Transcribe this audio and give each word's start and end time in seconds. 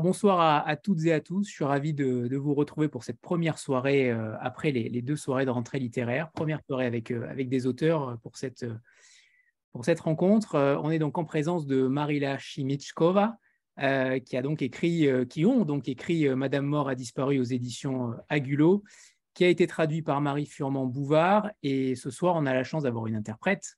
Bonsoir 0.00 0.66
à, 0.66 0.76
toutes 0.76 1.04
et 1.04 1.12
à 1.12 1.20
tous. 1.20 1.46
Je 1.46 1.52
suis 1.52 1.64
ravi 1.64 1.92
de, 1.92 2.36
vous 2.36 2.54
retrouver 2.54 2.88
pour 2.88 3.04
cette 3.04 3.20
première 3.20 3.58
soirée 3.58 4.10
euh, 4.10 4.34
après 4.40 4.70
les, 4.70 5.02
deux 5.02 5.16
soirées 5.16 5.44
de 5.44 5.50
rentrée 5.50 5.78
littéraire. 5.78 6.30
Première 6.32 6.60
soirée 6.66 6.86
avec, 6.86 7.10
euh, 7.10 7.28
avec 7.28 7.50
des 7.50 7.66
auteurs 7.66 8.18
pour 8.22 8.38
cette, 8.38 8.64
pour 9.72 9.84
cette 9.84 10.00
rencontre. 10.00 10.78
on 10.82 10.90
est 10.90 10.98
donc 10.98 11.18
en 11.18 11.24
présence 11.24 11.66
de 11.66 11.86
Marila 11.86 12.38
Chimichkova, 12.38 13.36
qui 13.76 14.36
a 14.36 14.42
ont 14.46 14.54
écrit 15.80 16.28
Madame 16.34 16.64
Mort 16.64 16.88
a 16.88 16.94
disparu 16.94 17.38
aux 17.38 17.44
éditions 17.44 18.14
Agulot, 18.28 18.82
qui 19.34 19.44
a 19.44 19.48
été 19.48 19.66
traduit 19.66 20.02
par 20.02 20.20
Marie 20.22 20.46
Furman 20.46 20.86
Bouvard. 20.90 21.50
Et 21.62 21.94
ce 21.94 22.10
soir, 22.10 22.36
on 22.36 22.46
a 22.46 22.54
la 22.54 22.64
chance 22.64 22.84
d'avoir 22.84 23.06
une 23.06 23.16
interprète. 23.16 23.76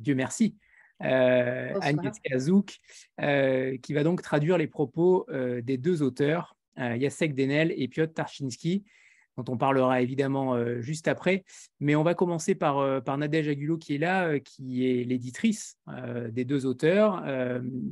Dieu 0.00 0.14
merci 0.14 0.56
euh, 0.56 0.67
Agnès 1.00 2.18
Kazouk, 2.20 2.78
euh, 3.20 3.76
qui 3.78 3.92
va 3.92 4.02
donc 4.02 4.22
traduire 4.22 4.58
les 4.58 4.66
propos 4.66 5.26
euh, 5.30 5.60
des 5.60 5.76
deux 5.76 6.02
auteurs, 6.02 6.56
Jacek 6.76 7.34
Denel 7.34 7.74
et 7.76 7.88
Piotr 7.88 8.14
Tarczynski, 8.14 8.84
dont 9.36 9.52
on 9.52 9.56
parlera 9.56 10.00
évidemment 10.00 10.80
juste 10.80 11.08
après. 11.08 11.42
Mais 11.80 11.96
on 11.96 12.04
va 12.04 12.14
commencer 12.14 12.54
par, 12.54 13.02
par 13.02 13.18
Nadège 13.18 13.48
Agulot, 13.48 13.78
qui 13.78 13.96
est 13.96 13.98
là, 13.98 14.38
qui 14.38 14.86
est 14.86 15.02
l'éditrice 15.02 15.76
des 16.30 16.44
deux 16.44 16.66
auteurs. 16.66 17.24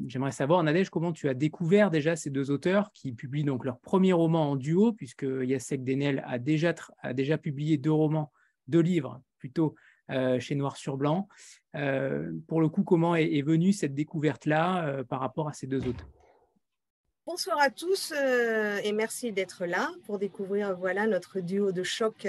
J'aimerais 0.07 0.31
savoir, 0.31 0.63
Nadège, 0.63 0.91
comment 0.91 1.13
tu 1.13 1.29
as 1.29 1.35
découvert 1.35 1.91
déjà 1.91 2.15
ces 2.15 2.31
deux 2.31 2.53
auteurs 2.53 2.93
qui 2.93 3.13
publient 3.13 3.43
donc 3.43 3.65
leur 3.65 3.81
premier 3.81 4.13
roman 4.13 4.53
en 4.53 4.57
duo, 4.57 4.93
puisque 4.93 5.27
Jacek 5.43 5.83
Denel 5.83 6.23
a 6.29 6.39
déjà, 6.39 6.73
a 7.01 7.13
déjà 7.13 7.39
publié 7.39 7.79
deux 7.79 7.91
romans, 7.91 8.31
deux 8.69 8.83
livres 8.83 9.21
plutôt, 9.39 9.75
chez 10.39 10.55
Noir 10.55 10.77
sur 10.77 10.97
Blanc. 10.97 11.27
Euh, 11.77 12.31
pour 12.47 12.61
le 12.61 12.69
coup, 12.69 12.83
comment 12.83 13.15
est, 13.17 13.43
venue 13.43 13.73
cette 13.73 13.95
découverte-là 13.95 14.87
euh, 14.87 15.05
par 15.05 15.21
rapport 15.21 15.49
à 15.49 15.53
ces 15.53 15.67
deux 15.67 15.87
auteurs 15.87 16.09
Bonsoir 17.27 17.59
à 17.61 17.71
tous 17.71 18.15
euh, 18.17 18.79
et 18.85 18.93
merci 18.93 19.33
d'être 19.33 19.67
là 19.67 19.91
pour 20.05 20.19
découvrir 20.19 20.77
voilà 20.77 21.09
notre 21.09 21.41
duo 21.41 21.73
de 21.73 21.83
choc, 21.83 22.27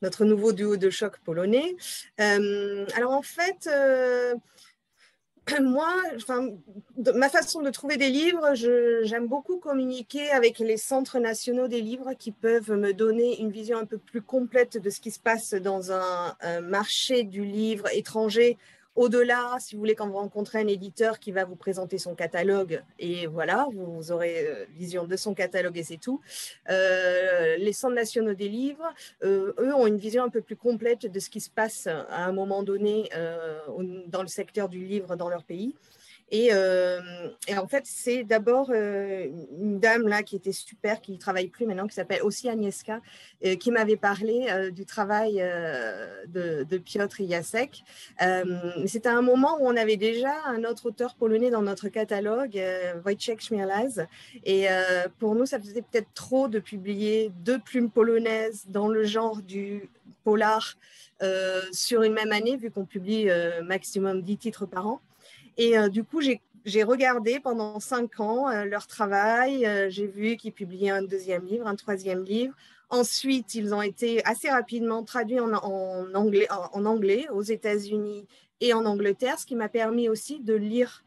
notre 0.00 0.24
nouveau 0.24 0.54
duo 0.54 0.78
de 0.78 0.88
choc 0.88 1.18
polonais. 1.18 1.76
alors 2.16 3.12
en 3.12 3.20
fait, 3.20 3.68
moi, 5.60 5.94
ma 7.14 7.28
façon 7.28 7.62
de 7.62 7.70
trouver 7.70 7.96
des 7.96 8.10
livres, 8.10 8.54
j'aime 8.54 9.26
beaucoup 9.26 9.58
communiquer 9.58 10.30
avec 10.30 10.58
les 10.58 10.76
centres 10.76 11.18
nationaux 11.18 11.68
des 11.68 11.80
livres 11.80 12.12
qui 12.18 12.30
peuvent 12.30 12.72
me 12.72 12.92
donner 12.92 13.40
une 13.40 13.50
vision 13.50 13.78
un 13.78 13.86
peu 13.86 13.98
plus 13.98 14.22
complète 14.22 14.78
de 14.78 14.90
ce 14.90 15.00
qui 15.00 15.10
se 15.10 15.18
passe 15.18 15.54
dans 15.54 15.92
un, 15.92 16.36
marché 16.62 17.24
du 17.24 17.44
livre 17.44 17.86
étranger 17.92 18.56
au-delà, 18.94 19.56
si 19.58 19.74
vous 19.74 19.80
voulez, 19.80 19.94
quand 19.94 20.06
vous 20.06 20.18
rencontrez 20.18 20.58
un 20.58 20.66
éditeur 20.66 21.18
qui 21.18 21.32
va 21.32 21.44
vous 21.44 21.56
présenter 21.56 21.98
son 21.98 22.14
catalogue, 22.14 22.82
et 22.98 23.26
voilà, 23.26 23.66
vous, 23.72 24.12
aurez 24.12 24.46
euh, 24.46 24.66
vision 24.74 25.06
de 25.06 25.16
son 25.16 25.34
catalogue 25.34 25.78
et 25.78 25.82
c'est 25.82 25.96
tout. 25.96 26.20
Euh, 26.68 27.56
les 27.56 27.72
centres 27.72 27.94
nationaux 27.94 28.34
des 28.34 28.48
livres, 28.48 28.92
euh, 29.24 29.54
eux, 29.58 29.74
ont 29.74 29.86
une 29.86 29.96
vision 29.96 30.24
un 30.24 30.28
peu 30.28 30.42
plus 30.42 30.56
complète 30.56 31.06
de 31.06 31.20
ce 31.20 31.30
qui 31.30 31.40
se 31.40 31.50
passe 31.50 31.86
à 31.86 32.24
un 32.24 32.32
moment 32.32 32.62
donné 32.62 33.08
dans 34.06 34.22
le 34.22 34.28
secteur 34.28 34.68
du 34.68 34.84
livre 34.84 35.16
dans 35.16 35.28
leur 35.28 35.44
pays. 35.44 35.74
Euh, 36.32 37.00
et, 37.46 37.56
en 37.56 37.66
fait, 37.66 37.84
c'est 37.86 38.24
d'abord 38.24 38.70
euh, 38.70 39.26
une 39.60 39.78
dame 39.78 40.08
là 40.08 40.22
qui 40.22 40.36
était 40.36 40.52
super, 40.52 41.00
qui 41.00 41.12
ne 41.12 41.18
travaille 41.18 41.48
plus 41.48 41.66
maintenant, 41.66 41.86
qui 41.86 41.94
s'appelle 41.94 42.22
aussi 42.22 42.48
Agnieszka, 42.48 43.00
euh, 43.44 43.56
qui 43.56 43.70
m'avait 43.70 43.96
parlé 43.96 44.70
du 44.72 44.86
travail 44.86 45.34
de, 46.28 46.78
Piotr 46.78 47.22
Jacek. 47.28 47.84
C'était 48.86 49.08
un 49.08 49.22
moment 49.22 49.58
où 49.60 49.66
on 49.66 49.76
avait 49.76 49.96
déjà 49.96 50.32
un 50.46 50.64
autre 50.64 50.86
auteur 50.86 51.14
polonais 51.14 51.50
dans 51.50 51.62
notre 51.62 51.88
catalogue, 51.88 52.60
Wojciech 53.04 53.40
Śmierlaz. 53.40 54.06
Et 54.44 54.66
pour 55.18 55.34
nous, 55.34 55.46
ça 55.46 55.58
faisait 55.58 55.82
peut-être 55.82 56.12
trop 56.14 56.48
de 56.48 56.58
publier 56.58 57.30
deux 57.44 57.58
plumes 57.58 57.90
polonaises 57.90 58.64
dans 58.68 58.88
le 58.88 59.04
genre 59.04 59.42
du 59.42 59.88
polar 60.24 60.76
sur 61.72 62.02
une 62.02 62.14
même 62.14 62.32
année, 62.32 62.56
vu 62.56 62.70
qu'on 62.70 62.84
publie 62.84 63.28
maximum 63.62 64.22
10 64.22 64.36
titres 64.38 64.66
par 64.66 64.86
an. 64.86 65.00
Et 65.56 65.78
euh, 65.78 65.88
du 65.88 66.04
coup, 66.04 66.20
j'ai 66.20 66.82
regardé 66.82 67.40
pendant 67.40 67.80
cinq 67.80 68.20
ans 68.20 68.48
euh, 68.48 68.64
leur 68.64 68.86
travail. 68.86 69.66
Euh, 69.66 69.90
j'ai 69.90 70.06
vu 70.06 70.36
qu'ils 70.36 70.52
publiaient 70.52 70.90
un 70.90 71.02
deuxième 71.02 71.44
livre, 71.44 71.66
un 71.66 71.76
troisième 71.76 72.24
livre. 72.24 72.54
Ensuite, 72.90 73.54
ils 73.54 73.74
ont 73.74 73.82
été 73.82 74.24
assez 74.24 74.50
rapidement 74.50 75.02
traduits 75.02 75.40
en, 75.40 75.52
anglais, 76.14 76.46
en, 76.50 76.84
anglais, 76.84 77.26
aux 77.32 77.42
États-Unis 77.42 78.26
et 78.60 78.74
en 78.74 78.84
Angleterre, 78.84 79.38
ce 79.38 79.46
qui 79.46 79.56
m'a 79.56 79.70
permis 79.70 80.08
aussi 80.08 80.40
de 80.40 80.54
lire 80.54 81.02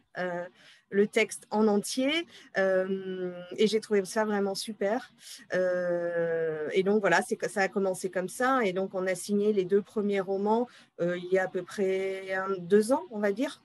le 0.90 1.08
texte 1.08 1.46
en 1.52 1.68
entier. 1.68 2.26
et 2.56 3.68
j'ai 3.68 3.80
trouvé 3.82 4.04
ça 4.06 4.26
vraiment 4.26 4.56
super. 4.56 5.14
et 5.54 6.82
donc 6.84 7.02
voilà, 7.02 7.22
ça 7.22 7.62
a 7.62 7.68
commencé 7.68 8.10
comme 8.10 8.30
ça. 8.30 8.62
Et 8.64 8.74
donc 8.74 8.96
on 8.96 9.06
a 9.06 9.14
signé 9.14 9.54
les 9.54 9.64
deux 9.64 9.84
premiers 9.84 10.22
romans 10.22 10.68
il 11.00 11.28
y 11.32 11.38
a 11.38 11.44
à 11.44 11.48
peu 11.48 11.62
près 11.62 12.36
deux 12.58 12.94
ans, 12.94 13.04
on 13.12 13.20
va 13.20 13.32
dire. 13.32 13.62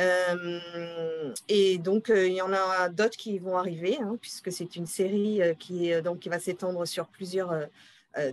Euh, 0.00 1.30
et 1.48 1.78
donc, 1.78 2.10
euh, 2.10 2.26
il 2.26 2.34
y 2.34 2.42
en 2.42 2.52
a 2.52 2.88
d'autres 2.88 3.16
qui 3.16 3.38
vont 3.38 3.56
arriver, 3.56 3.98
hein, 4.00 4.16
puisque 4.20 4.50
c'est 4.50 4.76
une 4.76 4.86
série 4.86 5.42
euh, 5.42 5.54
qui, 5.54 5.92
donc, 6.02 6.20
qui 6.20 6.28
va 6.28 6.38
s'étendre 6.38 6.86
sur 6.86 7.06
plusieurs 7.06 7.54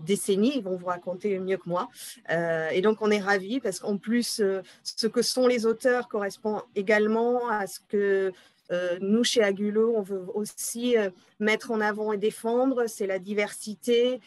décennies. 0.01 0.53
Ils 0.56 0.63
vont 0.63 0.75
vous 0.75 0.88
raconter 0.88 1.38
mieux 1.38 1.57
que 1.57 1.69
moi. 1.69 1.89
et 2.29 2.81
donc, 2.81 2.97
on 3.01 3.11
est 3.11 3.19
ravis 3.19 3.59
parce 3.59 3.79
qu'en 3.79 3.97
plus, 3.97 4.41
ce 4.83 5.07
que 5.07 5.22
sont 5.22 5.45
les 5.47 5.67
auteurs 5.67 6.07
correspond 6.07 6.61
également 6.75 7.47
à 7.50 7.67
ce 7.67 7.79
que 7.88 8.33
nous, 9.01 9.23
chez 9.23 9.44
Agulo, 9.44 9.94
on 9.95 10.01
veut 10.01 10.25
aussi 10.33 10.95
mettre 11.39 11.72
en 11.72 11.79
avant 11.79 12.11
et 12.11 12.17
défendre, 12.17 12.88
c'est 12.88 13.07
la 13.07 13.19
diversité. 13.19 14.19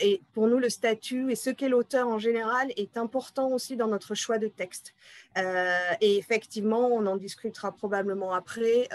et 0.00 0.22
pour 0.32 0.46
nous, 0.46 0.58
le 0.58 0.68
statut 0.68 1.32
et 1.32 1.36
ce 1.36 1.50
qu'est 1.50 1.68
l'auteur 1.68 2.08
en 2.08 2.18
général 2.18 2.68
est 2.76 2.96
important 2.96 3.50
aussi 3.50 3.76
dans 3.76 3.88
notre 3.88 4.14
choix 4.14 4.38
de 4.38 4.48
texte. 4.48 4.94
et 5.36 6.16
effectivement, 6.16 6.88
on 6.88 7.06
en 7.06 7.16
discutera 7.16 7.72
probablement 7.72 8.32
après. 8.34 8.88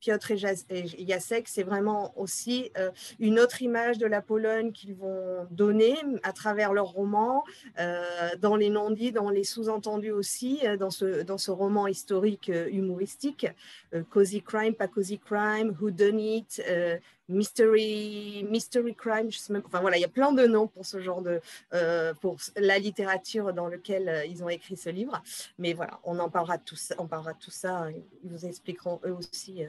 Piotr 0.00 0.32
et 0.32 0.36
Jacek, 1.06 1.46
c'est 1.46 1.62
vraiment 1.62 2.18
aussi 2.18 2.70
euh, 2.78 2.90
une 3.18 3.38
autre 3.38 3.62
image 3.62 3.98
de 3.98 4.06
la 4.06 4.22
Pologne 4.22 4.72
qu'ils 4.72 4.94
vont 4.94 5.46
donner 5.50 5.96
à 6.22 6.32
travers 6.32 6.72
leur 6.72 6.86
roman, 6.86 7.44
euh, 7.78 8.02
dans 8.40 8.56
les 8.56 8.70
non-dits, 8.70 9.12
dans 9.12 9.30
les 9.30 9.44
sous-entendus 9.44 10.10
aussi, 10.10 10.60
euh, 10.64 10.76
dans, 10.76 10.90
ce, 10.90 11.22
dans 11.22 11.38
ce 11.38 11.50
roman 11.50 11.86
historique 11.86 12.50
humoristique, 12.70 13.46
Cozy 14.08 14.42
Crime, 14.42 14.74
pas 14.74 14.88
Cozy 14.88 15.18
Crime, 15.18 15.76
Who 15.80 15.90
Done 15.90 16.20
It, 16.20 16.62
Mystery, 17.30 18.44
Mystery 18.50 18.94
Crime, 18.94 19.30
je 19.30 19.38
sais 19.38 19.52
même, 19.52 19.62
enfin 19.64 19.80
voilà, 19.80 19.96
il 19.96 20.00
y 20.00 20.04
a 20.04 20.08
plein 20.08 20.32
de 20.32 20.46
noms 20.46 20.66
pour 20.66 20.84
ce 20.84 21.00
genre 21.00 21.22
de, 21.22 21.40
pour 22.20 22.36
la 22.56 22.78
littérature 22.78 23.54
dans 23.54 23.68
laquelle 23.68 24.24
ils 24.28 24.42
ont 24.42 24.48
écrit 24.48 24.76
ce 24.76 24.90
livre. 24.90 25.22
Mais 25.58 25.72
voilà, 25.72 26.00
on 26.04 26.18
en 26.18 26.28
parlera 26.28 26.58
de 26.58 26.64
tout 26.64 26.76
ça, 26.76 26.94
on 26.98 27.06
parlera 27.06 27.32
de 27.32 27.38
tout 27.38 27.50
ça. 27.50 27.88
Ils 28.24 28.30
vous 28.30 28.46
expliqueront 28.46 29.00
eux 29.04 29.12
aussi 29.12 29.64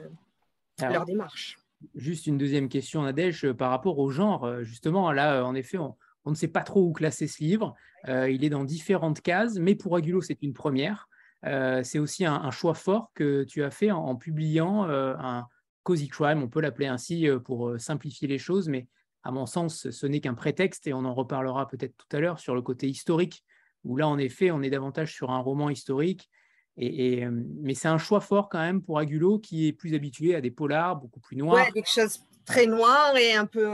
leur 0.80 1.04
démarche. 1.04 1.58
Juste 1.94 2.26
une 2.26 2.38
deuxième 2.38 2.68
question, 2.68 3.02
Nadège, 3.02 3.50
par 3.52 3.70
rapport 3.70 3.98
au 3.98 4.10
genre. 4.10 4.62
Justement, 4.62 5.12
là, 5.12 5.44
en 5.44 5.54
effet, 5.54 5.78
on, 5.78 5.96
ne 6.26 6.34
sait 6.34 6.48
pas 6.48 6.62
trop 6.62 6.82
où 6.82 6.92
classer 6.92 7.26
ce 7.26 7.42
livre. 7.42 7.74
il 8.06 8.44
est 8.44 8.50
dans 8.50 8.64
différentes 8.64 9.20
cases, 9.20 9.56
mais 9.56 9.74
pour 9.74 9.96
Agulo, 9.96 10.20
c'est 10.20 10.42
une 10.42 10.52
première. 10.52 11.08
c'est 11.44 11.98
aussi 11.98 12.24
un, 12.24 12.50
choix 12.50 12.74
fort 12.74 13.10
que 13.14 13.44
tu 13.44 13.62
as 13.62 13.70
fait 13.70 13.90
en, 13.90 14.16
publiant 14.16 14.84
un 14.88 15.46
cozy 15.82 16.08
crime, 16.08 16.42
on 16.42 16.48
peut 16.48 16.60
l'appeler 16.60 16.86
ainsi 16.86 17.28
pour 17.44 17.78
simplifier 17.78 18.28
les 18.28 18.38
choses, 18.38 18.68
mais 18.68 18.86
à 19.24 19.30
mon 19.30 19.46
sens, 19.46 19.90
ce 19.90 20.06
n'est 20.06 20.20
qu'un 20.20 20.34
prétexte 20.34 20.86
et 20.86 20.92
on 20.92 21.04
en 21.04 21.14
reparlera 21.14 21.68
peut-être 21.68 21.94
tout 21.96 22.16
à 22.16 22.20
l'heure 22.20 22.38
sur 22.40 22.54
le 22.54 22.62
côté 22.62 22.88
historique, 22.88 23.44
où 23.84 23.96
là, 23.96 24.08
en 24.08 24.18
effet, 24.18 24.50
on 24.50 24.62
est 24.62 24.70
davantage 24.70 25.12
sur 25.12 25.30
un 25.30 25.38
roman 25.38 25.70
historique 25.70 26.28
et, 26.76 27.26
mais 27.28 27.74
c'est 27.74 27.88
un 27.88 27.98
choix 27.98 28.20
fort 28.20 28.48
quand 28.48 28.60
même 28.60 28.82
pour 28.82 28.98
Agulo 28.98 29.38
qui 29.38 29.68
est 29.68 29.72
plus 29.72 29.94
habitué 29.94 30.34
à 30.34 30.40
des 30.40 30.50
polars 30.50 30.96
beaucoup 30.96 31.20
plus 31.20 31.36
noirs. 31.36 31.66
Ouais, 31.66 31.72
quelque 31.72 31.90
chose 31.90 32.20
très 32.44 32.66
noir 32.66 33.16
et 33.16 33.34
un 33.34 33.46
peu, 33.46 33.68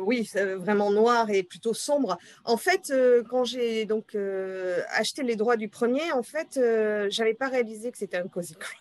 oui, 0.00 0.28
vraiment 0.56 0.90
noir 0.90 1.30
et 1.30 1.42
plutôt 1.42 1.74
sombre. 1.74 2.18
En 2.44 2.56
fait, 2.56 2.92
quand 3.28 3.44
j'ai 3.44 3.84
donc 3.84 4.16
acheté 4.88 5.22
les 5.22 5.36
droits 5.36 5.56
du 5.56 5.68
premier, 5.68 6.10
en 6.12 6.22
fait, 6.22 6.58
j'avais 7.10 7.34
pas 7.34 7.48
réalisé 7.48 7.92
que 7.92 7.98
c'était 7.98 8.16
un 8.16 8.26
cozy 8.26 8.54
crime. 8.54 8.80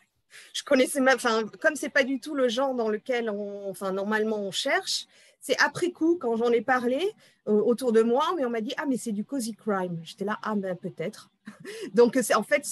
Je 0.53 0.63
connaissais 0.63 1.01
même, 1.01 1.15
enfin, 1.15 1.45
comme 1.59 1.75
c'est 1.75 1.89
pas 1.89 2.03
du 2.03 2.19
tout 2.19 2.35
le 2.35 2.49
genre 2.49 2.75
dans 2.75 2.89
lequel 2.89 3.29
on, 3.29 3.69
enfin, 3.69 3.91
normalement 3.91 4.39
on 4.39 4.51
cherche, 4.51 5.07
c'est 5.41 5.59
après 5.59 5.91
coup, 5.91 6.17
quand 6.21 6.35
j'en 6.37 6.51
ai 6.51 6.61
parlé 6.61 7.13
autour 7.47 7.91
de 7.91 8.03
moi, 8.03 8.23
mais 8.37 8.45
on 8.45 8.51
m'a 8.51 8.61
dit 8.61 8.73
Ah, 8.77 8.85
mais 8.87 8.97
c'est 8.97 9.11
du 9.11 9.25
cozy 9.25 9.53
crime. 9.53 9.99
J'étais 10.03 10.23
là, 10.23 10.37
ah, 10.43 10.53
ben 10.55 10.75
peut-être. 10.75 11.31
Donc, 11.95 12.17
en 12.35 12.43
fait, 12.43 12.63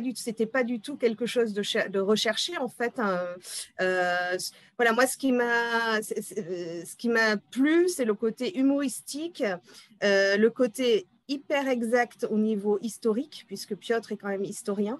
du, 0.00 0.12
c'était 0.14 0.46
pas 0.46 0.62
du 0.62 0.80
tout 0.80 0.96
quelque 0.96 1.26
chose 1.26 1.52
de, 1.52 1.98
recherché. 1.98 2.56
En 2.58 2.68
fait, 2.68 2.94
euh, 3.80 4.38
voilà, 4.76 4.92
moi, 4.92 5.08
ce 5.08 5.16
qui 5.16 5.32
m'a, 5.32 6.00
ce 6.02 6.96
qui 6.96 7.08
m'a 7.08 7.36
plu, 7.36 7.88
c'est 7.88 8.04
le 8.04 8.14
côté 8.14 8.56
humoristique, 8.56 9.42
euh, 10.04 10.36
le 10.36 10.50
côté 10.50 11.08
hyper 11.28 11.68
exact 11.68 12.24
au 12.30 12.38
niveau 12.38 12.78
historique, 12.82 13.44
puisque 13.48 13.74
Piotr 13.74 14.12
est 14.12 14.16
quand 14.16 14.28
même 14.28 14.44
historien. 14.44 14.96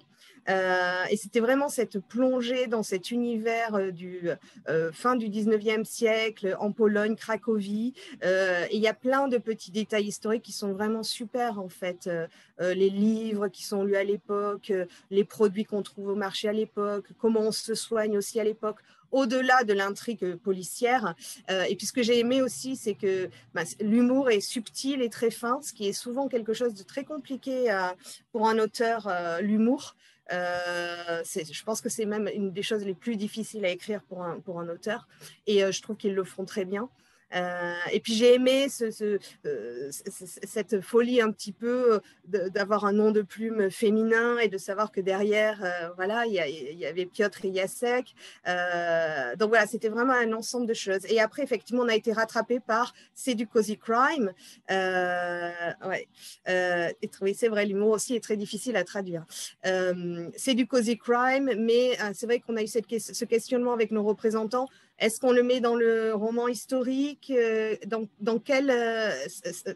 Euh, 0.49 1.03
et 1.09 1.17
c'était 1.17 1.39
vraiment 1.39 1.69
cette 1.69 1.99
plongée 1.99 2.67
dans 2.67 2.83
cet 2.83 3.11
univers 3.11 3.75
euh, 3.75 3.91
du 3.91 4.29
fin 4.93 5.15
du 5.15 5.29
19e 5.29 5.83
siècle 5.83 6.55
en 6.59 6.71
Pologne, 6.71 7.15
Cracovie. 7.15 7.93
et 8.21 8.75
il 8.75 8.81
y 8.81 8.87
a 8.87 8.93
plein 8.93 9.27
de 9.27 9.37
petits 9.37 9.71
détails 9.71 10.05
historiques 10.05 10.43
qui 10.43 10.51
sont 10.51 10.73
vraiment 10.73 11.03
super 11.03 11.59
en 11.59 11.69
fait. 11.69 12.09
les 12.59 12.89
livres 12.89 13.47
qui 13.47 13.63
sont 13.63 13.83
lus 13.83 13.95
à 13.95 14.03
l'époque, 14.03 14.71
les 15.09 15.23
produits 15.23 15.65
qu'on 15.65 15.83
trouve 15.83 16.09
au 16.09 16.15
marché 16.15 16.47
à 16.47 16.53
l'époque, 16.53 17.05
comment 17.17 17.41
on 17.41 17.51
se 17.51 17.75
soigne 17.75 18.17
aussi 18.17 18.39
à 18.39 18.43
l'époque 18.43 18.79
au-delà 19.11 19.63
de 19.63 19.73
l'intrigue 19.73 20.35
policière. 20.35 21.15
Euh, 21.49 21.63
et 21.63 21.75
puis 21.75 21.87
ce 21.87 21.93
que 21.93 22.03
j'ai 22.03 22.19
aimé 22.19 22.41
aussi, 22.41 22.75
c'est 22.75 22.93
que 22.93 23.29
bah, 23.53 23.63
l'humour 23.79 24.29
est 24.29 24.41
subtil 24.41 25.01
et 25.01 25.09
très 25.09 25.31
fin, 25.31 25.59
ce 25.61 25.73
qui 25.73 25.87
est 25.87 25.93
souvent 25.93 26.27
quelque 26.27 26.53
chose 26.53 26.73
de 26.73 26.83
très 26.83 27.03
compliqué 27.03 27.71
euh, 27.71 27.89
pour 28.31 28.47
un 28.47 28.59
auteur, 28.59 29.07
euh, 29.07 29.41
l'humour. 29.41 29.95
Je 30.29 31.63
pense 31.63 31.81
que 31.81 31.89
c'est 31.89 32.05
même 32.05 32.29
une 32.33 32.51
des 32.51 32.63
choses 32.63 32.83
les 32.83 32.93
plus 32.93 33.15
difficiles 33.15 33.65
à 33.65 33.69
écrire 33.69 34.01
pour 34.03 34.23
un, 34.23 34.39
pour 34.39 34.59
un 34.59 34.69
auteur. 34.69 35.07
Et 35.45 35.59
je 35.71 35.81
trouve 35.81 35.97
qu'ils 35.97 36.15
le 36.15 36.23
font 36.23 36.45
très 36.45 36.65
bien. 36.65 36.89
Euh, 37.35 37.73
et 37.91 37.99
puis 37.99 38.13
j'ai 38.13 38.35
aimé 38.35 38.67
euh, 38.81 39.89
cette 39.91 40.81
folie 40.81 41.19
un 41.19 41.31
petit 41.31 41.51
peu 41.51 41.99
euh, 42.33 42.49
d'avoir 42.49 42.85
un 42.85 42.93
nom 42.93 43.11
de 43.11 43.21
plume 43.21 43.69
féminin 43.69 44.37
et 44.39 44.47
de 44.47 44.57
savoir 44.57 44.91
que 44.91 45.01
derrière, 45.01 45.91
voilà, 45.95 46.25
il 46.25 46.33
y, 46.33 46.85
avait 46.85 47.05
Piotr 47.05 47.45
et 47.45 47.53
Jacek. 47.53 48.15
donc 49.37 49.49
voilà, 49.49 49.67
c'était 49.67 49.89
vraiment 49.89 50.13
un 50.13 50.31
ensemble 50.33 50.67
de 50.67 50.73
choses. 50.73 51.05
Et 51.09 51.19
après, 51.19 51.43
effectivement, 51.43 51.83
on 51.83 51.89
a 51.89 51.95
été 51.95 52.13
rattrapé 52.13 52.59
par 52.59 52.93
C'est 53.13 53.35
du 53.35 53.47
cozy 53.47 53.77
crime. 53.77 54.31
ouais. 54.69 56.07
et 56.47 57.09
oui, 57.21 57.35
c'est 57.35 57.47
vrai, 57.47 57.65
l'humour 57.65 57.91
aussi 57.91 58.15
est 58.15 58.23
très 58.23 58.37
difficile 58.37 58.75
à 58.75 58.83
traduire. 58.83 59.25
c'est 59.63 60.53
du 60.53 60.67
cozy 60.67 60.97
crime, 60.97 61.51
mais 61.57 61.97
c'est 62.13 62.25
vrai 62.25 62.39
qu'on 62.39 62.55
a 62.55 62.63
eu 62.63 62.67
ce 62.67 63.25
questionnement 63.25 63.73
avec 63.73 63.91
nos 63.91 64.03
représentants 64.03 64.67
est-ce 64.99 65.19
qu'on 65.19 65.31
le 65.31 65.43
met 65.43 65.59
dans 65.59 65.75
le 65.75 66.13
roman 66.13 66.47
historique 66.47 67.31
euh, 67.35 67.75
dans, 67.85 68.01
euh, 68.03 69.11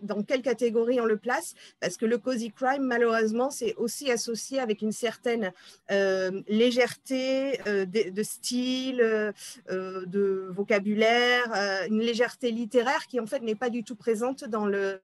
dans 0.02 0.24
quelle 0.24 0.42
catégorie 0.42 1.00
on 1.00 1.06
le 1.06 1.18
place? 1.18 1.54
Parce 1.80 1.98
que 1.98 2.06
le 2.06 2.18
cozy 2.18 2.52
crime, 2.52 2.84
malheureusement, 2.84 3.52
c'est 3.52 3.76
aussi 3.76 4.12
associé 4.12 4.60
avec 4.60 4.82
une 4.82 4.92
certaine 4.92 5.54
euh, 5.92 6.42
légèreté 6.48 7.60
de, 7.66 8.24
style, 8.24 9.34
de 9.70 10.48
vocabulaire, 10.50 11.86
une 11.90 12.00
légèreté 12.00 12.52
littéraire 12.52 13.06
qui 13.08 13.20
en 13.20 13.28
fait 13.28 13.42
n'est 13.42 13.56
pas 13.56 13.70
du 13.70 13.84
tout 13.84 13.96
présente 13.96 14.46
dans 14.46 14.66
le, 14.66 15.02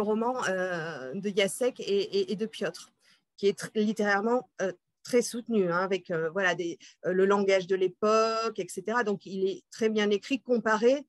roman 0.00 0.34
de 1.14 1.32
Jacek 1.34 1.80
et, 1.80 2.32
et, 2.32 2.36
de 2.36 2.46
Piotr, 2.46 2.90
qui 3.36 3.48
est 3.48 3.70
littérairement 3.74 4.48
très 5.10 5.22
soutenu, 5.22 5.68
hein, 5.72 5.78
avec 5.78 6.12
euh, 6.12 6.30
voilà, 6.30 6.52
euh, 6.52 7.12
le 7.12 7.26
langage 7.26 7.66
de 7.66 7.74
l'époque, 7.74 8.58
etc. 8.58 8.98
Donc, 9.04 9.26
il 9.26 9.44
est 9.48 9.64
très 9.72 9.88
bien 9.88 10.08
écrit, 10.10 10.40
comparé. 10.40 11.04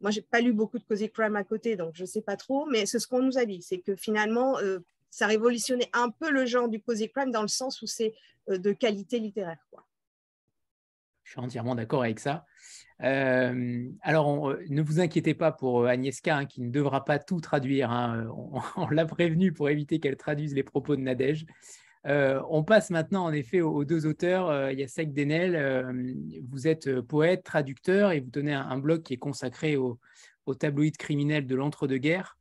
Moi, 0.00 0.10
j'ai 0.10 0.22
pas 0.22 0.40
lu 0.40 0.52
beaucoup 0.52 0.78
de 0.78 0.84
Cozy 0.84 1.08
Crime 1.08 1.36
à 1.36 1.44
côté, 1.44 1.76
donc 1.76 1.92
je 1.94 2.04
sais 2.04 2.20
pas 2.20 2.36
trop, 2.36 2.66
mais 2.66 2.84
c'est 2.84 2.98
ce 2.98 3.06
qu'on 3.06 3.22
nous 3.22 3.38
a 3.38 3.44
dit, 3.44 3.62
c'est 3.62 3.78
que 3.78 3.94
finalement, 3.94 4.58
euh, 4.58 4.80
ça 5.10 5.28
révolutionnait 5.28 5.88
un 5.92 6.10
peu 6.10 6.30
le 6.32 6.46
genre 6.46 6.68
du 6.68 6.82
Cozy 6.82 7.08
Crime 7.08 7.30
dans 7.30 7.42
le 7.42 7.48
sens 7.48 7.80
où 7.80 7.86
c'est 7.86 8.12
de 8.48 8.72
qualité 8.72 9.20
littéraire. 9.20 9.58
Je 11.22 11.32
suis 11.32 11.40
entièrement 11.40 11.74
d'accord 11.74 12.02
avec 12.02 12.18
ça. 12.18 12.44
alors, 12.98 14.56
ne 14.68 14.82
vous 14.82 15.00
inquiétez 15.00 15.34
pas 15.34 15.52
pour 15.52 15.86
Agnieszka, 15.86 16.38
hein, 16.38 16.46
qui 16.46 16.62
ne 16.62 16.70
devra 16.70 17.04
pas 17.04 17.18
tout 17.18 17.40
traduire. 17.40 17.90
Hein. 17.92 18.26
On, 18.34 18.60
on 18.76 18.88
l'a 18.88 19.06
prévenu 19.06 19.52
pour 19.52 19.68
éviter 19.68 20.00
qu'elle 20.00 20.16
traduise 20.16 20.54
les 20.54 20.64
propos 20.64 20.96
de 20.96 21.02
Nadège. 21.02 21.46
Euh, 22.08 22.40
on 22.48 22.64
passe 22.64 22.90
maintenant 22.90 23.24
en 23.24 23.32
effet 23.32 23.60
aux, 23.60 23.84
deux 23.84 24.06
auteurs. 24.06 24.48
Euh, 24.48 24.72
Denel, 25.06 25.54
euh, 25.54 26.14
vous 26.48 26.66
êtes 26.66 27.00
poète, 27.02 27.44
traducteur 27.44 28.12
et 28.12 28.20
vous 28.20 28.30
tenez 28.30 28.54
un, 28.54 28.78
blog 28.78 29.02
qui 29.02 29.14
est 29.14 29.18
consacré 29.18 29.76
au, 29.76 29.98
tabloïd 30.58 30.96
criminel 30.96 31.46
de 31.46 31.54
l'entre-deux-guerres, 31.54 32.38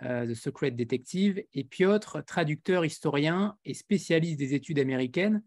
The 0.00 0.34
Secret 0.34 0.70
Detective, 0.70 1.42
et 1.52 1.64
Piotr, 1.64 2.22
traducteur, 2.24 2.84
historien 2.84 3.56
et 3.64 3.74
spécialiste 3.74 4.38
des 4.38 4.54
études 4.54 4.78
américaines. 4.78 5.42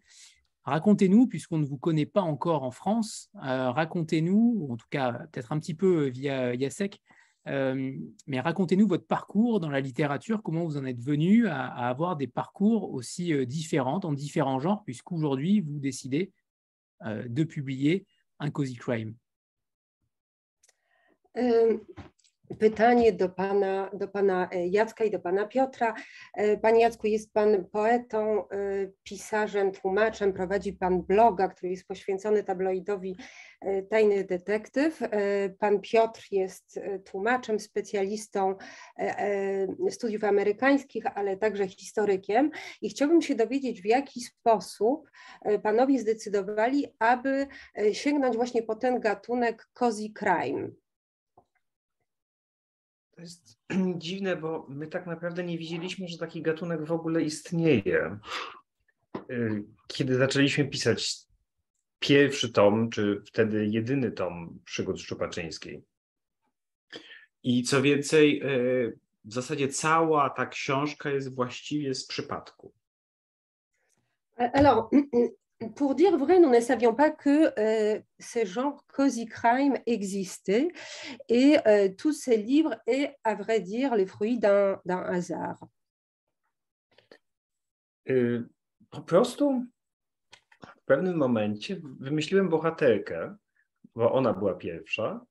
Racontez-nous, 0.65 1.27
puisqu'on 1.27 1.59
ne 1.59 1.65
vous 1.65 1.77
connaît 1.77 2.06
pas 2.06 2.21
encore 2.21 2.63
en 2.63 2.71
France, 2.71 3.29
racontez-nous, 3.35 4.56
ou 4.57 4.73
en 4.73 4.75
tout 4.75 4.89
cas 4.89 5.13
peut-être 5.31 5.53
un 5.53 5.59
petit 5.59 5.73
peu 5.73 6.07
via 6.09 6.53
Yasek, 6.53 7.01
euh, 7.48 7.94
mais 8.28 8.40
racontez-nous 8.40 8.88
votre 8.88 9.08
parcours 9.08 9.60
dans 9.60 9.70
la 9.70 9.82
littérature, 9.82 10.44
comment 10.44 10.64
vous 10.64 10.78
en 10.78 10.86
êtes 10.86 11.02
venu 11.02 11.48
à, 11.48 11.66
avoir 11.66 12.16
des 12.16 12.28
parcours 12.28 12.94
aussi 12.94 13.34
euh, 13.34 13.46
différents, 13.46 14.00
dans 14.00 14.14
différents 14.14 14.60
genres, 14.60 14.84
puisqu'aujourd'hui, 14.84 15.62
vous 15.62 15.80
décidez 15.80 16.32
euh, 17.06 17.28
de 17.28 17.44
publier 17.44 18.06
un 18.40 18.52
Cozy 18.52 18.76
Crime? 18.76 19.16
Pytanie 22.59 23.13
do 23.13 23.30
pana, 23.30 23.89
do 23.94 24.07
pana 24.07 24.50
e, 24.51 24.68
Jacka 24.68 25.03
i 25.03 25.12
do 25.12 25.19
pana 25.19 25.48
Piotra. 25.48 25.94
E, 26.33 26.57
panie 26.57 26.81
Jacku, 26.81 27.07
jest 27.07 27.33
pan 27.33 27.65
poetą, 27.65 28.48
e, 28.48 28.48
pisarzem, 29.03 29.71
tłumaczem, 29.71 30.33
prowadzi 30.33 30.74
pan 30.74 31.01
bloga, 31.01 31.48
który 31.48 31.71
jest 31.71 31.88
poświęcony 31.88 32.44
tabloidowi 32.44 33.15
Tajny 33.89 34.24
Detektyw. 34.24 35.00
Pan 35.59 35.81
Piotr 35.81 36.27
jest 36.31 36.80
tłumaczem, 37.06 37.59
specjalistą 37.59 38.56
studiów 39.89 40.24
amerykańskich, 40.24 41.04
ale 41.15 41.38
także 41.38 41.68
historykiem 41.68 42.51
i 42.81 42.89
chciałbym 42.89 43.21
się 43.21 43.36
dowiedzieć, 43.36 43.81
w 43.81 43.86
jaki 43.86 44.21
sposób 44.21 45.09
panowie 45.63 46.00
zdecydowali, 46.00 46.88
aby 47.00 47.47
sięgnąć 47.92 48.36
właśnie 48.36 48.63
po 48.63 48.75
ten 48.75 49.00
gatunek 49.00 49.68
cozy 49.74 50.09
crime. 50.19 50.71
To 53.21 53.25
jest 53.25 53.59
dziwne, 53.97 54.35
bo 54.35 54.66
my 54.69 54.87
tak 54.87 55.07
naprawdę 55.07 55.44
nie 55.44 55.57
wiedzieliśmy, 55.57 56.07
że 56.07 56.18
taki 56.18 56.42
gatunek 56.42 56.85
w 56.85 56.92
ogóle 56.92 57.21
istnieje. 57.21 58.19
Y, 59.30 59.63
kiedy 59.87 60.16
zaczęliśmy 60.16 60.66
pisać 60.66 61.16
pierwszy 61.99 62.51
tom, 62.51 62.90
czy 62.90 63.21
wtedy 63.25 63.66
jedyny 63.66 64.11
tom 64.11 64.59
przygód 64.66 65.01
Szczupaczyńskiej. 65.01 65.83
I 67.44 67.63
co 67.63 67.81
więcej, 67.81 68.44
y, 68.44 68.99
w 69.25 69.33
zasadzie 69.33 69.68
cała 69.68 70.30
ta 70.30 70.45
książka 70.45 71.09
jest 71.09 71.35
właściwie 71.35 71.95
z 71.95 72.07
przypadku. 72.07 72.73
Alors, 74.37 74.90
pour 75.69 75.95
dire 75.95 76.18
vrai, 76.18 76.39
nous 76.39 76.49
ne 76.49 76.59
savions 76.59 76.95
pas 76.95 77.11
que 77.11 77.53
euh, 77.59 77.99
ce 78.19 78.45
genre 78.45 78.85
cozy 78.87 79.25
crime 79.25 79.77
existait 79.85 80.69
et 81.30 81.57
euh, 81.68 81.89
tous 81.97 82.13
ces 82.13 82.37
livres 82.37 82.75
est, 82.87 83.15
à 83.23 83.35
vrai 83.35 83.59
dire, 83.59 83.95
les 83.95 84.06
fruits 84.06 84.39
d'un 84.39 84.80
hasard. 84.85 85.59
Y, 88.09 88.44
po 88.89 89.01
prostu 89.01 89.65
w 90.61 90.85
pewnym 90.85 91.18
momencie 91.18 91.81
wymyśliłem 91.99 92.49
bohaterkę, 92.49 93.35
bo 93.95 94.11
ona 94.11 94.33
była 94.33 94.53
pierwsza. 94.53 95.25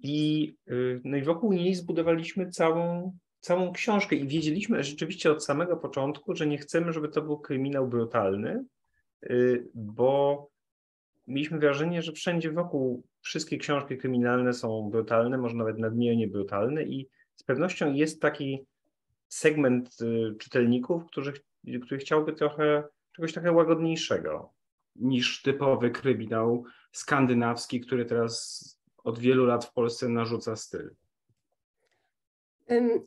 I, 0.00 0.56
y, 0.70 1.00
no 1.04 1.16
i 1.16 1.22
wokół 1.22 1.52
niej 1.52 1.74
zbudowaliśmy 1.74 2.50
całą, 2.50 3.12
całą 3.40 3.72
książkę. 3.72 4.16
I 4.16 4.28
wiedzieliśmy 4.28 4.84
rzeczywiście 4.84 5.32
od 5.32 5.44
samego 5.44 5.76
początku, 5.76 6.34
że 6.34 6.46
nie 6.46 6.58
chcemy, 6.58 6.92
żeby 6.92 7.08
to 7.08 7.22
był 7.22 7.38
kryminał 7.38 7.88
brutalny, 7.88 8.64
bo 9.74 10.48
mieliśmy 11.26 11.58
wrażenie, 11.58 12.02
że 12.02 12.12
wszędzie 12.12 12.52
wokół 12.52 13.02
wszystkie 13.20 13.58
książki 13.58 13.98
kryminalne 13.98 14.52
są 14.52 14.90
brutalne, 14.90 15.38
może 15.38 15.56
nawet 15.56 15.78
nadmiernie 15.78 16.28
brutalne 16.28 16.82
i 16.82 17.08
z 17.36 17.42
pewnością 17.42 17.92
jest 17.92 18.22
taki 18.22 18.66
segment 19.28 19.96
y, 20.00 20.36
czytelników, 20.38 21.06
którzy, 21.06 21.32
który 21.82 21.98
chciałby 21.98 22.32
trochę 22.32 22.84
czegoś 23.12 23.32
trochę 23.32 23.52
łagodniejszego 23.52 24.52
niż 24.96 25.42
typowy 25.42 25.90
kryminał 25.90 26.64
skandynawski, 26.92 27.80
który 27.80 28.04
teraz 28.04 28.62
od 29.04 29.18
wielu 29.18 29.46
lat 29.46 29.64
w 29.64 29.72
Polsce 29.72 30.08
narzuca 30.08 30.56
styl. 30.56 30.94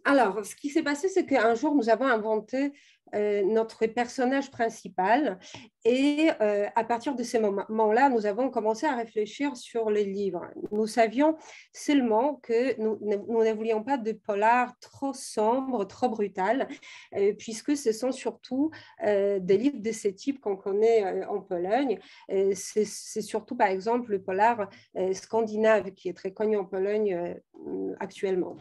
Alors, 0.03 0.45
ce 0.45 0.55
qui 0.55 0.69
s'est 0.69 0.83
passé, 0.83 1.09
c'est 1.09 1.25
qu'un 1.25 1.55
jour, 1.55 1.75
nous 1.75 1.89
avons 1.89 2.05
inventé 2.05 2.73
Euh, 3.13 3.43
notre 3.43 3.85
personnage 3.85 4.49
principal. 4.49 5.39
Et 5.85 6.31
euh, 6.41 6.67
à 6.75 6.83
partir 6.83 7.15
de 7.15 7.21
ce 7.21 7.37
moment-là, 7.37 8.09
nous 8.09 8.25
avons 8.25 8.49
commencé 8.49 8.87
à 8.87 8.95
réfléchir 8.95 9.55
sur 9.55 9.91
les 9.91 10.03
livres. 10.03 10.47
Nous 10.71 10.87
savions 10.87 11.37
seulement 11.71 12.35
que 12.35 12.79
nous, 12.81 12.97
ne 12.99 13.53
voulions 13.53 13.83
pas 13.83 13.97
de 13.97 14.11
polar 14.11 14.77
trop 14.79 15.13
sombre, 15.13 15.85
trop 15.85 16.09
brutal, 16.09 16.67
euh, 17.15 17.33
puisque 17.37 17.77
ce 17.77 17.91
sont 17.91 18.11
surtout 18.11 18.71
des 19.03 19.57
livres 19.57 19.81
de 19.81 19.91
ce 19.91 20.07
type 20.07 20.41
qu'on 20.41 20.57
connaît 20.57 21.25
en 21.25 21.41
Pologne. 21.41 21.99
C'est 22.53 22.85
surtout, 23.21 23.55
par 23.55 23.67
exemple, 23.67 24.11
le 24.11 24.21
polar 24.21 24.69
scandinave 25.13 25.91
qui 25.91 26.09
est 26.09 26.13
très 26.13 26.33
connu 26.33 26.57
en 26.57 26.65
Pologne 26.65 27.35
actuellement. 27.99 28.57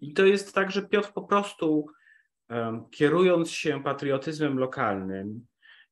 I 0.00 0.12
to 0.12 0.26
jest 0.26 0.54
tak, 0.54 0.70
że 0.70 0.82
Piotr 0.82 1.12
po 1.12 1.22
prostu 1.22 1.86
kierując 2.90 3.50
się 3.50 3.82
patriotyzmem 3.82 4.58
lokalnym, 4.58 5.46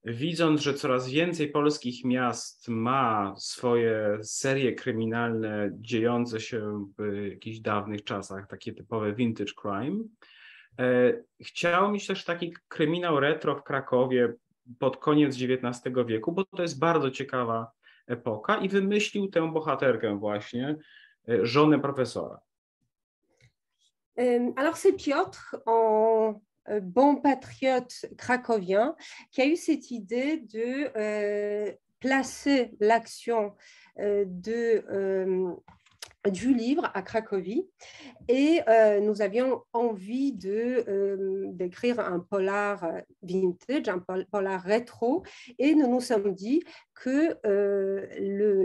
widząc, 0.04 0.60
że 0.60 0.74
coraz 0.74 1.08
więcej 1.08 1.48
polskich 1.48 2.04
miast 2.04 2.68
ma 2.68 3.34
swoje 3.38 4.18
serie 4.22 4.72
kryminalne 4.72 5.70
dziejące 5.72 6.40
się 6.40 6.86
w 6.98 7.28
jakichś 7.30 7.58
dawnych 7.58 8.04
czasach, 8.04 8.46
takie 8.48 8.72
typowe 8.72 9.14
vintage 9.14 9.52
crime, 9.62 10.04
e, 10.78 11.12
chciał 11.40 11.92
mieć 11.92 12.06
też 12.06 12.24
taki 12.24 12.54
kryminał 12.68 13.20
retro 13.20 13.56
w 13.56 13.62
Krakowie 13.62 14.34
pod 14.78 14.96
koniec 14.96 15.36
XIX 15.36 15.96
wieku, 16.06 16.32
bo 16.32 16.44
to 16.44 16.62
jest 16.62 16.78
bardzo 16.78 17.10
ciekawa 17.10 17.70
epoka 18.06 18.56
i 18.56 18.68
wymyślił 18.68 19.28
tę 19.28 19.52
bohaterkę 19.52 20.18
właśnie, 20.18 20.76
e, 21.28 21.46
żonę 21.46 21.80
profesora. 21.80 22.38
Alors 24.16 24.76
c'est 24.76 24.92
Piotr 24.92 25.56
en 25.66 26.40
Euh, 26.70 26.80
bon 26.80 27.16
patriote 27.16 28.06
cracovien 28.16 28.96
qui 29.30 29.42
a 29.42 29.46
eu 29.46 29.56
cette 29.56 29.90
idée 29.90 30.38
de 30.38 30.90
euh, 30.96 31.72
placer 32.00 32.72
l'action 32.80 33.54
euh, 33.98 34.24
de 34.26 34.82
du 36.30 36.54
livre 36.54 36.90
à 36.94 37.02
Cracovie 37.02 37.68
et 38.28 38.60
euh, 38.68 39.00
nous 39.00 39.20
avions 39.20 39.62
envie 39.72 40.36
euh, 40.46 41.44
d'écrire 41.48 42.00
un 42.00 42.18
polar 42.18 42.86
vintage, 43.22 43.88
un 43.88 43.98
polar 44.30 44.62
rétro 44.62 45.22
et 45.58 45.74
nous 45.74 45.88
nous 45.88 46.00
sommes 46.00 46.32
dit 46.32 46.62
que 46.94 47.36
euh, 47.46 48.06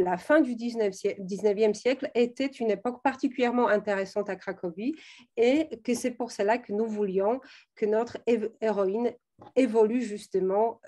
la 0.04 0.18
fin 0.18 0.40
du 0.40 0.56
19e, 0.56 1.74
siècle 1.74 2.10
était 2.16 2.46
une 2.46 2.72
époque 2.72 3.04
particulièrement 3.04 3.68
intéressante 3.68 4.30
à 4.30 4.36
Cracovie 4.38 4.96
et 5.36 5.68
que 5.84 5.94
c'est 5.94 6.12
pour 6.12 6.32
cela 6.32 6.58
que 6.58 6.72
nous 6.72 6.88
voulions 6.88 7.42
que 7.76 7.86
notre 7.86 8.18
héroïne 8.62 9.12
évolue 9.56 10.02
justement 10.02 10.82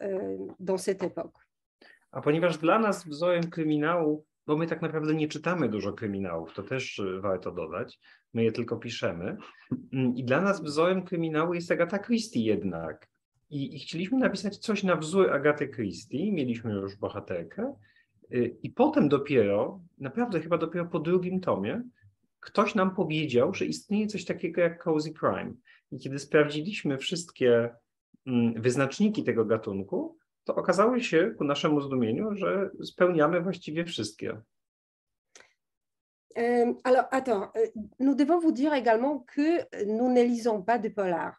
dans 0.60 0.78
cette 0.78 1.04
époque. 1.04 1.36
A 2.12 2.22
ponieważ 2.22 2.58
dla 2.58 2.80
nas 2.80 3.06
wzorem 3.08 3.50
kryminału 3.50 4.26
bo 4.52 4.58
my 4.58 4.68
tak 4.68 4.82
naprawdę 4.82 5.16
nie 5.16 5.28
czytamy 5.28 5.70
dużo 5.70 5.94
kryminałów, 5.94 6.54
to 6.54 6.64
też 6.64 7.00
y, 7.00 7.22
warto 7.22 7.52
dodać. 7.52 8.00
My 8.34 8.44
je 8.44 8.52
tylko 8.52 8.78
piszemy. 8.78 9.38
Mm, 9.94 10.16
I 10.16 10.24
dla 10.24 10.42
nas 10.42 10.64
wzorem 10.64 11.04
kryminału 11.04 11.54
jest 11.54 11.72
Agata 11.72 12.00
Christie 12.00 12.44
jednak. 12.44 13.08
I, 13.50 13.76
I, 13.76 13.80
chcieliśmy 13.80 14.18
napisać 14.18 14.58
coś 14.58 14.84
na 14.84 14.96
wzór 14.96 15.34
Agaty 15.34 15.68
Christie. 15.68 16.32
Mieliśmy 16.32 16.74
już 16.74 16.96
bohaterkę. 16.96 17.76
Y, 18.34 18.58
I 18.64 18.70
potem 18.70 19.10
dopiero, 19.10 19.82
naprawdę 19.98 20.42
chyba 20.42 20.58
dopiero 20.58 20.86
po 20.86 21.00
drugim 21.00 21.40
tomie, 21.40 21.84
ktoś 22.40 22.76
nam 22.76 22.96
powiedział, 22.96 23.54
że 23.54 23.66
istnieje 23.66 24.08
coś 24.08 24.26
takiego 24.26 24.62
jak 24.62 24.84
cozy 24.84 25.14
crime. 25.14 25.54
I 25.92 26.00
kiedy 26.00 26.20
sprawdziliśmy 26.20 26.98
wszystkie 26.98 27.70
mm, 28.28 28.62
wyznaczniki 28.62 29.24
tego 29.24 29.46
gatunku, 29.46 30.18
to 30.46 30.54
alors, 36.84 37.06
attends, 37.12 37.52
euh, 37.58 37.68
nous 38.00 38.16
devons 38.16 38.40
vous 38.40 38.52
dire 38.52 38.74
également 38.74 39.20
que 39.20 39.86
nous 39.86 40.12
ne 40.12 40.22
lisons 40.24 40.62
pas 40.62 40.78
de 40.78 40.90
polar. 40.90 41.36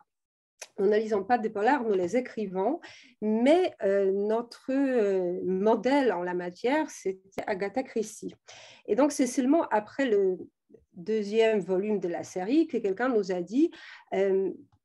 Nous 0.78 0.86
ne 0.86 0.96
lisons 0.96 1.24
pas 1.24 1.38
de 1.38 1.48
polar, 1.48 1.82
nous 1.82 1.94
les 1.94 2.16
écrivons, 2.16 2.80
mais 3.20 3.74
euh, 3.82 4.12
notre 4.12 4.70
euh, 4.70 5.40
modèle 5.44 6.12
en 6.12 6.22
la 6.22 6.34
matière, 6.34 6.90
c'était 6.90 7.42
Agatha 7.46 7.82
Christie. 7.82 8.34
Et 8.86 8.94
donc, 8.94 9.12
c'est 9.12 9.26
seulement 9.26 9.66
après 9.68 10.06
le 10.06 10.38
deuxième 10.92 11.60
volume 11.60 11.98
de 11.98 12.08
la 12.08 12.22
série 12.22 12.66
que 12.66 12.76
quelqu'un 12.76 13.08
nous 13.08 13.32
a 13.32 13.40
dit, 13.40 13.70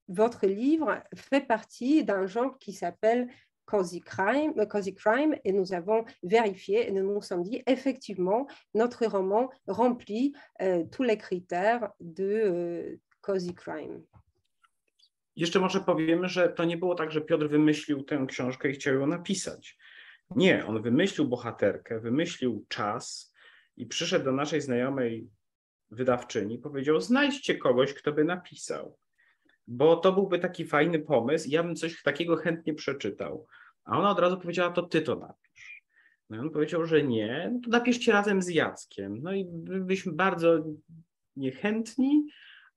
votre 0.07 0.47
livre 0.47 1.03
fait 1.15 1.45
partie 1.45 2.05
d'un 2.05 2.27
genre 2.27 2.57
qui 2.59 2.71
s'appelle 2.71 3.27
Cozy 3.67 4.01
Crime, 4.01 4.53
Cozy 4.67 4.93
Crime 4.93 5.35
et 5.43 5.51
nous 5.51 5.73
avons 5.73 6.05
vérifié 6.23 6.87
et 6.87 6.91
nous 6.91 7.13
nous 7.13 7.21
sommes 7.21 7.43
dit 7.43 7.61
effectivement 7.67 8.47
notre 8.73 9.05
roman 9.05 9.49
remplit 9.67 10.33
euh, 10.61 10.85
tous 10.91 11.03
les 11.03 11.17
critères 11.17 11.91
de 11.99 12.23
euh, 12.23 12.99
Cozy 13.21 13.53
Crime. 13.53 14.03
Jeszcze 15.35 15.59
może 15.59 15.79
powiemy, 15.79 16.29
że 16.29 16.49
to 16.49 16.65
nie 16.65 16.77
było 16.77 16.95
tak, 16.95 17.11
że 17.11 17.21
Piotr 17.21 17.47
wymyślił 17.47 18.03
tę 18.03 18.25
książkę 18.27 18.69
i 18.69 18.73
chciał 18.73 18.93
ją 18.93 19.07
napisać. 19.07 19.77
Nie, 20.35 20.65
on 20.65 20.81
wymyślił 20.81 21.27
bohaterkę, 21.27 21.99
wymyślił 21.99 22.65
czas 22.67 23.33
i 23.77 23.85
przyszedł 23.85 24.25
do 24.25 24.31
naszej 24.31 24.61
znajomej 24.61 25.29
wydawczyni, 25.91 26.59
powiedział: 26.59 27.01
Znajdźcie 27.01 27.57
kogoś, 27.57 27.93
kto 27.93 28.11
by 28.11 28.23
napisał 28.23 28.97
bo 29.67 29.95
to 29.95 30.13
byłby 30.13 30.39
taki 30.39 30.65
fajny 30.65 30.99
pomysł, 30.99 31.49
ja 31.49 31.63
bym 31.63 31.75
coś 31.75 32.03
takiego 32.03 32.35
chętnie 32.35 32.73
przeczytał. 32.73 33.47
A 33.85 33.99
ona 33.99 34.09
od 34.09 34.19
razu 34.19 34.37
powiedziała, 34.37 34.71
to 34.71 34.83
ty 34.83 35.01
to 35.01 35.15
napisz. 35.15 35.83
No 36.29 36.37
i 36.37 36.39
on 36.39 36.49
powiedział, 36.49 36.85
że 36.85 37.03
nie, 37.03 37.51
no 37.53 37.59
to 37.63 37.69
napiszcie 37.69 38.11
razem 38.11 38.41
z 38.41 38.49
Jackiem. 38.49 39.21
No 39.21 39.33
i 39.33 39.45
byliśmy 39.49 40.13
bardzo 40.13 40.63
niechętni, 41.35 42.27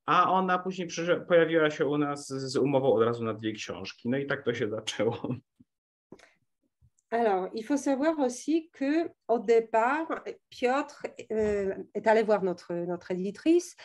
a 0.07 0.33
ona 0.33 0.59
później 0.59 0.89
pojawiła 1.29 1.71
się 1.71 1.87
u 1.87 1.99
nas 1.99 2.29
z 2.29 2.57
umową 2.57 2.93
od 2.93 3.03
razu 3.03 3.25
na 3.25 3.35
dwie 3.35 3.53
książki. 3.53 4.09
No 4.09 4.19
i 4.19 4.27
tak 4.27 4.45
to 4.45 4.55
się 4.55 4.69
zaczęło. 4.69 5.35
Alors, 7.13 7.49
il 7.55 7.65
faut 7.65 7.77
savoir 7.77 8.21
aussi 8.21 8.71
que 8.73 9.11
au 9.27 9.41
départ, 9.41 10.23
Piotr 10.49 11.07
euh, 11.33 11.75
est 11.95 12.07
allé 12.07 12.23
voir 12.23 12.45
notre, 12.45 12.73
notre 12.73 13.11
éditrice 13.11 13.77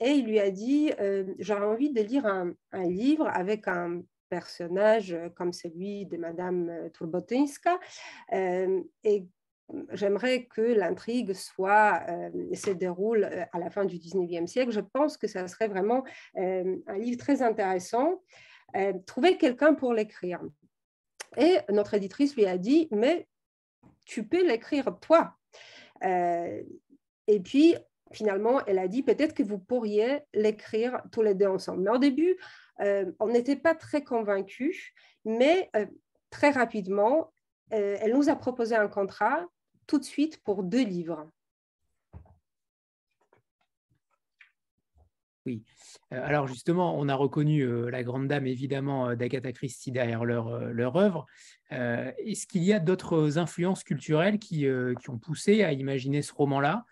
et 0.00 0.10
il 0.10 0.26
lui 0.26 0.40
a 0.40 0.50
dit 0.50 0.92
euh, 1.00 1.32
J'aurais 1.38 1.66
envie 1.66 1.92
de 1.92 2.00
lire 2.00 2.26
un, 2.26 2.54
livre 2.72 3.28
avec 3.28 3.68
un 3.68 4.02
personnage 4.28 5.16
comme 5.36 5.52
celui 5.52 6.06
de 6.06 6.16
Madame 6.16 6.90
Turbotinska 6.92 7.78
euh, 8.32 8.82
et 9.04 9.28
j'aimerais 9.92 10.46
que 10.46 10.62
l'intrigue 10.62 11.34
soit 11.34 12.04
se 12.52 12.70
déroule 12.70 13.24
à 13.52 13.58
la 13.60 13.70
fin 13.70 13.84
du 13.84 13.98
19e 13.98 14.48
siècle. 14.48 14.72
Je 14.72 14.80
pense 14.80 15.16
que 15.16 15.28
ça 15.28 15.46
serait 15.46 15.68
vraiment 15.68 16.02
un 16.36 16.98
livre 16.98 17.18
très 17.18 17.42
intéressant. 17.42 18.22
trouver 19.06 19.38
quelqu'un 19.38 19.74
pour 19.74 19.94
l'écrire. 19.94 20.40
Et 21.36 21.58
notre 21.70 21.94
éditrice 21.94 22.36
lui 22.36 22.46
a 22.46 22.58
dit, 22.58 22.88
mais 22.90 23.28
tu 24.04 24.26
peux 24.26 24.46
l'écrire 24.46 24.96
toi. 25.00 25.34
Euh, 26.04 26.62
et 27.26 27.40
puis, 27.40 27.76
finalement, 28.12 28.64
elle 28.66 28.78
a 28.78 28.88
dit, 28.88 29.02
peut-être 29.02 29.34
que 29.34 29.42
vous 29.42 29.58
pourriez 29.58 30.20
l'écrire 30.34 31.02
tous 31.12 31.22
les 31.22 31.34
deux 31.34 31.46
ensemble. 31.46 31.82
Mais 31.82 31.90
au 31.90 31.98
début, 31.98 32.36
euh, 32.80 33.10
on 33.20 33.28
n'était 33.28 33.56
pas 33.56 33.74
très 33.74 34.02
convaincus, 34.02 34.92
mais 35.24 35.70
euh, 35.76 35.86
très 36.30 36.50
rapidement, 36.50 37.32
elle 37.70 38.12
nous 38.12 38.28
a 38.28 38.36
proposé 38.36 38.74
un 38.74 38.88
contrat 38.88 39.46
tout 39.86 39.98
de 39.98 40.04
suite 40.04 40.42
pour 40.42 40.62
deux 40.62 40.84
livres. 40.84 41.30
Oui. 45.46 45.64
Euh, 46.12 46.20
alors 46.24 46.46
justement, 46.46 46.96
on 46.98 47.08
a 47.08 47.14
reconnu 47.14 47.62
euh, 47.62 47.90
la 47.90 48.04
grande 48.04 48.28
dame 48.28 48.46
évidemment 48.46 49.08
euh, 49.08 49.16
d'Agatha 49.16 49.52
Christie 49.52 49.90
derrière 49.90 50.24
leur, 50.24 50.96
œuvre. 50.96 51.26
Est-ce 51.70 52.46
qu'il 52.46 52.62
y 52.62 52.72
a 52.72 52.78
d'autres 52.78 53.38
influences 53.38 53.82
culturelles 53.82 54.38
qui, 54.38 54.66
ont 54.68 55.18
poussé 55.18 55.62
à 55.64 55.72
imaginer 55.72 56.20
ce 56.20 56.32
roman-là? 56.34 56.84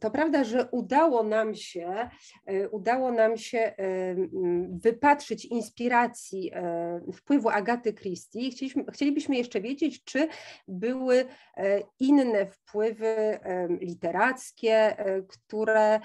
To 0.00 0.10
prawda, 0.10 0.44
że 0.44 0.68
udało 0.70 1.22
nam 1.22 1.54
się, 1.54 2.08
e, 2.46 2.68
udało 2.68 3.12
nam 3.12 3.36
się 3.36 3.58
e, 3.58 3.74
wypatrzyć 4.70 5.44
inspiracji 5.44 6.50
e, 6.54 7.00
wpływu 7.12 7.48
Agaty 7.48 7.92
Christie. 7.92 8.50
Chcieliśmy, 8.50 8.84
chcielibyśmy 8.92 9.36
jeszcze 9.36 9.60
wiedzieć, 9.60 10.04
czy 10.04 10.28
były 10.68 11.24
inne 12.00 12.46
wpływy 12.46 13.38
literackie, 13.80 14.96
które 15.28 16.00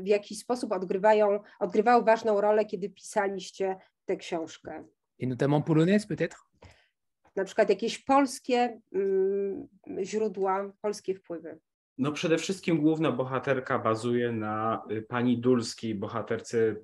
w 0.00 0.06
jakiś 0.06 0.38
sposób 0.38 0.72
odgrywają, 0.72 1.40
odgrywały 1.60 2.04
ważną 2.04 2.40
rolę, 2.40 2.64
kiedy 2.64 2.90
pisaliście 2.90 3.76
tę 4.04 4.16
książkę. 4.16 4.84
Et 5.20 5.28
notamment 5.28 5.66
polonaise 5.66 6.06
peut-être? 6.06 6.36
Na 7.36 7.44
przykład 7.44 7.70
jakieś 7.70 7.98
polskie 7.98 8.80
mm, 8.92 9.68
źródła, 10.02 10.72
polskie 10.80 11.14
wpływy. 11.14 11.58
No 11.98 12.12
przede 12.12 12.38
wszystkim 12.38 12.80
główna 12.80 13.12
bohaterka 13.12 13.78
bazuje 13.78 14.32
na 14.32 14.82
pani 15.08 15.38
Dulskiej, 15.38 15.94
bohaterce 15.94 16.76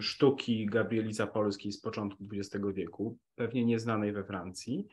sztuki 0.00 0.66
Gabrieli 0.66 1.14
Zapolskiej 1.14 1.72
z 1.72 1.80
początku 1.80 2.24
XX 2.32 2.64
wieku, 2.74 3.18
pewnie 3.36 3.64
nieznanej 3.64 4.12
we 4.12 4.24
Francji. 4.24 4.88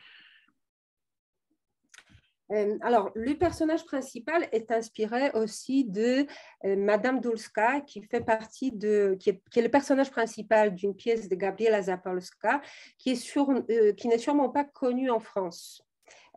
Alors, 2.81 3.11
le 3.13 3.35
personnage 3.35 3.85
principal 3.85 4.47
est 4.51 4.71
inspiré 4.71 5.31
aussi 5.33 5.85
de 5.85 6.25
euh, 6.65 6.75
Madame 6.75 7.19
Dulska, 7.19 7.81
qui 7.81 8.01
fait 8.01 8.25
partie 8.25 8.71
de, 8.71 9.15
qui 9.19 9.29
est 9.29 9.61
le 9.61 9.69
personnage 9.69 10.09
principal 10.09 10.73
d'une 10.73 10.95
pièce 10.95 11.29
de 11.29 11.35
Gabriela 11.35 11.83
Zapolska, 11.83 12.61
qui 12.97 13.11
est 13.11 13.15
sur, 13.15 13.51
euh, 13.51 13.93
qui 13.93 14.07
n'est 14.07 14.17
sûrement 14.17 14.49
pas 14.49 14.63
connue 14.63 15.11
en 15.11 15.19
France. 15.19 15.85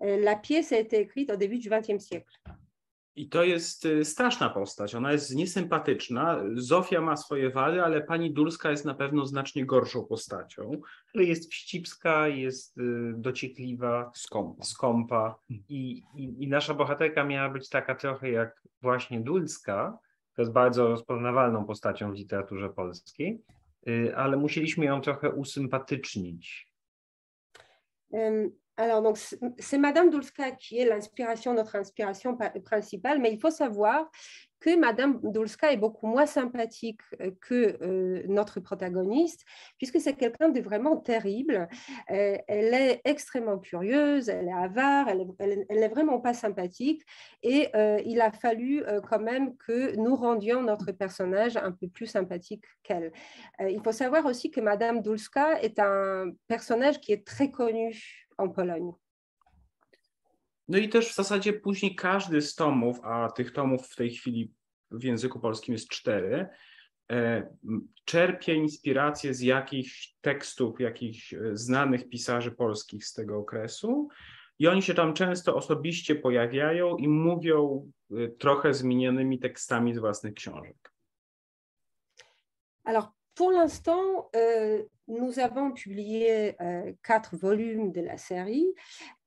Euh, 0.02 0.18
la 0.20 0.36
pièce 0.36 0.72
a 0.72 0.78
été 0.78 1.00
écrite 1.00 1.32
au 1.32 1.36
début 1.36 1.58
du 1.58 1.70
XXe 1.70 2.04
siècle. 2.04 2.38
I 3.16 3.28
to 3.28 3.44
jest 3.44 3.84
y, 3.86 4.04
straszna 4.04 4.50
postać. 4.50 4.94
Ona 4.94 5.12
jest 5.12 5.34
niesympatyczna. 5.34 6.40
Zofia 6.54 7.00
ma 7.00 7.16
swoje 7.16 7.50
wady, 7.50 7.82
ale 7.82 8.00
pani 8.00 8.32
Dulska 8.32 8.70
jest 8.70 8.84
na 8.84 8.94
pewno 8.94 9.26
znacznie 9.26 9.66
gorszą 9.66 10.04
postacią. 10.04 10.80
Jest 11.14 11.52
wścibska, 11.52 12.28
jest 12.28 12.78
y, 12.78 12.82
dociekliwa, 13.16 14.10
Skąpa. 14.14 14.64
skąpa. 14.64 15.38
I, 15.50 16.02
i, 16.14 16.44
I 16.44 16.48
nasza 16.48 16.74
bohaterka 16.74 17.24
miała 17.24 17.50
być 17.50 17.68
taka 17.68 17.94
trochę 17.94 18.30
jak 18.30 18.62
właśnie 18.82 19.20
Dulska. 19.20 19.98
To 20.36 20.42
jest 20.42 20.52
bardzo 20.52 20.88
rozpoznawalną 20.88 21.64
postacią 21.66 22.12
w 22.12 22.14
literaturze 22.14 22.70
polskiej, 22.70 23.42
y, 23.88 24.16
ale 24.16 24.36
musieliśmy 24.36 24.84
ją 24.84 25.00
trochę 25.00 25.30
usympatycznić. 25.30 26.72
Alors, 28.76 29.02
donc, 29.02 29.18
c'est 29.58 29.78
Madame 29.78 30.10
Dulska 30.10 30.52
qui 30.52 30.78
est 30.78 30.86
l'inspiration, 30.86 31.54
notre 31.54 31.76
inspiration 31.76 32.36
pa- 32.36 32.50
principale, 32.64 33.20
mais 33.20 33.32
il 33.32 33.38
faut 33.40 33.50
savoir 33.50 34.10
que 34.60 34.76
Madame 34.78 35.18
Dulska 35.24 35.72
est 35.72 35.76
beaucoup 35.76 36.06
moins 36.06 36.24
sympathique 36.24 37.00
euh, 37.20 37.32
que 37.40 37.76
euh, 37.82 38.22
notre 38.28 38.60
protagoniste, 38.60 39.44
puisque 39.76 40.00
c'est 40.00 40.14
quelqu'un 40.14 40.50
de 40.50 40.60
vraiment 40.60 40.96
terrible. 40.96 41.68
Euh, 42.10 42.38
elle 42.46 42.72
est 42.72 43.00
extrêmement 43.04 43.58
curieuse, 43.58 44.28
elle 44.28 44.46
est 44.48 44.52
avare, 44.52 45.08
elle 45.08 45.22
est- 45.22 45.26
elle 45.40 45.52
est- 45.52 45.66
elle 45.68 45.80
n'est 45.80 45.88
vraiment 45.88 46.20
pas 46.20 46.32
sympathique, 46.32 47.02
et 47.42 47.70
il 48.06 48.20
a 48.20 48.30
fallu 48.30 48.84
quand 49.08 49.18
même 49.18 49.56
que 49.56 49.96
nous 49.96 50.14
rendions 50.14 50.62
notre 50.62 50.92
personnage 50.92 51.56
un 51.56 51.72
peu 51.72 51.88
plus 51.88 52.06
sympathique 52.06 52.64
qu'elle. 52.84 53.12
Il 53.60 53.80
faut 53.82 53.90
savoir 53.92 54.26
aussi 54.26 54.50
que 54.52 54.60
Madame 54.60 55.02
Dulska 55.02 55.60
est 55.60 55.80
un 55.80 56.30
personnage 56.46 57.00
qui 57.00 57.12
est 57.12 57.26
très 57.26 57.50
connu 57.50 58.21
Pologne. 58.50 58.92
No 60.68 60.78
i 60.78 60.88
też 60.88 61.12
w 61.12 61.14
zasadzie 61.14 61.52
później 61.52 61.94
każdy 61.94 62.42
z 62.42 62.54
tomów, 62.54 63.00
a 63.02 63.30
tych 63.30 63.52
tomów 63.52 63.88
w 63.88 63.96
tej 63.96 64.10
chwili 64.10 64.54
w 64.90 65.04
języku 65.04 65.40
polskim 65.40 65.72
jest 65.72 65.88
cztery, 65.88 66.48
e, 67.10 67.48
czerpie 68.04 68.54
inspirację 68.54 69.34
z 69.34 69.40
jakichś 69.40 70.16
tekstów, 70.20 70.80
jakichś 70.80 71.34
e, 71.34 71.56
znanych 71.56 72.08
pisarzy 72.08 72.50
polskich 72.50 73.06
z 73.06 73.12
tego 73.12 73.38
okresu. 73.38 74.08
I 74.58 74.68
oni 74.68 74.82
się 74.82 74.94
tam 74.94 75.14
często 75.14 75.56
osobiście 75.56 76.14
pojawiają 76.14 76.96
i 76.96 77.08
mówią 77.08 77.90
e, 78.10 78.28
trochę 78.28 78.74
zmienionymi 78.74 79.38
tekstami 79.38 79.94
z 79.94 79.98
własnych 79.98 80.34
książek. 80.34 80.92
Alors, 82.84 83.08
pour 83.34 83.52
l'instant, 83.52 84.30
euh, 84.34 84.82
nous 85.12 85.38
avons 85.38 85.72
publié 85.72 86.60
euh, 86.60 86.92
quatre 87.02 87.36
volumes 87.36 87.92
de 87.92 88.00
la 88.00 88.16
série 88.16 88.66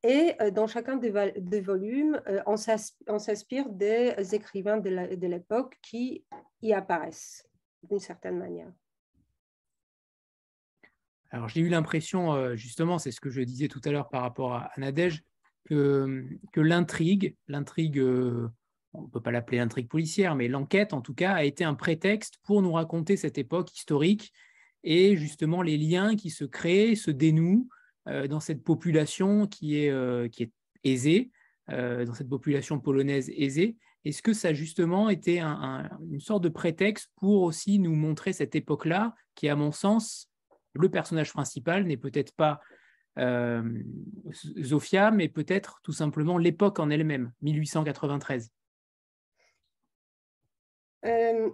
et 0.04 0.34
euh, 0.42 0.50
dans 0.50 0.68
chacun 0.68 0.98
des, 0.98 1.62
volumes, 1.62 2.20
euh, 2.28 2.42
on 2.48 2.58
s'inspire 2.58 3.70
des 3.70 4.16
écrivains 4.34 4.78
de 4.78 5.28
l'époque 5.28 5.78
qui 5.82 6.26
y 6.62 6.74
apparaissent 6.74 7.48
d'une 7.84 8.00
certaine 8.00 8.38
manière. 8.38 8.72
Alors, 11.30 11.50
j'ai 11.50 11.62
eu 11.62 11.70
l'impression, 11.70 12.56
justement, 12.56 12.98
c'est 12.98 13.12
ce 13.12 13.20
que 13.20 13.30
je 13.30 13.42
disais 13.42 13.68
tout 13.68 13.82
à 13.84 13.92
l'heure 13.92 14.10
par 14.10 14.22
rapport 14.22 14.54
à, 14.54 14.72
Nadège, 14.78 15.24
que, 15.66 16.26
que 16.54 16.62
l'intrigue, 16.62 17.36
l'intrigue, 17.48 18.00
on 18.00 19.02
ne 19.02 19.08
peut 19.08 19.20
pas 19.20 19.32
l'appeler 19.32 19.60
intrigue 19.60 19.90
policière, 19.90 20.36
mais 20.36 20.48
l'enquête, 20.48 20.94
en 20.94 21.02
tout 21.02 21.14
cas, 21.14 21.34
a 21.34 21.44
été 21.44 21.66
un 21.66 21.74
prétexte 21.74 22.38
pour 22.44 22.62
nous 22.62 22.72
raconter 22.72 23.18
cette 23.18 23.38
époque 23.38 23.76
historique 23.76 24.32
et 24.86 25.18
justement 25.18 25.62
les 25.62 25.78
liens 25.78 26.16
qui 26.16 26.30
se 26.30 26.46
créent, 26.46 26.96
se 26.96 27.12
dénouent 27.12 27.68
euh, 28.08 28.28
dans 28.28 28.40
cette 28.40 28.64
population 28.64 29.48
qui 29.48 29.80
est, 29.80 29.90
euh, 29.90 30.30
qui 30.30 30.44
est 30.44 30.52
aisée, 30.84 31.32
euh, 31.72 32.06
dans 32.06 32.14
cette 32.14 32.30
population 32.30 32.80
polonaise 32.80 33.30
aisée. 33.36 33.76
Est-ce 34.06 34.22
que 34.22 34.34
ça, 34.34 34.54
justement, 34.54 35.10
était 35.10 35.40
un- 35.40 35.60
un- 35.90 36.00
une 36.12 36.20
sorte 36.20 36.44
de 36.44 36.50
prétexte 36.50 37.12
pour 37.16 37.42
aussi 37.42 37.80
nous 37.80 37.96
montrer 37.96 38.32
cette 38.34 38.56
époque-là, 38.56 39.16
qui, 39.34 39.50
à 39.50 39.56
mon 39.56 39.72
sens, 39.72 40.30
le 40.74 40.90
personnage 40.90 41.34
principal 41.34 41.86
n'est 41.86 41.98
peut-être 41.98 42.34
pas 42.36 42.62
Zofia, 44.62 45.10
mais 45.10 45.30
peut-être 45.30 45.80
tout 45.84 45.94
simplement 45.94 46.38
l'époque 46.38 46.80
en 46.80 46.90
elle-même, 46.90 47.32
1893. 47.42 48.52
Em, 51.02 51.54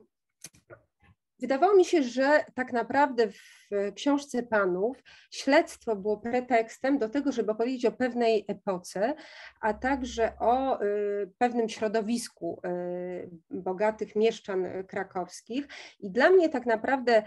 Wydawało 1.42 1.76
mi 1.76 1.86
się, 1.86 2.04
że 2.04 2.46
tak 2.54 2.74
naprawdę 2.74 3.28
w 3.28 3.70
książce 3.96 4.44
panów 4.44 5.04
śledztwo 5.32 5.96
było 5.96 6.18
pretekstem 6.18 6.98
do 6.98 7.10
tego, 7.10 7.32
żeby 7.32 7.52
opowiedzieć 7.52 7.86
o 7.86 7.92
pewnej 7.92 8.46
epoce, 8.48 9.16
a 9.62 9.74
także 9.74 10.34
o 10.40 10.84
y, 10.84 11.32
pewnym 11.38 11.70
środowisku 11.70 12.62
y, 12.66 13.30
bogatych 13.50 14.16
mieszczan 14.16 14.66
krakowskich. 14.88 15.68
I 16.00 16.12
dla 16.12 16.30
mnie 16.30 16.50
tak 16.50 16.66
naprawdę 16.66 17.24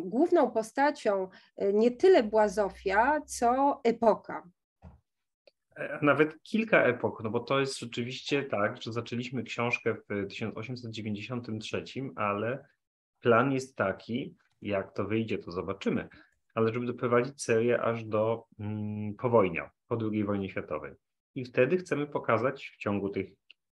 główną 0.00 0.50
postacią 0.50 1.28
nie 1.72 1.90
tyle 1.90 2.22
była 2.22 2.48
Zofia, 2.48 3.20
co 3.26 3.80
epoka. 3.84 4.42
E, 5.76 5.98
Nawet 6.02 6.42
kilka 6.42 6.82
epok, 6.82 7.22
no 7.24 7.30
bo 7.30 7.40
to 7.40 7.60
jest 7.60 7.78
rzeczywiście 7.78 8.42
tak, 8.42 8.82
że 8.82 8.92
zaczęliśmy 8.92 9.42
książkę 9.42 9.94
w 9.94 10.28
1893, 10.28 11.84
ale 12.16 12.64
plan 13.22 13.52
jest 13.52 13.76
taki, 13.76 14.34
jak 14.62 14.94
to 14.94 15.04
wyjdzie, 15.04 15.38
to 15.38 15.50
zobaczymy, 15.50 16.08
ale 16.54 16.72
żeby 16.72 16.86
doprowadzić 16.86 17.42
serię 17.42 17.82
aż 17.82 18.04
do 18.04 18.44
mm, 18.60 19.14
powojnia, 19.14 19.70
po 19.88 19.98
II 20.12 20.24
wojnie 20.24 20.48
światowej. 20.48 20.92
I 21.34 21.44
wtedy 21.44 21.76
chcemy 21.76 22.06
pokazać 22.06 22.72
w 22.74 22.76
ciągu 22.76 23.08
tych 23.08 23.30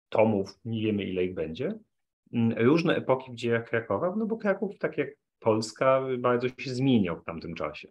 tomów, 0.08 0.58
nie 0.64 0.82
wiemy 0.82 1.04
ile 1.04 1.24
ich 1.24 1.34
będzie, 1.34 1.78
mm, 2.32 2.58
różne 2.66 2.96
epoki 2.96 3.32
w 3.32 3.34
dziejach 3.34 3.68
Krakowa, 3.68 4.14
no 4.16 4.26
bo 4.26 4.36
Kraków, 4.36 4.78
tak 4.78 4.98
jak 4.98 5.08
Polska, 5.38 6.02
bardzo 6.18 6.48
się 6.48 6.70
zmieniał 6.70 7.20
w 7.20 7.24
tamtym 7.24 7.54
czasie. 7.54 7.88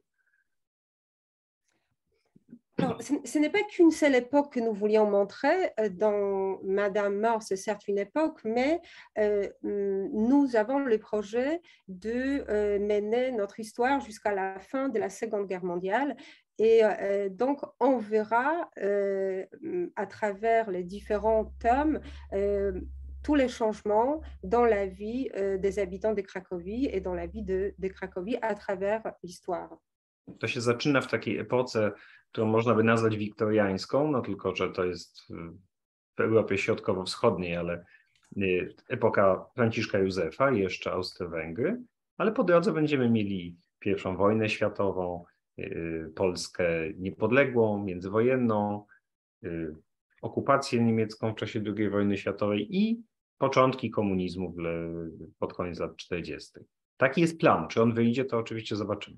Ce, 3.25 3.39
n'est 3.39 3.49
pas 3.49 3.63
qu'une 3.63 3.91
seule 3.91 4.15
époque 4.15 4.53
que 4.53 4.59
nous 4.59 4.73
voulions 4.73 5.09
montrer. 5.09 5.71
Euh, 5.79 5.89
Dans 5.89 6.59
Madame 6.63 7.19
Mort, 7.19 7.41
c'est 7.41 7.55
certes 7.55 7.87
une 7.87 7.97
époque, 7.97 8.39
mais 8.43 8.81
euh, 9.17 9.47
hum, 9.63 10.09
nous 10.13 10.55
avons 10.55 10.79
le 10.79 10.97
projet 10.97 11.61
de 11.87 12.45
euh, 12.49 12.79
mener 12.79 13.31
notre 13.31 13.59
histoire 13.59 13.99
jusqu'à 14.01 14.33
la 14.33 14.59
fin 14.59 14.89
de 14.89 14.99
la 14.99 15.09
Seconde 15.09 15.47
Guerre 15.47 15.63
mondiale. 15.63 16.15
Et 16.61 16.81
donc, 17.31 17.61
on 17.79 17.99
verra 17.99 18.69
hum, 18.81 19.89
à 19.95 20.05
travers 20.05 20.69
les 20.69 20.83
différents 20.83 21.53
tomes 21.61 22.01
tous 23.23 23.35
les 23.35 23.47
changements 23.47 24.19
dans 24.43 24.65
la 24.65 24.85
vie 24.85 25.29
des 25.57 25.79
habitants 25.79 26.13
de 26.13 26.19
Cracovie 26.19 26.89
et 26.91 26.99
dans 26.99 27.13
la 27.13 27.27
vie 27.27 27.43
de 27.43 27.87
Cracovie 27.87 28.37
à 28.41 28.55
travers 28.55 29.13
l'histoire. 29.23 29.79
To 30.39 30.47
się 30.47 30.61
zaczyna 30.61 31.01
w 31.01 31.11
takiej 31.11 31.37
epoce, 31.37 31.91
którą 32.31 32.47
można 32.47 32.75
by 32.75 32.83
nazwać 32.83 33.17
wiktoriańską, 33.17 34.11
no 34.11 34.21
tylko, 34.21 34.55
że 34.55 34.69
to 34.69 34.85
jest 34.85 35.27
w 36.19 36.21
Europie 36.21 36.57
Środkowo-Wschodniej, 36.57 37.55
ale 37.55 37.85
y, 38.37 38.75
epoka 38.89 39.45
Franciszka 39.55 39.99
Józefa 39.99 40.51
i 40.51 40.59
jeszcze 40.59 40.91
Austro-Węgry, 40.91 41.81
ale 42.17 42.31
po 42.31 42.43
drodze 42.43 42.73
będziemy 42.73 43.09
mieli 43.09 43.57
pierwszą 43.79 44.17
wojnę 44.17 44.49
światową, 44.49 45.25
y, 45.59 46.11
Polskę 46.15 46.69
niepodległą, 46.97 47.83
międzywojenną, 47.83 48.85
y, 49.43 49.75
okupację 50.21 50.83
niemiecką 50.83 51.33
w 51.33 51.35
czasie 51.35 51.63
II 51.77 51.89
wojny 51.89 52.17
światowej 52.17 52.77
i 52.77 53.03
początki 53.37 53.89
komunizmu 53.89 54.55
pod 55.39 55.53
koniec 55.53 55.79
lat 55.79 55.95
40. 55.97 56.59
Taki 56.97 57.21
jest 57.21 57.39
plan. 57.39 57.67
Czy 57.67 57.81
on 57.81 57.93
wyjdzie, 57.93 58.25
to 58.25 58.37
oczywiście 58.37 58.75
zobaczymy. 58.75 59.17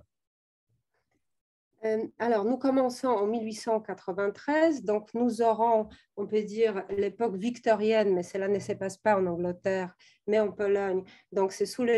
Euh, 1.84 2.06
Alors, 2.20 2.46
nous 2.46 2.58
commençons 2.58 3.08
en 3.08 3.26
1893, 3.26 4.84
donc 4.84 5.12
nous 5.16 5.42
aurons, 5.42 5.90
on 6.16 6.28
peut 6.28 6.44
dire, 6.44 6.84
l'époque 6.90 7.36
victorienne, 7.36 8.14
mais 8.14 8.22
cela 8.22 8.48
ne 8.48 8.60
se 8.60 8.74
passe 8.74 8.98
pas 8.98 9.18
en 9.18 9.26
Angleterre, 9.26 9.96
mais 10.28 10.40
en 10.40 10.52
Pologne. 10.52 11.04
Donc, 11.32 11.52
c'est 11.52 11.66
sous 11.66 11.84
le 11.84 11.94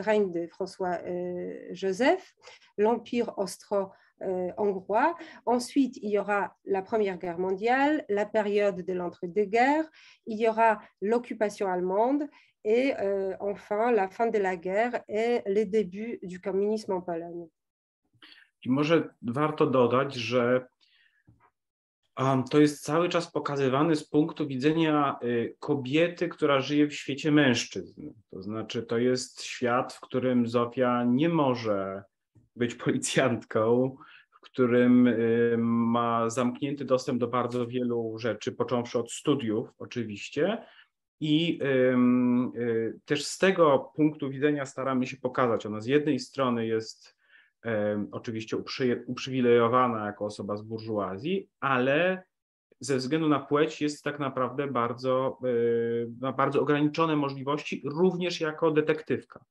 règne 0.00 0.32
de, 0.32 0.46
François 0.48 0.98
euh, 1.06 1.56
Joseph, 1.70 2.34
l'Empire 2.78 3.32
austro-hongrois. 3.38 5.14
Ensuite, 5.44 5.98
il 6.02 6.10
y 6.10 6.18
aura 6.18 6.56
la 6.64 6.82
Première 6.82 7.18
Guerre 7.18 7.38
mondiale, 7.38 8.04
la 8.08 8.26
période 8.26 8.82
de 8.82 8.92
l'entre-deux-guerres, 8.92 9.88
il 10.26 10.38
y 10.38 10.48
aura 10.48 10.80
l'occupation 11.00 11.70
allemande 11.70 12.26
et 12.64 12.94
euh, 12.98 13.36
enfin 13.38 13.92
la 13.92 14.08
fin 14.08 14.26
de 14.26 14.38
la 14.38 14.56
guerre 14.56 15.04
et 15.08 15.42
le 15.46 15.62
début 15.64 16.18
du 16.24 16.40
communisme 16.40 16.92
en 16.92 17.00
Pologne. 17.00 17.46
I 18.64 18.70
może 18.70 19.08
warto 19.22 19.66
dodać, 19.66 20.14
że 20.14 20.66
um, 22.18 22.44
to 22.44 22.60
jest 22.60 22.84
cały 22.84 23.08
czas 23.08 23.32
pokazywane 23.32 23.96
z 23.96 24.08
punktu 24.08 24.46
widzenia 24.46 25.18
y, 25.22 25.56
kobiety, 25.58 26.28
która 26.28 26.60
żyje 26.60 26.86
w 26.86 26.94
świecie 26.94 27.32
mężczyzn. 27.32 28.10
To 28.30 28.42
znaczy, 28.42 28.82
to 28.82 28.98
jest 28.98 29.42
świat, 29.42 29.92
w 29.92 30.00
którym 30.00 30.48
Zofia 30.48 31.04
nie 31.04 31.28
może 31.28 32.02
być 32.56 32.74
policjantką, 32.74 33.96
w 34.30 34.40
którym 34.40 35.06
y, 35.06 35.56
ma 35.58 36.30
zamknięty 36.30 36.84
dostęp 36.84 37.20
do 37.20 37.28
bardzo 37.28 37.66
wielu 37.66 38.18
rzeczy, 38.18 38.52
począwszy 38.52 38.98
od 38.98 39.12
studiów 39.12 39.68
oczywiście. 39.78 40.64
I 41.20 41.58
y, 42.56 43.00
też 43.04 43.24
z 43.24 43.38
tego 43.38 43.92
punktu 43.96 44.30
widzenia 44.30 44.66
staramy 44.66 45.06
się 45.06 45.16
pokazać. 45.16 45.66
Ona 45.66 45.80
z 45.80 45.86
jednej 45.86 46.18
strony 46.18 46.66
jest 46.66 47.15
oczywiście 48.12 48.56
uprzywilejowana 49.06 50.06
jako 50.06 50.24
osoba 50.24 50.56
z 50.56 50.62
burżuazji, 50.62 51.48
ale 51.60 52.22
ze 52.80 52.96
względu 52.96 53.28
na 53.28 53.40
płeć 53.40 53.80
jest 53.80 54.04
tak 54.04 54.18
naprawdę 54.18 54.66
bardzo, 54.66 55.38
ma 56.20 56.32
bardzo 56.32 56.60
ograniczone 56.60 57.16
możliwości, 57.16 57.82
również 57.84 58.40
jako 58.40 58.70
detektywka. 58.70 59.44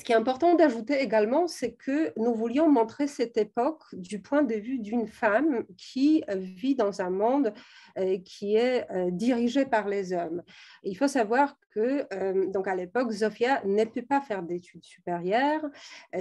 Ce 0.00 0.04
qui 0.06 0.12
est 0.12 0.16
important 0.16 0.54
d'ajouter 0.54 1.02
également, 1.02 1.46
c'est 1.46 1.72
que 1.72 2.14
nous 2.16 2.32
voulions 2.32 2.70
montrer 2.70 3.06
cette 3.06 3.36
époque 3.36 3.82
du 3.92 4.18
point 4.18 4.42
de 4.42 4.54
vue 4.54 4.78
d'une 4.78 5.06
femme 5.06 5.66
qui 5.76 6.24
vit 6.30 6.74
dans 6.74 7.02
un 7.02 7.10
monde 7.10 7.52
euh, 7.98 8.16
qui 8.24 8.56
est 8.56 8.90
euh, 8.90 9.10
dirigé 9.10 9.66
par 9.66 9.88
les 9.88 10.14
hommes. 10.14 10.42
Il 10.84 10.96
faut 10.96 11.06
savoir 11.06 11.54
que, 11.74 12.06
euh, 12.14 12.46
donc 12.46 12.66
à 12.66 12.74
l'époque, 12.74 13.10
Zofia 13.10 13.62
ne 13.66 13.84
peut 13.84 14.00
pas 14.00 14.22
faire 14.22 14.42
d'études 14.42 14.84
supérieures, 14.84 15.68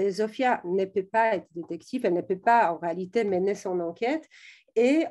Zofia 0.10 0.60
ne 0.66 0.84
peut 0.84 1.08
pas 1.10 1.36
être 1.36 1.48
détective, 1.56 2.06
elle 2.06 2.16
ne 2.16 2.22
peut 2.22 2.38
pas 2.38 2.74
en 2.74 2.80
réalité 2.80 3.24
mener 3.24 3.56
son 3.56 3.80
enquête. 3.80 4.28
Et 4.76 5.06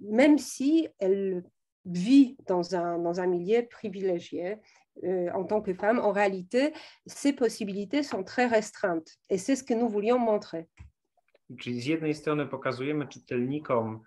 même 0.00 0.38
si 0.38 0.88
elle 0.98 1.42
vit 1.84 2.36
dans 2.46 2.74
un, 2.74 2.98
dans 2.98 3.20
un 3.20 3.26
milieu 3.26 3.66
privilégié, 3.66 4.52
euh, 4.52 4.56
en 5.34 5.44
tant 5.44 5.62
que 5.62 5.74
femme, 5.74 5.98
en 5.98 6.12
réalité, 6.12 6.72
ces 7.06 7.32
possibilités 7.32 8.02
sont 8.02 8.24
très 8.24 8.46
restreintes. 8.46 9.10
Et 9.30 9.38
c'est 9.38 9.56
ce 9.56 9.64
que 9.64 9.74
nous 9.74 9.88
voulions 9.88 10.18
montrer. 10.18 10.66
Czyli 11.58 11.80
z 11.80 11.86
jednej 11.86 12.14
strony 12.14 12.46
pokazujemy 12.46 13.06
czytelnikom, 13.06 14.02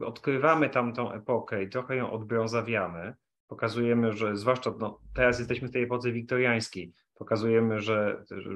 odkrywamy 0.00 0.70
tamtą 0.70 1.12
epokę 1.12 1.62
i 1.62 1.68
trochę 1.68 1.96
ją 1.96 2.10
odbrązawiamy. 2.10 3.14
Pokazujemy, 3.48 4.12
że 4.12 4.36
zwłaszcza 4.36 4.74
no, 4.78 5.00
teraz 5.14 5.38
jesteśmy 5.38 5.68
w 5.68 5.72
tej 5.72 5.82
epoce 5.82 6.12
wiktoriańskiej, 6.12 6.92
pokazujemy, 7.14 7.80
że, 7.80 8.24
że 8.30 8.50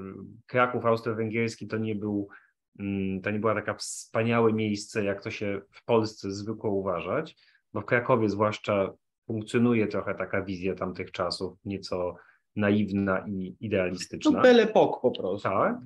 Kraków 0.46 0.87
austro-węgierski 0.87 1.66
to 1.66 1.79
nie 1.79 1.94
był 1.94 2.29
mm, 2.79 3.20
to 3.22 3.31
nie 3.31 3.38
była 3.38 3.55
taka 3.55 3.75
wspaniałe 3.75 4.53
miejsce, 4.53 5.05
jak 5.05 5.22
to 5.22 5.31
się 5.31 5.61
w 5.70 5.85
Polsce 5.85 6.33
zwykło 6.33 6.70
uważać, 6.70 7.37
bo 7.72 7.81
w 7.81 7.85
Krakowie 7.85 8.29
zwłaszcza 8.29 8.92
funkcjonuje 9.27 9.87
trochę 9.87 10.15
taka 10.15 10.43
wizja 10.43 10.75
tamtych 10.75 11.12
czasów, 11.12 11.59
nieco 11.65 12.17
naiwna 12.57 13.25
i 13.29 13.57
idealistyczna. 13.61 14.31
No 14.31 14.43
belle 14.43 14.62
époque 14.62 15.01
po 15.03 15.11
prostu. 15.11 15.49
Tak. 15.49 15.77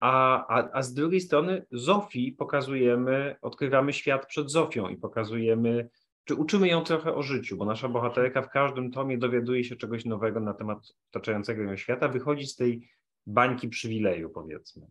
A, 0.00 0.46
a, 0.46 0.70
a 0.72 0.82
z 0.82 0.94
drugiej 0.94 1.20
strony 1.20 1.66
Zofii 1.72 2.32
pokazujemy, 2.32 3.36
odkrywamy 3.42 3.92
świat 3.92 4.26
przed 4.26 4.50
Zofią 4.50 4.88
i 4.88 4.96
pokazujemy, 4.96 5.88
czy 6.24 6.34
uczymy 6.34 6.68
ją 6.68 6.84
trochę 6.84 7.14
o 7.14 7.22
życiu, 7.22 7.56
bo 7.56 7.64
nasza 7.64 7.88
bohaterka 7.88 8.42
w 8.42 8.50
każdym 8.50 8.90
tomie 8.90 9.18
dowiaduje 9.18 9.64
się 9.64 9.76
czegoś 9.76 10.04
nowego 10.04 10.40
na 10.40 10.54
temat 10.54 10.78
otaczającego 11.10 11.62
ją 11.62 11.76
świata, 11.76 12.08
wychodzi 12.08 12.46
z 12.46 12.56
tej 12.56 12.88
bańki 13.26 13.68
przywileju, 13.68 14.30
powiedzmy. 14.30 14.86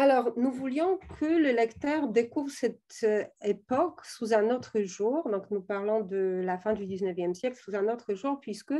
Alors, 0.00 0.32
nous 0.36 0.52
voulions 0.52 1.00
que 1.18 1.24
le 1.24 1.50
lecteur 1.50 2.06
découvre 2.06 2.52
cette 2.52 3.00
euh, 3.02 3.24
époque 3.42 4.04
sous 4.04 4.32
un 4.32 4.48
autre 4.48 4.80
jour. 4.82 5.28
Donc, 5.28 5.50
nous 5.50 5.60
parlons 5.60 6.02
de 6.02 6.40
la 6.44 6.56
fin 6.56 6.72
du 6.72 6.84
19e 6.86 7.34
siècle 7.34 7.56
sous 7.56 7.74
un 7.74 7.92
autre 7.92 8.14
jour, 8.14 8.38
puisque 8.40 8.74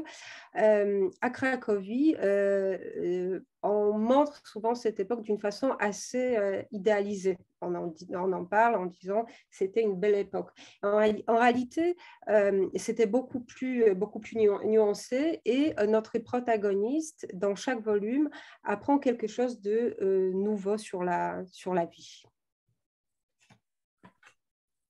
euh, 0.61 1.11
à 1.21 1.31
Cracovie, 1.31 2.15
euh, 2.23 3.41
on 3.63 3.99
montre 3.99 4.47
souvent 4.47 4.75
cette 4.75 5.01
époque 5.01 5.23
d'une 5.23 5.39
façon 5.39 5.73
assez 5.81 6.37
euh, 6.37 6.63
idéalisée. 6.71 7.39
On 7.61 7.75
en, 7.75 8.45
parle 8.45 8.77
en 8.77 8.87
disant 8.87 9.27
c'était 9.51 9.83
une 9.83 9.99
belle 9.99 10.15
époque. 10.15 10.51
En, 10.83 10.99
réalité, 10.99 11.97
euh, 12.29 12.69
c'était 12.77 13.07
beaucoup 13.07 13.41
plus, 13.41 13.95
beaucoup 13.95 14.21
plus 14.21 14.37
nuancé 14.37 15.41
et 15.45 15.75
euh, 15.79 15.87
notre 15.87 16.19
protagoniste, 16.19 17.27
dans 17.35 17.57
chaque 17.57 17.83
volume, 17.83 18.31
apprend 18.63 18.99
quelque 18.99 19.27
chose 19.27 19.61
de 19.61 19.97
euh, 20.01 20.33
nouveau 20.33 20.79
sur 20.79 21.03
la, 21.03 21.45
sur 21.47 21.75
la 21.75 21.87
vie. 21.87 22.23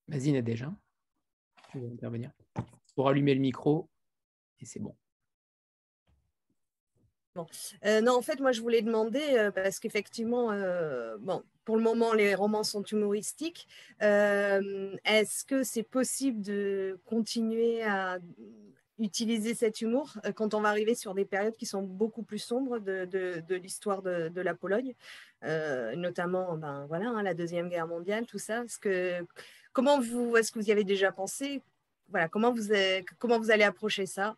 Vas-y, 0.07 0.41
déjà. 0.43 0.71
Tu 1.71 1.79
veux 1.79 1.91
intervenir 1.91 2.31
Pour 2.95 3.09
allumer 3.09 3.33
le 3.33 3.41
micro, 3.41 3.89
et 4.59 4.65
c'est 4.65 4.79
bon. 4.79 4.95
Euh, 7.85 8.01
non, 8.01 8.13
en 8.13 8.21
fait, 8.21 8.39
moi, 8.39 8.51
je 8.51 8.61
voulais 8.61 8.81
demander, 8.81 9.21
euh, 9.37 9.51
parce 9.51 9.79
qu'effectivement, 9.79 10.51
euh, 10.51 11.17
bon, 11.19 11.43
pour 11.65 11.77
le 11.77 11.83
moment, 11.83 12.13
les 12.13 12.35
romans 12.35 12.63
sont 12.63 12.83
humoristiques. 12.83 13.67
Est-ce 13.99 15.45
que 15.45 15.63
c'est 15.63 15.83
possible 15.83 16.41
de 16.41 16.99
continuer 17.05 17.83
à 17.83 18.19
utiliser 18.97 19.53
cet 19.53 19.79
humour 19.79 20.17
quand 20.35 20.53
on 20.53 20.61
va 20.61 20.69
arriver 20.69 20.93
sur 20.93 21.13
des 21.13 21.23
périodes 21.23 21.55
qui 21.55 21.65
sont 21.65 21.83
beaucoup 21.83 22.23
plus 22.23 22.39
sombres 22.39 22.79
de, 22.79 23.55
l'histoire 23.55 24.01
de, 24.01 24.41
la 24.41 24.55
Pologne, 24.55 24.95
notamment 25.95 26.57
ben, 26.57 26.85
voilà, 26.87 27.09
hein, 27.09 27.21
la 27.23 27.35
Deuxième 27.35 27.69
Guerre 27.69 27.87
mondiale, 27.87 28.25
tout 28.25 28.39
ça? 28.39 28.63
Est-ce 28.63 28.79
que, 28.79 29.23
Comment 29.73 29.99
vous, 29.99 30.35
est-ce 30.35 30.51
que 30.51 30.59
vous 30.59 30.67
y 30.67 30.71
avez 30.71 30.83
déjà 30.83 31.11
pensé? 31.11 31.61
Voilà, 32.09 32.27
comment, 32.27 32.51
vous, 32.51 32.69
comment 33.19 33.39
vous 33.39 33.51
allez 33.51 33.63
approcher 33.63 34.05
ça? 34.05 34.35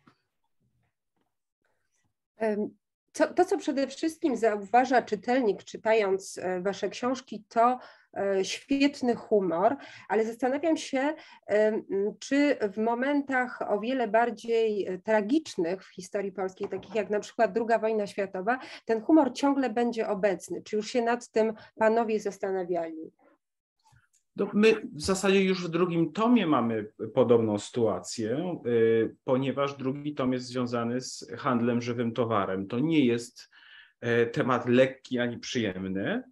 To, 3.12 3.34
to, 3.34 3.44
co 3.44 3.58
przede 3.58 3.86
wszystkim 3.86 4.36
zauważa 4.36 5.02
czytelnik, 5.02 5.64
czytając 5.64 6.38
e, 6.38 6.60
Wasze 6.60 6.88
książki, 6.88 7.44
to 7.48 7.78
e, 8.16 8.44
świetny 8.44 9.14
humor, 9.14 9.76
ale 10.08 10.24
zastanawiam 10.24 10.76
się, 10.76 11.14
czy 12.18 12.56
w 12.72 12.78
momentach 12.78 13.62
o 13.68 13.80
wiele 13.80 14.08
bardziej 14.08 14.86
e, 14.86 14.98
tragicznych 14.98 15.84
w 15.84 15.94
historii 15.94 16.32
polskiej, 16.32 16.68
takich 16.68 16.94
jak 16.94 17.10
na 17.10 17.20
przykład 17.20 17.50
II 17.56 17.80
wojna 17.80 18.06
światowa, 18.06 18.58
ten 18.84 19.00
humor 19.00 19.32
ciągle 19.32 19.70
będzie 19.70 20.08
obecny. 20.08 20.62
Czy 20.62 20.76
już 20.76 20.90
się 20.90 21.02
nad 21.02 21.28
tym 21.28 21.52
panowie 21.76 22.20
zastanawiali? 22.20 23.12
No 24.36 24.50
my 24.52 24.88
w 24.92 25.00
zasadzie 25.00 25.44
już 25.44 25.66
w 25.66 25.70
drugim 25.70 26.12
tomie 26.12 26.46
mamy 26.46 26.92
podobną 27.14 27.58
sytuację, 27.58 28.60
y, 28.66 29.16
ponieważ 29.24 29.76
drugi 29.76 30.14
tom 30.14 30.32
jest 30.32 30.46
związany 30.46 31.00
z 31.00 31.30
handlem 31.38 31.82
żywym 31.82 32.12
towarem. 32.12 32.66
To 32.66 32.78
nie 32.78 33.06
jest 33.06 33.50
e, 34.00 34.26
temat 34.26 34.68
lekki 34.68 35.18
ani 35.18 35.38
przyjemny. 35.38 36.22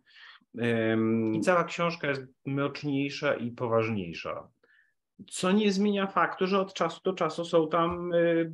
I 1.32 1.40
cała 1.40 1.64
książka 1.64 2.08
jest 2.08 2.22
mroczniejsza 2.46 3.34
i 3.34 3.50
poważniejsza. 3.50 4.48
Co 5.30 5.52
nie 5.52 5.72
zmienia 5.72 6.06
faktu, 6.06 6.46
że 6.46 6.60
od 6.60 6.74
czasu 6.74 7.00
do 7.04 7.12
czasu 7.12 7.44
są 7.44 7.68
tam 7.68 8.12
y, 8.12 8.52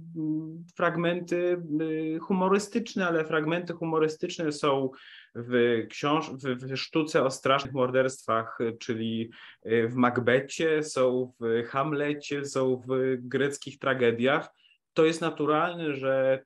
fragmenty 0.76 1.62
y, 1.80 2.18
humorystyczne, 2.18 3.06
ale 3.06 3.24
fragmenty 3.24 3.72
humorystyczne 3.72 4.52
są 4.52 4.90
w, 5.36 5.82
książ- 5.88 6.30
w, 6.30 6.72
w 6.72 6.76
sztuce 6.76 7.22
o 7.22 7.30
strasznych 7.30 7.74
morderstwach, 7.74 8.58
czyli 8.78 9.30
y, 9.66 9.88
w 9.88 9.94
Macbecie, 9.94 10.82
są 10.82 11.32
w 11.40 11.66
Hamlecie, 11.66 12.44
są 12.44 12.82
w 12.88 13.16
greckich 13.18 13.78
tragediach. 13.78 14.48
To 14.92 15.04
jest 15.04 15.20
naturalne, 15.20 15.94
że 15.94 16.44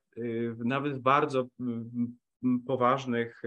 nawet 0.64 0.94
w 0.94 1.00
bardzo 1.00 1.46
poważnych 2.66 3.42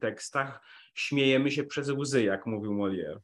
tekstach 0.00 0.60
śmiejemy 0.94 1.50
się 1.50 1.64
przez 1.64 1.90
łzy, 1.90 2.22
jak 2.24 2.46
mówił 2.46 2.72
Molière. 2.72 3.18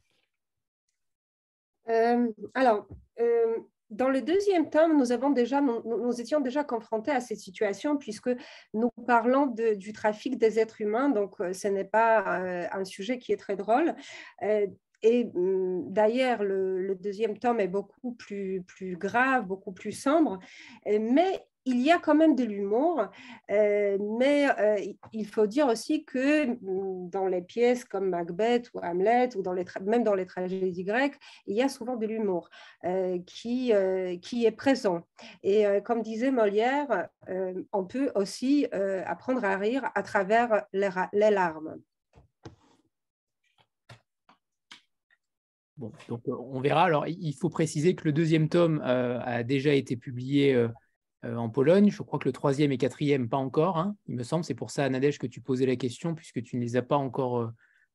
Alors, 2.53 2.85
euh, 3.19 3.63
dans 3.91 4.09
le 4.09 4.21
deuxième 4.21 4.69
tome, 4.69 4.97
nous, 4.97 6.21
étions 6.21 6.39
déjà 6.39 6.63
confrontés 6.63 7.11
à 7.11 7.19
cette 7.19 7.39
situation 7.39 7.97
puisque 7.97 8.29
nous 8.73 8.89
parlons 9.05 9.47
du 9.47 9.93
trafic 9.93 10.37
des 10.37 10.59
êtres 10.59 10.81
humains, 10.81 11.09
donc 11.09 11.39
euh, 11.41 11.53
ce 11.53 11.67
n'est 11.67 11.85
pas 11.85 12.39
un 12.71 12.85
sujet 12.85 13.19
qui 13.19 13.33
est 13.33 13.37
très 13.37 13.55
drôle. 13.55 13.93
et 14.41 15.25
mm, 15.25 15.91
d'ailleurs, 15.91 16.43
le, 16.43 16.95
deuxième 16.95 17.37
tome 17.37 17.59
est 17.59 17.67
beaucoup 17.67 18.13
plus, 18.13 18.63
plus 18.63 18.95
grave, 18.95 19.45
beaucoup 19.45 19.71
plus 19.71 19.91
sombre, 19.91 20.39
mais 20.85 21.45
il 21.65 21.79
y 21.79 21.91
a 21.91 21.99
quand 21.99 22.15
même 22.15 22.35
de 22.35 22.43
l'humour, 22.43 23.07
euh, 23.51 23.97
mais 24.19 24.47
euh, 24.59 24.93
il 25.13 25.27
faut 25.27 25.45
dire 25.45 25.67
aussi 25.67 26.03
que 26.05 26.47
mm, 26.47 27.09
dans 27.09 27.27
les 27.27 27.41
pièces 27.41 27.85
comme 27.85 28.09
Macbeth 28.09 28.71
ou 28.73 28.79
Hamlet, 28.79 29.29
ou 29.35 29.43
même 29.83 30.03
dans 30.03 30.15
les 30.15 30.25
tragédies 30.25 30.83
grecques, 30.83 31.19
il 31.45 31.55
y 31.55 31.61
a 31.61 31.69
souvent 31.69 31.95
de 31.95 32.07
l'humour 32.07 32.49
euh, 32.85 33.19
qui, 33.25 33.73
qui 34.21 34.45
est 34.45 34.51
présent. 34.51 35.01
Et 35.43 35.65
comme 35.83 36.01
disait 36.01 36.31
Molière, 36.31 37.09
on 37.71 37.85
peut 37.85 38.11
aussi 38.15 38.65
apprendre 39.05 39.43
à 39.43 39.57
rire 39.57 39.89
à 39.95 40.03
travers 40.03 40.65
les, 40.73 40.89
larmes. 41.13 41.77
Bon, 45.77 45.91
donc 46.07 46.21
on 46.27 46.59
verra. 46.59 46.83
Alors, 46.83 47.07
il 47.07 47.33
faut 47.33 47.49
préciser 47.49 47.95
que 47.95 48.05
le 48.05 48.13
deuxième 48.13 48.49
tome 48.49 48.81
a 48.83 49.43
déjà 49.43 49.73
été 49.73 49.95
publié 49.95 50.67
en 51.23 51.49
Pologne. 51.49 51.91
Je 51.91 52.01
crois 52.01 52.19
que 52.19 52.27
le 52.27 52.33
troisième 52.33 52.71
et 52.71 52.77
quatrième, 52.77 53.29
pas 53.29 53.37
encore, 53.37 53.77
hein, 53.77 53.95
il 54.07 54.15
me 54.15 54.23
semble. 54.23 54.43
C'est 54.43 54.55
pour 54.55 54.71
ça, 54.71 54.89
Nadège, 54.89 55.19
que 55.19 55.27
tu 55.27 55.41
posais 55.41 55.65
la 55.65 55.75
question, 55.75 56.15
puisque 56.15 56.41
tu 56.43 56.57
ne 56.57 56.61
les 56.61 56.75
as 56.77 56.81
pas 56.81 56.97
encore 56.97 57.51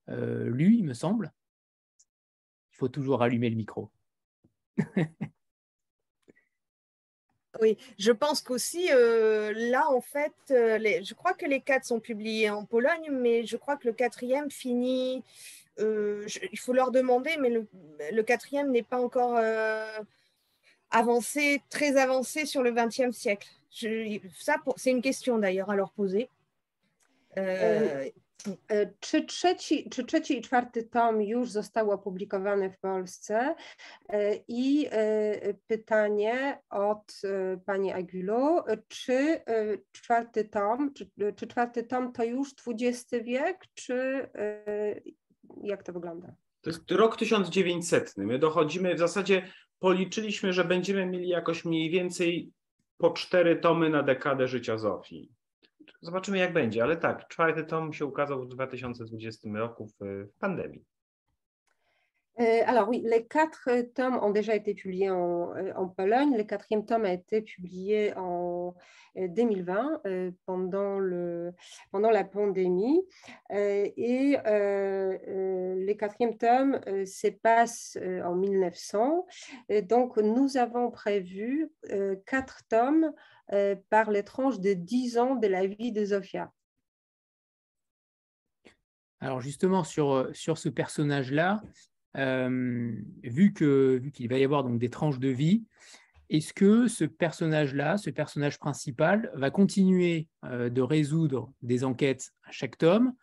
lus, 0.08 0.76
il 0.76 0.84
me 0.84 0.94
semble. 0.94 1.32
Il 2.72 2.76
faut 2.76 2.88
toujours 2.88 3.22
allumer 3.22 3.50
le 3.50 3.56
micro. 3.56 3.90
Oui, 7.60 7.76
je 7.98 8.12
pense 8.12 8.40
qu'aussi, 8.40 8.88
euh, 8.90 9.52
là, 9.54 9.88
en 9.90 10.00
fait, 10.00 10.34
euh, 10.50 10.78
je 11.02 11.14
crois 11.14 11.34
que 11.34 11.46
les 11.46 11.60
quatre 11.60 11.84
sont 11.84 12.00
publiés 12.00 12.50
en 12.50 12.64
Pologne, 12.64 13.08
mais 13.10 13.46
je 13.46 13.56
crois 13.56 13.76
que 13.76 13.86
le 13.86 13.94
quatrième 13.94 14.50
finit, 14.50 15.22
euh, 15.78 16.26
il 16.52 16.58
faut 16.58 16.72
leur 16.72 16.90
demander, 16.90 17.36
mais 17.40 17.50
le, 17.50 18.22
quatrième 18.22 18.70
n'est 18.70 18.82
pas 18.82 19.00
encore 19.00 19.38
avancé, 20.90 21.60
très 21.70 21.96
avancé 21.96 22.46
sur 22.46 22.62
le 22.62 22.72
XXe 22.72 23.16
siècle. 23.16 23.48
ça, 24.38 24.56
c'est 24.76 24.90
une 24.90 25.02
question 25.02 25.38
d'ailleurs 25.38 25.70
à 25.70 25.76
leur 25.76 25.92
poser. 25.92 26.28
E, 27.36 28.86
czy 29.00 29.24
trzeci, 29.24 29.90
czy 29.90 30.04
trzeci 30.04 30.38
i 30.38 30.42
czwarty 30.42 30.82
tom 30.82 31.22
już 31.22 31.50
zostały 31.50 31.92
opublikowane 31.92 32.70
w 32.70 32.78
Polsce? 32.78 33.54
E, 34.08 34.34
I 34.48 34.86
e, 34.90 35.54
pytanie 35.66 36.58
od 36.70 37.22
pani 37.66 37.92
Aguilu, 37.92 38.60
czy 38.88 39.40
czwarty 39.92 40.44
tom, 40.44 40.94
czy, 40.94 41.10
czy 41.36 41.46
czwarty 41.46 41.82
tom 41.82 42.12
to 42.12 42.24
już 42.24 42.54
XX 42.68 43.06
wiek, 43.24 43.64
czy 43.74 44.28
jak 45.62 45.82
to 45.82 45.92
wygląda? 45.92 46.34
To 46.60 46.70
jest 46.70 46.90
rok 46.90 47.16
1900. 47.16 48.16
My 48.16 48.38
dochodzimy, 48.38 48.94
w 48.94 48.98
zasadzie 48.98 49.42
policzyliśmy, 49.78 50.52
że 50.52 50.64
będziemy 50.64 51.06
mieli 51.06 51.28
jakoś 51.28 51.64
mniej 51.64 51.90
więcej 51.90 52.52
po 52.98 53.10
cztery 53.10 53.56
tomy 53.56 53.90
na 53.90 54.02
dekadę 54.02 54.48
życia 54.48 54.78
Zofii. 54.78 55.32
Zobaczymy, 56.00 56.38
jak 56.38 56.52
będzie, 56.52 56.82
ale 56.82 56.96
tak, 56.96 57.28
czwarty 57.28 57.64
tom 57.64 57.92
się 57.92 58.06
ukazał 58.06 58.42
w 58.42 58.48
2020 58.48 59.48
roku 59.54 59.86
w, 59.86 60.28
pandemii. 60.38 60.84
Euh, 62.38 62.62
alors 62.66 62.88
oui, 62.88 63.02
les 63.04 63.26
quatre 63.26 63.70
tomes 63.94 64.18
ont 64.22 64.30
déjà 64.30 64.54
été 64.54 64.74
publiés 64.74 65.10
en, 65.10 65.54
en, 65.74 65.88
Pologne. 65.88 66.36
Le 66.36 66.44
quatrième 66.44 66.84
tome 66.84 67.04
a 67.04 67.12
été 67.12 67.40
publié 67.40 68.12
en 68.16 68.74
2020 69.16 70.02
euh, 70.06 70.30
pendant, 70.44 70.98
le, 70.98 71.52
pendant 71.90 72.10
la 72.10 72.24
pandémie. 72.24 73.02
Euh, 73.52 73.88
et 73.96 74.36
le 74.46 75.92
quatrième 75.94 76.36
tome 76.36 76.80
se 77.06 77.28
passe 77.28 77.98
en 78.24 78.34
1900. 78.34 79.26
Et 79.68 79.82
donc 79.82 80.18
nous 80.18 80.56
avons 80.58 80.90
prévu 80.90 81.70
quatre 82.26 82.62
tomes 82.68 83.12
euh, 83.52 83.76
par 83.90 84.10
les 84.10 84.24
tranches 84.24 84.58
de 84.58 84.72
10 84.72 85.18
ans 85.18 85.36
de 85.36 85.46
la 85.46 85.66
vie 85.66 85.92
de 85.92 86.04
Zofia. 86.04 86.50
Alors 89.20 89.40
justement, 89.40 89.84
sur, 89.84 90.10
euh, 90.10 90.32
sur 90.32 90.58
ce 90.58 90.68
personnage-là, 90.68 91.62
euh, 92.16 92.92
vu 93.22 93.52
qu'il 93.52 94.00
vu 94.00 94.28
va 94.28 94.38
y 94.38 94.44
avoir 94.44 94.64
donc 94.64 94.78
des 94.78 94.90
tranches 94.90 95.18
de 95.18 95.28
vie, 95.28 95.64
est-ce 96.28 96.52
que 96.52 96.88
ce 96.88 97.04
personnage-là, 97.04 97.98
ce 97.98 98.10
personnage 98.10 98.58
principal, 98.58 99.30
va 99.34 99.50
continuer 99.50 100.26
de 100.42 100.82
résoudre 100.82 101.52
des 101.62 101.84
enquêtes 101.84 102.32
à 102.42 102.50
chaque 102.50 102.78
tome? 102.78 103.14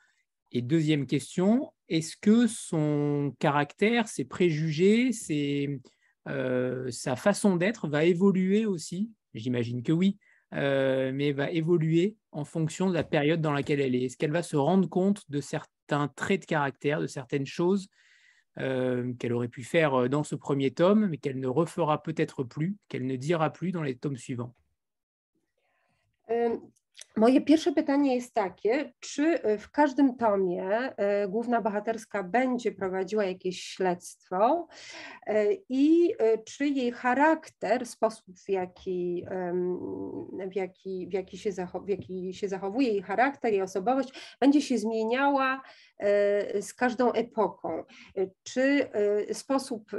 Et 0.54 0.62
deuxième 0.62 1.06
question, 1.06 1.74
est-ce 1.90 2.16
que 2.16 2.48
son 2.48 3.36
caractère, 3.40 4.08
ses 4.08 4.24
préjugés, 4.24 5.12
ses, 5.12 5.82
sa 6.26 7.16
façon 7.18 7.58
d'être 7.58 7.90
va 7.90 8.06
évoluer 8.06 8.66
aussi? 8.66 9.12
J'imagine 9.34 9.84
que 9.84 9.92
oui, 9.92 10.18
euh, 10.54 11.12
mais 11.14 11.32
va 11.32 11.50
évoluer 11.50 12.16
en 12.32 12.46
fonction 12.46 12.88
de 12.88 12.94
la 12.94 13.04
période 13.04 13.42
dans 13.42 13.52
laquelle 13.52 13.82
elle 13.82 13.96
est. 13.96 14.04
Est-ce 14.04 14.18
qu'elle 14.18 14.32
va 14.32 14.44
se 14.44 14.56
rendre 14.56 14.88
compte 14.88 15.24
de 15.30 15.42
certains 15.42 16.08
traits 16.10 16.42
de 16.42 16.46
caractère, 16.46 17.02
de 17.02 17.08
certaines 17.08 17.48
choses 17.48 17.88
euh, 18.60 19.14
qu'elle 19.14 19.34
aurait 19.34 19.48
pu 19.48 19.64
faire 19.64 19.94
euh, 19.96 20.10
dans 20.10 20.24
ce 20.24 20.36
premier 20.36 20.72
tome, 20.72 21.08
mais 21.08 21.18
qu'elle 21.18 21.40
ne 21.40 21.48
refera 21.48 22.04
peut-être 22.04 22.44
plus, 22.44 22.78
qu'elle 22.88 23.06
ne 23.06 23.16
dira 23.16 23.52
plus 23.52 23.72
dans 23.72 23.84
les 23.84 23.96
tomes 23.96 24.18
suivants 24.18 24.54
Moje 27.18 27.42
pierwsze 27.42 27.72
pytanie 27.72 28.16
jest 28.16 28.34
takie, 28.34 28.94
czy 29.00 29.44
e, 29.44 29.58
w 29.58 29.72
każdym 29.72 30.18
tomie 30.18 30.66
e, 30.70 31.28
główna 31.28 31.62
bohaterska 31.62 32.24
będzie 32.24 32.72
prowadziła 32.72 33.24
jakieś 33.24 33.64
śledztwo 33.64 34.68
e, 35.28 35.48
i 35.70 36.14
czy 36.46 36.68
jej 36.68 36.92
charakter, 36.92 37.86
sposób 37.86 38.26
w 38.46 38.50
jaki, 38.50 39.26
w 40.52 40.56
jaki, 40.56 41.08
w 41.08 41.14
jaki, 41.14 41.38
się, 41.38 41.52
zachow, 41.52 41.86
w 41.86 41.90
jaki 41.90 42.34
się 42.34 42.48
zachowuje, 42.48 42.88
jej 42.88 43.02
charakter, 43.02 43.52
jej 43.52 43.62
osobowość 43.62 44.38
będzie 44.40 44.62
się 44.62 44.78
zmieniała 44.78 45.62
z 46.60 46.74
każdą 46.74 47.12
epoką. 47.12 47.84
Czy 48.44 48.90
sposób 49.34 49.92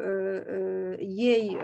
jej, 0.99 1.57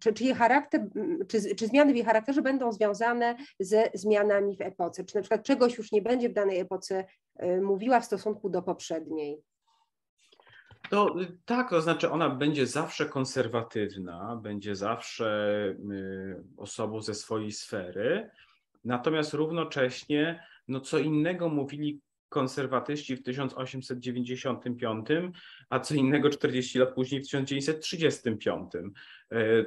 czy, 0.00 0.12
czy 0.12 0.24
jej 0.24 0.34
charakter, 0.34 0.88
czy, 1.28 1.54
czy 1.54 1.66
zmiany 1.66 1.92
w 1.92 1.96
jej 1.96 2.04
charakterze 2.04 2.42
będą 2.42 2.72
związane 2.72 3.36
ze 3.60 3.90
zmianami 3.94 4.39
w 4.56 4.60
epoce? 4.60 5.04
Czy 5.04 5.16
na 5.16 5.22
przykład 5.22 5.42
czegoś 5.42 5.78
już 5.78 5.92
nie 5.92 6.02
będzie 6.02 6.28
w 6.28 6.32
danej 6.32 6.58
epoce 6.58 7.04
mówiła 7.62 8.00
w 8.00 8.04
stosunku 8.04 8.50
do 8.50 8.62
poprzedniej? 8.62 9.42
To 10.90 11.14
tak, 11.44 11.70
to 11.70 11.80
znaczy 11.80 12.10
ona 12.10 12.30
będzie 12.30 12.66
zawsze 12.66 13.06
konserwatywna, 13.06 14.40
będzie 14.42 14.76
zawsze 14.76 15.76
osobą 16.56 17.02
ze 17.02 17.14
swojej 17.14 17.52
sfery, 17.52 18.30
natomiast 18.84 19.34
równocześnie 19.34 20.42
no 20.68 20.80
co 20.80 20.98
innego 20.98 21.48
mówili 21.48 22.00
konserwatyści 22.28 23.16
w 23.16 23.22
1895, 23.22 25.06
a 25.70 25.80
co 25.80 25.94
innego 25.94 26.30
40 26.30 26.78
lat 26.78 26.94
później 26.94 27.20
w 27.20 27.24
1935. 27.24 28.72
E, 29.32 29.64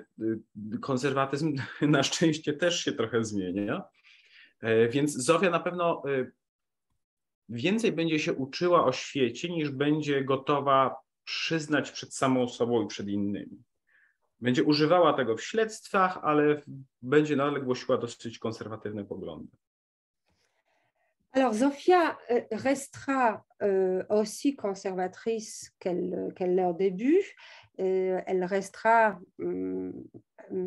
konserwatyzm 0.81 1.55
na 1.81 2.03
szczęście 2.03 2.53
też 2.53 2.83
się 2.83 2.91
trochę 2.91 3.23
zmienia, 3.23 3.83
więc 4.89 5.11
Zofia 5.11 5.49
na 5.49 5.59
pewno 5.59 6.03
więcej 7.49 7.91
będzie 7.91 8.19
się 8.19 8.33
uczyła 8.33 8.85
o 8.85 8.91
świecie, 8.91 9.49
niż 9.49 9.69
będzie 9.69 10.23
gotowa 10.23 10.95
przyznać 11.25 11.91
przed 11.91 12.13
samą 12.13 12.47
sobą 12.47 12.83
i 12.83 12.87
przed 12.87 13.07
innymi. 13.07 13.63
Będzie 14.39 14.63
używała 14.63 15.13
tego 15.13 15.37
w 15.37 15.43
śledztwach, 15.43 16.19
ale 16.23 16.61
będzie 17.01 17.35
nadal 17.35 17.63
głosiła 17.63 17.97
dosyć 17.97 18.39
konserwatywne 18.39 19.05
poglądy. 19.05 19.57
Alors, 21.35 21.55
Zofia 21.55 22.17
euh, 22.29 22.45
restera 22.51 23.43
aussi 24.09 24.55
conservatrice 24.55 25.71
qu'elle 25.79 26.55
l'est 26.55 26.65
au 26.65 26.73
début. 26.73 27.23
Elle 27.77 28.45
restera, 28.45 29.19
hum, 29.39 29.93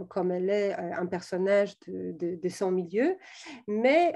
comme 0.09 0.31
elle 0.31 0.51
est, 0.51 0.75
un 0.75 1.07
personnage 1.07 1.79
de, 1.87 2.49
son 2.49 2.71
milieu. 2.71 3.17
Mais 3.67 4.15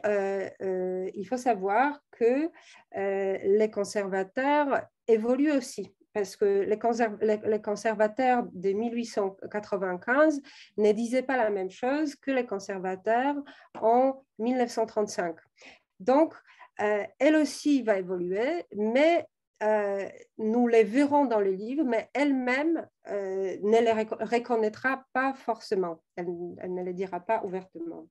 il 1.14 1.24
faut 1.28 1.36
savoir 1.36 2.00
que 2.12 2.50
les 2.94 3.70
conservateurs 3.70 4.82
évoluent 5.06 5.52
aussi 5.52 5.94
parce 6.12 6.36
que 6.36 6.66
les, 6.66 7.62
conservateurs 7.62 8.44
de 8.52 8.72
1895 8.72 10.40
ne 10.76 10.92
disaient 10.92 11.22
pas 11.22 11.36
la 11.36 11.50
même 11.50 11.70
chose 11.70 12.16
que 12.16 12.30
les 12.30 12.46
conservateurs 12.46 13.36
en 13.80 14.22
1935. 14.38 15.36
Donc, 16.00 16.34
euh, 16.80 17.04
elle 17.18 17.36
aussi 17.36 17.82
va 17.82 17.98
évoluer, 17.98 18.64
mais 18.74 19.26
euh, 19.62 20.08
nous 20.38 20.66
les 20.68 20.84
verrons 20.84 21.26
dans 21.26 21.40
le 21.40 21.52
livre, 21.52 21.84
mais 21.84 22.08
elle-même 22.14 22.86
euh, 23.08 23.56
ne 23.62 23.78
les 23.80 23.92
reconnaîtra 23.92 25.04
pas 25.12 25.34
forcément. 25.34 26.02
Elle, 26.16 26.28
ne 26.28 26.82
les 26.82 26.94
dira 26.94 27.20
pas 27.20 27.44
ouvertement. 27.44 28.08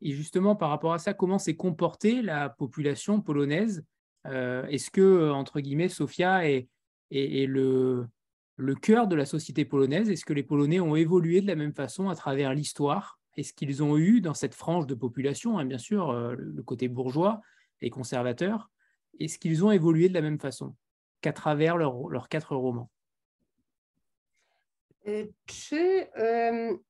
Et 0.00 0.12
justement, 0.12 0.56
par 0.56 0.70
rapport 0.70 0.92
à 0.92 0.98
ça, 0.98 1.14
comment 1.14 1.38
s'est 1.38 1.56
comportée 1.56 2.22
la 2.22 2.48
population 2.48 3.20
polonaise? 3.20 3.84
Est-ce 4.24 4.90
que, 4.90 5.30
entre 5.30 5.60
guillemets, 5.60 5.88
Sofia 5.88 6.48
est, 6.50 6.68
le, 7.10 8.08
cœur 8.82 9.06
de 9.06 9.14
la 9.14 9.26
société 9.26 9.64
polonaise? 9.64 10.10
Est-ce 10.10 10.24
que 10.24 10.32
les 10.32 10.42
Polonais 10.42 10.80
ont 10.80 10.96
évolué 10.96 11.40
de 11.40 11.46
la 11.46 11.54
même 11.54 11.74
façon 11.74 12.08
à 12.08 12.16
travers 12.16 12.52
l'histoire? 12.52 13.20
Est-ce 13.36 13.52
qu'ils 13.52 13.82
ont 13.82 13.96
eu 13.98 14.20
dans 14.20 14.34
cette 14.34 14.54
frange 14.54 14.86
de 14.86 14.94
population, 14.94 15.58
hein, 15.58 15.64
bien 15.64 15.78
sûr, 15.78 16.10
euh, 16.10 16.34
le 16.36 16.62
côté 16.62 16.88
bourgeois 16.88 17.40
et 17.82 17.90
conservateur, 17.90 18.70
est-ce 19.20 19.38
qu'ils 19.38 19.64
ont 19.64 19.70
évolué 19.70 20.08
de 20.08 20.14
la 20.14 20.22
même 20.22 20.38
façon 20.38 20.74
qu'à 21.20 21.32
travers 21.32 21.76
leurs 21.76 22.28
quatre 22.28 22.56
romans 22.56 22.90
e, 25.06 25.28
Czy 25.46 26.06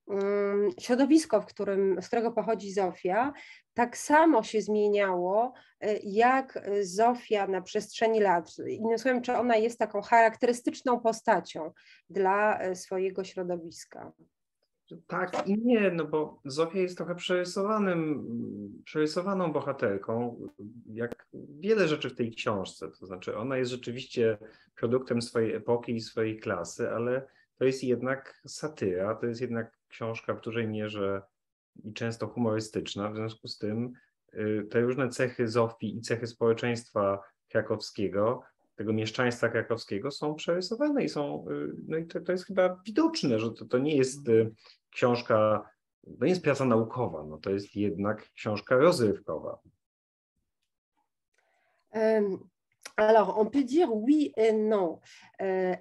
um, 0.07 0.70
środowisko, 0.81 1.40
w 1.40 1.46
którym, 1.46 2.03
z 2.03 2.07
którego 2.07 2.33
pochodzi 2.33 2.72
Zofia, 2.72 3.33
tak 3.75 3.96
samo 3.96 4.42
się 4.42 4.61
zmieniało, 4.61 5.53
e, 5.81 5.96
jak 6.03 6.68
Zofia 6.81 7.46
na 7.46 7.62
przestrzeni 7.62 8.20
lat? 8.20 8.51
Innym 8.68 8.99
słowem, 8.99 9.22
czy 9.22 9.33
ona 9.37 9.57
jest 9.57 9.79
taką 9.79 10.03
charakterystyczną 10.03 11.01
postacią 11.01 11.72
dla 12.11 12.75
swojego 12.75 13.25
środowiska? 13.25 14.12
Tak 15.07 15.49
i 15.49 15.59
nie, 15.59 15.90
no 15.90 16.05
bo 16.05 16.40
Zofia 16.44 16.79
jest 16.79 16.96
trochę 16.96 17.14
przerysowanym, 17.14 18.27
przerysowaną 18.85 19.53
bohaterką, 19.53 20.40
jak 20.87 21.29
wiele 21.33 21.88
rzeczy 21.88 22.11
w 22.11 22.16
tej 22.16 22.31
książce. 22.31 22.90
To 22.90 23.07
znaczy, 23.07 23.37
ona 23.37 23.57
jest 23.57 23.70
rzeczywiście 23.70 24.38
produktem 24.75 25.22
swojej 25.22 25.55
epoki 25.55 25.94
i 25.94 26.01
swojej 26.01 26.38
klasy, 26.38 26.90
ale 26.90 27.27
to 27.59 27.64
jest 27.64 27.85
jednak 27.85 28.40
satyra, 28.46 29.14
to 29.14 29.27
jest 29.27 29.40
jednak 29.40 29.79
książka 29.88 30.35
w 30.35 30.40
dużej 30.40 30.68
mierze 30.68 31.22
i 31.85 31.92
często 31.92 32.27
humorystyczna. 32.27 33.11
W 33.11 33.16
związku 33.16 33.49
z 33.49 33.59
tym 33.59 33.92
y, 34.35 34.66
te 34.70 34.81
różne 34.81 35.09
cechy 35.09 35.49
Zofii 35.49 35.96
i 35.96 36.01
cechy 36.01 36.27
społeczeństwa 36.27 37.22
krakowskiego 37.49 38.42
tego 38.76 38.92
mieszczaństwa 38.92 39.48
krakowskiego 39.48 40.10
są 40.10 40.34
przerysowane 40.34 41.04
i 41.04 41.08
są, 41.08 41.46
y, 41.50 41.72
no 41.88 41.96
i 41.96 42.06
to, 42.06 42.20
to 42.20 42.32
jest 42.32 42.44
chyba 42.44 42.80
widoczne, 42.86 43.38
że 43.38 43.52
to, 43.52 43.64
to 43.64 43.78
nie 43.78 43.96
jest 43.96 44.28
y, 44.28 44.54
książka, 44.90 45.68
to 46.18 46.24
nie 46.24 46.30
jest 46.30 46.42
praca 46.42 46.64
naukowa, 46.64 47.24
no 47.24 47.38
to 47.38 47.50
jest 47.50 47.76
jednak 47.76 48.30
książka 48.32 48.76
rozrywkowa. 48.76 49.58
Alors, 52.99 53.37
on 53.38 53.44
peut 53.44 53.62
dire 53.62 53.94
oui 53.94 54.33
et 54.37 54.53
non. 54.53 55.01
Euh, 55.42 55.75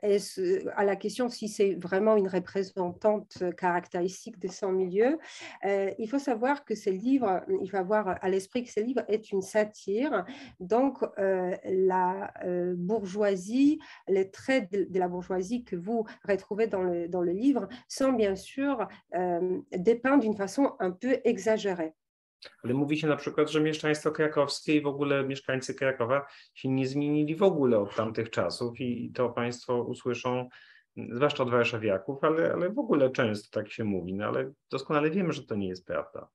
à 0.75 0.83
la 0.83 0.95
question 0.97 1.29
si 1.29 1.47
c'est 1.47 1.75
vraiment 1.75 2.17
une 2.17 2.27
représentante 2.27 3.41
caractéristique 3.55 4.37
des 4.37 4.49
100 4.49 4.73
milieux, 4.73 5.17
euh, 5.63 5.91
il 5.97 6.09
faut 6.09 6.19
savoir 6.19 6.65
que 6.65 6.75
ce 6.75 6.89
livre, 6.89 7.41
il 7.61 7.69
faut 7.69 7.77
avoir 7.77 8.17
à 8.21 8.29
l'esprit 8.29 8.65
que 8.65 8.71
ce 8.71 8.81
livre 8.81 9.03
est 9.07 9.31
une 9.31 9.41
satire. 9.41 10.25
Donc, 10.59 10.97
euh, 11.17 11.55
la 11.63 12.33
bourgeoisie, 12.75 13.79
les 14.07 14.29
traits 14.29 14.69
de, 14.71 14.99
la 14.99 15.07
bourgeoisie 15.07 15.63
que 15.63 15.77
vous 15.77 16.05
retrouvez 16.27 16.67
dans 16.67 16.81
le, 16.81 17.07
dans 17.07 17.21
le 17.21 17.31
livre 17.31 17.67
sont 17.87 18.11
bien 18.11 18.35
sûr 18.35 18.87
dépeints 19.71 20.17
d'une 20.17 20.35
façon 20.35 20.73
un 20.79 20.91
peu 20.91 21.19
exagérée. 21.23 21.93
Ale 22.63 22.73
mówi 22.73 22.97
się 22.97 23.07
na 23.07 23.15
przykład, 23.15 23.49
że 23.49 23.61
mieszczaństwo 23.61 24.11
krakowskie 24.11 24.75
i 24.75 24.81
w 24.81 24.87
ogóle 24.87 25.23
mieszkańcy 25.23 25.73
Krakowa 25.73 26.25
się 26.53 26.69
nie 26.69 26.87
zmienili 26.87 27.35
w 27.35 27.43
ogóle 27.43 27.79
od 27.79 27.95
tamtych 27.95 28.29
czasów 28.29 28.79
i 28.79 29.11
to 29.13 29.29
Państwo 29.29 29.83
usłyszą, 29.83 30.49
zwłaszcza 31.11 31.43
od 31.43 31.49
warszawiaków, 31.49 32.23
ale, 32.23 32.53
ale 32.53 32.69
w 32.69 32.79
ogóle 32.79 33.09
często 33.09 33.59
tak 33.59 33.71
się 33.71 33.83
mówi, 33.83 34.13
no 34.13 34.25
ale 34.25 34.51
doskonale 34.71 35.09
wiemy, 35.09 35.33
że 35.33 35.43
to 35.43 35.55
nie 35.55 35.67
jest 35.67 35.85
prawda. 35.85 36.27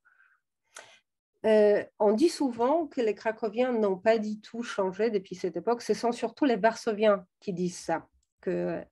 Euh, 1.46 1.84
on 1.98 2.16
dit 2.16 2.28
souvent 2.28 2.86
que 2.86 3.00
les 3.00 3.14
Cracoviens 3.14 3.72
n'ont 3.72 3.96
pas 3.96 4.18
du 4.18 4.40
tout 4.40 4.62
changé 4.62 5.10
depuis 5.10 5.34
cette 5.34 5.56
époque. 5.56 5.80
Ce 5.80 5.94
sont 5.94 6.12
surtout 6.12 6.44
les 6.44 6.58
Varsoviens 6.58 7.24
qui 7.40 7.54
disent 7.54 7.78
ça, 7.78 8.06
que 8.42 8.84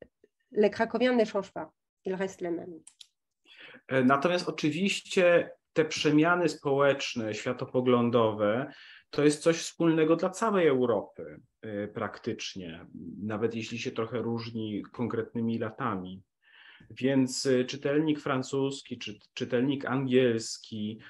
les 0.53 0.71
Cracoviens 0.71 1.15
ne 1.15 1.27
changent 1.27 1.53
pas, 1.53 1.71
ils 2.07 2.15
restent 2.15 2.41
les 2.41 2.51
mêmes. 2.51 2.81
E, 3.89 4.05
natomiast 4.05 4.49
oczywiście 4.49 5.51
te 5.73 5.85
przemiany 5.85 6.49
społeczne, 6.49 7.35
światopoglądowe, 7.35 8.73
to 9.11 9.25
jest 9.25 9.43
coś 9.43 9.57
wspólnego 9.57 10.17
dla 10.17 10.31
całej 10.31 10.67
Europy 10.67 11.41
y, 11.65 11.91
praktycznie, 11.95 12.87
nawet 13.23 13.55
jeśli 13.55 13.79
się 13.79 13.91
trochę 13.91 14.19
różni 14.19 14.83
konkretnymi 14.93 15.59
latami. 15.59 16.23
Więc 16.91 17.47
y, 17.47 17.65
czytelnik 17.65 18.21
francuski, 18.21 18.99
czy 18.99 19.19
czytelnik 19.35 19.85
angielski, 19.85 21.01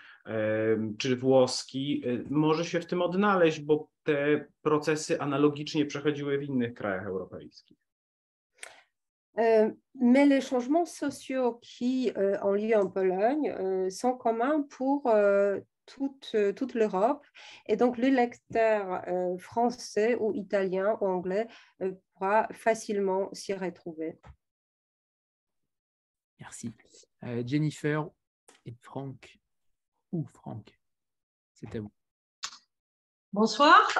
czy 0.98 1.16
włoski 1.16 2.02
y, 2.06 2.24
może 2.30 2.64
się 2.64 2.80
w 2.80 2.86
tym 2.86 3.02
odnaleźć, 3.02 3.60
bo 3.60 3.88
te 4.02 4.46
procesy 4.62 5.20
analogicznie 5.20 5.86
przechodziły 5.86 6.38
w 6.38 6.42
innych 6.42 6.74
krajach 6.74 7.06
europejskich. 7.06 7.78
Euh, 9.38 9.70
mais 9.94 10.26
les 10.26 10.40
changements 10.40 10.84
sociaux 10.84 11.58
qui 11.62 12.10
euh, 12.16 12.38
ont 12.42 12.52
lieu 12.52 12.76
en 12.76 12.88
Pologne 12.88 13.50
euh, 13.50 13.88
sont 13.90 14.14
communs 14.14 14.62
pour 14.62 15.10
toute, 15.86 16.36
toute 16.56 16.74
l'Europe. 16.74 17.26
Et 17.66 17.76
donc, 17.76 17.98
le 17.98 18.08
lecteur 18.08 19.04
français 19.38 20.16
ou 20.16 20.32
italien 20.34 20.98
ou 21.00 21.06
anglais 21.06 21.46
pourra 22.12 22.48
facilement 22.52 23.32
s'y 23.32 23.54
retrouver. 23.54 24.18
Merci. 26.40 26.72
Jennifer 27.46 28.08
et 28.66 28.74
Franck. 28.82 29.38
Ou 30.12 30.24
Franck, 30.26 30.78
c'est 31.54 31.74
à 31.74 31.80
vous. 31.80 31.92
Bonsoir. 33.32 33.98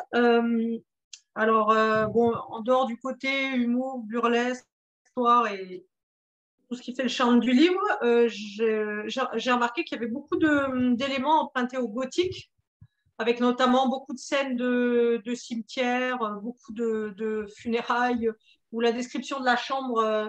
alors, 1.35 1.69
bon, 2.11 2.35
en 2.35 2.61
dehors 2.61 2.87
du 2.87 2.99
côté 2.99 3.55
humour, 3.55 3.99
burlesque, 4.01 4.69
et 5.27 5.87
tout 6.69 6.77
ce 6.77 6.83
qui 6.83 6.95
fait 6.95 7.03
le 7.03 7.09
charme 7.09 7.41
du 7.41 7.53
livre, 7.53 7.81
euh, 8.03 8.29
j'ai 8.29 9.53
remarqué 9.53 9.85
qu'il 9.85 9.97
y 9.97 10.01
avait 10.01 10.11
beaucoup 10.11 10.37
d'éléments 10.37 11.43
empruntés 11.43 11.79
au 11.79 11.89
gothique, 11.89 12.51
avec 13.17 13.41
notamment 13.41 13.89
beaucoup 13.89 14.13
de 14.13 14.19
scènes 14.19 14.57
de, 14.57 15.35
cimetières, 15.35 16.19
beaucoup 16.43 16.73
de, 16.73 17.47
funérailles, 17.57 18.31
ou 18.71 18.81
la 18.81 18.93
description 18.93 19.41
de 19.41 19.47
la 19.47 19.57
chambre 19.57 19.99
euh, 19.99 20.27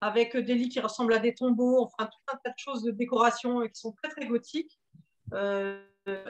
avec 0.00 0.36
des 0.36 0.54
lits 0.54 0.70
qui 0.70 0.80
ressemblent 0.80 1.12
à 1.12 1.18
des 1.18 1.34
tombeaux, 1.34 1.82
enfin 1.82 2.06
tout 2.06 2.32
un 2.32 2.38
tas 2.42 2.50
de 2.50 2.58
choses 2.58 2.82
de 2.82 2.90
décoration 2.90 3.60
qui 3.62 3.78
sont 3.78 3.94
très 4.02 4.10
très 4.10 4.26
gothiques. 4.26 4.80
Euh, 5.34 5.82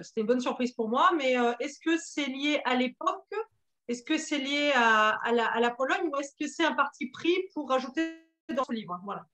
c'était 0.03 0.21
une 0.21 0.27
bonne 0.27 0.41
surprise 0.41 0.73
pour 0.73 0.89
moi, 0.89 1.11
mais 1.17 1.37
est-ce 1.61 1.79
que 1.81 1.97
c'est 1.97 2.27
lié 2.27 2.61
à 2.65 2.75
l'époque 2.77 3.35
est-ce 3.89 4.03
que 4.03 4.19
c'est 4.19 4.39
lié 4.39 4.73
à, 4.75 5.19
la, 5.33 5.71
Pologne 5.71 6.09
ou 6.11 6.17
est-ce 6.17 6.35
que 6.39 6.49
c'est 6.49 6.65
un 6.65 6.75
parti 6.75 7.07
pris 7.11 7.35
pour 7.53 7.69
rajouter 7.69 8.05
dans 8.49 8.65
ce 8.65 8.73
livre? 8.73 9.01
Voilà. 9.05 9.27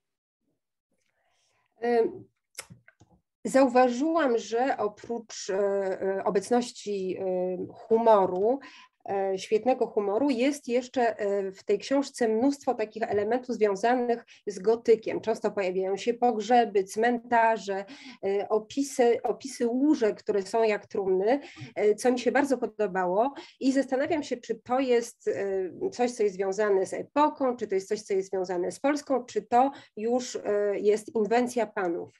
Zauważyłam, 3.45 4.39
że 4.39 4.77
oprócz 4.79 5.51
obecności 6.25 7.17
humoru 7.89 8.61
E, 8.61 8.90
świetnego 9.37 9.87
humoru, 9.87 10.31
jest 10.31 10.69
jeszcze 10.69 11.19
e, 11.19 11.53
w 11.53 11.65
tej 11.65 11.79
książce 11.79 12.29
mnóstwo 12.29 12.75
takich 12.75 13.03
elementów 13.03 13.57
związanych 13.57 14.25
z 14.47 14.59
gotykiem. 14.59 15.21
Często 15.21 15.51
pojawiają 15.51 15.97
się 15.97 16.15
pogrzeby, 16.15 16.85
cmentarze, 16.85 17.85
e, 18.25 18.49
opisy, 18.49 19.23
opisy 19.23 19.67
łóżek, 19.67 20.19
które 20.19 20.43
są 20.43 20.63
jak 20.63 20.87
trumny, 20.87 21.41
co 21.97 22.13
mi 22.13 22.19
się 22.19 22.33
bardzo 22.33 22.59
podobało 22.59 23.35
i 23.61 23.73
zastanawiam 23.73 24.23
się, 24.23 24.37
czy 24.37 24.55
to 24.55 24.81
jest 24.81 25.31
coś, 25.93 26.11
co 26.11 26.23
jest 26.23 26.35
związane 26.35 26.87
z 26.87 26.95
epoką, 26.95 27.57
czy 27.57 27.67
to 27.67 27.75
jest 27.75 27.89
coś, 27.89 28.03
co 28.03 28.15
jest 28.15 28.31
związane 28.31 28.73
z 28.73 28.81
Polską, 28.81 29.25
czy 29.25 29.43
to 29.43 29.71
już 29.97 30.39
jest 30.75 31.15
inwencja 31.15 31.67
panów. 31.67 32.13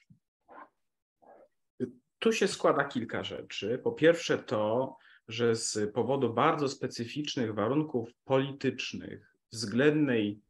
Tu 2.19 2.33
się 2.33 2.47
składa 2.47 2.83
kilka 2.83 3.23
rzeczy. 3.23 3.79
Po 3.83 3.91
pierwsze 3.91 4.37
to, 4.37 4.95
że 5.27 5.55
z 5.55 5.93
powodu 5.93 6.33
bardzo 6.33 6.69
specyficznych 6.69 7.53
warunków 7.53 8.09
politycznych, 8.25 9.35
względnej 9.51 10.41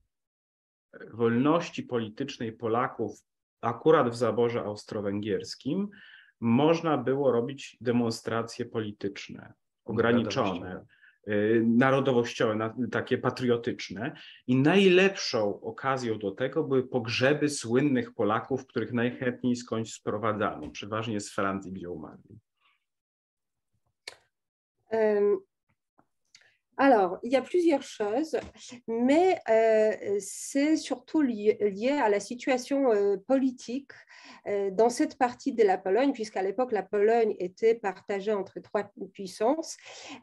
wolności 1.14 1.84
politycznej 1.84 2.54
Polaków, 2.54 3.20
akurat 3.62 4.10
w 4.10 4.16
zaborze 4.16 4.62
austro-węgierskim, 4.62 5.90
można 6.40 6.98
było 6.98 7.32
robić 7.32 7.78
demonstracje 7.82 8.66
polityczne, 8.66 9.54
ograniczone, 9.86 10.86
y, 11.28 11.64
narodowościowe, 11.68 12.74
takie 12.92 13.18
patriotyczne. 13.18 14.16
I 14.48 14.56
najlepszą 14.56 15.62
okazją 15.62 16.20
do 16.20 16.32
tego 16.32 16.64
były 16.64 16.88
pogrzeby 16.88 17.50
słynnych 17.50 18.14
Polaków, 18.14 18.66
których 18.66 18.94
najchętniej 18.94 19.56
skądś 19.56 19.94
sprowadzano, 19.94 20.70
przeważnie 20.70 21.20
z 21.20 21.32
Francji, 21.32 21.72
gdzie 21.72 21.90
umarli. 21.90 22.40
Um, 24.94 25.42
alors, 26.78 27.20
il 27.24 27.32
y 27.32 27.36
a 27.36 27.42
plusieurs 27.42 27.84
choses, 27.84 28.38
mais 28.88 29.38
euh, 29.50 30.18
c'est 30.20 30.78
surtout 30.78 31.22
lié, 31.22 31.58
à 32.02 32.10
la 32.10 32.20
situation 32.20 32.92
euh, 32.92 33.18
politique 33.18 33.92
euh, 34.48 34.72
dans 34.72 34.90
cette 34.90 35.18
partie 35.18 35.52
de 35.52 35.64
la 35.64 35.78
Pologne, 35.78 36.14
puisqu'à 36.14 36.42
l'époque, 36.42 36.72
la 36.72 36.82
Pologne 36.82 37.36
était 37.40 37.76
partagée 37.76 38.32
entre 38.32 38.60
trois 38.62 38.92
puissances 39.14 39.78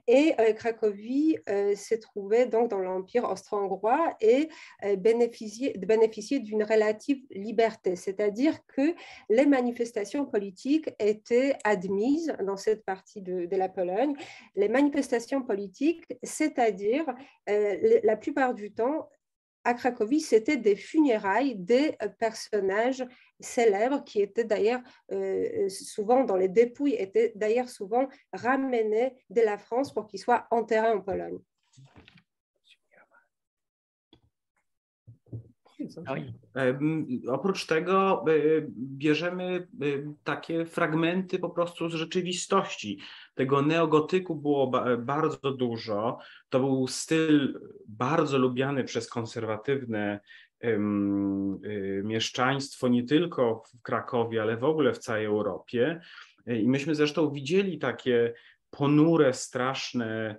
et 0.06 0.34
Cracovie 0.56 1.36
s'est 1.74 1.98
trouvée 1.98 2.46
donc 2.46 2.70
dans 2.70 2.78
l'Empire 2.78 3.28
austro-hongrois 3.30 4.16
et 4.20 4.48
bénéficiait, 4.96 5.74
bénéficiait 5.78 6.40
d'une 6.40 6.62
relative 6.62 7.22
liberté, 7.30 7.96
c'est-à-dire 7.96 8.58
que 8.66 8.94
les 9.28 9.46
manifestations 9.46 10.26
politiques 10.26 10.90
étaient 10.98 11.56
admises 11.64 12.34
dans 12.44 12.56
cette 12.56 12.84
partie 12.84 13.22
de, 13.22 13.46
de 13.46 13.56
la 13.56 13.68
Pologne. 13.68 14.14
Les 14.56 14.68
manifestations 14.68 15.42
politiques, 15.42 16.04
c'est-à-dire 16.38 17.04
euh, 17.50 18.00
la 18.04 18.16
plupart 18.16 18.54
du 18.54 18.72
temps, 18.72 19.08
à 19.64 19.74
Cracovie, 19.74 20.20
c'était 20.20 20.56
des 20.56 20.76
funérailles 20.76 21.56
des 21.56 21.96
euh, 22.00 22.08
personnages 22.08 23.04
célèbres 23.40 24.04
qui 24.04 24.20
étaient 24.20 24.44
d'ailleurs 24.44 24.80
euh, 25.12 25.68
souvent 25.68 26.22
dans 26.24 26.36
les 26.36 26.48
dépouilles, 26.48 26.94
étaient 26.94 27.32
d'ailleurs 27.34 27.68
souvent 27.68 28.08
ramenés 28.32 29.14
de 29.30 29.40
la 29.40 29.58
France 29.58 29.92
pour 29.92 30.06
qu'ils 30.06 30.20
soient 30.20 30.46
enterrés 30.50 30.92
en 30.92 31.00
Pologne. 31.00 31.40
Oprócz 37.26 37.66
tego 37.66 38.24
bierzemy 38.76 39.68
takie 40.24 40.66
fragmenty 40.66 41.38
po 41.38 41.50
prostu 41.50 41.88
z 41.88 41.94
rzeczywistości. 41.94 42.98
Tego 43.38 43.62
neogotyku 43.62 44.36
było 44.36 44.72
bardzo 44.98 45.52
dużo. 45.52 46.18
To 46.48 46.60
był 46.60 46.86
styl 46.88 47.60
bardzo 47.88 48.38
lubiany 48.38 48.84
przez 48.84 49.08
konserwatywne 49.08 50.20
y, 50.64 50.78
mieszczaństwo 52.04 52.88
nie 52.88 53.04
tylko 53.04 53.62
w 53.66 53.82
Krakowie, 53.82 54.42
ale 54.42 54.56
w 54.56 54.64
ogóle 54.64 54.92
w 54.92 54.98
całej 54.98 55.24
Europie. 55.24 56.00
I 56.46 56.68
myśmy 56.68 56.94
zresztą 56.94 57.30
widzieli 57.30 57.78
takie 57.78 58.34
ponure, 58.70 59.32
straszne 59.32 60.36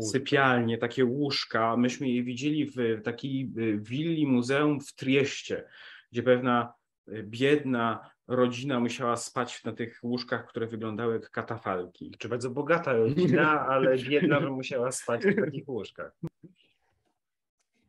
sypialnie, 0.00 0.78
takie 0.78 1.04
łóżka. 1.04 1.76
Myśmy 1.76 2.08
je 2.08 2.22
widzieli 2.22 2.66
w 2.66 3.02
takiej 3.04 3.52
y, 3.58 3.78
willi 3.80 4.26
muzeum 4.26 4.80
w 4.80 4.94
Trieście, 4.94 5.64
gdzie 6.12 6.22
pewna 6.22 6.72
y, 7.08 7.22
biedna 7.22 8.10
rodzina 8.28 8.80
musiała 8.80 9.16
spać 9.16 9.64
na 9.64 9.72
tych 9.72 10.00
łóżkach, 10.02 10.46
które 10.46 10.66
wyglądały 10.66 11.14
jak 11.14 11.30
katafalki. 11.30 12.14
Czy 12.18 12.28
bardzo 12.28 12.50
bogata 12.50 12.92
rodzina, 12.92 13.60
ale 13.70 13.98
biedna, 13.98 14.40
że 14.40 14.50
musiała 14.50 14.92
spać 14.92 15.24
na 15.24 15.44
takich 15.44 15.68
łóżkach. 15.68 16.12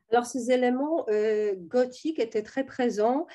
Alors 0.10 0.26
ces 0.26 0.52
éléments 0.52 1.06
euh, 1.10 1.54
gothiques 1.58 2.20
étaient 2.20 2.42
très 2.42 2.66
présents 2.66 3.28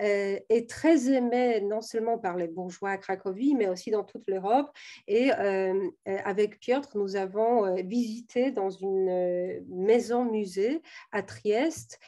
euh, 0.00 0.38
et 0.48 0.66
très 0.66 1.10
aimés 1.10 1.60
non 1.60 1.80
seulement 1.80 2.18
par 2.18 2.36
les 2.36 2.46
bourgeois 2.46 2.90
à 2.90 2.98
Cracovie, 2.98 3.56
mais 3.56 3.68
aussi 3.68 3.90
dans 3.90 4.04
toute 4.04 4.28
l'Europe. 4.28 4.70
Et 5.08 5.32
euh, 5.32 5.90
avec 6.06 6.60
Piotr, 6.60 6.96
nous 6.96 7.16
avons 7.16 7.74
visité 7.82 8.52
dans 8.52 8.70
une 8.70 9.64
maison-musée 9.68 10.82
à 11.10 11.22
Trieste, 11.22 11.98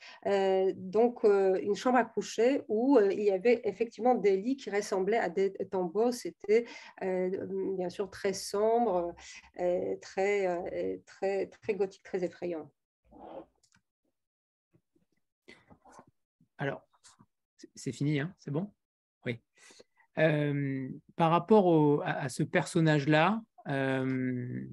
donc 0.77 1.25
une 1.25 1.75
chambre 1.75 1.99
à 1.99 2.05
coucher 2.05 2.63
où 2.69 2.99
il 3.01 3.23
y 3.23 3.31
avait 3.31 3.61
effectivement 3.65 4.15
des 4.15 4.37
lits 4.37 4.57
qui 4.57 4.71
ressemblaient 4.71 5.19
à 5.19 5.29
des 5.29 5.53
tombeaux. 5.71 6.13
C'était 6.13 6.67
bien 7.01 7.91
sûr 7.91 8.09
très 8.11 8.33
sombre, 8.33 9.15
très, 10.01 11.03
très, 11.07 11.47
très 11.47 11.75
gothique, 11.75 12.03
très 12.03 12.25
effrayant. 12.25 12.71
Alors, 16.63 16.87
c'est 17.75 17.91
fini, 17.91 18.21
hein 18.21 18.33
c'est 18.39 18.53
bon? 18.53 18.73
Oui. 19.27 19.41
Euh, 20.19 20.89
par 21.17 21.33
rapport 21.33 22.05
à, 22.07 22.29
ce 22.29 22.45
personnage-là, 22.45 23.43
euh, 23.67 24.65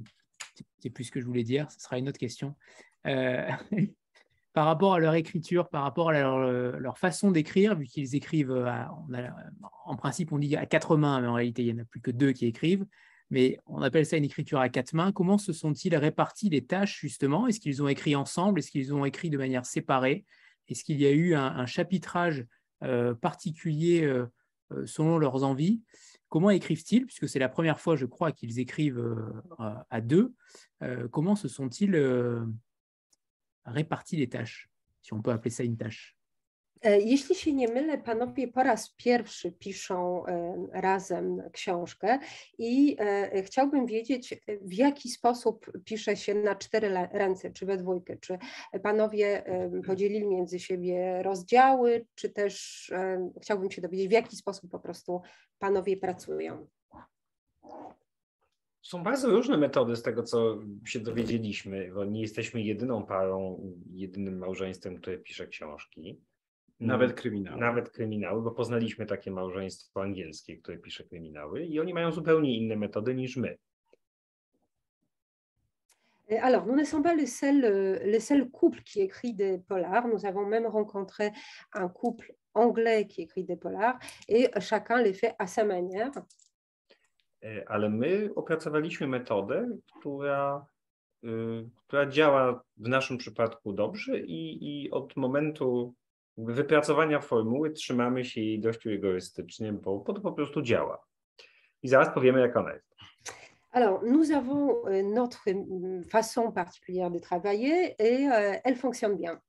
c'est 0.77 0.91
plus 0.91 1.05
ce 1.05 1.11
que 1.11 1.19
je 1.19 1.25
voulais 1.25 1.43
dire, 1.43 1.71
ce 1.71 1.79
sera 1.79 1.97
une 1.97 2.07
autre 2.07 2.19
question. 2.19 2.55
Euh, 3.07 3.49
par 4.53 4.67
rapport 4.67 4.93
à 4.93 4.99
leur 4.99 5.15
écriture, 5.15 5.67
par 5.67 5.81
rapport 5.81 6.11
à 6.11 6.13
leur, 6.13 6.99
façon 6.99 7.31
d'écrire, 7.31 7.75
vu 7.75 7.85
qu'ils 7.85 8.15
écrivent, 8.15 8.71
en 9.85 9.95
principe 9.95 10.31
on 10.31 10.37
dit 10.37 10.55
à 10.55 10.67
quatre 10.67 10.95
mains, 10.95 11.21
mais 11.21 11.27
en 11.27 11.33
réalité 11.33 11.63
il 11.63 11.73
n'y 11.73 11.81
en 11.81 11.83
a 11.83 11.87
plus 11.87 12.01
que 12.01 12.11
deux 12.11 12.33
qui 12.33 12.45
écrivent, 12.45 12.85
mais 13.31 13.57
on 13.65 13.81
appelle 13.81 14.05
ça 14.05 14.15
une 14.15 14.25
écriture 14.25 14.59
à 14.59 14.69
quatre 14.69 14.93
mains. 14.93 15.11
Comment 15.11 15.39
se 15.39 15.53
sont-ils 15.53 15.95
répartis 15.95 16.49
les 16.49 16.63
tâches 16.67 16.99
justement? 16.99 17.47
Est-ce 17.47 17.59
qu'ils 17.59 17.81
ont 17.81 17.87
écrit 17.87 18.15
ensemble? 18.15 18.59
Est-ce 18.59 18.69
qu'ils 18.69 18.93
ont 18.93 19.05
écrit 19.05 19.31
de 19.31 19.39
manière 19.39 19.65
séparée? 19.65 20.23
Est-ce 20.69 20.83
qu'il 20.83 20.99
y 20.99 21.05
a 21.05 21.11
eu 21.11 21.35
un, 21.35 21.65
chapitrage 21.65 22.45
euh, 22.83 23.13
particulier 23.13 24.03
euh, 24.03 24.25
euh, 24.71 24.85
selon 24.85 25.17
leurs 25.17 25.43
envies? 25.43 25.81
Comment 26.27 26.51
écrivent-ils? 26.51 27.05
Puisque 27.05 27.27
c'est 27.27 27.39
la 27.39 27.49
première 27.49 27.79
fois, 27.79 27.95
je 27.95 28.05
crois, 28.05 28.31
qu'ils 28.31 28.59
écrivent 28.59 29.03
à 29.89 29.99
deux. 29.99 30.35
comment 31.09 31.35
se 31.35 31.47
sont-ils 31.47 31.95
répartis 33.65 34.15
les 34.15 34.29
tâches, 34.29 34.69
si 35.01 35.11
on 35.13 35.23
peut 35.23 35.31
appeler 35.31 35.49
ça 35.49 35.63
une 35.63 35.75
tâche 35.75 36.18
jeśli 36.83 37.35
się 37.35 37.53
nie 37.53 37.67
mylę, 37.67 37.97
panowie 37.97 38.47
po 38.47 38.63
raz 38.63 38.93
pierwszy 38.95 39.51
piszą 39.51 40.25
e, 40.25 40.55
razem 40.73 41.41
książkę 41.51 42.19
i 42.57 42.95
e, 42.99 43.43
chciałbym 43.43 43.85
wiedzieć, 43.85 44.35
w 44.61 44.73
jaki 44.73 45.09
sposób 45.09 45.71
pisze 45.85 46.15
się 46.15 46.35
na 46.35 46.55
cztery 46.55 46.89
ręce, 47.11 47.51
czy 47.51 47.65
we 47.65 47.77
dwójkę, 47.77 48.17
czy 48.17 48.37
panowie 48.83 49.43
podzielili 49.87 50.27
między 50.27 50.59
siebie 50.59 51.23
rozdziały, 51.23 52.05
czy 52.15 52.29
też 52.29 52.85
chciałbym 53.41 53.71
się 53.71 53.81
dowiedzieć, 53.81 54.07
w 54.07 54.11
jaki 54.11 54.35
sposób 54.35 54.71
po 54.71 54.79
prostu 54.79 55.21
panowie 55.59 55.97
pracują. 55.97 56.67
Są 58.81 59.03
bardzo 59.03 59.29
różne 59.29 59.57
metody 59.57 59.95
z 59.95 60.03
tego, 60.03 60.23
co 60.23 60.59
się 60.85 60.99
dowiedzieliśmy, 60.99 61.91
bo 61.93 62.05
nie 62.05 62.21
jesteśmy 62.21 62.61
jedyną 62.61 63.05
parą, 63.05 63.61
jedynym 63.91 64.37
małżeństwem, 64.37 64.97
które 64.97 65.17
pisze 65.17 65.47
książki. 65.47 66.21
Nawet 66.79 67.13
kryminały. 67.13 67.59
Nawet 67.59 67.89
kryminały, 67.89 68.41
bo 68.41 68.51
poznaliśmy 68.51 69.05
takie 69.05 69.31
małżeństwo 69.31 70.01
angielskie, 70.01 70.57
które 70.57 70.77
pisze 70.77 71.03
kryminały 71.03 71.65
i 71.65 71.79
oni 71.79 71.93
mają 71.93 72.11
zupełnie 72.11 72.57
inne 72.57 72.75
metody 72.75 73.15
niż 73.15 73.37
my. 73.37 73.57
Alors, 76.41 76.67
nous 76.67 76.75
ne 76.75 76.85
sommes 76.85 77.03
pas 77.03 77.15
le 77.15 77.25
seul, 77.25 77.61
le 78.05 78.19
seul 78.19 78.51
couple 78.51 78.83
qui 78.83 79.01
écrit 79.01 79.33
des 79.33 79.57
polars. 79.67 80.07
Nous 80.07 80.25
avons 80.25 80.45
même 80.45 80.67
rencontré 80.67 81.31
un 81.73 81.89
couple 81.89 82.33
anglais 82.53 83.07
qui 83.07 83.23
écrit 83.23 83.43
des 83.43 83.55
polars 83.55 83.97
et 84.27 84.49
chacun 84.59 85.01
les 85.01 85.13
fait 85.13 85.35
à 85.39 85.47
sa 85.47 85.63
manière. 85.63 86.11
E, 87.41 87.63
ale 87.67 87.89
my 87.89 88.29
opracowaliśmy 88.35 89.07
metodę, 89.07 89.77
która, 89.99 90.65
y, 91.23 91.69
która 91.87 92.05
działa 92.05 92.63
w 92.77 92.87
naszym 92.87 93.17
przypadku 93.17 93.73
dobrze 93.73 94.19
i, 94.19 94.57
i 94.61 94.91
od 94.91 95.15
momentu 95.15 95.95
wypracowania 96.45 97.19
formuły 97.19 97.71
trzymamy 97.71 98.25
się 98.25 98.41
jej 98.41 98.59
dość 98.59 98.85
rygorystycznie, 98.85 99.73
bo, 99.73 99.97
bo 99.97 100.13
to 100.13 100.21
po 100.21 100.31
prostu 100.31 100.61
działa. 100.61 101.05
I 101.83 101.87
zaraz 101.87 102.13
powiemy, 102.13 102.39
jak 102.39 102.57
ona 102.57 102.73
jest. 102.73 102.89
Alors, 103.71 104.03
nous 104.03 104.31
avons 104.31 104.83
euh, 104.87 105.03
notre 105.03 105.47
mm, 105.47 106.03
façon 106.03 106.51
particulière 106.51 107.11
de 107.11 107.19
travailler 107.19 107.95
et 107.99 108.27
euh, 108.27 108.59
elle 108.63 108.75
fonctionne 108.75 109.15
bien. 109.17 109.39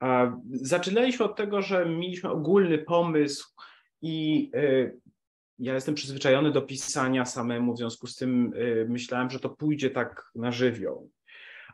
A 0.00 0.32
zaczynaliśmy 0.52 1.24
od 1.24 1.36
tego, 1.36 1.62
że 1.62 1.86
mieliśmy 1.86 2.30
ogólny 2.30 2.78
pomysł 2.78 3.54
i 4.02 4.50
y, 4.54 5.00
ja 5.58 5.74
jestem 5.74 5.94
przyzwyczajony 5.94 6.52
do 6.52 6.62
pisania 6.62 7.24
samemu, 7.24 7.74
w 7.74 7.78
związku 7.78 8.06
z 8.06 8.16
tym 8.16 8.52
y, 8.54 8.86
myślałem, 8.88 9.30
że 9.30 9.40
to 9.40 9.50
pójdzie 9.50 9.90
tak 9.90 10.30
na 10.34 10.52
żywioł 10.52 11.10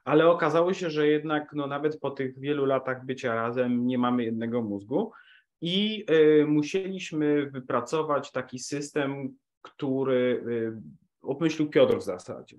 ale 0.04 0.30
okazało 0.30 0.74
się, 0.74 0.90
że 0.90 1.08
jednak 1.08 1.52
no, 1.52 1.66
nawet 1.66 2.00
po 2.00 2.10
tych 2.10 2.38
wielu 2.38 2.64
latach 2.64 3.06
bycia 3.06 3.34
razem 3.34 3.86
nie 3.86 3.98
mamy 3.98 4.24
jednego 4.24 4.62
mózgu 4.62 5.12
i 5.60 6.06
y, 6.10 6.46
musieliśmy 6.46 7.50
wypracować 7.50 8.32
taki 8.32 8.58
system, 8.58 9.36
który 9.62 10.44
y, 10.48 10.82
obmyślił 11.22 11.70
Piotr 11.70 11.98
w 11.98 12.02
zasadzie. 12.02 12.56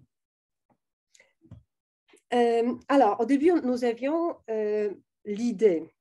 alors, 2.87 3.19
au 3.19 3.25
début, 3.25 3.51
nous 3.63 3.83
avions 3.83 4.35
euh, 4.49 4.89
l'idée 5.25 5.92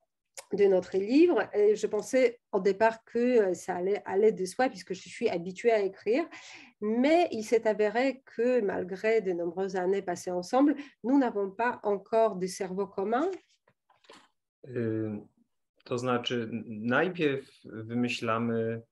de 0.52 0.64
notre 0.66 0.96
livre. 0.96 1.48
Et 1.54 1.76
je 1.76 1.86
pensais 1.86 2.40
au 2.52 2.60
départ 2.60 3.04
que 3.04 3.18
euh, 3.18 3.54
ça 3.54 3.76
allait 3.76 4.02
aller 4.04 4.32
de 4.32 4.44
soi 4.44 4.68
puisque 4.68 4.94
je 4.94 5.08
suis 5.08 5.28
habituée 5.28 5.72
à 5.72 5.80
écrire. 5.80 6.24
Mais 6.80 7.28
il 7.30 7.44
s'est 7.44 7.66
avéré 7.66 8.22
que 8.36 8.60
malgré 8.60 9.20
de 9.20 9.32
nombreuses 9.32 9.76
années 9.76 10.02
passées 10.02 10.30
ensemble, 10.30 10.74
nous 11.04 11.18
n'avons 11.18 11.50
pas 11.50 11.80
encore 11.82 12.36
de 12.36 12.46
cerveau 12.46 12.86
commun. 12.86 13.30
To 15.84 15.98
znaczy, 15.98 16.48
najpierw 16.66 17.46
wymyślamy, 17.64 18.82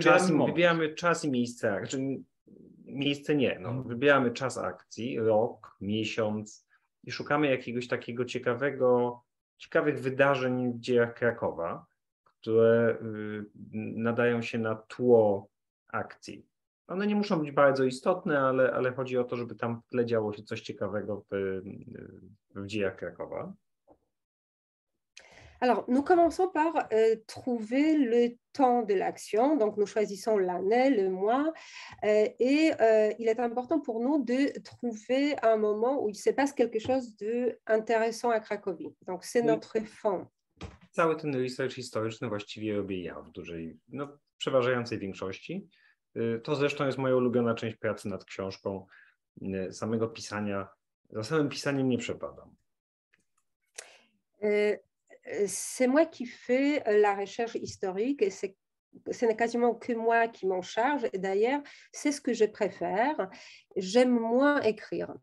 czas, 0.00 0.30
wybieramy 0.30 0.94
czas 0.94 1.24
i 1.24 1.30
miejsce 1.30 1.72
akcji. 1.72 2.24
Miejsce 2.84 3.34
nie, 3.34 3.58
no, 3.58 3.68
mhm. 3.68 3.88
wybieramy 3.88 4.30
czas 4.30 4.58
akcji, 4.58 5.18
rok, 5.18 5.76
miesiąc 5.80 6.66
i 7.04 7.12
szukamy 7.12 7.50
jakiegoś 7.50 7.88
takiego 7.88 8.24
ciekawego 8.24 9.20
ciekawych 9.62 10.00
wydarzeń 10.00 10.72
w 10.72 10.80
dziejach 10.80 11.14
Krakowa, 11.14 11.86
które 12.24 12.98
y, 13.02 13.44
nadają 13.96 14.42
się 14.42 14.58
na 14.58 14.74
tło 14.74 15.48
akcji. 15.88 16.46
One 16.86 17.06
nie 17.06 17.16
muszą 17.16 17.40
być 17.40 17.52
bardzo 17.52 17.84
istotne, 17.84 18.40
ale, 18.40 18.72
ale 18.72 18.92
chodzi 18.92 19.18
o 19.18 19.24
to, 19.24 19.36
żeby 19.36 19.54
tam 19.54 19.80
w 19.80 19.86
tle 19.86 20.06
działo 20.06 20.32
się 20.32 20.42
coś 20.42 20.60
ciekawego 20.60 21.24
w, 21.30 21.60
w 22.54 22.66
dziejach 22.66 22.96
Krakowa. 22.96 23.52
Alors, 25.62 25.84
nous 25.86 26.02
commençons 26.02 26.48
par 26.48 26.88
euh, 26.92 27.14
trouver 27.28 27.96
le 27.96 28.34
temps 28.52 28.82
de 28.82 28.94
l'action. 28.94 29.56
Donc, 29.56 29.76
nous 29.76 29.86
choisissons 29.86 30.36
l'année, 30.36 30.90
le 30.90 31.08
mois. 31.08 31.52
Euh, 32.02 32.26
et 32.40 32.72
euh, 32.80 33.12
il 33.20 33.28
est 33.28 33.38
important 33.38 33.78
pour 33.78 34.00
nous 34.00 34.24
de 34.24 34.58
trouver 34.64 35.36
un 35.40 35.56
moment 35.56 36.02
où 36.02 36.08
il 36.08 36.16
se 36.16 36.30
passe 36.30 36.52
quelque 36.52 36.80
chose 36.80 37.14
d'intéressant 37.16 38.30
à 38.30 38.40
Cracovie. 38.40 38.92
Donc, 39.06 39.24
c'est 39.24 39.42
notre 39.42 39.78
fond. 39.86 40.26
Cały 40.90 41.16
ten 41.16 41.32
research 41.34 41.74
historyczny 41.74 42.28
właściwie 42.28 42.76
robię 42.76 43.02
ja 43.02 43.20
w 43.20 43.30
dużej, 43.30 43.78
no, 43.88 44.18
przeważającej 44.38 44.98
większości. 44.98 45.68
To 46.42 46.56
zresztą 46.56 46.86
jest 46.86 46.98
moja 46.98 47.16
ulubiona 47.16 47.54
część 47.54 47.76
pracy 47.76 48.08
nad 48.08 48.24
książką. 48.24 48.86
Samego 49.70 50.08
pisania, 50.08 50.68
za 51.10 51.22
samym 51.22 51.48
pisaniem 51.48 51.88
nie 51.88 51.98
przepadam. 51.98 52.54
C'est 55.46 55.86
moi 55.86 56.06
qui 56.06 56.26
fais 56.26 56.82
la 56.86 57.14
recherche 57.14 57.54
historique 57.54 58.22
et 58.22 58.30
c'est 58.30 58.56
ce 59.10 59.26
n'est 59.26 59.36
quasiment 59.36 59.74
que 59.74 59.92
moi 59.94 60.28
qui 60.28 60.46
m'en 60.46 60.62
charge. 60.62 61.08
Et 61.12 61.18
d'ailleurs, 61.18 61.62
c'est 61.92 62.12
ce 62.12 62.20
que 62.20 62.32
je 62.32 62.44
préfère. 62.44 63.28
J'aime 63.76 64.18
moins 64.18 64.60
écrire. 64.60 65.14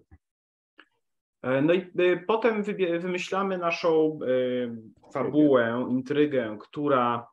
E, 1.41 1.61
no 1.61 1.73
i 1.73 1.91
e, 1.99 2.17
potem 2.17 2.63
wymyślamy 2.99 3.57
naszą 3.57 4.19
e, 4.23 5.11
fabułę, 5.13 5.87
intrygę, 5.89 6.57
która 6.59 7.27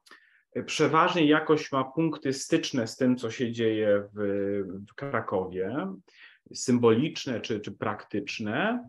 przeważnie 0.66 1.26
jakoś 1.26 1.72
ma 1.72 1.84
punkty 1.84 2.32
styczne 2.32 2.86
z 2.86 2.96
tym, 2.96 3.16
co 3.16 3.30
się 3.30 3.52
dzieje 3.52 4.02
w, 4.14 4.20
w 4.90 4.94
Krakowie, 4.94 5.86
symboliczne 6.54 7.40
czy, 7.40 7.60
czy 7.60 7.72
praktyczne, 7.72 8.88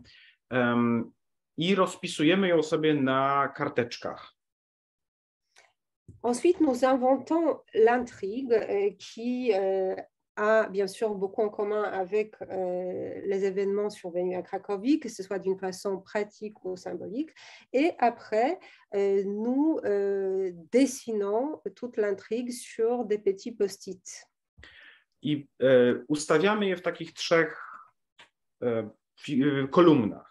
i 1.58 1.74
rozpisujemy 1.74 2.48
ją 2.48 2.62
sobie 2.62 2.94
na 2.94 3.48
karteczkach. 3.56 4.34
Ensuite, 6.22 6.60
nous 6.60 6.84
inventons 6.84 7.60
l'intrigue 7.74 8.52
euh, 8.52 8.90
qui 8.98 9.52
euh, 9.54 9.94
a 10.36 10.68
bien 10.68 10.86
sûr 10.86 11.14
beaucoup 11.14 11.42
en 11.42 11.48
commun 11.48 11.82
avec 11.82 12.34
euh, 12.42 13.20
les 13.24 13.44
événements 13.44 13.90
survenus 13.90 14.36
à 14.36 14.42
Cracovie, 14.42 15.00
que 15.00 15.08
ce 15.08 15.22
soit 15.22 15.38
d'une 15.38 15.58
façon 15.58 15.98
pratique 16.00 16.64
ou 16.64 16.76
symbolique. 16.76 17.30
Et 17.72 17.92
après, 17.98 18.58
nous 18.94 19.80
dessinons 20.72 21.60
toute 21.74 21.96
l'intrigue 21.96 22.52
sur 22.52 23.04
des 23.04 23.18
petits 23.18 23.52
post-it. 23.52 24.28
I 25.22 25.48
e, 25.60 26.04
ustawiamy 26.08 26.70
je 26.70 26.76
w 26.76 26.82
takich 26.82 27.12
trzech 27.14 27.58
e, 28.62 29.66
kolumnach. 29.70 30.27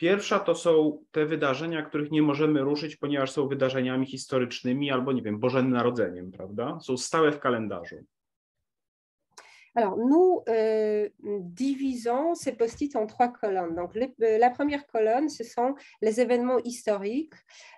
Pierwsza 0.00 0.38
to 0.38 0.54
są 0.54 0.98
te 1.12 1.26
wydarzenia, 1.26 1.82
których 1.82 2.10
nie 2.10 2.22
możemy 2.22 2.60
ruszyć, 2.60 2.96
ponieważ 2.96 3.30
są 3.30 3.48
wydarzeniami 3.48 4.06
historycznymi 4.06 4.90
albo, 4.90 5.12
nie 5.12 5.22
wiem, 5.22 5.38
Bożym 5.38 5.70
Narodzeniem, 5.70 6.32
prawda? 6.32 6.78
Są 6.80 6.96
stałe 6.96 7.32
w 7.32 7.40
kalendarzu. 7.40 7.96
Alors, 9.74 9.98
nous 9.98 10.42
euh, 10.48 11.10
divisons 11.40 12.34
ces 12.34 12.52
post-it 12.52 12.96
en 12.96 13.06
trois 13.06 13.28
colonnes. 13.28 13.74
Donc, 13.74 13.94
euh, 13.96 14.38
la 14.38 14.50
première 14.50 14.86
colonne, 14.86 15.28
ce 15.28 15.44
sont 15.44 15.74
les 16.00 16.18
événements 16.20 16.60
historiques 16.64 17.34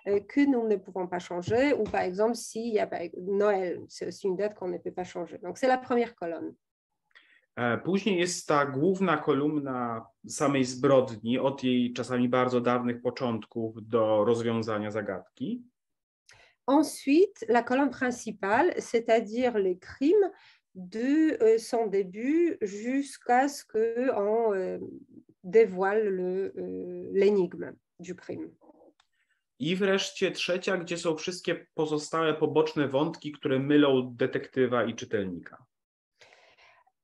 euh, 0.07 0.21
que 0.21 0.45
nous 0.45 0.67
ne 0.67 0.77
pouvons 0.77 1.07
pas 1.07 1.19
changer, 1.19 1.73
ou 1.73 1.83
par 1.83 2.01
exemple, 2.01 2.35
s'il 2.35 2.73
y 2.73 2.79
a 2.79 2.89
Noël, 3.17 3.81
c'est 3.89 4.07
aussi 4.07 4.27
une 4.27 4.37
date 4.37 4.55
qu'on 4.55 4.69
ne 4.69 4.77
peut 4.77 4.93
pas 4.93 5.03
changer. 5.03 5.39
Donc, 5.39 5.57
c'est 5.57 5.67
la 5.67 5.77
première 5.77 6.15
colonne. 6.15 6.55
E, 7.55 7.77
później 7.77 8.19
jest 8.19 8.47
ta 8.47 8.65
główna 8.65 9.17
kolumna 9.17 10.05
samej 10.27 10.65
zbrodni, 10.65 11.39
od 11.39 11.63
jej 11.63 11.93
czasami 11.93 12.29
bardzo 12.29 12.61
dawnych 12.61 13.01
początków 13.01 13.87
do 13.87 14.25
rozwiązania 14.25 14.91
zagadki. 14.91 15.63
Ensuite, 16.67 17.45
la 17.49 17.63
colonne 17.63 17.91
principale, 17.91 18.73
c'est-à-dire 18.79 19.57
les 19.57 19.77
crimes 19.77 20.31
de 20.75 21.37
euh, 21.41 21.57
son 21.57 21.87
début 21.87 22.57
jusqu'à 22.61 23.47
ce 23.47 23.63
qu'on 23.65 24.53
euh, 24.53 24.79
dévoile 25.43 26.19
euh, 26.19 27.09
l'énigme 27.13 27.73
du 27.99 28.15
crime. 28.15 28.49
I 29.59 29.75
wreszcie 29.75 30.31
trzecia, 30.31 30.77
gdzie 30.77 30.97
są 30.97 31.15
wszystkie 31.15 31.67
pozostałe 31.73 32.33
poboczne 32.33 32.87
wątki, 32.87 33.31
które 33.31 33.59
mylą 33.59 34.15
detektywa 34.15 34.83
i 34.83 34.95
czytelnika. 34.95 35.65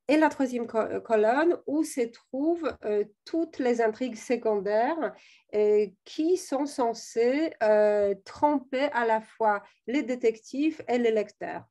Et 0.09 0.17
la 0.17 0.29
troisième 0.29 0.67
colonne 1.03 1.57
où 1.67 1.83
se 1.83 2.01
trouvent 2.01 2.75
euh, 2.83 3.05
toutes 3.25 3.59
les 3.59 3.79
intrigues 3.81 4.17
secondaires 4.17 5.13
euh, 5.53 5.85
qui 6.03 6.37
sont 6.37 6.65
censées 6.65 7.53
euh, 7.61 8.15
tromper 8.25 8.85
à 8.91 9.05
la 9.05 9.21
fois 9.21 9.63
les 9.87 10.03
détectives 10.03 10.81
et 10.87 10.97
les 10.97 11.11
lecteurs. 11.11 11.63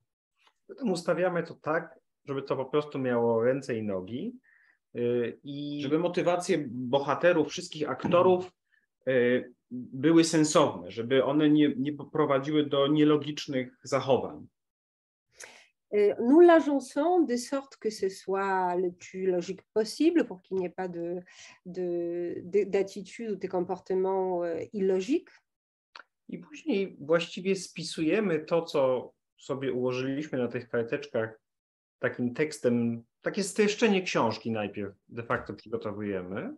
Ustawiamy 0.82 1.42
to 1.42 1.54
tak, 1.54 1.98
żeby 2.24 2.42
to 2.42 2.56
po 2.56 2.64
prostu 2.64 2.98
miało 2.98 3.42
ręce 3.42 3.74
i 3.74 3.82
nogi 3.82 4.36
i 5.44 5.80
żeby 5.82 5.98
motywacje 5.98 6.64
bohaterów, 6.68 7.48
wszystkich 7.48 7.90
aktorów 7.90 8.52
były 9.70 10.24
sensowne, 10.24 10.90
żeby 10.90 11.24
one 11.24 11.50
nie, 11.50 11.74
nie 11.76 11.92
prowadziły 12.12 12.66
do 12.66 12.86
nielogicznych 12.86 13.78
zachowań. 13.82 14.46
Euh, 15.94 16.14
nous 16.20 16.40
l'agençons 16.40 17.20
de 17.20 17.36
sorte 17.36 17.76
que 17.76 17.90
ce 17.90 18.08
soit 18.08 18.76
le 18.76 18.92
plus 18.92 19.26
logique 19.26 19.62
possible 19.72 20.26
pour 20.26 20.42
qu'il 20.42 20.58
n'y 20.58 20.66
ait 20.66 20.70
pas 20.70 20.88
de, 20.88 21.20
de, 21.64 22.42
d'attitude 22.64 23.30
ou 23.30 23.36
de 23.36 23.46
comportement 23.46 24.44
euh, 24.44 24.60
illogique. 24.72 25.30
I 26.28 26.38
później 26.38 26.96
właściwie 27.00 27.56
spisujemy 27.56 28.38
to, 28.38 28.62
co 28.62 29.12
sobie 29.38 29.72
ułożyliśmy 29.72 30.38
na 30.38 30.48
tych 30.48 30.68
karteczkach 30.68 31.40
takim 31.98 32.34
tekstem, 32.34 33.04
takie 33.22 33.42
streszczenie 33.42 34.02
książki 34.02 34.50
najpierw 34.50 34.94
de 35.08 35.22
facto 35.22 35.54
przygotowujemy, 35.54 36.54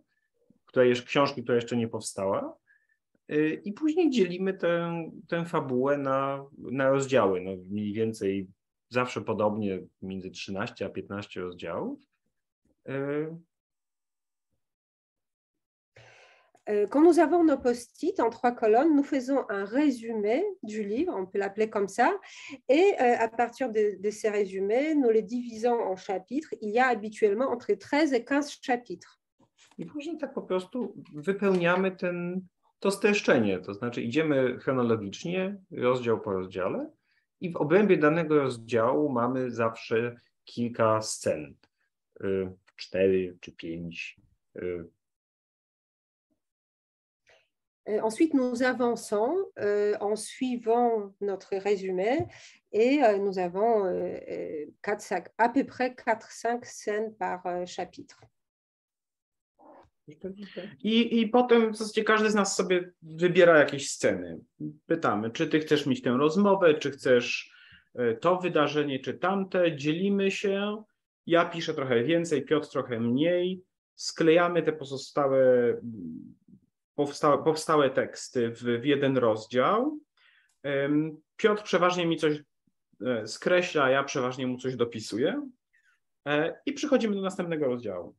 która 0.67 0.85
jest 0.85 1.03
książki, 1.03 1.43
która 1.43 1.57
jeszcze 1.57 1.77
nie 1.77 1.89
powstała. 1.89 2.57
Y, 3.31 3.63
I 3.65 3.73
później 3.73 4.11
dzielimy 4.11 4.55
tę, 4.55 5.05
tę 5.29 5.45
fabułę 5.45 5.99
na, 5.99 6.47
na 6.59 6.91
rozdziały, 6.91 7.41
no 7.41 7.51
mniej 7.71 7.93
więcej 7.93 8.49
zawsze 8.91 9.21
podobnie 9.21 9.81
między 10.03 10.31
13 10.31 10.87
a 10.87 10.89
15 10.89 11.41
rozdziałów. 11.41 11.99
Quand 16.91 17.03
nous 17.03 17.19
avons 17.19 17.45
nos 17.45 17.59
post-it 17.59 18.21
en 18.21 18.31
trois 18.31 18.53
colonnes, 18.53 18.95
nous 18.95 19.03
faisons 19.03 19.45
un 19.49 19.65
résumé 19.65 20.45
du 20.63 20.85
livre, 20.85 21.13
on 21.17 21.27
peut 21.27 21.39
l'appeler 21.39 21.69
comme 21.69 21.89
ça, 21.89 22.19
et 22.69 22.95
euh, 23.01 23.17
à 23.19 23.29
partir 23.29 23.71
de, 23.71 24.01
de, 24.01 24.11
ces 24.11 24.31
résumés, 24.31 24.95
nous 24.95 25.11
les 25.11 25.23
divisons 25.23 25.81
en 25.81 25.97
chapitres. 25.97 26.55
Il 26.61 26.71
y 26.71 26.79
a 26.79 26.87
habituellement 26.87 27.51
entre 27.51 27.73
13 27.73 28.13
et 28.13 28.25
15 28.25 28.61
chapitres. 28.63 29.21
I 29.79 29.87
później 29.87 30.19
tak 30.19 30.35
po 30.35 30.43
prostu 30.43 30.95
wypełniamy 31.15 31.91
ten, 31.91 32.41
to 32.79 32.91
streszczenie, 32.91 33.59
to 33.59 33.75
znaczy 33.75 34.03
idziemy 34.03 34.59
chronologicznie, 34.59 35.57
rozdział 35.71 36.21
po 36.21 36.33
rozdziale, 36.33 36.91
i 37.41 37.51
w 37.51 37.57
obrębie 37.57 37.97
danego 37.97 38.39
rozdziału 38.43 39.13
mamy 39.13 39.51
zawsze 39.51 40.17
kilka 40.45 41.03
scen, 41.03 41.55
y, 42.25 42.51
cztery 42.77 43.37
czy 43.41 43.53
pięć. 43.53 44.21
Y. 44.57 44.91
Euh, 47.89 48.05
ensuite, 48.05 48.35
nous 48.35 48.63
avançons 48.63 49.35
euh, 49.59 49.97
en 50.01 50.15
suivant 50.15 51.13
notre 51.21 51.57
résumé 51.57 52.27
et 52.73 53.03
euh, 53.03 53.19
nous 53.19 53.39
avons 53.39 53.87
euh, 53.87 54.67
4, 54.83 55.01
5, 55.01 55.29
à 55.39 55.49
peu 55.49 55.65
près 55.65 55.91
4-5 55.91 56.65
scènes 56.65 57.15
par 57.15 57.45
euh, 57.47 57.67
chapitre. 57.67 58.21
I, 60.83 61.21
I 61.21 61.29
potem 61.29 61.73
w 61.73 61.77
zasadzie 61.77 62.05
każdy 62.05 62.31
z 62.31 62.35
nas 62.35 62.57
sobie 62.57 62.93
wybiera 63.03 63.59
jakieś 63.59 63.91
sceny. 63.91 64.39
Pytamy, 64.87 65.31
czy 65.31 65.47
ty 65.47 65.61
chcesz 65.61 65.87
mieć 65.87 66.03
tę 66.03 66.11
rozmowę, 66.11 66.75
czy 66.75 66.91
chcesz 66.91 67.55
e, 67.95 68.15
to 68.15 68.37
wydarzenie, 68.37 68.99
czy 68.99 69.15
tamte. 69.15 69.77
Dzielimy 69.77 70.31
się. 70.31 70.83
Ja 71.27 71.45
piszę 71.45 71.75
trochę 71.75 72.05
więcej, 72.05 72.45
Piotr 72.45 72.69
trochę 72.69 73.01
mniej. 73.01 73.63
Sklejamy 73.95 74.63
te 74.63 74.73
pozostałe, 74.73 75.77
powstałe, 76.95 77.45
powstałe 77.45 77.91
teksty 77.91 78.51
w, 78.51 78.63
w 78.63 78.85
jeden 78.85 79.17
rozdział. 79.17 79.99
Piotr 81.37 81.63
przeważnie 81.63 82.07
mi 82.07 82.17
coś 82.17 82.43
e, 83.07 83.27
skreśla, 83.27 83.91
ja 83.91 84.05
przeważnie 84.05 84.47
mu 84.47 84.59
coś 84.59 84.77
dopisuję. 84.77 85.49
E, 86.27 86.61
I 86.67 86.73
przechodzimy 86.73 87.15
do 87.15 87.23
następnego 87.23 87.67
rozdziału. 87.67 88.15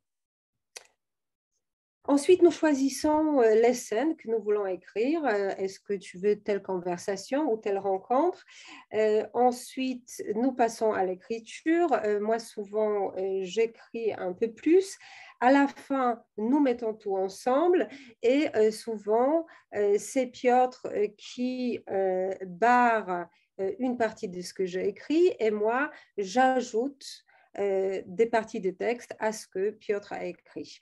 Ensuite, 2.05 2.41
nous 2.41 2.49
choisissons 2.49 3.41
euh, 3.41 3.53
les 3.53 3.75
scènes 3.75 4.15
que 4.15 4.27
nous 4.27 4.41
voulons 4.41 4.65
écrire. 4.65 5.23
Euh, 5.23 5.51
est-ce 5.59 5.79
que 5.79 5.93
tu 5.93 6.17
veux 6.17 6.35
telle 6.35 6.63
conversation 6.63 7.51
ou 7.51 7.57
telle 7.57 7.77
rencontre? 7.77 8.43
Euh, 8.95 9.23
Ensuite, 9.35 10.23
nous 10.33 10.51
passons 10.51 10.93
à 10.93 11.05
l'écriture. 11.05 11.89
moi, 12.19 12.39
souvent, 12.39 13.13
j'écris 13.41 14.13
un 14.13 14.33
peu 14.33 14.51
plus. 14.51 14.97
À 15.39 15.51
la 15.51 15.67
fin, 15.67 16.23
nous 16.37 16.59
mettons 16.59 16.93
tout 16.95 17.15
ensemble 17.15 17.87
et 18.21 18.49
souvent, 18.71 19.45
c'est 19.97 20.27
Piotr 20.27 20.87
qui 21.17 21.79
barre 22.45 23.27
une 23.79 23.97
partie 23.97 24.27
de 24.27 24.41
ce 24.41 24.53
que 24.53 24.65
j'ai 24.65 24.87
écrit 24.87 25.35
et 25.39 25.51
moi, 25.51 25.89
j'ajoute 26.17 27.25
des 27.57 28.29
parties 28.31 28.61
de 28.61 28.71
texte 28.71 29.15
à 29.19 29.31
ce 29.31 29.47
que 29.47 29.71
Piotr 29.71 30.13
a 30.13 30.25
écrit. 30.25 30.81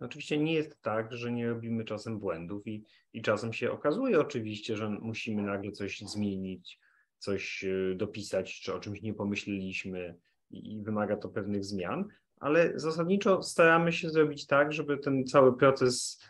Oczywiście 0.00 0.38
nie 0.38 0.52
jest 0.52 0.82
tak, 0.82 1.12
że 1.12 1.32
nie 1.32 1.48
robimy 1.48 1.84
czasem 1.84 2.18
błędów 2.18 2.66
i, 2.66 2.84
i 3.12 3.22
czasem 3.22 3.52
się 3.52 3.70
okazuje 3.70 4.20
oczywiście, 4.20 4.76
że 4.76 4.90
musimy 4.90 5.42
nagle 5.42 5.72
coś 5.72 6.00
zmienić, 6.00 6.80
coś 7.18 7.64
e, 7.64 7.94
dopisać, 7.94 8.60
czy 8.60 8.74
o 8.74 8.80
czymś 8.80 9.02
nie 9.02 9.14
pomyśleliśmy 9.14 10.18
i, 10.50 10.72
i 10.72 10.82
wymaga 10.82 11.16
to 11.16 11.28
pewnych 11.28 11.64
zmian, 11.64 12.04
ale 12.40 12.72
zasadniczo 12.78 13.42
staramy 13.42 13.92
się 13.92 14.10
zrobić 14.10 14.46
tak, 14.46 14.72
żeby 14.72 14.98
ten 14.98 15.24
cały 15.24 15.56
proces 15.56 16.22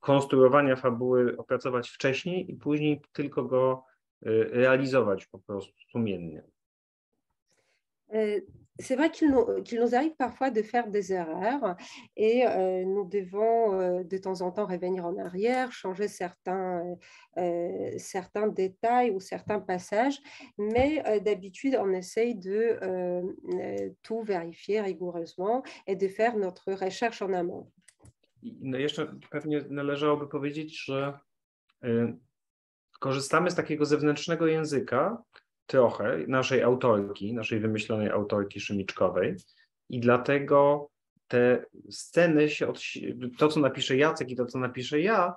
konstruowania 0.00 0.76
fabuły 0.76 1.36
opracować 1.36 1.90
wcześniej 1.90 2.50
i 2.50 2.54
później 2.54 3.00
tylko 3.12 3.44
go 3.44 3.84
realizować 4.52 5.26
po 5.26 5.38
prostu 5.38 5.72
sumiennie. 5.90 6.42
C'est 8.78 8.96
vrai 8.96 9.10
qu'il 9.10 9.30
nous, 9.30 9.94
arrive 9.94 10.14
parfois 10.16 10.50
de 10.50 10.62
faire 10.62 10.88
des 10.90 11.12
erreurs 11.12 11.76
et 12.16 12.46
euh, 12.46 12.84
nous 12.84 13.08
devons 13.08 13.80
euh, 13.80 14.04
de 14.04 14.18
temps 14.18 14.42
en 14.42 14.52
temps 14.52 14.66
revenir 14.66 15.06
en 15.06 15.16
arrière, 15.18 15.72
changer 15.72 16.08
certains, 16.08 16.84
euh, 17.38 17.90
certains 17.96 18.48
détails 18.48 19.10
ou 19.10 19.20
certains 19.20 19.60
passages, 19.60 20.18
mais 20.58 21.02
d'habitude, 21.20 21.76
on 21.80 21.92
essaye 21.92 22.34
de 22.34 22.78
tout 24.02 24.22
vérifier 24.22 24.80
rigoureusement 24.80 25.62
et 25.86 25.96
de 25.96 26.08
faire 26.08 26.36
notre 26.36 26.72
recherche 26.72 27.22
en 27.22 27.32
amont. 27.32 27.70
No 28.42 28.78
jeszcze 28.78 29.06
pewnie 29.30 29.64
należałoby 29.70 30.26
powiedzieć, 30.26 30.84
że 30.84 31.18
korzystamy 33.00 33.50
z 33.50 33.54
takiego 33.54 33.84
zewnętrznego 33.84 34.46
języka, 34.46 35.22
trochę 35.66 36.18
naszej 36.28 36.62
autorki, 36.62 37.34
naszej 37.34 37.60
wymyślonej 37.60 38.10
autorki 38.10 38.60
Szymiczkowej 38.60 39.36
i 39.88 40.00
dlatego 40.00 40.88
te 41.28 41.64
sceny 41.90 42.50
się 42.50 42.68
od, 42.68 42.80
to, 43.38 43.48
co 43.48 43.60
napisze 43.60 43.96
Jacek 43.96 44.30
i 44.30 44.36
to, 44.36 44.46
co 44.46 44.58
napiszę 44.58 45.00
ja, 45.00 45.34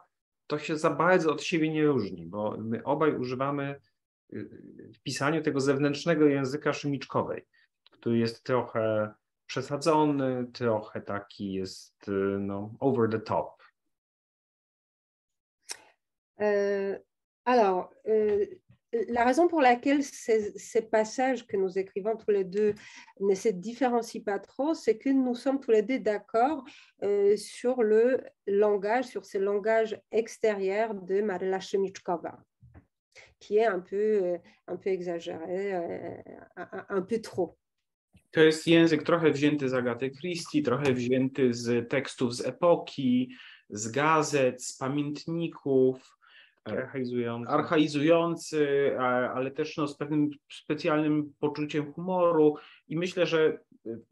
to 0.48 0.60
się 0.60 0.78
za 0.78 0.90
bardzo 0.90 1.32
od 1.32 1.44
siebie 1.44 1.70
nie 1.70 1.86
różni, 1.86 2.26
bo 2.26 2.58
my 2.58 2.84
obaj 2.84 3.16
używamy 3.16 3.82
y, 4.34 4.50
w 4.96 5.00
pisaniu 5.04 5.42
tego 5.42 5.60
zewnętrznego 5.60 6.26
języka 6.26 6.74
szymiczkowej, 6.74 7.46
który 7.92 8.18
jest 8.18 8.44
trochę 8.44 9.14
przesadzony, 9.46 10.48
trochę 10.54 11.02
taki 11.02 11.54
jest 11.54 12.08
y, 12.08 12.12
no, 12.40 12.74
over 12.80 13.10
the 13.10 13.20
top. 13.20 13.60
Euh, 16.42 16.98
alors, 17.46 17.90
euh, 18.08 18.46
la 18.92 19.24
raison 19.24 19.48
pour 19.48 19.62
laquelle 19.62 20.04
ces, 20.04 20.82
passages 20.82 21.46
que 21.46 21.58
nous 21.58 21.78
écrivons 21.78 22.16
tous 22.16 22.32
les 22.32 22.44
deux 22.44 22.74
ne 23.20 23.36
se 23.36 23.50
différencient 23.50 24.24
pas 24.24 24.40
trop, 24.40 24.74
c'est 24.74 24.98
que 24.98 25.10
nous 25.10 25.36
sommes 25.36 25.60
tous 25.60 25.72
les 25.72 25.84
deux 25.84 26.00
d'accord 26.00 26.64
euh, 27.04 27.36
sur 27.38 27.84
le 27.84 28.22
langage, 28.48 29.06
sur 29.06 29.26
ce 29.26 29.38
langage 29.38 30.00
extérieur 30.12 30.96
de 30.96 31.22
Marla 31.22 31.60
Shemichkova, 31.60 32.40
qui 33.40 33.58
est 33.58 33.68
un 33.68 33.80
peu, 33.80 33.96
euh, 33.96 34.38
un 34.68 34.76
peu 34.76 34.90
exagéré, 34.90 35.76
euh, 35.76 36.16
un, 36.56 36.86
un, 36.90 37.02
peu 37.02 37.22
trop. 37.22 37.58
To 38.32 38.42
jest 38.42 38.68
język 38.68 39.04
trochę 39.04 39.32
wzięty 39.32 39.70
z 39.70 39.74
Agaty 39.74 40.10
Christie, 40.10 40.62
trochę 40.62 40.94
wzięty 40.94 41.54
z 41.54 41.90
tekstów 41.90 42.36
z 42.36 42.46
epoki, 42.46 43.36
z 43.70 43.88
gazet, 43.88 44.64
z 44.64 44.78
pamiętników. 44.78 46.19
Archaizujący, 46.64 47.50
archaizujący 47.50 48.96
ale 49.34 49.52
też 49.52 49.78
no, 49.78 49.88
z 49.88 49.98
pewnym 49.98 50.30
specjalnym 50.52 51.34
poczuciem 51.40 51.94
humoru 51.94 52.56
i 52.88 52.98
myślę, 52.98 53.26
że 53.26 53.60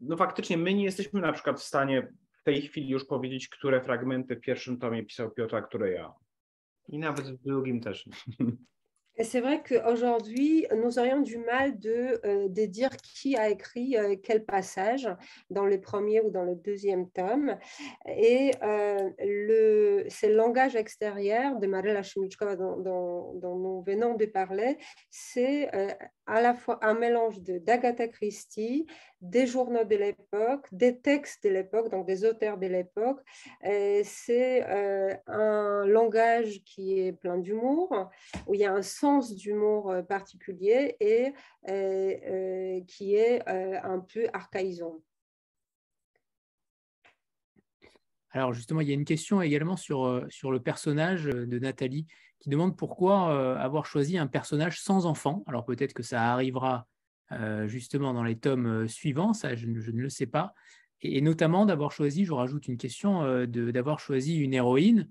no, 0.00 0.16
faktycznie 0.16 0.56
my 0.56 0.74
nie 0.74 0.84
jesteśmy 0.84 1.20
na 1.20 1.32
przykład 1.32 1.60
w 1.60 1.64
stanie 1.64 2.12
w 2.40 2.42
tej 2.42 2.62
chwili 2.62 2.88
już 2.88 3.04
powiedzieć, 3.04 3.48
które 3.48 3.80
fragmenty 3.80 4.36
w 4.36 4.40
pierwszym 4.40 4.78
tomie 4.78 5.04
pisał 5.04 5.30
Piotr, 5.30 5.56
a 5.56 5.62
które 5.62 5.90
ja. 5.90 6.12
I 6.88 6.98
nawet 6.98 7.26
w 7.26 7.44
drugim 7.44 7.80
też. 7.80 8.08
C'est 9.20 9.40
vrai 9.40 9.60
qu'aujourd'hui, 9.68 10.64
nous 10.76 11.00
aurions 11.00 11.20
du 11.20 11.38
mal 11.38 11.76
de, 11.80 12.20
euh, 12.24 12.48
de, 12.48 12.66
dire 12.66 12.90
qui 12.98 13.36
a 13.36 13.48
écrit 13.48 13.96
euh, 13.96 14.14
quel 14.22 14.44
passage 14.44 15.08
dans 15.50 15.66
le 15.66 15.80
premier 15.80 16.20
ou 16.20 16.30
dans 16.30 16.44
le 16.44 16.54
deuxième 16.54 17.10
tome. 17.10 17.58
Et 18.06 18.52
euh, 18.62 19.10
le, 19.18 20.04
c'est 20.08 20.28
langage 20.28 20.76
extérieur 20.76 21.58
de 21.58 21.66
Marela 21.66 22.04
Chimichkova 22.04 22.54
dont, 22.54 22.76
dont, 22.76 23.56
nous 23.56 23.82
venons 23.82 24.14
de 24.14 24.26
parler, 24.26 24.78
c'est 25.10 25.74
euh, 25.74 25.88
à 26.26 26.40
la 26.40 26.54
fois 26.54 26.78
un 26.82 26.94
mélange 26.94 27.40
de 27.40 27.58
d'Agatha 27.58 28.06
Christie, 28.06 28.86
des 29.20 29.48
journaux 29.48 29.84
de 29.84 29.96
l'époque, 29.96 30.68
des 30.70 31.00
textes 31.00 31.42
de 31.42 31.48
l'époque, 31.48 31.90
donc 31.90 32.06
des 32.06 32.24
auteurs 32.24 32.56
de 32.56 32.68
l'époque. 32.68 33.18
C'est 34.04 34.62
un 35.26 35.86
langage 35.86 36.60
qui 36.64 37.00
est 37.00 37.12
plein 37.12 37.38
d'humour, 37.38 38.10
où 38.46 38.54
il 38.54 38.60
y 38.60 38.64
a 38.64 38.72
un 38.72 38.82
sens 38.82 39.07
d'humour 39.34 39.90
euh, 39.90 40.02
particulier 40.02 40.96
et 41.00 41.32
euh, 41.68 42.80
qui 42.86 43.14
est 43.14 43.46
un 43.48 44.00
peu 44.00 44.26
archaïsant. 44.32 45.00
Alors 48.30 48.52
justement, 48.52 48.80
il 48.80 48.88
y 48.88 48.90
a 48.90 48.94
une 48.94 49.06
question 49.06 49.40
également 49.40 49.76
sur, 49.76 50.24
sur 50.28 50.52
le 50.52 50.60
personnage 50.60 51.24
de 51.24 51.58
Nathalie 51.58 52.06
qui 52.40 52.50
demande 52.50 52.76
pourquoi 52.76 53.58
avoir 53.58 53.86
choisi 53.86 54.18
un 54.18 54.26
personnage 54.26 54.80
sans 54.80 55.06
enfant. 55.06 55.42
Alors 55.46 55.64
peut-être 55.64 55.94
que 55.94 56.02
ça 56.02 56.32
arrivera 56.32 56.86
justement 57.66 58.12
dans 58.12 58.22
les 58.22 58.38
tomes 58.38 58.86
suivants, 58.86 59.32
ça 59.32 59.56
je, 59.56 59.66
ne 59.66 60.00
le 60.00 60.08
sais 60.10 60.26
pas. 60.26 60.52
Et, 61.00 61.20
notamment 61.22 61.64
d'avoir 61.64 61.90
choisi, 61.90 62.26
je 62.26 62.32
rajoute 62.32 62.68
une 62.68 62.76
question, 62.76 63.46
d'avoir 63.46 63.98
choisi 63.98 64.36
une 64.36 64.52
héroïne 64.52 65.08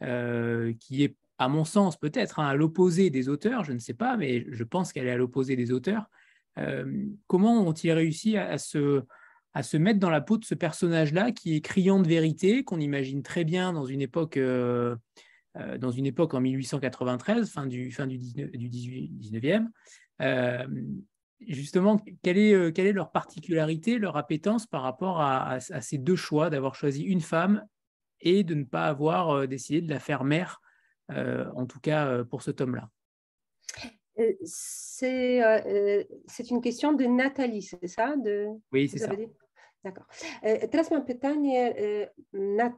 qui 0.00 1.04
est, 1.04 1.16
à 1.38 1.48
mon 1.48 1.64
sens, 1.64 1.96
peut-être 1.96 2.40
hein, 2.40 2.46
à 2.46 2.54
l'opposé 2.54 3.10
des 3.10 3.28
auteurs, 3.28 3.64
je 3.64 3.72
ne 3.72 3.78
sais 3.78 3.94
pas, 3.94 4.16
mais 4.16 4.44
je 4.50 4.64
pense 4.64 4.92
qu'elle 4.92 5.06
est 5.06 5.12
à 5.12 5.16
l'opposé 5.16 5.56
des 5.56 5.72
auteurs. 5.72 6.10
comment 7.28 7.66
ont-ils 7.66 7.92
réussi 7.92 8.36
à 8.36 8.58
se 8.58 9.04
à 9.54 9.62
se 9.62 9.76
mettre 9.76 9.98
dans 9.98 10.10
la 10.10 10.20
peau 10.20 10.38
de 10.38 10.44
ce 10.44 10.54
personnage-là 10.54 11.32
qui 11.32 11.56
est 11.56 11.60
criant 11.60 12.00
de 12.00 12.08
vérité, 12.08 12.64
qu'on 12.64 12.80
imagine 12.80 13.22
très 13.22 13.44
bien 13.44 13.72
dans 13.72 13.86
une 13.86 14.00
époque, 14.00 14.36
euh, 14.36 14.94
euh, 15.56 15.78
dans 15.78 15.90
une 15.90 16.06
époque 16.06 16.34
en 16.34 16.40
1893, 16.40 17.50
fin 17.50 17.66
du, 17.66 17.90
fin 17.90 18.06
du, 18.06 18.18
19, 18.18 18.50
du 18.52 18.68
19e. 18.68 19.66
Euh, 20.20 20.64
justement, 21.46 22.00
quelle 22.22 22.38
est, 22.38 22.72
quelle 22.72 22.86
est 22.86 22.92
leur 22.92 23.10
particularité, 23.10 23.98
leur 23.98 24.16
appétence 24.16 24.66
par 24.66 24.82
rapport 24.82 25.20
à, 25.20 25.58
ces 25.60 25.98
deux 25.98 26.16
choix 26.16 26.50
d'avoir 26.50 26.74
choisi 26.74 27.02
une 27.02 27.20
femme 27.20 27.64
et 28.20 28.44
de 28.44 28.54
ne 28.54 28.64
pas 28.64 28.86
avoir 28.86 29.46
décidé 29.48 29.80
de 29.80 29.90
la 29.90 30.00
faire 30.00 30.24
mère, 30.24 30.60
en 31.54 31.66
tout 31.66 31.80
cas 31.80 32.24
pour 32.24 32.42
ce 32.42 32.50
tome-là 32.50 32.88
c'est 34.54 36.50
une 36.50 36.60
question 36.60 36.92
de 36.92 37.04
Nathalie, 37.04 37.62
c'est 37.62 37.86
ça? 37.86 38.16
De, 38.16 38.48
Oui, 38.72 38.88
c'est 38.88 38.98
ça. 38.98 39.12
D'accord. 39.84 40.06
Teraz 40.70 40.90
mam 40.90 41.04
pytanie 41.04 41.74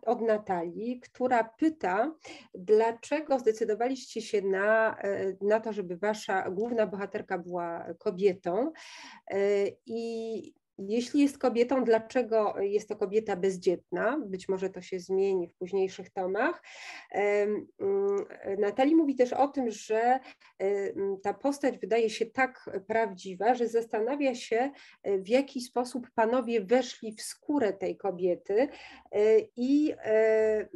od 0.07 0.21
Natalii, 0.21 1.01
która 1.01 1.45
pyta, 1.45 2.15
dlaczego 2.55 3.39
zdecydowaliście 3.39 4.23
się 4.23 4.43
na, 4.43 4.97
na 5.41 5.61
to, 5.61 5.73
żeby 5.73 5.97
wasza 5.97 6.51
główna 6.51 6.87
bohaterka 6.87 7.39
była 7.39 7.95
kobietą? 7.99 8.73
I 9.87 10.55
jeśli 10.89 11.23
jest 11.23 11.39
kobietą, 11.39 11.85
dlaczego 11.85 12.55
jest 12.61 12.89
to 12.89 12.97
kobieta 12.97 13.37
bezdzietna? 13.37 14.19
Być 14.27 14.49
może 14.49 14.71
to 14.71 14.81
się 14.81 15.01
zmieni 15.01 15.49
w 15.49 15.55
późniejszych 15.55 16.11
tomach. 16.11 16.63
Mm, 17.11 17.67
Natalii 18.59 18.97
mówi 18.97 19.15
też 19.15 19.33
o 19.33 19.49
tym, 19.49 19.71
że 19.71 20.21
ta 21.23 21.35
postać 21.35 21.79
wydaje 21.79 22.11
się 22.11 22.27
tak 22.27 22.71
prawdziwa, 22.87 23.55
że 23.55 23.69
zastanawia 23.69 24.35
się, 24.35 24.71
e, 25.03 25.19
w 25.19 25.29
jaki 25.29 25.61
sposób 25.61 26.11
panowie 26.15 26.61
weszli 26.61 27.13
w 27.13 27.23
skórę 27.23 27.73
tej 27.73 27.97
kobiety 27.97 28.69
e, 29.13 29.39
i 29.57 29.95
e, 30.05 30.69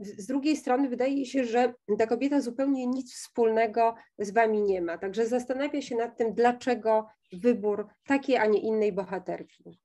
z 0.00 0.26
drugiej 0.26 0.56
strony 0.56 0.88
wydaje 0.88 1.26
się, 1.26 1.44
że 1.44 1.74
ta 1.98 2.06
kobieta 2.06 2.40
zupełnie 2.40 2.86
nic 2.86 3.14
wspólnego 3.14 3.94
z 4.18 4.30
wami 4.30 4.62
nie 4.62 4.82
ma. 4.82 4.98
Także 4.98 5.26
zastanawia 5.26 5.82
się 5.82 5.96
nad 5.96 6.16
tym, 6.16 6.34
dlaczego 6.34 7.06
wybór 7.32 7.86
takiej, 8.06 8.36
a 8.36 8.46
nie 8.46 8.60
innej 8.60 8.92
bohaterki? 8.92 9.78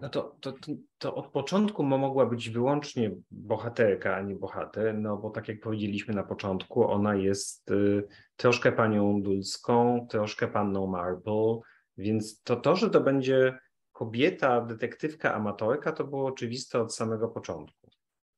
No 0.00 0.08
to, 0.08 0.36
to, 0.40 0.54
to 0.98 1.14
od 1.14 1.26
początku 1.26 1.82
mogła 1.82 2.26
być 2.26 2.50
wyłącznie 2.50 3.10
bohaterka, 3.30 4.16
a 4.16 4.22
nie 4.22 4.34
bohater, 4.34 4.94
no 4.98 5.16
bo 5.16 5.30
tak 5.30 5.48
jak 5.48 5.60
powiedzieliśmy 5.60 6.14
na 6.14 6.22
początku, 6.22 6.90
ona 6.90 7.14
jest 7.14 7.70
y, 7.70 8.06
troszkę 8.36 8.72
panią 8.72 9.22
Dulską, 9.22 10.06
troszkę 10.10 10.48
panną 10.48 10.86
Marple, 10.86 11.58
więc 11.98 12.42
to, 12.42 12.56
to, 12.56 12.76
że 12.76 12.90
to 12.90 13.00
będzie 13.00 13.58
kobieta, 13.92 14.60
detektywka, 14.60 15.34
amatorka, 15.34 15.92
to 15.92 16.04
było 16.04 16.26
oczywiste 16.26 16.80
od 16.80 16.94
samego 16.94 17.28
początku. 17.28 17.90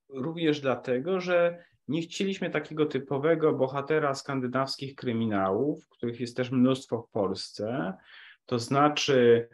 Również 0.08 0.60
dlatego, 0.60 1.20
że 1.20 1.64
nie 1.88 2.02
chcieliśmy 2.02 2.50
takiego 2.50 2.86
typowego 2.86 3.52
bohatera 3.52 4.14
skandynawskich 4.14 4.94
kryminałów, 4.94 5.88
których 5.88 6.20
jest 6.20 6.36
też 6.36 6.50
mnóstwo 6.50 7.02
w 7.02 7.10
Polsce, 7.10 7.94
to 8.46 8.58
znaczy 8.58 9.48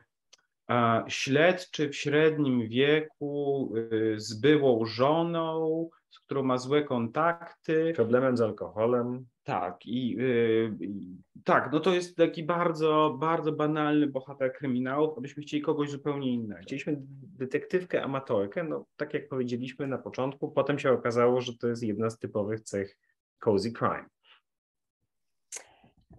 śledczy 1.09 1.89
w 1.89 1.97
średnim 1.97 2.69
wieku 2.69 3.73
y, 3.93 4.15
z 4.21 4.35
byłą 4.35 4.85
żoną, 4.85 5.89
z 6.13 6.21
którą 6.21 6.43
ma 6.43 6.59
złe 6.59 6.83
kontakty. 6.83 7.93
Problemem 7.97 8.37
z 8.37 8.41
alkoholem. 8.41 9.27
Tak, 9.45 9.87
i 9.87 10.11
yy, 10.11 10.77
tak, 11.45 11.73
no 11.73 11.81
to 11.81 11.95
jest 11.95 12.17
taki 12.17 12.43
bardzo, 12.43 13.17
bardzo 13.21 13.53
banalny 13.53 14.07
bohater 14.07 14.53
kryminałów, 14.53 15.19
abyśmy 15.19 15.43
chcieli 15.43 15.63
kogoś 15.63 15.91
zupełnie 15.91 16.33
innego. 16.33 16.63
Chcieliśmy 16.63 16.97
detektywkę, 17.39 18.03
amatorkę, 18.03 18.65
no 18.65 18.87
tak 18.97 19.15
jak 19.15 19.29
powiedzieliśmy 19.29 19.87
na 19.87 19.99
początku, 19.99 20.51
potem 20.51 20.79
się 20.79 20.93
okazało, 20.93 21.41
że 21.41 21.59
to 21.59 21.69
jest 21.69 21.83
jedna 21.83 22.11
z 22.11 22.19
typowych 22.19 22.61
cech 22.61 22.99
cozy 23.39 23.73
crime. 23.73 24.09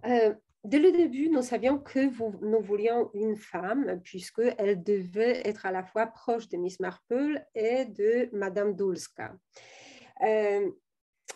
Euh, 0.04 0.34
dès 0.64 0.78
le 0.78 0.92
début, 0.92 1.30
nous 1.30 1.42
savions 1.42 1.78
que 1.78 2.10
vous, 2.10 2.34
nous 2.42 2.60
voulions 2.60 3.10
une 3.14 3.36
femme, 3.36 4.00
puisqu'elle 4.02 4.82
devait 4.82 5.40
être 5.48 5.66
à 5.66 5.72
la 5.72 5.82
fois 5.82 6.06
proche 6.06 6.48
de 6.48 6.58
Miss 6.58 6.80
Marple 6.80 7.42
et 7.54 7.86
de 7.86 8.28
Madame 8.32 8.74
Dulska. 8.74 9.34
Euh, 10.22 10.70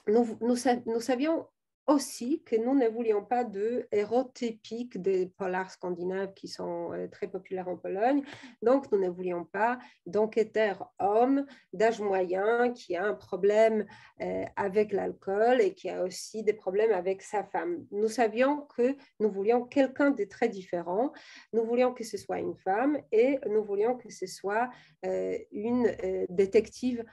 nous, 0.07 0.57
savions 1.01 1.47
aussi 1.87 2.43
que 2.45 2.55
nous 2.55 2.75
ne 2.75 2.87
voulions 2.87 3.25
pas 3.25 3.45
de 3.45 3.89
héros 3.91 4.25
typiques 4.25 5.01
des 5.01 5.27
polars 5.27 5.71
scandinaves 5.71 6.35
qui 6.35 6.47
sont 6.47 6.93
euh, 6.93 7.09
très 7.09 7.29
populaires 7.29 7.69
en 7.69 7.77
Pologne. 7.77 8.23
Donc, 8.61 8.93
nous 8.93 8.99
ne 8.99 9.09
voulions 9.09 9.45
pas 9.45 9.79
d'enquêteur 10.05 10.93
homme 10.99 11.47
d'âge 11.73 12.01
moyen 12.01 12.73
qui 12.73 12.95
a 12.95 13.07
un 13.07 13.15
problème 13.15 13.87
euh, 14.21 14.45
avec 14.57 14.93
l'alcool 14.93 15.63
et 15.63 15.73
qui 15.73 15.89
a 15.89 16.05
aussi 16.05 16.43
des 16.43 16.53
problèmes 16.53 16.93
avec 16.93 17.23
sa 17.23 17.43
femme. 17.43 17.87
Nous 17.91 18.09
savions 18.09 18.67
que 18.77 18.95
nous 19.19 19.31
voulions 19.31 19.65
quelqu'un 19.65 20.11
de 20.11 20.25
très 20.25 20.51
différent. 20.51 21.13
Nous 21.55 21.65
voulions 21.65 21.95
que 21.95 22.05
ce 22.05 22.19
soit 22.19 22.39
une 22.39 22.57
femme 22.57 22.99
et 23.13 23.39
nous 23.47 23.65
voulions 23.65 23.97
que 23.97 24.11
ce 24.11 24.27
soit 24.27 24.69
une 25.03 25.97
détective 26.29 27.05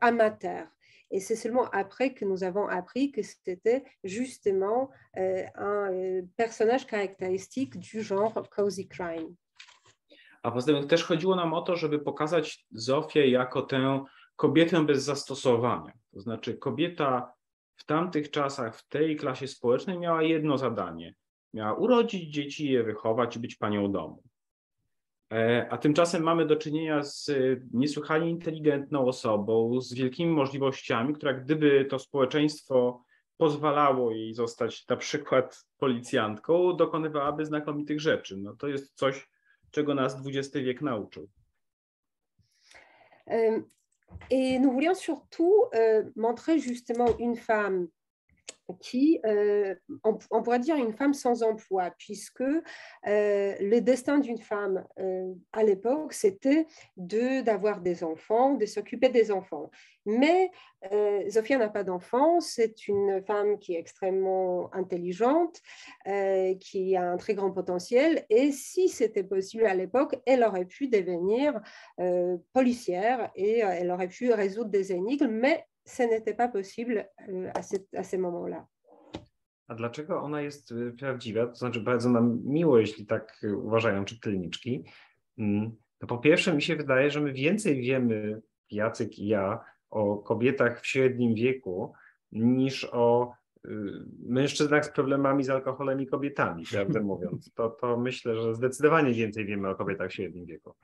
amateur. 0.00 0.73
Et 1.10 1.20
c'est 1.20 1.36
seulement 1.36 1.70
après 1.70 2.14
que 2.14 2.24
nous 2.24 2.44
avons 2.44 2.66
appris 2.68 3.12
que 3.12 3.22
c'était 3.22 3.84
justement 4.04 4.90
euh, 5.16 5.44
un 5.54 5.92
euh, 5.92 6.22
personnage 6.36 6.86
caractéristique 6.86 7.78
du 7.78 8.02
genre 8.02 8.48
cozy 8.50 8.88
crime. 8.88 9.36
A 10.42 10.50
poza 10.50 10.72
tym 10.72 10.88
też 10.88 11.04
chodziło 11.04 11.36
nam 11.36 11.54
o 11.54 11.62
to, 11.62 11.76
żeby 11.76 11.98
pokazać 11.98 12.66
Zofię 12.70 13.28
jako 13.28 13.62
tę 13.62 14.04
kobietę 14.36 14.84
bez 14.84 15.02
zastosowania. 15.02 15.92
To 16.12 16.20
znaczy 16.20 16.58
kobieta 16.58 17.34
w 17.76 17.84
tamtych 17.84 18.30
czasach, 18.30 18.76
w 18.76 18.88
tej 18.88 19.16
klasie 19.16 19.48
społecznej 19.48 19.98
miała 19.98 20.22
jedno 20.22 20.58
zadanie. 20.58 21.14
Miała 21.54 21.74
urodzić 21.74 22.34
dzieci, 22.34 22.70
je 22.70 22.82
wychować 22.82 23.36
i 23.36 23.40
być 23.40 23.56
panią 23.56 23.92
domu. 23.92 24.22
E, 25.34 25.66
a 25.70 25.78
tymczasem 25.78 26.22
mamy 26.22 26.46
do 26.46 26.56
czynienia 26.56 27.02
z 27.02 27.28
e, 27.28 27.34
niesłychanie 27.72 28.30
inteligentną 28.30 29.06
osobą, 29.06 29.80
z 29.80 29.94
wielkimi 29.94 30.32
możliwościami, 30.32 31.14
która 31.14 31.32
gdyby 31.32 31.84
to 31.84 31.98
społeczeństwo 31.98 33.04
pozwalało 33.36 34.10
jej 34.10 34.34
zostać 34.34 34.88
na 34.88 34.96
przykład 34.96 35.64
policjantką, 35.78 36.76
dokonywałaby 36.76 37.46
znakomitych 37.46 38.00
rzeczy. 38.00 38.36
No 38.36 38.56
to 38.56 38.68
jest 38.68 38.94
coś, 38.94 39.28
czego 39.70 39.94
nas 39.94 40.16
XX 40.26 40.64
wiek 40.64 40.82
nauczył. 40.82 41.28
Et 44.30 44.60
nous 44.60 44.72
voulions 44.72 44.98
surtout 44.98 45.74
euh, 45.74 46.12
montrer 46.16 46.56
justement 46.66 47.20
une 47.20 47.36
femme 47.36 47.86
qui, 48.80 49.20
euh, 49.26 49.74
on, 50.04 50.42
pourrait 50.42 50.58
dire 50.58 50.76
une 50.76 50.92
femme 50.92 51.14
sans 51.14 51.42
emploi, 51.42 51.90
puisque 51.98 52.40
euh, 52.40 52.62
le 53.04 53.78
destin 53.80 54.18
d'une 54.18 54.38
femme 54.38 54.84
euh, 54.98 55.32
à 55.52 55.62
l'époque, 55.62 56.12
c'était 56.12 56.66
de, 56.96 57.42
d'avoir 57.42 57.80
des 57.80 58.04
enfants, 58.04 58.54
de 58.54 58.66
s'occuper 58.66 59.08
des 59.08 59.30
enfants. 59.30 59.70
Mais 60.06 60.50
Zofia 61.30 61.56
n'a 61.56 61.70
pas 61.70 61.82
d'enfants, 61.82 62.38
c'est 62.38 62.88
une 62.88 63.22
femme 63.26 63.58
qui 63.58 63.74
est 63.74 63.78
extrêmement 63.78 64.68
intelligente, 64.74 65.62
qui 66.60 66.94
a 66.94 67.10
un 67.10 67.16
très 67.16 67.34
grand 67.34 67.50
potentiel, 67.52 68.26
et 68.28 68.52
si 68.52 68.90
c'était 68.90 69.24
possible 69.24 69.64
à 69.64 69.74
l'époque, 69.74 70.16
elle 70.26 70.44
aurait 70.44 70.66
pu 70.66 70.88
devenir 70.88 71.58
policière 72.52 73.30
et 73.34 73.60
elle 73.60 73.90
aurait 73.90 74.08
pu 74.08 74.30
résoudre 74.30 74.68
des 74.68 74.92
énigmes, 74.92 75.28
mais 75.28 75.64
ce 75.84 76.02
n'était 76.02 76.34
pas 76.34 76.48
possible 76.48 77.08
à, 77.54 77.62
cette, 77.62 77.94
à 77.94 78.02
ces 78.02 78.18
moments-là. 78.18 78.66
A 79.68 79.74
dlaczego 79.74 80.22
ona 80.22 80.42
jest 80.42 80.72
y, 80.72 80.92
prawdziwa? 80.98 81.46
To 81.46 81.54
znaczy, 81.54 81.80
bardzo 81.80 82.10
nam 82.10 82.40
miło, 82.44 82.78
jeśli 82.78 83.06
tak 83.06 83.40
uważają 83.56 84.04
czytelniczki. 84.04 84.84
Mm, 85.38 85.76
to 85.98 86.06
po 86.06 86.18
pierwsze, 86.18 86.54
mi 86.54 86.62
się 86.62 86.76
wydaje, 86.76 87.10
że 87.10 87.20
my 87.20 87.32
więcej 87.32 87.80
wiemy, 87.80 88.42
Jacek 88.70 89.18
i 89.18 89.26
ja, 89.26 89.64
o 89.90 90.16
kobietach 90.16 90.80
w 90.80 90.86
średnim 90.86 91.34
wieku 91.34 91.92
niż 92.32 92.88
o 92.92 93.32
y, 93.66 93.70
mężczyznach 94.26 94.84
z 94.84 94.90
problemami 94.90 95.44
z 95.44 95.50
alkoholem 95.50 96.00
i 96.00 96.06
kobietami, 96.06 96.64
prawdę 96.70 97.00
mówiąc. 97.10 97.52
To, 97.54 97.70
to 97.70 97.96
myślę, 97.96 98.36
że 98.36 98.54
zdecydowanie 98.54 99.12
więcej 99.12 99.46
wiemy 99.46 99.68
o 99.68 99.74
kobietach 99.74 100.10
w 100.10 100.14
średnim 100.14 100.46
wieku. 100.46 100.74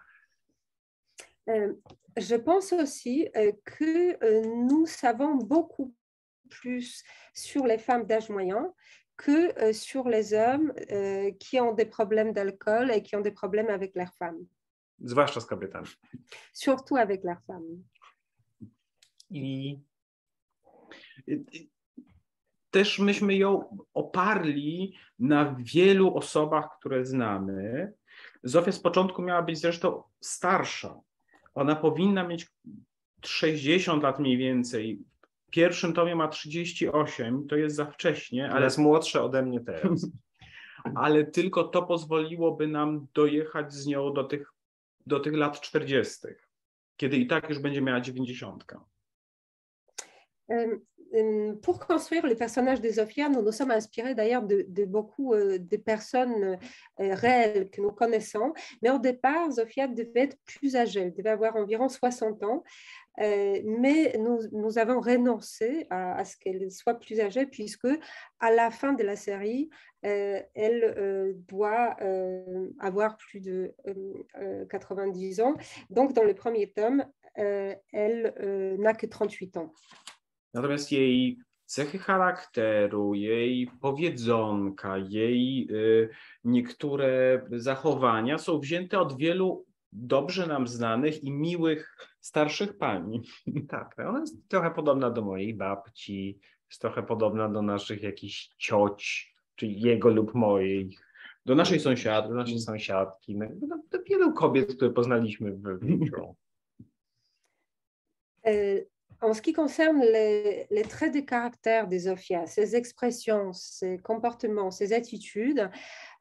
Je 2.17 2.37
pense 2.37 2.73
aussi 2.73 3.29
que 3.65 4.67
nous 4.67 4.87
savons 4.87 5.37
beaucoup 5.37 5.95
plus 6.51 7.03
sur 7.35 7.67
les 7.67 7.79
femmes 7.79 8.05
d'âge 8.05 8.29
moyen 8.29 8.73
que 9.17 9.59
euh, 9.63 9.73
sur 9.73 10.09
les 10.09 10.33
hommes 10.33 10.73
euh, 10.91 11.31
qui 11.39 11.61
ont 11.61 11.75
des 11.75 11.85
problèmes 11.85 12.33
d'alcool 12.33 12.91
et 12.91 13.03
qui 13.03 13.17
ont 13.17 13.21
des 13.21 13.31
problèmes 13.31 13.69
avec 13.69 13.95
leurs 13.95 14.15
femmes. 14.15 14.47
Zwłaszcza 14.99 15.41
z 15.41 15.47
kobietami. 15.47 15.89
Surtout 16.53 16.97
avec 16.97 17.25
leurs 17.25 17.43
femmes. 17.47 17.85
I 19.31 19.79
też 22.71 22.99
myśmy 22.99 23.37
ją 23.37 23.79
oparli 23.95 24.95
na 25.19 25.57
wielu 25.59 26.15
osobach, 26.15 26.79
które 26.79 27.05
znamy. 27.05 27.93
Zofia 28.43 28.73
z 28.73 28.81
początku 28.81 29.23
miała 29.23 29.43
być 29.43 29.59
zresztą 29.59 30.03
starsza. 30.21 31.01
Ona 31.55 31.77
powinna 31.77 32.29
mieć 32.29 32.47
60 33.25 34.03
lat 34.03 34.19
mniej 34.19 34.37
więcej 34.37 35.05
pierwszym 35.51 35.93
tomie 35.93 36.17
ma 36.17 36.29
38, 36.29 37.47
to 37.47 37.57
jest 37.57 37.77
za 37.77 37.85
wcześnie. 37.85 38.51
Ale 38.51 38.65
jest 38.65 38.79
młodsze 38.79 39.23
ode 39.23 39.43
mnie 39.43 39.61
teraz. 39.61 40.07
ale 40.95 41.25
tylko 41.25 41.65
to 41.65 41.83
pozwoliłoby 41.83 42.67
nam 42.69 43.07
dojechać 43.15 43.73
z 43.73 43.87
nią 43.87 44.13
do 44.13 44.25
tych, 44.25 44.53
do 45.07 45.21
tych 45.21 45.35
lat 45.35 45.61
40., 45.61 46.27
kiedy 46.97 47.17
i 47.17 47.27
tak 47.27 47.49
już 47.49 47.59
będzie 47.59 47.81
miała 47.81 48.01
90. 48.01 48.65
Pour 51.63 51.79
construire 51.79 52.27
le 52.27 52.35
personnage 52.35 52.81
de 52.81 52.89
Zofia, 52.89 53.29
nous 53.29 53.43
nous 53.43 53.53
sommes 53.53 53.71
inspirés 53.71 54.15
d'ailleurs 54.15 54.43
de, 54.43 54.85
beaucoup 54.85 55.35
euh, 55.35 55.59
de 55.59 55.77
personnes 55.77 56.59
euh, 57.01 57.15
réelles 57.15 57.69
que 57.71 57.81
nous 57.81 57.91
connaissons. 57.91 58.53
Mais 58.83 58.91
au 58.91 58.99
départ, 58.99 59.51
Zofia 59.51 59.89
devait 59.89 60.23
être 60.23 60.37
plus 60.47 60.77
âgée, 60.77 61.01
elle 61.01 61.13
devait 61.13 61.31
avoir 61.31 61.57
environ 61.57 61.89
60 61.89 62.43
ans. 62.45 62.63
Euh, 63.21 63.61
mais 63.65 64.17
nous, 64.19 64.39
nous, 64.53 64.79
avons 64.79 65.01
renoncé 65.01 65.87
à, 65.91 66.25
ce 66.25 66.37
qu'elle 66.37 66.71
soit 66.71 66.95
plus 66.95 67.21
âgée 67.21 67.45
puisque 67.45 67.89
à 68.39 68.51
la 68.51 68.71
fin 68.71 68.93
de 68.93 69.03
la 69.03 69.17
série, 69.17 69.69
euh, 70.07 70.41
elle 70.55 70.95
euh, 70.97 71.35
doit 71.49 71.97
euh, 72.01 72.71
avoir 72.79 73.17
plus 73.17 73.41
de 73.41 73.75
90 74.71 75.41
ans. 75.41 75.55
Donc 75.91 76.15
dans 76.15 76.25
le 76.25 76.35
premier 76.35 76.71
tome, 76.73 77.05
elle 77.35 78.35
n'a 78.79 78.95
que 78.95 79.07
38 79.07 79.57
ans. 79.59 79.73
Natomiast 80.55 80.93
jej 80.93 81.39
cechy 81.65 81.99
charakteru, 81.99 83.15
jej 83.15 83.71
powiedzonka, 83.81 84.99
jej 84.99 85.69
y, 85.71 86.09
niektóre 86.45 87.43
zachowania 87.53 88.39
są 88.39 88.59
wzięte 88.59 89.01
od 89.01 89.17
wielu 89.17 89.67
dobrze 89.93 90.47
nam 90.47 90.69
znanych 90.69 91.25
i 91.25 91.31
miłych 91.31 91.97
starszych 92.21 92.79
pani. 92.79 93.23
Tak, 93.69 93.99
ona 93.99 94.21
jest 94.21 94.49
trochę 94.49 94.71
podobna 94.71 95.11
do 95.11 95.23
mojej 95.23 95.55
babci, 95.55 96.39
jest 96.69 96.81
trochę 96.81 97.03
podobna 97.03 97.49
do 97.49 97.63
naszych 97.63 98.03
jakichś 98.03 98.51
cioć, 98.59 99.35
czy 99.55 99.67
jego 99.67 100.09
lub 100.09 100.35
mojej. 100.35 100.97
Do 101.47 101.55
naszej 101.55 101.81
sąsiadki. 101.81 102.29
Do 102.29 102.35
naszej 102.35 102.59
sąsiadki, 102.59 103.37
no, 103.37 103.47
do, 103.53 103.77
do 103.99 104.05
wielu 104.05 104.33
kobiet, 104.33 104.77
które 104.77 104.91
poznaliśmy 104.91 105.53
w 105.53 105.79
życiu. 105.83 106.37
En 109.23 109.35
ce 109.35 109.43
qui 109.43 109.53
concerne 109.53 110.01
les, 110.01 110.67
traits 110.89 111.13
de 111.13 111.21
caractère 111.21 111.87
des 111.87 112.01
Zofia, 112.01 112.47
ses 112.47 112.75
expressions, 112.75 113.53
ses 113.53 113.99
comportements, 113.99 114.71
ses 114.71 114.95
attitudes, 114.95 115.71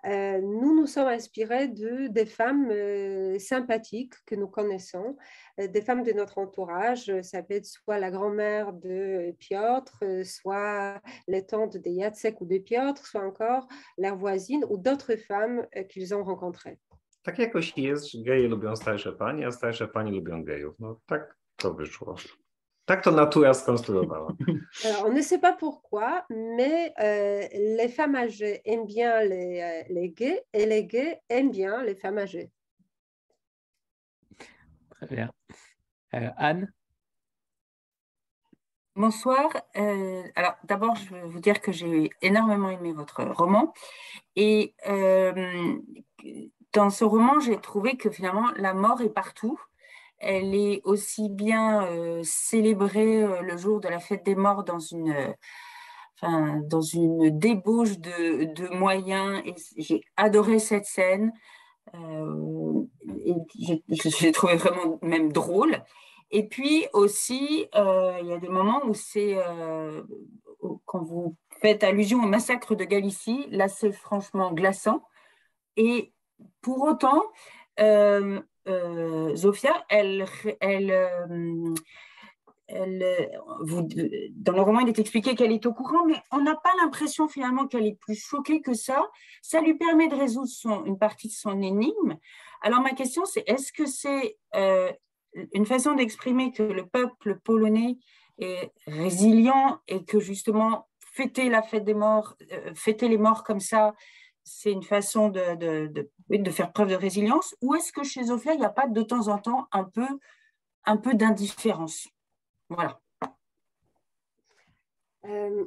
euh, 0.06 0.42
nous 0.42 0.76
nous 0.76 0.86
sommes 0.86 1.08
inspirés 1.08 1.70
de, 1.70 2.08
des 2.08 2.26
femmes 2.26 2.70
euh, 2.70 3.40
sympathiques 3.40 4.16
que 4.26 4.36
nous 4.36 4.48
connaissons, 4.48 5.16
euh, 5.62 5.68
des 5.68 5.82
femmes 5.82 6.04
de 6.04 6.12
notre 6.12 6.40
entourage. 6.40 7.10
Ça 7.22 7.42
peut 7.42 7.54
être 7.54 7.66
soit 7.66 8.00
la 8.00 8.12
grand-mère 8.12 8.74
de 8.74 9.34
Piotr, 9.40 10.04
soit 10.26 11.02
les 11.30 11.46
tantes 11.46 11.78
de 11.78 12.00
Jacek 12.00 12.42
ou 12.42 12.46
de 12.46 12.58
Piotr, 12.58 13.06
soit 13.06 13.26
encore 13.26 13.68
leur 13.98 14.18
voisine 14.18 14.66
ou 14.70 14.78
d'autres 14.78 15.16
femmes 15.16 15.66
qu'ils 15.90 16.14
ont 16.14 16.24
rencontrées. 16.24 16.80
Tak 17.24 17.40
jakoś 17.40 17.78
jest, 17.78 18.24
geje 18.26 18.48
lubią 18.48 18.76
starsze 18.76 19.12
panie, 19.12 19.48
a 19.48 19.52
starsze 19.52 19.88
panie 19.88 20.12
lubią 20.12 20.44
gejów. 20.44 20.80
No 20.80 21.00
tak 21.06 21.36
to 21.56 21.74
wyszło. 21.74 22.16
Tak 22.90 23.04
to 23.04 23.12
natura 23.12 23.54
skonstruowała. 23.54 24.34
Alors, 24.84 25.06
on 25.06 25.14
ne 25.14 25.22
sait 25.22 25.38
pas 25.38 25.54
pourquoi, 25.54 26.26
mais 26.32 26.92
euh, 27.00 27.48
les 27.78 27.88
femmes 27.88 28.16
âgées 28.16 28.62
aiment 28.66 28.88
bien 28.88 29.22
les, 29.22 29.62
euh, 29.62 29.94
les 29.94 30.10
gays 30.10 30.44
et 30.54 30.66
les 30.66 30.86
gays 30.86 31.22
aiment 31.30 31.52
bien 31.52 31.84
les 31.84 31.94
femmes 31.94 32.18
âgées. 32.18 32.50
Très 34.90 35.06
bien. 35.06 35.32
Euh, 36.16 36.30
Anne? 36.38 36.74
Bonsoir. 38.96 39.52
Euh, 39.78 40.24
alors 40.36 40.56
d'abord, 40.64 40.96
je 40.96 41.14
veux 41.14 41.28
vous 41.28 41.40
dire 41.40 41.62
que 41.62 41.72
j'ai 41.72 42.10
énormément 42.24 42.72
aimé 42.72 42.92
votre 42.92 43.24
roman. 43.24 43.72
Et 44.36 44.74
euh, 44.88 45.78
dans 46.74 46.90
ce 46.90 47.04
roman, 47.04 47.40
j'ai 47.40 47.62
trouvé 47.62 47.98
que 47.98 48.10
finalement, 48.10 48.50
la 48.58 48.74
mort 48.74 49.00
est 49.04 49.14
partout. 49.14 49.60
Elle 50.20 50.56
est 50.56 50.82
aussi 50.84 51.30
bien 51.30 51.84
euh, 51.86 52.22
célébrée 52.24 53.26
le 53.42 53.58
jour 53.58 53.80
de 53.80 53.88
la 53.88 54.00
fête 54.00 54.26
des 54.26 54.36
morts 54.36 54.64
dans 54.64 54.80
une, 54.80 55.16
enfin, 56.16 56.62
dans 56.66 56.82
une 56.82 57.38
débauche 57.38 57.98
de, 58.00 58.54
de 58.54 58.68
moyens. 58.76 59.42
J'ai 59.78 60.02
adoré 60.18 60.60
cette 60.60 60.86
scène. 60.86 61.32
et 61.96 63.82
j'ai 63.90 64.32
trouvé 64.32 64.56
vraiment 64.56 65.00
même 65.02 65.32
drôle. 65.32 65.84
Et 66.32 66.48
puis 66.48 66.86
aussi, 66.94 67.68
euh, 67.76 68.18
il 68.22 68.28
y 68.28 68.34
a 68.34 68.38
des 68.38 68.50
moments 68.50 68.82
où 68.86 68.94
c'est, 68.94 69.36
euh, 69.38 70.04
quand 70.86 71.04
vous 71.04 71.36
faites 71.62 71.84
allusion 71.84 72.24
au 72.24 72.28
massacre 72.28 72.76
de 72.76 72.84
Galicie, 72.84 73.48
là 73.50 73.68
c'est 73.68 73.92
franchement 73.92 74.52
glaçant. 74.52 75.04
Et 75.76 76.14
pour 76.62 76.82
autant, 76.84 77.24
euh, 77.80 78.42
Zofia, 79.36 79.86
elle, 79.90 80.26
elle, 80.60 80.92
elle 82.68 83.30
vous, 83.62 83.88
dans 84.36 84.54
le 84.54 84.62
roman, 84.62 84.82
il 84.82 84.90
est 84.90 85.00
expliqué 85.00 85.36
qu'elle 85.36 85.52
est 85.52 85.66
au 85.66 85.74
courant, 85.74 86.06
mais 86.06 86.16
on 86.32 86.42
n'a 86.42 86.56
pas 86.56 86.72
l'impression 86.82 87.28
finalement 87.28 87.68
qu'elle 87.68 87.88
est 87.88 88.00
plus 88.00 88.16
choquée 88.16 88.62
que 88.62 88.74
ça. 88.74 89.10
Ça 89.42 89.62
lui 89.62 89.76
permet 89.76 90.08
de 90.08 90.16
résoudre 90.16 90.50
une 90.86 90.98
partie 90.98 91.28
de 91.28 91.34
son 91.34 91.62
énigme. 91.62 92.18
Alors 92.62 92.82
ma 92.82 92.92
question, 92.92 93.26
c'est 93.26 93.44
est-ce 93.48 93.72
que 93.72 93.86
c'est 93.86 94.38
une 95.54 95.66
façon 95.66 95.94
d'exprimer 95.94 96.52
que 96.52 96.64
le 96.64 96.86
peuple 96.86 97.40
polonais 97.44 97.98
est 98.40 98.72
résilient 98.88 99.80
et 99.88 100.04
que 100.04 100.20
justement 100.20 100.88
fêter 101.14 101.50
la 101.50 101.62
fête 101.62 101.84
des 101.84 101.94
morts, 101.94 102.36
euh, 102.52 102.74
fêter 102.76 103.08
les 103.08 103.18
morts 103.18 103.44
comme 103.44 103.60
ça, 103.60 103.94
c'est 104.50 104.72
une 104.72 104.84
façon 104.84 105.30
de, 105.30 106.52
faire 106.52 106.72
preuve 106.74 106.90
de 106.90 106.96
résilience 106.96 107.56
Ou 107.62 107.76
est-ce 107.76 107.92
que 107.92 108.04
chez 108.04 108.24
Zofia, 108.24 108.54
il 108.54 108.60
n'y 108.60 108.66
a 108.66 108.70
pas 108.70 108.88
de 108.88 109.02
temps 109.02 109.28
en 109.28 109.38
temps 109.38 109.68
un 109.72 109.84
peu, 109.84 110.08
un 110.86 110.98
peu 110.98 111.14
d'indifférence? 111.14 112.08
Voilà. 112.70 113.00
Euh, 115.26 115.66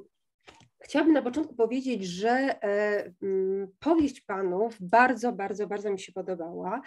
Chciałabym 0.82 1.14
na 1.14 1.22
początku 1.22 1.54
powiedzieć, 1.54 2.04
że 2.04 2.30
e, 2.30 3.12
mm, 3.22 3.68
powieść 3.80 4.20
panów 4.20 4.76
bardzo, 4.80 5.32
bardzo, 5.32 5.66
bardzo 5.66 5.90
mi 5.90 5.98
się 5.98 6.12
podobała. 6.12 6.82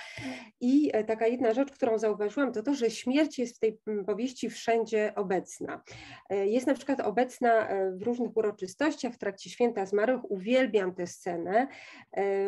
I 0.62 0.90
e, 0.94 1.04
taka 1.04 1.28
jedna 1.28 1.54
rzecz, 1.54 1.72
którą 1.72 1.98
zauważyłam, 1.98 2.52
to 2.52 2.64
to, 2.64 2.74
że 2.74 2.90
śmierć 2.90 3.40
jest 3.40 3.56
w 3.58 3.60
tej 3.60 3.80
mm, 3.88 4.06
powieści 4.06 4.50
wszędzie 4.50 5.14
obecna. 5.16 5.82
E, 6.30 6.48
jest 6.48 6.68
na 6.68 6.74
przykład 6.74 7.00
obecna 7.00 7.68
w 7.92 8.02
różnych 8.02 8.38
uroczystościach, 8.38 9.14
w 9.14 9.18
trakcie 9.18 9.50
święta 9.50 9.86
zmarłych. 9.86 10.32
Uwielbiam 10.32 10.96
tę 10.96 11.08
scenę, 11.08 11.68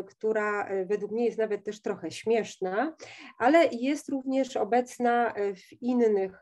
która 0.07 0.69
według 0.85 1.11
mnie 1.11 1.25
jest 1.25 1.37
nawet 1.37 1.63
też 1.63 1.81
trochę 1.81 2.11
śmieszna, 2.11 2.95
ale 3.39 3.65
jest 3.71 4.09
również 4.09 4.57
obecna 4.57 5.33
w 5.55 5.81
innych 5.81 6.41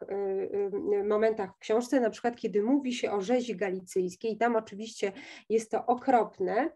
momentach 1.07 1.55
w 1.55 1.59
książce, 1.59 1.99
na 1.99 2.09
przykład 2.09 2.35
kiedy 2.35 2.63
mówi 2.63 2.93
się 2.93 3.11
o 3.11 3.21
rzezi 3.21 3.55
galicyjskiej. 3.55 4.37
Tam 4.37 4.55
oczywiście 4.55 5.04
oczywiście 5.07 5.35
jest 5.49 5.71
to 5.71 5.85
okropne, 5.85 6.69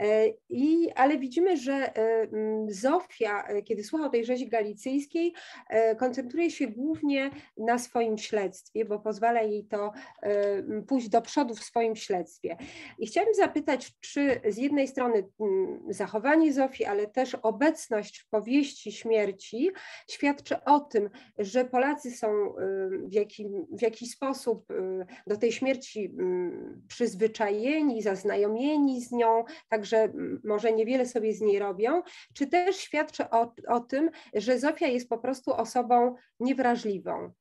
e, 0.00 0.28
i, 0.48 0.90
ale 0.94 1.18
widzimy, 1.18 1.56
że 1.56 1.72
e, 1.72 2.26
Zofia, 2.68 3.44
e, 3.46 3.62
kiedy 3.62 3.84
słucha 3.84 4.06
o 4.06 4.10
tej 4.10 4.24
rzezi 4.24 4.48
galicyjskiej, 4.48 5.34
koncentruje 5.98 6.50
się 6.50 6.66
głównie 6.66 7.30
na 7.56 7.78
swoim 7.78 8.18
śledztwie, 8.18 8.84
bo 8.84 8.98
pozwala 8.98 9.42
jej 9.42 9.64
to 9.64 9.92
pójść 10.88 11.08
do 11.08 11.22
przodu 11.22 11.54
w 11.54 11.64
swoim 11.64 11.96
śledztwie. 11.96 12.56
I 12.98 13.06
chciałabym 13.06 13.34
zapytać, 13.34 13.92
czy 14.00 14.40
z 14.48 14.56
jednej 14.56 14.88
strony 14.88 15.28
zachowanie 15.88 16.52
Zofii, 16.52 16.84
ale 16.84 17.06
też 17.06 17.34
obecność 17.34 18.18
w 18.18 18.28
powieści 18.28 18.92
śmierci 18.92 19.70
świadczy 20.10 20.64
o 20.64 20.80
tym, 20.80 21.10
że 21.38 21.64
Polacy 21.64 22.10
są 22.10 22.54
w, 23.08 23.12
jakim, 23.12 23.66
w 23.72 23.82
jakiś 23.82 24.10
sposób 24.10 24.66
do 25.26 25.36
tej 25.36 25.52
śmierci 25.52 26.14
przyzwyczajeni, 26.88 27.59
zaznajomieni, 27.60 28.02
zaznajomieni 28.02 29.00
z 29.00 29.12
nią, 29.12 29.44
także 29.68 30.12
może 30.44 30.72
niewiele 30.72 31.06
sobie 31.06 31.34
z 31.34 31.40
niej 31.40 31.58
robią, 31.58 32.02
czy 32.34 32.46
też 32.46 32.76
świadczy 32.76 33.30
o, 33.30 33.54
o 33.68 33.80
tym, 33.80 34.10
że 34.34 34.58
Zofia 34.58 34.86
jest 34.86 35.08
po 35.08 35.18
prostu 35.18 35.52
osobą 35.54 36.14
niewrażliwą? 36.40 37.32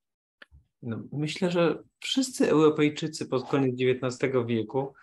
No, 0.81 0.99
myślę, 1.11 1.51
że 1.51 1.83
wszyscy 1.99 2.49
Europejczycy 2.49 3.25
pod 3.25 3.49
koniec 3.49 3.75
XIX 3.79 4.33
wieku 4.45 4.93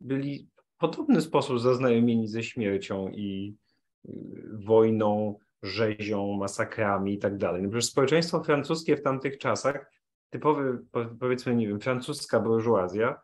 byli 0.00 0.48
w 0.56 0.76
podobny 0.78 1.20
sposób 1.20 1.60
zaznajomieni 1.60 2.28
ze 2.28 2.42
śmiercią 2.42 3.08
i 3.08 3.56
y, 4.08 4.12
wojną, 4.64 5.38
rzezią, 5.62 6.32
masakrami 6.32 7.14
i 7.14 7.18
tak 7.18 7.36
dalej. 7.36 7.62
No 7.62 7.80
społeczeństwo 7.80 8.44
francuskie 8.44 8.96
w 8.96 9.02
tamtych 9.02 9.38
czasach, 9.38 9.92
typowy, 10.30 10.78
powiedzmy, 11.20 11.56
nie 11.56 11.68
wiem, 11.68 11.80
francuska 11.80 12.40
burżuazja, 12.40 13.20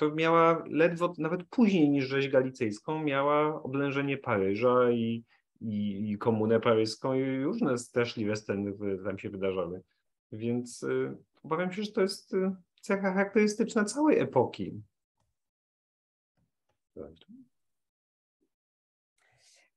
to 0.00 0.14
miała 0.14 0.64
ledwo, 0.66 1.14
nawet 1.18 1.44
później 1.44 1.90
niż 1.90 2.04
rzeź 2.04 2.28
galicyjską, 2.28 3.02
miała 3.02 3.62
oblężenie 3.62 4.18
Paryża 4.18 4.90
i, 4.90 5.24
i, 5.60 6.10
i 6.10 6.18
komunę 6.18 6.60
paryską 6.60 7.14
i 7.14 7.42
różne 7.42 7.78
straszliwe 7.78 8.36
sceny 8.36 8.72
tam 9.04 9.18
się 9.18 9.30
wydarzały. 9.30 9.82
Więc 10.32 10.82
y, 10.82 11.16
obawiam 11.42 11.72
się, 11.72 11.82
że 11.82 11.92
to 11.92 12.00
jest 12.00 12.34
y, 12.34 12.50
cecha 12.80 13.12
charakterystyczna 13.12 13.84
całej 13.84 14.18
epoki. 14.18 14.82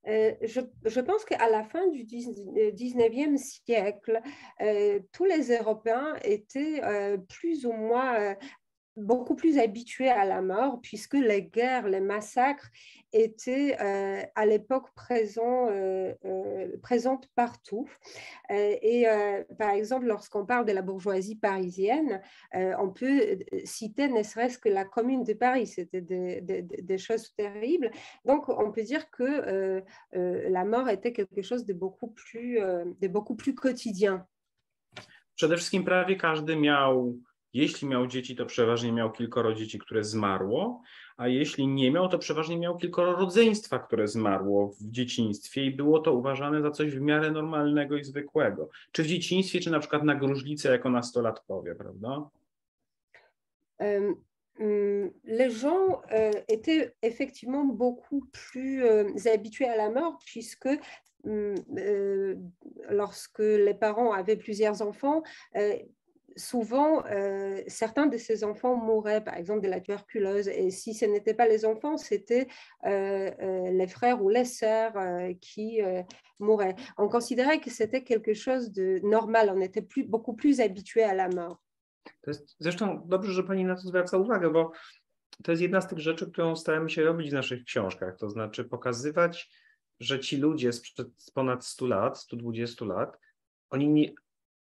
Je, 0.05 0.37
je, 0.95 1.03
pense 1.03 1.25
qu'à 1.25 1.47
la 1.49 1.63
fin 1.63 1.87
du 1.91 2.03
19e 2.03 3.37
siècle, 3.37 4.21
euh, 4.61 4.99
tous 5.13 5.25
les 5.25 5.51
Européens 5.51 6.15
étaient 6.23 6.81
plus 7.29 7.65
ou 7.65 7.71
moins 7.71 8.35
beaucoup 8.95 9.35
plus 9.35 9.57
habitués 9.57 10.09
à 10.09 10.25
la 10.25 10.41
mort, 10.41 10.79
puisque 10.81 11.15
les 11.15 11.43
guerres, 11.43 11.87
les 11.87 11.99
massacres 11.99 12.69
étaient 13.11 13.77
euh, 13.79 14.23
à 14.35 14.45
l'époque 14.45 14.89
présents, 14.95 15.67
euh, 15.69 16.13
euh, 16.25 16.77
présentes 16.81 17.27
partout. 17.35 17.87
et 18.49 19.05
par 19.57 19.71
exemple, 19.71 20.05
lorsqu'on 20.05 20.45
parle 20.45 20.65
de 20.65 20.71
la 20.71 20.81
bourgeoisie 20.81 21.35
parisienne, 21.35 22.21
on 22.53 22.89
peut 22.89 23.39
citer 23.63 24.07
ne 24.07 24.23
serait-ce 24.23 24.59
que 24.59 24.69
la 24.69 24.85
commune 24.85 25.23
de 25.23 25.33
Paris, 25.33 25.67
c'était 25.67 26.01
des, 26.01 26.97
choses 26.97 27.33
terribles. 27.35 27.89
Donc, 28.25 28.49
on 28.49 28.71
peut 28.71 28.83
dire 28.83 29.09
que 29.09 29.81
la 30.13 30.65
mort 30.65 30.89
était 30.89 31.13
quelque 31.13 31.41
chose 31.41 31.65
de 31.65 31.73
beaucoup 31.73 32.09
plus, 32.09 32.59
de 32.59 33.07
beaucoup 33.07 33.35
plus 33.35 33.55
quotidien. 33.55 34.27
Przede 35.35 35.57
wszystkim 35.57 35.83
prawie 35.83 36.17
Jeśli 37.53 37.87
miał 37.87 38.07
dzieci, 38.07 38.35
to 38.35 38.45
przeważnie 38.45 38.91
miał 38.91 39.11
kilkoro 39.11 39.53
dzieci, 39.53 39.79
które 39.79 40.03
zmarło, 40.03 40.81
a 41.17 41.27
jeśli 41.27 41.67
nie 41.67 41.91
miał, 41.91 42.09
to 42.09 42.19
przeważnie 42.19 42.57
miał 42.57 42.77
kilkoro 42.77 43.15
rodzeństwa, 43.15 43.79
które 43.79 44.07
zmarło 44.07 44.67
w 44.67 44.91
dzieciństwie 44.91 45.65
i 45.65 45.71
było 45.71 45.99
to 45.99 46.13
uważane 46.13 46.61
za 46.61 46.71
coś 46.71 46.95
w 46.95 47.01
miarę 47.01 47.31
normalnego 47.31 47.97
i 47.97 48.03
zwykłego. 48.03 48.69
Czy 48.91 49.03
w 49.03 49.07
dzieciństwie, 49.07 49.59
czy 49.59 49.71
na 49.71 49.79
przykład 49.79 50.03
na 50.03 50.15
gruźlicę 50.15 50.71
jako 50.71 50.89
nastolatkowie, 50.89 51.75
prawda? 51.75 52.29
Um. 53.79 54.15
Les 54.59 55.49
gens 55.49 56.01
euh, 56.11 56.31
étaient 56.47 56.93
effectivement 57.01 57.65
beaucoup 57.65 58.23
plus 58.31 58.83
euh, 58.83 59.09
habitués 59.25 59.65
à 59.65 59.75
la 59.75 59.89
mort 59.89 60.19
puisque 60.25 60.69
euh, 61.25 62.35
lorsque 62.89 63.39
les 63.39 63.73
parents 63.73 64.11
avaient 64.11 64.35
plusieurs 64.35 64.83
enfants, 64.83 65.23
souvent, 66.35 67.05
euh, 67.05 67.61
certains 67.67 68.07
de 68.07 68.17
ces 68.17 68.43
enfants 68.43 68.75
mouraient, 68.75 69.23
par 69.23 69.35
exemple, 69.35 69.61
de 69.61 69.69
la 69.69 69.79
tuberculose. 69.79 70.47
Et 70.47 70.69
si 70.71 70.93
ce 70.93 71.05
n'était 71.05 71.33
pas 71.33 71.47
les 71.47 71.65
enfants, 71.65 71.97
c'était 71.97 72.47
euh, 72.85 73.31
euh, 73.41 73.71
les 73.71 73.87
frères 73.87 74.23
ou 74.23 74.29
les 74.29 74.45
sœurs 74.45 74.93
qui 75.41 75.81
mouraient. 76.39 76.75
On 76.97 77.07
considérait 77.07 77.59
que 77.59 77.69
c'était 77.69 78.03
quelque 78.03 78.33
chose 78.33 78.71
de 78.71 78.99
normal. 79.03 79.51
On 79.55 79.61
était 79.61 79.85
beaucoup 80.05 80.33
plus 80.33 80.59
habitué 80.59 81.03
à 81.03 81.13
la 81.13 81.29
mort. 81.29 81.57
Zresztą 82.59 83.03
dobrze, 83.05 83.31
że 83.31 83.43
Pani 83.43 83.65
na 83.65 83.75
to 83.75 83.81
zwraca 83.81 84.17
uwagę, 84.17 84.49
bo 84.49 84.71
to 85.43 85.51
jest 85.51 85.61
jedna 85.61 85.81
z 85.81 85.87
tych 85.87 85.99
rzeczy, 85.99 86.31
którą 86.31 86.55
staramy 86.55 86.89
się 86.89 87.03
robić 87.03 87.29
w 87.29 87.33
naszych 87.33 87.63
książkach. 87.63 88.17
To 88.17 88.29
znaczy 88.29 88.63
pokazywać, 88.63 89.49
że 89.99 90.19
ci 90.19 90.37
ludzie 90.37 90.73
sprzed 90.73 91.07
ponad 91.33 91.65
100 91.65 91.87
lat, 91.87 92.19
120 92.19 92.85
lat, 92.85 93.19
oni, 93.69 94.15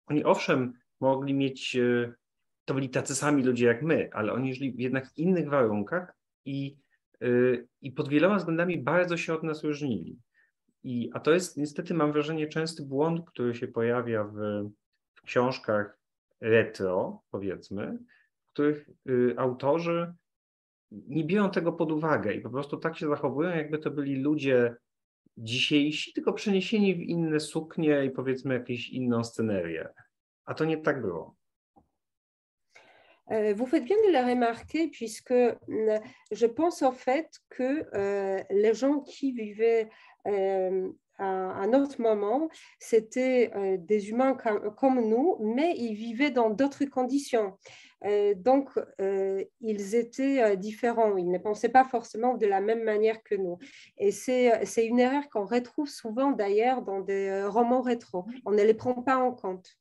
oni 0.07 0.25
owszem 0.25 0.73
mogli 1.01 1.35
mieć 1.35 1.77
e, 1.77 2.13
to 2.65 2.75
byli 2.75 2.89
tacy 2.89 3.15
sami 3.15 3.43
ludzie 3.43 3.67
jak 3.67 3.83
my, 3.83 4.09
ale 4.13 4.33
oni 4.33 4.55
żyli 4.55 4.75
jednak 4.79 5.11
w 5.11 5.19
innych 5.19 5.49
warunkach 5.49 6.15
i, 6.45 6.77
yy, 7.21 7.69
i 7.81 7.93
pod 7.93 8.09
wieloma 8.09 8.37
względami 8.37 8.79
bardzo 8.79 9.17
się 9.17 9.35
od 9.35 9.43
nas 9.43 9.65
różnili. 9.65 10.19
I, 10.83 11.11
a 11.13 11.21
to 11.21 11.33
jest 11.33 11.57
niestety, 11.57 11.95
mam 11.95 12.13
wrażenie, 12.13 12.49
częsty 12.49 12.83
błąd, 12.83 13.27
który 13.27 13.55
się 13.55 13.69
pojawia 13.69 14.25
w, 14.25 14.37
w 15.15 15.23
książkach 15.23 15.99
retro, 16.41 17.23
powiedzmy, 17.31 17.99
w 18.49 18.53
których 18.53 18.91
y, 19.09 19.35
autorzy 19.37 20.15
nie 20.91 21.25
biorą 21.25 21.51
tego 21.51 21.73
pod 21.73 21.93
uwagę 21.93 22.35
i 22.35 22.41
po 22.41 22.51
prostu 22.51 22.77
tak 22.77 22.99
się 22.99 23.09
zachowują, 23.09 23.51
jakby 23.51 23.79
to 23.79 23.91
byli 23.91 24.17
ludzie 24.17 24.77
dzisiejsi, 25.37 26.13
tylko 26.13 26.33
przeniesieni 26.33 26.95
w 26.95 27.01
inne 27.01 27.41
suknie 27.41 28.05
i 28.05 28.11
powiedzmy 28.11 28.55
jakąś 28.55 28.89
inną 28.89 29.25
scenerię. 29.25 29.89
A 30.47 30.55
to 30.55 30.65
nie. 30.65 30.77
Euh, 33.31 33.55
vous 33.55 33.67
faites 33.67 33.85
bien 33.85 33.97
de 34.07 34.13
le 34.13 34.19
remarquer 34.19 34.89
puisque 34.89 35.33
mm, 35.33 35.99
je 36.31 36.47
pense 36.47 36.83
en 36.83 36.93
fait 36.93 37.31
que 37.49 37.87
euh, 37.95 38.43
les 38.51 38.75
gens 38.75 39.01
qui 39.01 39.33
vivaient 39.33 39.89
euh, 40.27 40.91
à 41.17 41.25
un 41.25 41.73
autre 41.73 42.01
moment, 42.01 42.49
c'était 42.81 43.51
euh, 43.55 43.77
des 43.79 44.11
humains 44.11 44.35
comme, 44.35 45.09
nous, 45.09 45.37
mais 45.41 45.75
ils 45.77 45.95
vivaient 45.95 46.33
dans 46.33 46.51
d'autres 46.51 46.85
conditions. 46.87 47.57
Donc, 48.37 48.69
ils 49.63 49.95
étaient 49.95 50.59
différents. 50.59 51.17
Ils 51.17 51.31
ne 51.31 51.39
pensaient 51.39 51.71
pas 51.71 51.85
forcément 51.85 52.35
de 52.35 52.45
la 52.45 52.61
même 52.61 52.83
manière 52.83 53.23
que 53.23 53.35
nous. 53.35 53.57
Et 53.97 54.11
c'est 54.11 54.85
une 54.85 54.99
erreur 55.01 55.31
qu'on 55.31 55.47
retrouve 55.47 55.89
souvent 55.89 56.33
d'ailleurs 56.33 56.83
dans 56.83 57.01
des 57.01 57.45
romans 57.47 57.81
rétro. 57.81 58.27
On 58.45 58.51
ne 58.51 58.63
les 58.63 58.75
prend 58.75 58.93
pas 58.93 59.17
en 59.17 59.33
compte. 59.33 59.79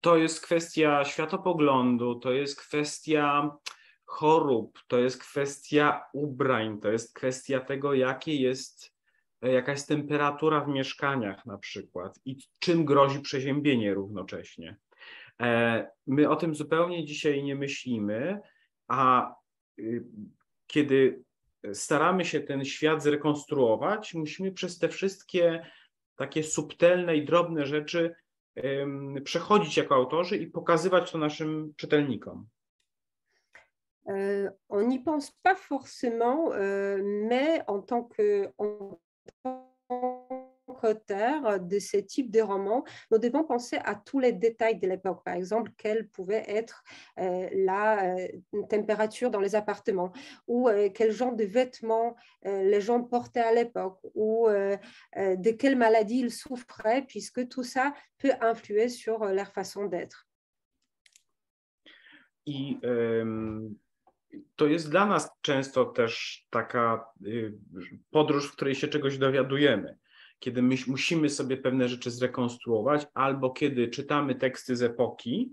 To 0.00 0.16
jest 0.16 0.40
kwestia 0.40 1.04
światopoglądu, 1.04 2.14
to 2.14 2.32
jest 2.32 2.60
kwestia 2.60 3.56
chorób, 4.04 4.78
to 4.88 4.98
jest 4.98 5.18
kwestia 5.22 6.04
ubrań, 6.12 6.80
to 6.80 6.92
jest 6.92 7.14
kwestia 7.14 7.60
tego, 7.60 7.94
jakie 7.94 8.36
jest, 8.36 8.94
jaka 9.42 9.72
jest 9.72 9.88
temperatura 9.88 10.60
w 10.60 10.68
mieszkaniach 10.68 11.46
na 11.46 11.58
przykład 11.58 12.18
i 12.24 12.36
czym 12.58 12.84
grozi 12.84 13.20
przeziębienie 13.20 13.94
równocześnie. 13.94 14.76
E, 15.40 15.86
my 16.06 16.28
o 16.28 16.36
tym 16.36 16.54
zupełnie 16.54 17.04
dzisiaj 17.04 17.42
nie 17.44 17.54
myślimy, 17.54 18.40
a 18.88 19.34
y, 19.78 20.04
kiedy 20.66 21.24
staramy 21.72 22.24
się 22.24 22.40
ten 22.40 22.64
świat 22.64 23.02
zrekonstruować, 23.02 24.14
musimy 24.14 24.52
przez 24.52 24.78
te 24.78 24.88
wszystkie 24.88 25.66
takie 26.16 26.42
subtelne 26.42 27.16
i 27.16 27.24
drobne 27.24 27.66
rzeczy 27.66 28.14
przechodzić 29.24 29.76
jako 29.76 29.94
autorzy 29.94 30.36
i 30.36 30.46
pokazywać 30.46 31.12
to 31.12 31.18
naszym 31.18 31.74
czytelnikom. 31.76 32.46
Euh, 34.06 34.50
on 34.68 34.82
n'y 34.82 34.98
pense 34.98 35.30
pas 35.42 35.54
forcément, 35.54 36.52
euh, 36.52 37.02
mais 37.02 37.62
en 37.66 37.80
tant 37.80 38.04
que 38.04 38.52
auteur 40.82 41.60
de 41.60 41.78
ce 41.78 41.98
type 41.98 42.30
de 42.30 42.40
roman, 42.40 42.84
nous 43.10 43.18
devons 43.18 43.44
penser 43.44 43.78
à 43.84 43.94
tous 43.94 44.18
les 44.18 44.32
détails 44.32 44.78
de 44.78 44.88
l'époque. 44.88 45.22
Par 45.24 45.34
exemple, 45.34 45.70
quelle 45.76 46.08
pouvait 46.08 46.44
être 46.48 46.82
euh, 47.18 47.48
la 47.52 48.16
température 48.68 49.30
dans 49.30 49.40
les 49.40 49.54
appartements, 49.54 50.12
ou 50.48 50.68
quel 50.94 51.12
genre 51.12 51.36
de 51.36 51.44
vêtements 51.44 52.16
les 52.44 52.80
gens 52.80 53.02
portaient 53.02 53.40
à 53.40 53.52
l'époque, 53.52 54.00
ou 54.14 54.48
de 54.48 55.50
quelle 55.50 55.76
maladie 55.76 56.20
ils 56.20 56.32
souffraient, 56.32 57.02
puisque 57.06 57.48
tout 57.48 57.62
ça 57.62 57.94
peut 58.18 58.32
influer 58.40 58.88
sur 58.88 59.24
leur 59.26 59.52
façon 59.52 59.86
d'être. 59.86 60.26
to 64.56 64.66
jest 64.66 64.90
dla 64.90 65.06
nas 65.06 65.30
często 65.40 65.84
też 65.84 66.44
taka 66.50 67.04
podróż, 68.10 68.48
w 68.48 68.52
której 68.52 68.74
się 68.74 68.88
czegoś 68.88 69.18
dowiadujemy. 69.18 69.98
Kiedy 70.44 70.62
my 70.62 70.76
musimy 70.86 71.28
sobie 71.28 71.56
pewne 71.56 71.88
rzeczy 71.88 72.10
zrekonstruować, 72.10 73.06
albo 73.14 73.50
kiedy 73.50 73.88
czytamy 73.88 74.34
teksty 74.34 74.76
z 74.76 74.82
epoki 74.82 75.52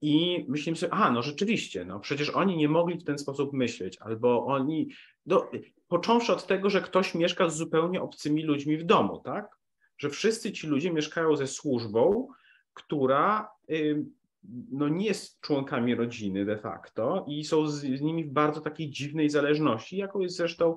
i 0.00 0.44
myślimy 0.48 0.76
sobie, 0.76 0.92
a 0.92 1.10
no 1.10 1.22
rzeczywiście, 1.22 1.84
no 1.84 2.00
przecież 2.00 2.30
oni 2.30 2.56
nie 2.56 2.68
mogli 2.68 2.98
w 2.98 3.04
ten 3.04 3.18
sposób 3.18 3.52
myśleć, 3.52 3.98
albo 4.00 4.46
oni, 4.46 4.88
do, 5.26 5.50
począwszy 5.88 6.32
od 6.32 6.46
tego, 6.46 6.70
że 6.70 6.80
ktoś 6.80 7.14
mieszka 7.14 7.48
z 7.48 7.56
zupełnie 7.56 8.02
obcymi 8.02 8.42
ludźmi 8.42 8.76
w 8.76 8.84
domu, 8.84 9.20
tak? 9.20 9.56
Że 9.98 10.10
wszyscy 10.10 10.52
ci 10.52 10.66
ludzie 10.66 10.92
mieszkają 10.92 11.36
ze 11.36 11.46
służbą, 11.46 12.28
która 12.74 13.50
no 14.70 14.88
nie 14.88 15.06
jest 15.06 15.40
członkami 15.40 15.94
rodziny 15.94 16.44
de 16.44 16.58
facto 16.58 17.24
i 17.28 17.44
są 17.44 17.66
z, 17.66 17.80
z 17.80 18.00
nimi 18.00 18.24
w 18.24 18.32
bardzo 18.32 18.60
takiej 18.60 18.90
dziwnej 18.90 19.30
zależności, 19.30 19.96
jaką 19.96 20.20
jest 20.20 20.36
zresztą 20.36 20.76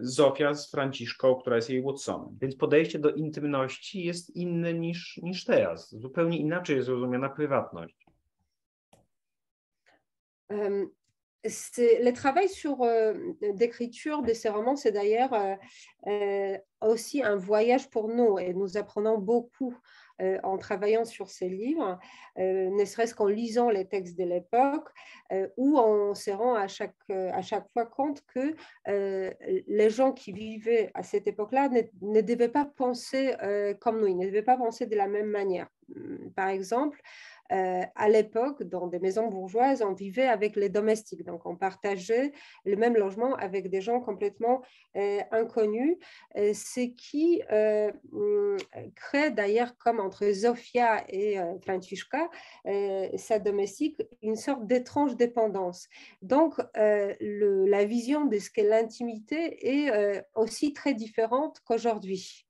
Zofia 0.00 0.54
z 0.54 0.70
Franciszką, 0.70 1.34
która 1.34 1.56
jest 1.56 1.70
jej 1.70 1.82
Watsonem. 1.82 2.38
Więc 2.40 2.56
podejście 2.56 2.98
do 2.98 3.10
intymności 3.10 4.04
jest 4.04 4.36
inne 4.36 4.74
niż, 4.74 5.20
niż 5.22 5.44
teraz. 5.44 5.90
Zupełnie 5.90 6.38
inaczej 6.38 6.76
jest 6.76 6.88
rozumiana 6.88 7.28
prywatność. 7.28 8.06
Um, 10.48 10.90
le 11.44 12.10
travail 12.12 12.48
sur 12.48 12.82
euh, 12.82 13.14
d'écriture 13.54 14.22
de 14.22 14.32
ces 14.32 14.48
romans, 14.48 14.76
c'est 14.76 14.92
d'ailleurs 14.92 15.32
euh, 15.34 15.56
euh, 16.06 16.58
aussi 16.80 17.22
un 17.22 17.36
voyage 17.36 17.90
pour 17.90 18.08
nous 18.08 18.38
et 18.38 18.54
nous 18.54 18.76
apprenons 18.76 19.18
beaucoup 19.18 19.74
Euh, 20.22 20.38
en 20.44 20.56
travaillant 20.56 21.04
sur 21.04 21.28
ces 21.30 21.48
livres, 21.48 21.98
euh, 22.38 22.70
ne 22.70 22.84
serait-ce 22.84 23.14
qu'en 23.14 23.26
lisant 23.26 23.70
les 23.70 23.86
textes 23.86 24.16
de 24.16 24.24
l'époque 24.24 24.88
euh, 25.32 25.48
ou 25.56 25.78
en 25.78 26.14
se 26.14 26.30
rend 26.30 26.54
à 26.54 26.68
chaque, 26.68 26.94
à 27.10 27.42
chaque 27.42 27.68
fois 27.72 27.86
compte 27.86 28.22
que 28.26 28.54
les 28.86 29.90
gens 29.90 30.12
qui 30.12 30.32
vivaient 30.32 30.90
à 30.94 31.02
cette 31.02 31.26
époque-là 31.26 31.68
ne, 31.68 31.82
ne, 32.02 32.20
devaient 32.20 32.48
pas 32.48 32.64
penser 32.64 33.34
comme 33.80 34.00
nous, 34.00 34.06
ils 34.06 34.16
ne 34.16 34.26
devaient 34.26 34.42
pas 34.42 34.56
penser 34.56 34.86
de 34.86 34.96
la 34.96 35.08
même 35.08 35.26
manière. 35.26 35.68
Par 36.36 36.48
exemple, 36.48 37.00
euh, 37.52 37.82
à 37.94 38.08
l'époque, 38.08 38.62
dans 38.62 38.86
des 38.86 38.98
maisons 38.98 39.28
bourgeoises, 39.28 39.82
on 39.82 39.92
vivait 39.92 40.26
avec 40.26 40.56
les 40.56 40.68
domestiques. 40.68 41.24
Donc, 41.24 41.44
on 41.44 41.56
partageait 41.56 42.32
le 42.64 42.76
même 42.76 42.94
logement 42.94 43.34
avec 43.36 43.68
des 43.68 43.80
gens 43.80 44.00
complètement 44.00 44.62
euh, 44.96 45.20
inconnus, 45.30 45.96
euh, 46.36 46.54
ce 46.54 46.80
qui 46.80 47.42
hum, 48.12 48.56
crée 48.94 49.30
d'ailleurs, 49.30 49.76
comme 49.76 50.00
entre 50.00 50.30
Zofia 50.32 51.04
et 51.08 51.38
Francisca, 51.62 52.30
sa 53.16 53.38
domestique, 53.38 54.00
une 54.22 54.36
sorte 54.36 54.66
d'étrange 54.66 55.16
dépendance. 55.16 55.88
Donc, 56.22 56.54
la 56.74 57.84
vision 57.84 58.24
de 58.24 58.38
ce 58.38 58.50
qu'est 58.50 58.62
l'intimité 58.62 59.58
est 59.66 60.24
aussi 60.34 60.72
très 60.72 60.94
différente 60.94 61.60
qu'aujourd'hui. 61.64 62.46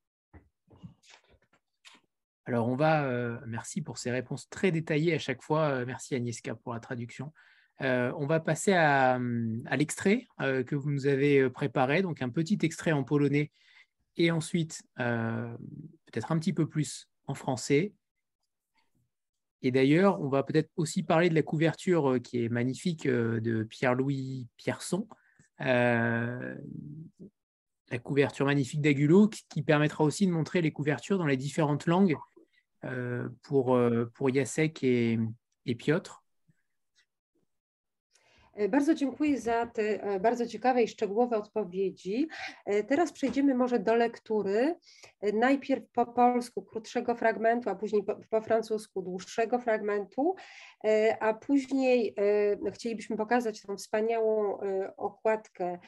Alors, 2.45 2.69
on 2.69 2.75
va, 2.75 3.05
euh, 3.05 3.39
merci 3.47 3.83
pour 3.83 3.99
ces 3.99 4.11
réponses 4.11 4.49
très 4.49 4.73
détaillées 4.73 5.15
à 5.15 5.19
chaque 5.19 5.43
fois. 5.43 5.69
Euh, 5.69 5.85
merci 5.87 6.15
Agnieszka 6.17 6.57
pour 6.57 6.73
la 6.75 6.81
traduction. 6.81 7.33
Euh, 7.81 8.13
on 8.17 8.27
va 8.27 8.41
passer 8.41 8.73
à, 8.73 9.19
l'extrait 9.77 10.27
que 10.39 10.75
vous 10.75 10.91
nous 10.91 11.07
avez 11.07 11.49
préparé, 11.51 12.03
donc 12.03 12.21
un 12.23 12.29
petit 12.29 12.59
extrait 12.63 12.93
en 12.93 13.03
polonais 13.03 13.51
et 14.17 14.31
ensuite 14.31 14.83
peut-être 14.97 16.31
un 16.31 16.39
petit 16.39 16.53
peu 16.53 16.69
plus 16.69 17.09
en 17.27 17.35
français. 17.35 17.93
Et 19.63 19.71
d'ailleurs, 19.71 20.21
on 20.21 20.29
va 20.29 20.43
peut-être 20.43 20.71
aussi 20.77 21.03
parler 21.03 21.29
de 21.29 21.35
la 21.35 21.43
couverture 21.43 22.19
qui 22.23 22.45
est 22.45 22.49
magnifique 22.49 23.09
de 23.09 23.65
Pierre-Louis 23.65 24.47
Pierson, 24.57 25.09
la 25.59 26.59
couverture 28.03 28.47
magnifique 28.47 28.83
d'Agulo, 28.83 29.29
qui 29.29 29.63
permettra 29.63 30.05
aussi 30.05 30.27
de 30.27 30.33
montrer 30.33 30.61
les 30.63 30.73
couvertures 30.73 31.19
dans 31.19 31.27
les 31.27 31.37
différentes 31.37 31.87
langues 31.87 32.17
pour, 33.43 33.75
euh, 33.77 34.07
pour 34.15 34.31
et, 34.83 35.19
et 35.67 35.75
Piotr. 35.75 36.22
E, 38.55 38.69
bardzo 38.69 38.95
dziękuję 38.95 39.41
za 39.41 39.67
te 39.67 40.03
e, 40.03 40.21
bardzo 40.21 40.47
ciekawe 40.47 40.83
i 40.83 40.89
szczegółowe 40.89 41.37
odpowiedzi. 41.37 42.29
E, 42.65 42.85
teraz 42.85 43.13
przejdziemy 43.13 43.55
może 43.55 43.79
do 43.79 43.95
lektury. 43.95 44.75
Najpierw 45.35 45.85
po 45.93 46.07
polsku 46.07 46.63
krótszego 46.63 47.15
fragmentu, 47.15 47.71
a 47.71 47.75
później 47.75 48.05
po, 48.05 48.17
po 48.31 48.41
francusku 48.41 49.03
dłuższego 49.03 49.59
fragmentu, 49.59 50.35
a 51.21 51.35
później 51.35 52.15
chcielibyśmy 52.73 53.17
pokazać 53.17 53.63
tą 53.63 53.77
wspaniałą 53.77 54.59
okładkę 54.97 55.79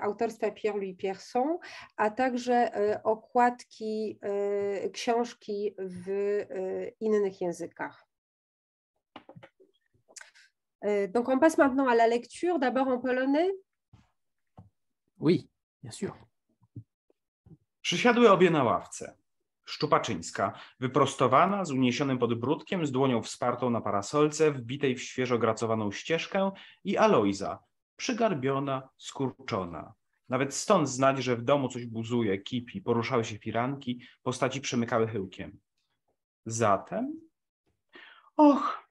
autorstwa 0.00 0.50
Pierre-Louis 0.50 0.96
Pierson, 0.96 1.58
a 1.96 2.10
także 2.10 2.70
okładki 3.04 4.18
książki 4.92 5.74
w 5.78 6.44
innych 7.00 7.40
językach. 7.40 8.07
Euh, 10.84 11.08
donc, 11.08 11.28
on 11.28 11.38
passe 11.38 11.58
maintenant 11.58 11.88
à 11.88 11.94
la 11.94 12.06
lecture, 12.06 12.58
d'abord 12.58 12.88
en 12.88 12.98
polonais. 12.98 13.50
Oui, 15.18 15.48
bien 15.82 15.92
sûr. 15.92 16.14
Przysiadły 17.82 18.30
obie 18.30 18.50
na 18.50 18.64
ławce. 18.64 19.16
Szczupaczyńska, 19.64 20.52
wyprostowana, 20.80 21.64
z 21.64 21.70
uniesionym 21.72 22.18
podbródkiem, 22.18 22.86
z 22.86 22.92
dłonią 22.92 23.22
wspartą 23.22 23.70
na 23.70 23.80
parasolce, 23.80 24.52
wbitej 24.52 24.96
w 24.96 25.02
świeżo 25.02 25.38
gracowaną 25.38 25.92
ścieżkę 25.92 26.50
i 26.84 26.96
Alojza, 26.96 27.58
przygarbiona, 27.96 28.88
skurczona. 28.96 29.94
Nawet 30.28 30.54
stąd 30.54 30.88
znać, 30.88 31.18
że 31.18 31.36
w 31.36 31.42
domu 31.42 31.68
coś 31.68 31.86
buzuje, 31.86 32.38
kipi, 32.38 32.82
poruszały 32.82 33.24
się 33.24 33.38
firanki, 33.38 34.00
postaci 34.22 34.60
przemykały 34.60 35.06
chyłkiem. 35.08 35.58
Zatem? 36.46 37.20
Och, 38.36 38.87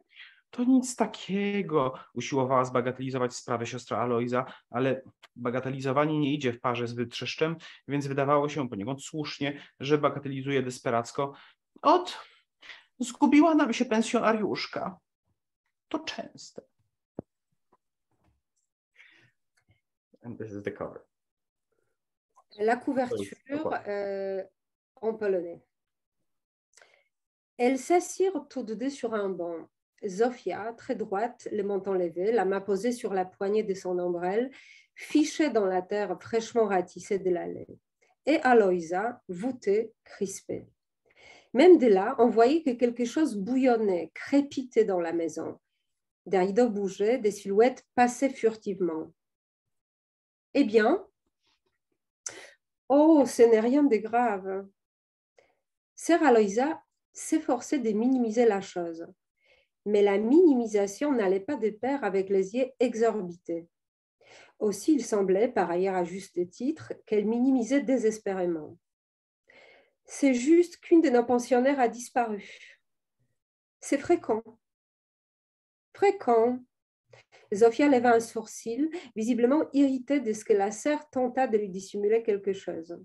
to 0.50 0.64
nic 0.64 0.96
takiego, 0.96 1.94
usiłowała 2.14 2.66
zbagatelizować 2.66 3.36
sprawę 3.36 3.66
siostra 3.66 3.98
Alojza, 3.98 4.46
ale 4.70 5.02
bagatelizowanie 5.36 6.20
nie 6.20 6.34
idzie 6.34 6.54
w 6.54 6.60
parze 6.60 6.88
z 6.88 6.94
wytrzeszczem, 6.94 7.56
więc 7.88 8.08
wydawało 8.08 8.50
się 8.50 8.70
poniekąd 8.70 9.04
słusznie, 9.04 9.62
że 9.80 9.98
bagatelizuje 9.98 10.64
desperacko. 10.64 11.34
Ot, 11.82 12.20
zgubiła 13.00 13.56
nam 13.56 13.74
się 13.74 13.86
pensjonariuszka. 13.86 14.98
To 15.88 16.00
częste. 16.00 16.62
And 20.24 20.38
this 20.38 20.52
is 20.52 20.64
the 20.64 20.72
cover. 20.72 21.02
La 22.60 22.76
couverture 22.78 23.88
euh, 23.88 24.44
en 25.02 25.14
polonais. 25.14 25.62
Elles 27.58 27.80
s'assirent 27.80 28.48
toutes 28.50 28.74
deux 28.74 28.90
sur 28.90 29.14
un 29.14 29.30
banc. 29.30 29.70
Zofia, 30.06 30.74
très 30.78 30.96
droite, 30.96 31.48
le 31.52 31.64
menton 31.64 31.94
levé, 31.94 32.32
la 32.32 32.46
main 32.46 32.62
posée 32.62 32.92
sur 32.92 33.14
la 33.14 33.26
poignée 33.26 33.64
de 33.64 33.74
son 33.74 33.98
ombrelle, 33.98 34.52
fichait 34.96 35.50
dans 35.50 35.66
la 35.66 35.82
terre 35.82 36.18
fraîchement 36.22 36.66
ratissée 36.66 37.20
de 37.20 37.30
la 37.30 37.48
laine. 37.48 37.78
Et 38.26 38.40
Aloïsa, 38.42 39.22
voûtée, 39.28 39.94
crispée. 40.04 40.68
Même 41.54 41.78
de 41.78 41.88
là, 41.88 42.16
on 42.20 42.30
voyait 42.30 42.62
que 42.62 42.72
quelque 42.72 43.06
chose 43.06 43.38
bouillonnait, 43.38 44.12
crépitait 44.14 44.86
dans 44.86 45.00
la 45.00 45.14
maison. 45.14 45.60
Des 46.26 46.40
rideaux 46.40 46.70
bougeaient, 46.70 47.18
des 47.18 47.32
silhouettes 47.32 47.86
passaient 47.96 48.30
furtivement. 48.30 49.14
Eh 50.54 50.66
bien, 50.66 51.06
oh, 52.90 53.24
ce 53.26 53.44
n'est 53.44 53.60
rien 53.60 53.84
de 53.84 53.98
grave. 53.98 54.68
Sœur 55.96 56.22
Aloïsa 56.24 56.82
s'efforçait 57.14 57.80
de 57.80 57.92
minimiser 57.92 58.46
la 58.46 58.62
chose 58.62 59.08
mais 59.88 60.02
la 60.02 60.18
minimisation 60.18 61.14
n'allait 61.14 61.40
pas 61.40 61.56
de 61.56 61.70
pair 61.70 62.04
avec 62.04 62.30
les 62.30 62.56
yeux 62.56 62.70
exorbités. 62.80 63.68
Aussi, 64.60 64.94
il 64.96 65.06
semblait, 65.06 65.48
par 65.48 65.72
ailleurs 65.72 65.96
à 65.96 66.04
juste 66.04 66.50
titre, 66.50 66.94
qu'elle 67.06 67.26
minimisait 67.26 67.82
désespérément. 67.82 68.78
C'est 70.04 70.34
juste 70.34 70.78
qu'une 70.78 71.02
de 71.02 71.10
nos 71.10 71.24
pensionnaires 71.24 71.80
a 71.80 71.88
disparu. 71.88 72.44
C'est 73.80 73.98
fréquent. 73.98 74.44
Fréquent. 75.94 76.60
Zofia 77.54 77.88
leva 77.88 78.16
un 78.16 78.20
sourcil, 78.20 78.90
visiblement 79.16 79.70
irritée 79.72 80.20
de 80.20 80.34
ce 80.34 80.44
que 80.44 80.54
la 80.54 80.72
sœur 80.72 81.10
tenta 81.10 81.48
de 81.48 81.58
lui 81.58 81.70
dissimuler 81.70 82.24
quelque 82.24 82.52
chose. 82.52 83.02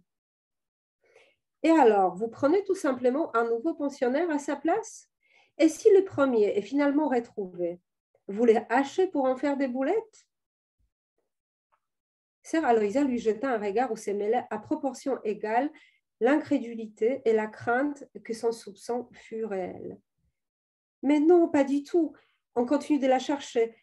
Et 1.63 1.71
alors, 1.71 2.17
vous 2.17 2.29
prenez 2.29 2.65
tout 2.65 2.75
simplement 2.75 3.35
un 3.37 3.49
nouveau 3.49 3.75
pensionnaire 3.75 4.31
à 4.31 4.41
sa 4.41 4.57
place? 4.57 5.12
Et 5.59 5.69
si 5.69 5.89
le 5.95 6.05
premier 6.05 6.57
est 6.57 6.63
finalement 6.63 7.09
retrouvé, 7.09 7.81
vous 8.29 8.45
les 8.45 8.61
hachez 8.69 9.07
pour 9.07 9.25
en 9.25 9.37
faire 9.37 9.57
des 9.57 9.69
boulettes? 9.69 10.27
Sœur 12.43 12.65
Aloïsa 12.65 13.05
lui 13.05 13.19
jeta 13.19 13.51
un 13.51 13.59
regard 13.59 13.93
où 13.93 13.97
se 13.97 14.11
mêlaient 14.11 14.45
à 14.51 14.59
proportion 14.59 15.23
égale 15.23 15.71
l'incrédulité 16.21 17.23
et 17.25 17.33
la 17.33 17.47
crainte 17.47 18.05
que 18.25 18.33
son 18.33 18.53
soupçon 18.53 19.09
fût 19.13 19.45
réel. 19.45 20.01
Mais 21.03 21.21
non, 21.21 21.49
pas 21.49 21.65
du 21.65 21.83
tout. 21.83 22.15
On 22.55 22.65
continue 22.65 22.99
de 22.99 23.07
la 23.07 23.19
chercher. 23.19 23.77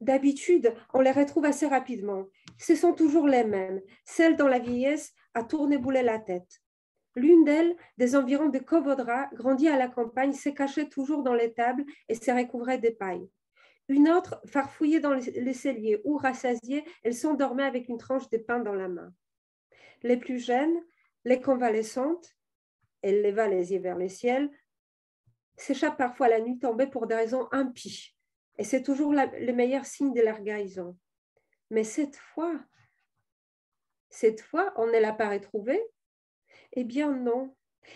D'habitude, 0.00 0.74
on 0.94 1.00
les 1.00 1.12
retrouve 1.12 1.44
assez 1.44 1.66
rapidement. 1.66 2.26
Ce 2.58 2.74
sont 2.74 2.92
toujours 2.92 3.26
les 3.26 3.44
mêmes, 3.44 3.80
celles 4.04 4.36
dont 4.36 4.48
la 4.48 4.58
vieillesse 4.58 5.14
a 5.34 5.42
tourné 5.44 5.78
boulet 5.78 6.02
la 6.02 6.18
tête. 6.18 6.60
L'une 7.16 7.44
d'elles, 7.44 7.74
des 7.96 8.14
environs 8.14 8.50
de 8.50 8.58
Kovodra, 8.58 9.30
grandie 9.32 9.68
à 9.68 9.78
la 9.78 9.88
campagne, 9.88 10.34
s'est 10.34 10.52
cachée 10.52 10.90
toujours 10.90 11.22
dans 11.22 11.32
l'étable 11.32 11.84
et 12.10 12.14
s'est 12.14 12.32
recouvrée 12.32 12.76
des 12.76 12.90
pailles. 12.90 13.30
Une 13.88 14.10
autre, 14.10 14.40
farfouillée 14.46 15.00
dans 15.00 15.14
les 15.14 15.54
celliers 15.54 16.02
ou 16.04 16.18
rassasiée, 16.18 16.84
elle 17.02 17.14
s'endormait 17.14 17.64
avec 17.64 17.88
une 17.88 17.96
tranche 17.96 18.28
de 18.28 18.36
pain 18.36 18.60
dans 18.60 18.74
la 18.74 18.88
main. 18.88 19.14
Les 20.02 20.18
plus 20.18 20.38
jeunes, 20.38 20.76
les 21.24 21.40
convalescentes, 21.40 22.36
elle 23.00 23.22
leva 23.22 23.48
les 23.48 23.72
yeux 23.72 23.80
vers 23.80 23.96
le 23.96 24.08
ciel, 24.08 24.50
s'échappent 25.56 25.96
parfois 25.96 26.28
la 26.28 26.40
nuit 26.40 26.58
tombée 26.58 26.86
pour 26.86 27.06
des 27.06 27.14
raisons 27.14 27.48
impies. 27.50 28.14
Et 28.58 28.64
c'est 28.64 28.82
toujours 28.82 29.14
le 29.14 29.52
meilleur 29.52 29.86
signe 29.86 30.12
de 30.12 30.20
leur 30.20 30.42
guérison. 30.42 30.98
Mais 31.70 31.84
cette 31.84 32.16
fois, 32.16 32.60
cette 34.10 34.42
fois, 34.42 34.74
on 34.76 34.86
ne 34.86 34.98
l'a 34.98 35.12
pas 35.12 35.30
retrouvée 35.30 35.82
eh 36.76 36.84
bien 36.84 37.12
non. 37.12 37.54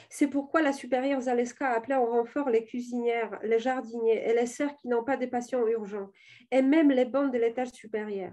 C'est 0.08 0.28
pourquoi 0.28 0.62
la 0.62 0.72
supérieure 0.72 1.20
Zaleska 1.20 1.68
a 1.68 1.76
appelé 1.76 1.94
en 1.94 2.06
renfort 2.06 2.48
les 2.48 2.64
cuisinières, 2.64 3.38
les 3.42 3.58
jardiniers 3.58 4.28
et 4.28 4.34
les 4.34 4.46
sœurs 4.46 4.74
qui 4.76 4.88
n'ont 4.88 5.04
pas 5.04 5.16
de 5.16 5.26
patients 5.26 5.66
urgents, 5.66 6.10
et 6.50 6.62
même 6.62 6.90
les 6.90 7.04
bandes 7.04 7.32
de 7.32 7.38
l'étage 7.38 7.70
supérieur. 7.72 8.32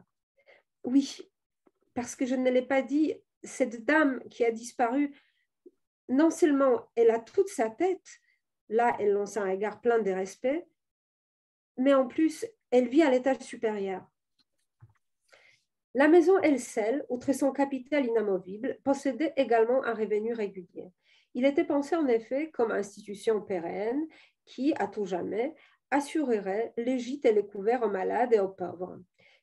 Oui, 0.84 1.20
parce 1.94 2.16
que 2.16 2.26
je 2.26 2.36
ne 2.36 2.50
l'ai 2.50 2.62
pas 2.62 2.82
dit, 2.82 3.16
cette 3.44 3.86
dame 3.86 4.22
qui 4.30 4.46
a 4.46 4.52
disparu, 4.52 5.16
non 6.10 6.30
seulement 6.30 6.88
elle 6.96 7.12
a 7.12 7.20
toute 7.20 7.50
sa 7.50 7.70
tête, 7.70 8.08
là 8.70 8.96
elle 9.00 9.12
lance 9.12 9.38
un 9.38 9.50
regard 9.50 9.82
plein 9.82 10.00
de 10.00 10.12
respect, 10.12 10.68
mais 11.78 11.94
en 11.94 12.08
plus 12.08 12.46
elle 12.72 12.88
vit 12.88 13.02
à 13.02 13.10
l'étage 13.10 13.40
supérieur. 13.40 14.08
La 15.98 16.08
maison 16.08 16.38
Elsel, 16.44 17.04
outre 17.10 17.34
son 17.34 17.52
capital 17.52 18.06
inamovible, 18.06 18.78
possédait 18.84 19.34
également 19.36 19.84
un 19.84 19.96
revenu 19.96 20.32
régulier. 20.32 20.92
Il 21.34 21.44
était 21.44 21.64
pensé 21.64 21.96
en 21.96 22.06
effet 22.06 22.52
comme 22.52 22.72
institution 22.72 23.42
pérenne 23.42 24.06
qui, 24.46 24.76
à 24.78 24.86
tout 24.86 25.06
jamais, 25.06 25.56
assurerait 25.90 26.72
les 26.78 27.00
gîtes 27.00 27.26
et 27.26 27.34
les 27.34 27.48
couverts 27.48 27.82
aux 27.82 27.90
malades 27.90 28.32
et 28.32 28.40
aux 28.40 28.48
pauvres, 28.48 29.00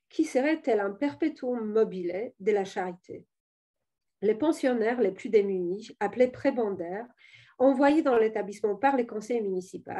qui 0.08 0.24
serait 0.24 0.60
tel 0.60 0.78
un 0.78 0.92
perpétuum 0.92 1.72
mobile 1.72 2.32
de 2.38 2.52
la 2.52 2.64
charité. 2.64 3.26
Les 4.22 4.36
pensionnaires 4.36 5.00
les 5.00 5.10
plus 5.10 5.30
démunis, 5.30 5.90
appelés 5.98 6.28
prébendaires, 6.28 7.08
envoyés 7.58 8.02
dans 8.02 8.16
l'établissement 8.16 8.76
par 8.76 8.96
les 8.96 9.08
conseils 9.08 9.42
municipaux, 9.42 9.90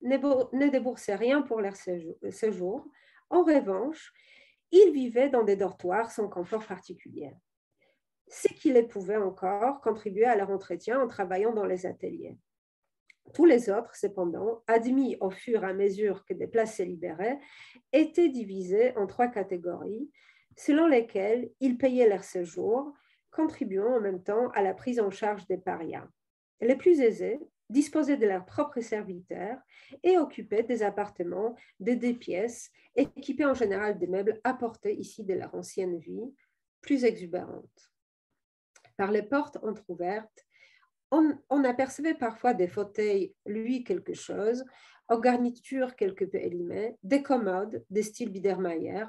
ne 0.00 0.68
déboursaient 0.68 1.14
rien 1.14 1.42
pour 1.42 1.60
leur 1.60 1.76
séjour. 1.76 2.88
En 3.30 3.44
revanche, 3.44 4.12
ils 4.72 4.92
vivaient 4.92 5.28
dans 5.28 5.44
des 5.44 5.56
dortoirs 5.56 6.10
sans 6.10 6.28
confort 6.28 6.66
particulier. 6.66 7.30
C'est 8.26 8.54
qu'ils 8.54 8.88
pouvaient 8.88 9.16
encore 9.16 9.80
contribuer 9.80 10.24
à 10.24 10.36
leur 10.36 10.50
entretien 10.50 11.00
en 11.00 11.06
travaillant 11.06 11.52
dans 11.52 11.66
les 11.66 11.86
ateliers. 11.86 12.38
Tous 13.34 13.44
les 13.44 13.70
autres, 13.70 13.94
cependant, 13.94 14.62
admis 14.66 15.16
au 15.20 15.30
fur 15.30 15.62
et 15.62 15.68
à 15.68 15.74
mesure 15.74 16.24
que 16.24 16.34
des 16.34 16.46
places 16.46 16.76
se 16.76 16.82
libéraient, 16.82 17.38
étaient 17.92 18.28
divisés 18.28 18.96
en 18.96 19.06
trois 19.06 19.28
catégories, 19.28 20.10
selon 20.56 20.86
lesquelles 20.86 21.50
ils 21.60 21.78
payaient 21.78 22.08
leur 22.08 22.24
séjour, 22.24 22.92
contribuant 23.30 23.96
en 23.96 24.00
même 24.00 24.22
temps 24.22 24.48
à 24.50 24.62
la 24.62 24.74
prise 24.74 25.00
en 25.00 25.10
charge 25.10 25.46
des 25.46 25.56
parias. 25.56 26.06
Les 26.60 26.76
plus 26.76 27.00
aisés 27.00 27.40
disposaient 27.72 28.16
de 28.16 28.26
leurs 28.26 28.44
propres 28.44 28.80
serviteurs 28.80 29.58
et 30.02 30.18
occupaient 30.18 30.62
des 30.62 30.82
appartements 30.82 31.56
de 31.80 31.94
deux 31.94 32.14
pièces, 32.14 32.70
équipés 32.94 33.46
en 33.46 33.54
général 33.54 33.98
de 33.98 34.06
meubles 34.06 34.40
apportés 34.44 34.94
ici 34.94 35.24
de 35.24 35.34
leur 35.34 35.54
ancienne 35.54 35.98
vie, 35.98 36.32
plus 36.80 37.04
exubérantes. 37.04 37.92
Par 38.96 39.10
les 39.10 39.22
portes 39.22 39.58
entrouvertes, 39.62 40.46
on, 41.10 41.36
on 41.50 41.64
apercevait 41.64 42.14
parfois 42.14 42.54
des 42.54 42.68
fauteuils, 42.68 43.34
lui 43.46 43.84
quelque 43.84 44.14
chose, 44.14 44.64
aux 45.08 45.20
garnitures 45.20 45.96
quelque 45.96 46.24
peu 46.24 46.38
élimées, 46.38 46.96
des 47.02 47.22
commodes 47.22 47.84
de 47.90 48.02
style 48.02 48.30
Biedermeier, 48.30 49.04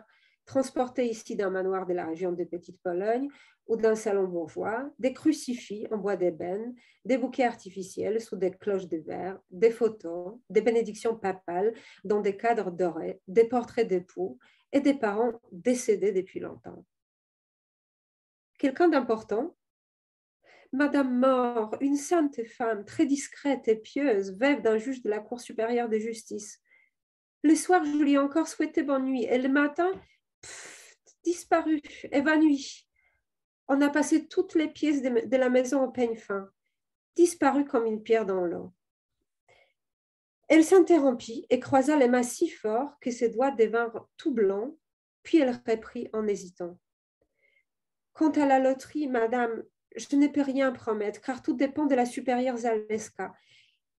transportés 0.45 1.07
ici 1.07 1.35
d'un 1.35 1.49
manoir 1.49 1.85
de 1.85 1.93
la 1.93 2.05
région 2.05 2.31
de 2.31 2.43
Petite-Pologne 2.43 3.29
ou 3.67 3.77
d'un 3.77 3.95
salon 3.95 4.27
bourgeois, 4.27 4.91
des 4.99 5.13
crucifix 5.13 5.87
en 5.89 5.97
bois 5.97 6.17
d'ébène, 6.17 6.75
des 7.05 7.17
bouquets 7.17 7.45
artificiels 7.45 8.19
sous 8.19 8.35
des 8.35 8.51
cloches 8.51 8.87
de 8.87 8.97
verre, 8.97 9.39
des 9.51 9.71
photos, 9.71 10.37
des 10.49 10.61
bénédictions 10.61 11.15
papales 11.15 11.73
dans 12.03 12.19
des 12.19 12.35
cadres 12.35 12.71
dorés, 12.71 13.21
des 13.27 13.45
portraits 13.45 13.87
d'époux 13.87 14.37
et 14.73 14.81
des 14.81 14.93
parents 14.93 15.39
décédés 15.51 16.11
depuis 16.11 16.39
longtemps. 16.39 16.85
Quelqu'un 18.57 18.89
d'important? 18.89 19.55
Madame 20.73 21.19
Mort, 21.19 21.75
une 21.81 21.95
sainte 21.95 22.43
femme, 22.45 22.83
très 22.83 23.05
discrète 23.05 23.67
et 23.67 23.75
pieuse, 23.75 24.37
veuve 24.39 24.61
d'un 24.61 24.77
juge 24.77 25.03
de 25.03 25.09
la 25.09 25.19
Cour 25.19 25.39
supérieure 25.39 25.87
de 25.87 25.99
justice. 25.99 26.59
Le 27.43 27.55
soir, 27.55 27.83
je 27.85 27.95
lui 27.95 28.13
ai 28.13 28.17
encore 28.17 28.47
souhaité 28.47 28.81
bonne 28.81 29.05
nuit, 29.05 29.25
et 29.25 29.37
le 29.37 29.49
matin, 29.49 29.91
disparu, 31.23 31.81
évanoui. 32.11 32.87
On 33.67 33.81
a 33.81 33.89
passé 33.89 34.27
toutes 34.27 34.55
les 34.55 34.67
pièces 34.67 35.01
de, 35.01 35.37
la 35.37 35.49
maison 35.49 35.83
au 35.83 35.91
peigne 35.91 36.15
fin. 36.15 36.49
disparut 37.15 37.65
comme 37.65 37.85
une 37.85 38.03
pierre 38.03 38.25
dans 38.25 38.45
l'eau. 38.45 38.73
Elle 40.49 40.63
s'interrompit 40.63 41.45
et 41.49 41.59
croisa 41.59 41.95
les 41.95 42.07
mains 42.07 42.23
si 42.23 42.49
fort 42.49 42.99
que 42.99 43.11
ses 43.11 43.29
doigts 43.29 43.51
devinrent 43.51 44.07
tout 44.17 44.33
blancs, 44.33 44.75
puis 45.23 45.37
elle 45.37 45.61
reprit 45.67 46.09
en 46.13 46.27
hésitant. 46.27 46.77
Quant 48.13 48.31
à 48.31 48.45
la 48.45 48.59
loterie, 48.59 49.07
madame, 49.07 49.63
je 49.95 50.15
ne 50.15 50.27
peux 50.27 50.41
rien 50.41 50.71
promettre, 50.71 51.21
car 51.21 51.41
tout 51.41 51.53
dépend 51.53 51.85
de 51.85 51.95
la 51.95 52.05
supérieure 52.05 52.57
Zaleska. 52.57 53.33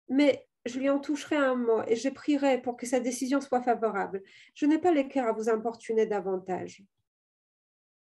Mais 0.10 0.48
je 0.65 0.80
lui 0.80 0.90
en 0.90 0.99
toucherai 0.99 1.35
un 1.35 1.56
mot 1.56 1.81
et 1.88 1.95
je 1.95 2.10
prierai 2.10 2.61
pour 2.61 2.77
que 2.77 2.85
sa 2.85 2.99
décision 2.99 3.41
soit 3.41 3.61
favorable. 3.61 4.23
Je 4.56 4.65
n'ai 4.65 4.77
pas 4.77 4.91
le 4.91 5.03
cœur 5.03 5.27
à 5.27 5.34
vous 5.34 5.49
importuner 5.49 6.06
davantage. 6.06 6.84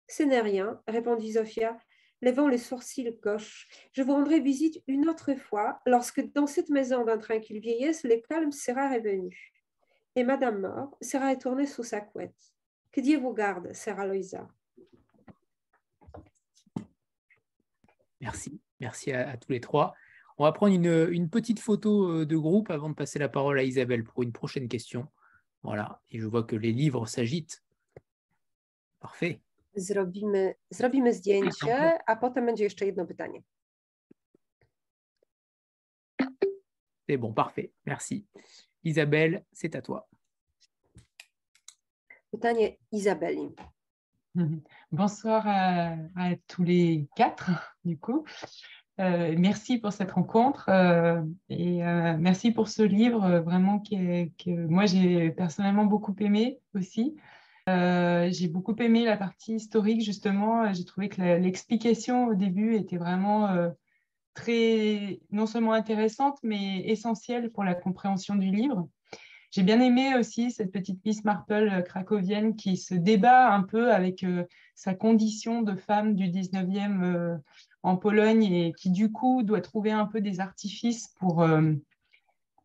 Ce 0.09 0.23
n'est 0.23 0.41
rien, 0.41 0.81
répondit 0.87 1.33
Zofia, 1.33 1.79
levant 2.21 2.49
le 2.49 2.59
sourcil 2.59 3.19
gauche. 3.23 3.67
Je 3.93 4.03
vous 4.03 4.13
rendrai 4.13 4.41
visite 4.41 4.83
une 4.87 5.09
autre 5.09 5.35
fois, 5.35 5.81
lorsque 5.87 6.21
dans 6.33 6.47
cette 6.47 6.69
maison 6.69 7.05
d'un 7.05 7.19
tranquille 7.19 7.61
vieillesse, 7.61 8.05
le 8.05 8.21
calme 8.29 8.53
sera 8.53 8.89
revenu. 8.89 9.53
Et 10.15 10.25
Madame 10.25 10.61
Mort 10.61 10.97
sera 11.01 11.31
retournée 11.31 11.67
sous 11.67 11.83
sa 11.83 12.01
couette. 12.01 12.53
Que 12.93 13.01
Dieu 13.01 13.19
vous 13.19 13.33
garde, 13.33 13.73
sœur 13.73 13.99
Aloïsa. 13.99 14.47
Merci, 18.21 18.61
merci 18.79 19.13
à, 19.13 19.37
tous 19.37 19.51
les 19.51 19.61
trois. 19.61 19.95
On 20.39 20.45
va 20.45 20.53
prendre 20.53 20.75
une, 20.75 21.09
une, 21.11 21.29
petite 21.29 21.61
photo 21.61 22.11
euh, 22.11 22.27
de 22.27 22.37
groupe 22.37 22.71
avant 22.71 22.89
de 22.89 22.95
passer 22.95 23.19
la 23.19 23.29
parole 23.29 23.59
à 23.59 23.63
Isabelle 23.63 24.05
pour 24.05 24.23
une 24.23 24.33
prochaine 24.33 24.69
question. 24.69 25.07
Voilà, 25.63 26.01
et 26.11 26.19
je 26.19 26.27
vois 26.27 26.43
que 26.43 26.57
les 26.57 26.73
livres 26.73 27.07
s'agitent. 27.07 27.63
Parfait. 29.01 29.41
Zrobimy, 29.75 30.55
zrobimy 30.71 31.15
zdjęcie, 31.15 31.99
a 32.07 32.17
potem 32.17 32.47
będzie 32.47 32.65
jeszcze 32.65 32.87
jedno 32.87 33.07
pytanie. 33.07 33.43
C'est 37.09 37.19
bon, 37.19 37.33
parfait. 37.35 37.73
Merci. 37.85 38.27
Isabelle, 38.85 39.45
c'est 39.53 39.75
à 39.75 39.83
toi. 39.83 40.09
Pytanie 42.31 42.79
Isabelle. 42.93 43.51
Bonsoir 44.93 45.47
à, 45.47 45.97
à, 46.17 46.37
tous 46.47 46.65
les 46.65 47.07
quatre, 47.17 47.77
du 47.85 47.99
coup. 47.99 48.25
Euh, 49.01 49.35
merci 49.39 49.79
pour 49.79 49.93
cette 49.93 50.13
rencontre 50.13 50.67
euh, 50.69 51.23
et 51.49 51.83
euh, 51.83 52.15
merci 52.19 52.51
pour 52.51 52.69
ce 52.69 52.83
livre 52.83 53.39
vraiment 53.39 53.79
que, 53.81 54.67
moi 54.67 54.85
j'ai 54.85 55.31
personnellement 55.31 55.87
beaucoup 55.87 56.15
aimé 56.21 56.59
aussi. 56.75 57.17
J'ai 57.67 58.49
beaucoup 58.49 58.77
aimé 58.77 59.05
la 59.05 59.17
partie 59.17 59.55
historique, 59.55 60.03
justement. 60.03 60.73
J'ai 60.75 60.85
trouvé 60.85 61.09
que 61.09 61.23
l'explication 61.23 62.27
au 62.27 62.35
début 62.35 62.75
était 62.75 62.97
vraiment 62.97 63.71
très, 64.35 65.21
non 65.31 65.47
seulement 65.47 65.73
intéressante, 65.73 66.39
mais 66.43 66.81
essentielle 66.89 67.51
pour 67.51 67.63
la 67.63 67.75
compréhension 67.75 68.35
du 68.35 68.51
livre. 68.51 68.89
J'ai 69.53 69.63
bien 69.63 69.81
aimé 69.81 70.17
aussi 70.17 70.51
cette 70.51 70.73
petite 70.73 71.05
Miss 71.05 71.25
Marple 71.25 71.85
cracovienne 71.85 72.57
qui 72.57 72.77
se 72.77 72.95
débat 72.95 73.55
un 73.55 73.63
peu 73.63 73.93
avec 73.93 74.27
sa 74.75 74.95
condition 74.95 75.63
de 75.63 75.77
femme 75.77 76.15
du 76.17 76.25
19e 76.25 77.39
en 77.83 77.97
Pologne 77.97 78.45
et 78.45 78.73
qui, 78.73 78.91
du 78.91 79.11
coup, 79.11 79.43
doit 79.43 79.61
trouver 79.61 79.91
un 79.91 80.07
peu 80.07 80.21
des 80.21 80.41
artifices 80.41 81.09
pour 81.19 81.43
euh, 81.43 81.73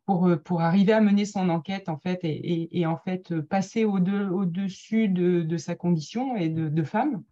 pour, 0.06 0.62
arriver 0.62 0.94
à 0.94 1.02
mener 1.02 1.26
son 1.26 1.50
enquête 1.50 1.90
en 1.90 1.98
fait 1.98 2.20
et, 2.22 2.86
en 2.86 2.96
fait 2.96 3.30
euh, 3.30 3.42
passer 3.42 3.84
au-dessus 3.84 5.08
de, 5.08 5.56
sa 5.58 5.74
condition 5.74 6.34
et 6.34 6.48
de, 6.48 6.82
femme 6.82 7.22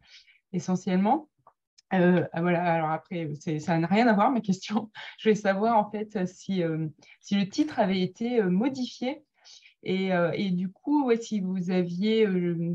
essentiellement. 0.52 1.30
Euh, 1.94 2.26
voilà, 2.36 2.74
alors 2.74 2.90
après, 2.90 3.30
ça 3.60 3.78
n'a 3.78 3.86
rien 3.86 4.06
à 4.08 4.12
voir 4.12 4.30
ma 4.30 4.40
question. 4.42 4.90
Je 5.18 5.28
voulais 5.28 5.40
savoir 5.40 5.78
en 5.78 5.90
fait 5.90 6.26
si, 6.26 6.62
si 7.20 7.34
le 7.36 7.48
titre 7.48 7.78
avait 7.78 8.02
été 8.02 8.42
modifié 8.42 9.22
et, 9.86 10.10
et, 10.34 10.50
du 10.50 10.68
coup, 10.68 11.10
si 11.20 11.40
vous 11.40 11.70
aviez, 11.70 12.26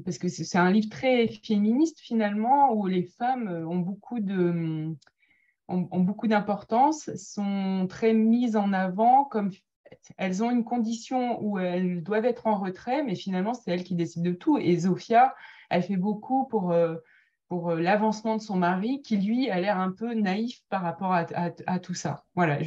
parce 0.05 0.17
que 0.17 0.27
c'est 0.27 0.57
un 0.57 0.71
livre 0.71 0.89
très 0.89 1.27
féministe 1.27 1.99
finalement, 1.99 2.73
où 2.73 2.87
les 2.87 3.03
femmes 3.03 3.47
ont 3.67 3.79
beaucoup 3.79 4.19
de 4.19 4.95
ont 5.67 6.01
beaucoup 6.01 6.27
d'importance, 6.27 7.09
sont 7.15 7.85
très 7.89 8.13
mises 8.13 8.57
en 8.57 8.73
avant 8.73 9.23
comme 9.23 9.51
elles 10.17 10.43
ont 10.43 10.51
une 10.51 10.63
condition 10.63 11.41
où 11.41 11.59
elles 11.59 12.03
doivent 12.03 12.25
être 12.25 12.47
en 12.47 12.59
retrait, 12.59 13.03
mais 13.03 13.15
finalement, 13.15 13.53
c'est 13.53 13.71
elles 13.71 13.83
qui 13.83 13.95
décident 13.95 14.29
de 14.29 14.35
tout. 14.35 14.57
Et 14.57 14.77
Zofia, 14.77 15.35
elle 15.69 15.83
fait 15.83 15.97
beaucoup 15.97 16.45
pour, 16.45 16.71
euh, 16.71 16.95
pour 17.51 17.71
euh, 17.71 17.81
l'avancement 17.81 18.37
de 18.37 18.41
son 18.41 18.55
mari, 18.55 19.01
qui 19.01 19.17
lui 19.17 19.49
a 19.49 19.59
l'air 19.59 19.77
un 19.77 19.91
peu 19.91 20.13
naïf 20.13 20.61
par 20.69 20.81
rapport 20.81 21.11
à, 21.11 21.25
à, 21.67 21.79
tout 21.79 21.93
ça. 21.93 22.23
Voilà, 22.33 22.57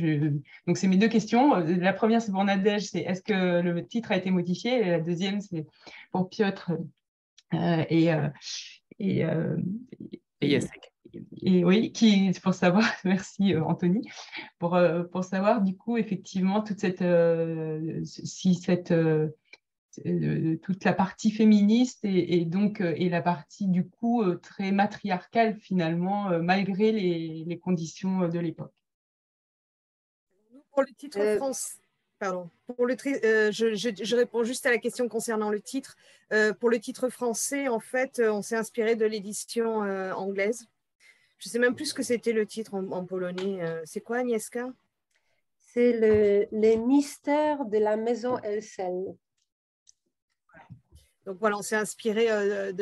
donc 0.67 0.77
c'est 0.77 0.89
mes 0.89 0.99
deux 0.99 1.09
questions. 1.09 1.55
La 1.57 1.95
première, 1.95 2.21
c'est 2.21 2.31
pour 2.31 2.45
Nadège, 2.45 2.91
c'est 2.91 3.01
est-ce 3.01 3.23
que 3.23 3.63
le 3.63 3.87
titre 3.87 4.13
a 4.13 4.19
été 4.19 4.31
modifié? 4.31 4.87
Et 4.87 4.91
la 4.91 5.01
deuxième, 5.01 5.41
c'est 5.41 5.65
pour 6.13 6.29
Piotr 6.29 6.73
euh, 7.55 7.85
et, 7.89 8.11
et, 8.99 9.25
et 10.43 10.59
et 11.43 11.65
oui, 11.65 11.93
qui, 11.93 12.33
pour 12.43 12.55
savoir, 12.55 12.85
merci 13.05 13.55
euh, 13.55 13.65
Anthony, 13.65 14.09
pour, 14.59 14.75
euh, 14.75 15.05
pour 15.05 15.25
savoir 15.25 15.63
du 15.63 15.77
coup 15.77 15.97
effectivement 15.97 16.63
toute 16.63 16.81
cette, 16.81 17.03
euh, 17.03 18.01
si 18.05 18.55
cette, 18.55 18.93
toute 20.63 20.85
la 20.85 20.93
partie 20.93 21.31
féministe 21.31 22.01
et, 22.05 22.45
donc 22.45 22.81
et 22.81 23.09
la 23.09 23.23
partie 23.23 23.69
du 23.69 23.89
coup 23.89 24.25
très 24.37 24.73
matriarcale 24.73 25.57
finalement 25.57 26.39
malgré 26.41 26.93
les, 26.93 27.45
les 27.47 27.59
conditions 27.59 28.29
de 28.29 28.39
l'époque. 28.39 28.73
Pour 30.73 30.83
le 30.83 30.95
titre 30.97 31.37
français. 31.37 31.79
Pardon. 32.19 32.49
Pour 32.67 32.87
le 32.87 32.97
je, 32.97 33.51
je, 33.51 34.17
réponds 34.17 34.45
juste 34.45 34.67
à 34.67 34.71
la 34.71 34.79
question 34.79 35.09
concernant 35.09 35.51
le 35.51 35.61
titre. 35.61 35.97
pour 36.59 36.71
le 36.71 36.79
titre 36.79 37.09
français, 37.09 37.69
en 37.69 37.81
fait, 37.81 38.21
on 38.25 38.43
s'est 38.43 38.57
inspiré 38.57 38.97
de 38.97 39.05
l'édition 39.05 39.79
anglaise 40.13 40.69
je 41.45 41.51
ne 41.51 41.53
sais 41.53 41.59
même 41.59 41.75
plus 41.75 41.87
ce 41.87 41.95
que 41.95 42.03
c'était 42.03 42.33
le 42.33 42.47
titre 42.47 42.75
en, 42.75 43.05
polonais. 43.05 43.63
Euh, 43.63 43.83
c'est 43.85 44.01
quoi, 44.01 44.19
Agnieszka? 44.19 44.73
C'est 45.61 45.93
le, 45.93 46.47
Les 46.53 46.79
mystères 46.79 47.67
de 47.67 47.77
la 47.77 47.97
maison 47.97 48.39
Elsel. 48.39 49.15
Donc 51.27 51.39
voilà, 51.39 51.57
on 51.57 51.63
s'est 51.63 51.77
inspiré 51.77 52.27
euh, 52.31 52.73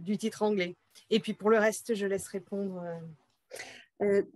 du 0.00 0.18
titre 0.18 0.42
anglais. 0.42 0.76
Et 1.08 1.20
puis 1.20 1.34
pour 1.34 1.50
le 1.50 1.58
reste, 1.58 1.94
je 1.94 2.06
laisse 2.06 2.28
répondre. 2.28 2.84
Euh, 4.02 4.22
Y, 4.22 4.26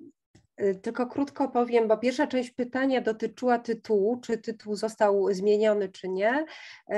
tylko 0.82 1.06
krótko 1.06 1.48
powiem, 1.48 1.88
bo 1.88 1.96
pierwsza 1.96 2.26
część 2.26 2.50
pytania 2.50 3.00
dotyczyła 3.00 3.58
tytułu, 3.58 4.20
czy 4.20 4.38
tytuł 4.38 4.76
został 4.76 5.32
zmieniony, 5.32 5.88
czy 5.88 6.08
nie. 6.08 6.44
Y, 6.92 6.94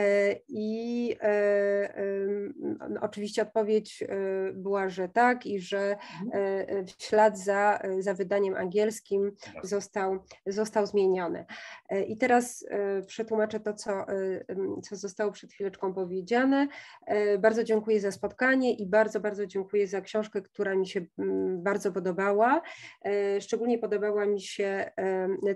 I 0.48 1.12
y, 1.12 3.00
oczywiście 3.00 3.42
odpowiedź 3.42 4.04
była, 4.54 4.88
że 4.88 5.08
tak, 5.08 5.46
i 5.46 5.60
że 5.60 5.96
mhm. 6.24 6.86
w 6.86 7.02
ślad 7.02 7.38
za, 7.38 7.80
za 7.98 8.14
wydaniem 8.14 8.54
angielskim 8.54 9.32
został, 9.62 10.18
został 10.46 10.86
zmieniony. 10.86 11.44
I 12.08 12.16
teraz 12.16 12.66
przetłumaczę 13.06 13.60
to, 13.60 13.74
co, 13.74 14.06
co 14.82 14.96
zostało 14.96 15.32
przed 15.32 15.52
chwileczką 15.52 15.94
powiedziane. 15.94 16.68
Bardzo 17.38 17.64
dziękuję 17.64 18.00
za 18.00 18.12
spotkanie 18.12 18.74
i 18.74 18.86
bardzo, 18.86 19.20
bardzo 19.20 19.46
dziękuję 19.46 19.86
za 19.86 20.00
książkę, 20.00 20.42
która 20.42 20.74
mi 20.74 20.86
się 20.86 21.00
mm, 21.18 21.62
bardzo 21.62 21.92
podobała 21.92 22.62
Szczególnie 23.46 23.78
podobała 23.78 24.26
mi 24.26 24.40
się 24.40 24.90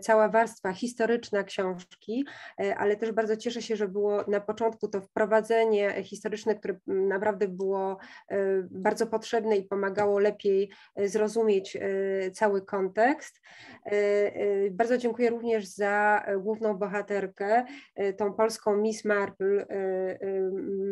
cała 0.01 0.29
warstwa 0.29 0.73
historyczna 0.73 1.45
książki, 1.45 2.25
e, 2.61 2.77
ale 2.77 2.97
też 2.97 3.13
bardzo 3.13 3.37
cieszę 3.37 3.63
się, 3.63 3.77
że 3.77 3.89
było 3.89 4.25
na 4.29 4.41
początku 4.41 4.89
to 4.89 5.01
wprowadzenie 5.01 6.03
historyczne, 6.03 6.55
które 6.55 6.77
naprawdę 6.87 7.49
było 7.49 7.99
e, 8.29 8.37
bardzo 8.71 9.07
potrzebne 9.07 9.57
i 9.57 9.63
pomagało 9.63 10.19
lepiej 10.19 10.71
e, 10.97 11.09
zrozumieć 11.09 11.79
cały 12.33 12.63
kontekst. 12.63 13.41
Bardzo 14.71 14.99
dziękuję 14.99 15.31
również 15.31 15.67
za 15.67 16.25
główną 16.39 16.75
bohaterkę, 16.75 17.65
tą 18.17 18.33
polską 18.33 18.77
Miss 18.77 19.05
Marple 19.05 19.67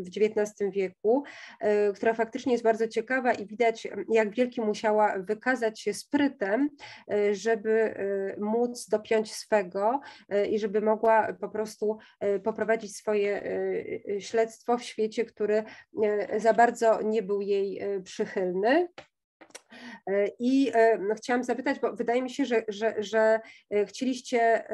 w 0.02 0.08
XIX 0.16 0.70
wieku, 0.70 1.24
która 1.94 2.14
faktycznie 2.14 2.52
jest 2.52 2.64
bardzo 2.64 2.88
ciekawa 2.88 3.32
i 3.32 3.46
widać, 3.46 3.88
jak 4.08 4.34
wielki 4.34 4.60
musiała 4.60 5.18
wykazać 5.18 5.80
się 5.80 5.94
sprytem, 5.94 6.70
żeby 7.32 7.70
e, 7.70 8.40
móc 8.40 8.88
dopiąć 8.88 9.34
swego 9.34 10.00
e, 10.28 10.46
i 10.46 10.58
żeby 10.58 10.80
mogła 10.80 11.32
po 11.32 11.48
prostu 11.48 11.98
poprowadzić 12.44 12.96
swoje 12.96 13.42
śledztwo 14.18 14.78
w 14.78 14.82
świecie, 14.82 15.24
który 15.24 15.64
za 16.36 16.54
bardzo 16.54 17.02
nie 17.02 17.22
był 17.22 17.40
jej 17.40 17.80
przychylny. 18.04 18.88
I 20.38 20.72
no, 21.08 21.14
chciałam 21.14 21.44
zapytać, 21.44 21.80
bo 21.80 21.92
wydaje 21.92 22.22
mi 22.22 22.30
się, 22.30 22.44
że, 22.44 22.64
że, 22.68 22.94
że 22.98 23.40
chcieliście 23.86 24.64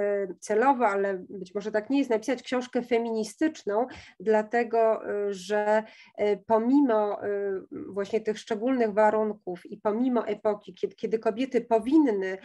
celowo, 0.40 0.86
ale 0.86 1.24
być 1.28 1.54
może 1.54 1.70
tak 1.72 1.90
nie 1.90 1.98
jest, 1.98 2.10
napisać 2.10 2.42
książkę 2.42 2.82
feministyczną, 2.82 3.86
dlatego 4.20 5.00
że 5.28 5.82
pomimo 6.46 7.18
właśnie 7.88 8.20
tych 8.20 8.38
szczególnych 8.38 8.92
warunków 8.92 9.66
i 9.66 9.76
pomimo 9.76 10.26
epoki, 10.26 10.74
kiedy, 10.74 10.94
kiedy 10.94 11.18
kobiety 11.18 11.60
powinny 11.60 12.38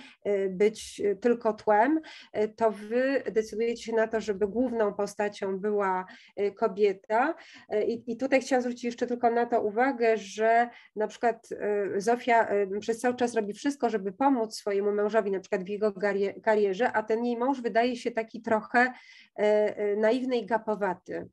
być 0.50 1.02
tylko 1.22 1.54
tłem, 1.54 2.00
to 2.56 2.72
wy 2.72 3.24
decydujecie 3.32 3.84
się 3.84 3.94
na 3.94 4.08
to, 4.08 4.22
żeby 4.22 4.48
główną 4.48 4.94
postacią 4.94 5.60
była 5.60 6.06
kobieta. 6.56 7.36
I, 7.88 8.04
i 8.08 8.18
tutaj 8.18 8.42
chciałam 8.42 8.62
zwrócić 8.62 8.84
jeszcze 8.84 9.08
tylko 9.08 9.30
na 9.30 9.46
to 9.46 9.62
uwagę, 9.62 10.18
że 10.18 10.70
na 10.96 11.08
przykład 11.08 11.50
Zofia 11.98 12.48
przez 12.80 13.00
cały 13.00 13.16
czas 13.16 13.36
robi 13.36 13.54
wszystko, 13.54 13.90
żeby 13.90 14.12
pomóc 14.12 14.56
swojemu 14.56 14.92
mężowi, 14.92 15.32
na 15.32 15.40
przykład 15.40 15.64
w 15.64 15.68
jego 15.68 15.94
karierze, 16.44 16.92
a 16.92 17.04
ten 17.04 17.26
jej 17.26 17.38
mąż 17.38 17.62
wydaje 17.62 17.96
się 17.96 18.12
taki 18.12 18.42
trochę 18.42 18.94
naiwny 19.98 20.38
i 20.38 20.46
gapowaty. 20.46 21.30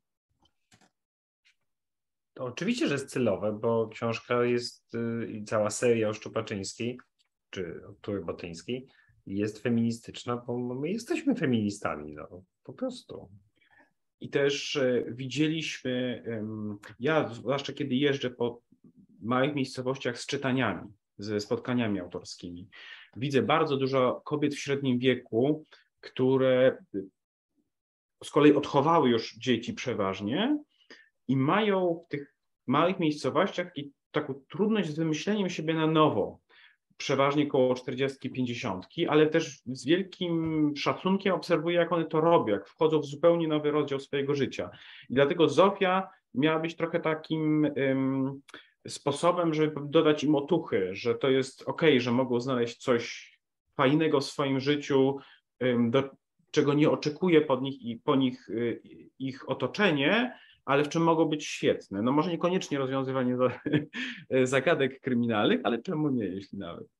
To 2.33 2.45
oczywiście, 2.45 2.87
że 2.87 2.93
jest 2.93 3.09
celowe, 3.09 3.59
bo 3.61 3.87
książka 3.87 4.43
jest 4.43 4.95
y, 4.95 5.27
i 5.31 5.43
cała 5.43 5.69
seria 5.69 6.09
o 6.09 6.13
Szczupaczyńskiej, 6.13 6.99
czy 7.49 7.81
o 7.87 7.93
Tury 8.01 8.25
Botyńskiej 8.25 8.87
jest 9.25 9.59
feministyczna, 9.59 10.37
bo 10.37 10.75
my 10.75 10.89
jesteśmy 10.89 11.35
feministami, 11.35 12.13
no, 12.13 12.43
po 12.63 12.73
prostu. 12.73 13.29
I 14.19 14.29
też 14.29 14.75
e, 14.75 15.03
widzieliśmy, 15.07 16.23
ja 16.99 17.33
zwłaszcza 17.33 17.73
kiedy 17.73 17.95
jeżdżę 17.95 18.29
po 18.29 18.61
małych 19.21 19.55
miejscowościach 19.55 20.19
z 20.19 20.25
czytaniami, 20.25 20.93
ze 21.17 21.39
spotkaniami 21.39 21.99
autorskimi, 21.99 22.69
widzę 23.15 23.41
bardzo 23.41 23.77
dużo 23.77 24.21
kobiet 24.25 24.55
w 24.55 24.59
średnim 24.59 24.99
wieku, 24.99 25.65
które 26.01 26.77
z 28.23 28.29
kolei 28.29 28.53
odchowały 28.53 29.09
już 29.09 29.35
dzieci 29.35 29.73
przeważnie 29.73 30.57
i 31.27 31.37
mają 31.37 32.03
w 32.05 32.07
tych 32.07 32.35
małych 32.67 32.99
miejscowościach 32.99 33.67
taką 34.11 34.33
trudność 34.49 34.89
z 34.89 34.95
wymyśleniem 34.95 35.49
siebie 35.49 35.73
na 35.73 35.87
nowo, 35.87 36.39
przeważnie 36.97 37.47
koło 37.47 37.73
40-50, 37.73 38.81
ale 39.09 39.27
też 39.27 39.61
z 39.65 39.85
wielkim 39.85 40.73
szacunkiem 40.77 41.33
obserwuję, 41.33 41.77
jak 41.77 41.91
one 41.91 42.05
to 42.05 42.21
robią, 42.21 42.53
jak 42.53 42.67
wchodzą 42.67 42.99
w 42.99 43.05
zupełnie 43.05 43.47
nowy 43.47 43.71
rozdział 43.71 43.99
swojego 43.99 44.35
życia. 44.35 44.69
I 45.09 45.13
dlatego 45.13 45.49
Zofia 45.49 46.09
miała 46.33 46.59
być 46.59 46.75
trochę 46.75 46.99
takim 46.99 47.71
um, 47.75 48.41
sposobem, 48.87 49.53
żeby 49.53 49.81
dodać 49.85 50.23
im 50.23 50.35
otuchy, 50.35 50.95
że 50.95 51.15
to 51.15 51.29
jest 51.29 51.63
ok, 51.65 51.81
że 51.97 52.11
mogą 52.11 52.39
znaleźć 52.39 52.77
coś 52.77 53.33
fajnego 53.75 54.19
w 54.19 54.25
swoim 54.25 54.59
życiu, 54.59 55.17
do 55.89 56.03
czego 56.51 56.73
nie 56.73 56.89
oczekuje 56.89 57.41
pod 57.41 57.61
nich 57.61 57.81
i 57.81 57.95
po 57.95 58.15
nich 58.15 58.49
y, 58.49 58.81
ich 59.19 59.49
otoczenie, 59.49 60.39
ale 60.65 60.83
w 60.83 60.89
czym 60.89 61.03
mogą 61.03 61.25
być 61.25 61.45
świetne. 61.45 62.01
No 62.01 62.11
może 62.11 62.31
niekoniecznie 62.31 62.77
rozwiązywanie 62.77 63.37
zagadek 64.43 65.01
kryminalnych, 65.01 65.61
ale 65.63 65.81
czemu 65.81 66.09
nie, 66.09 66.25
jeśli 66.25 66.57
nawet. 66.57 66.96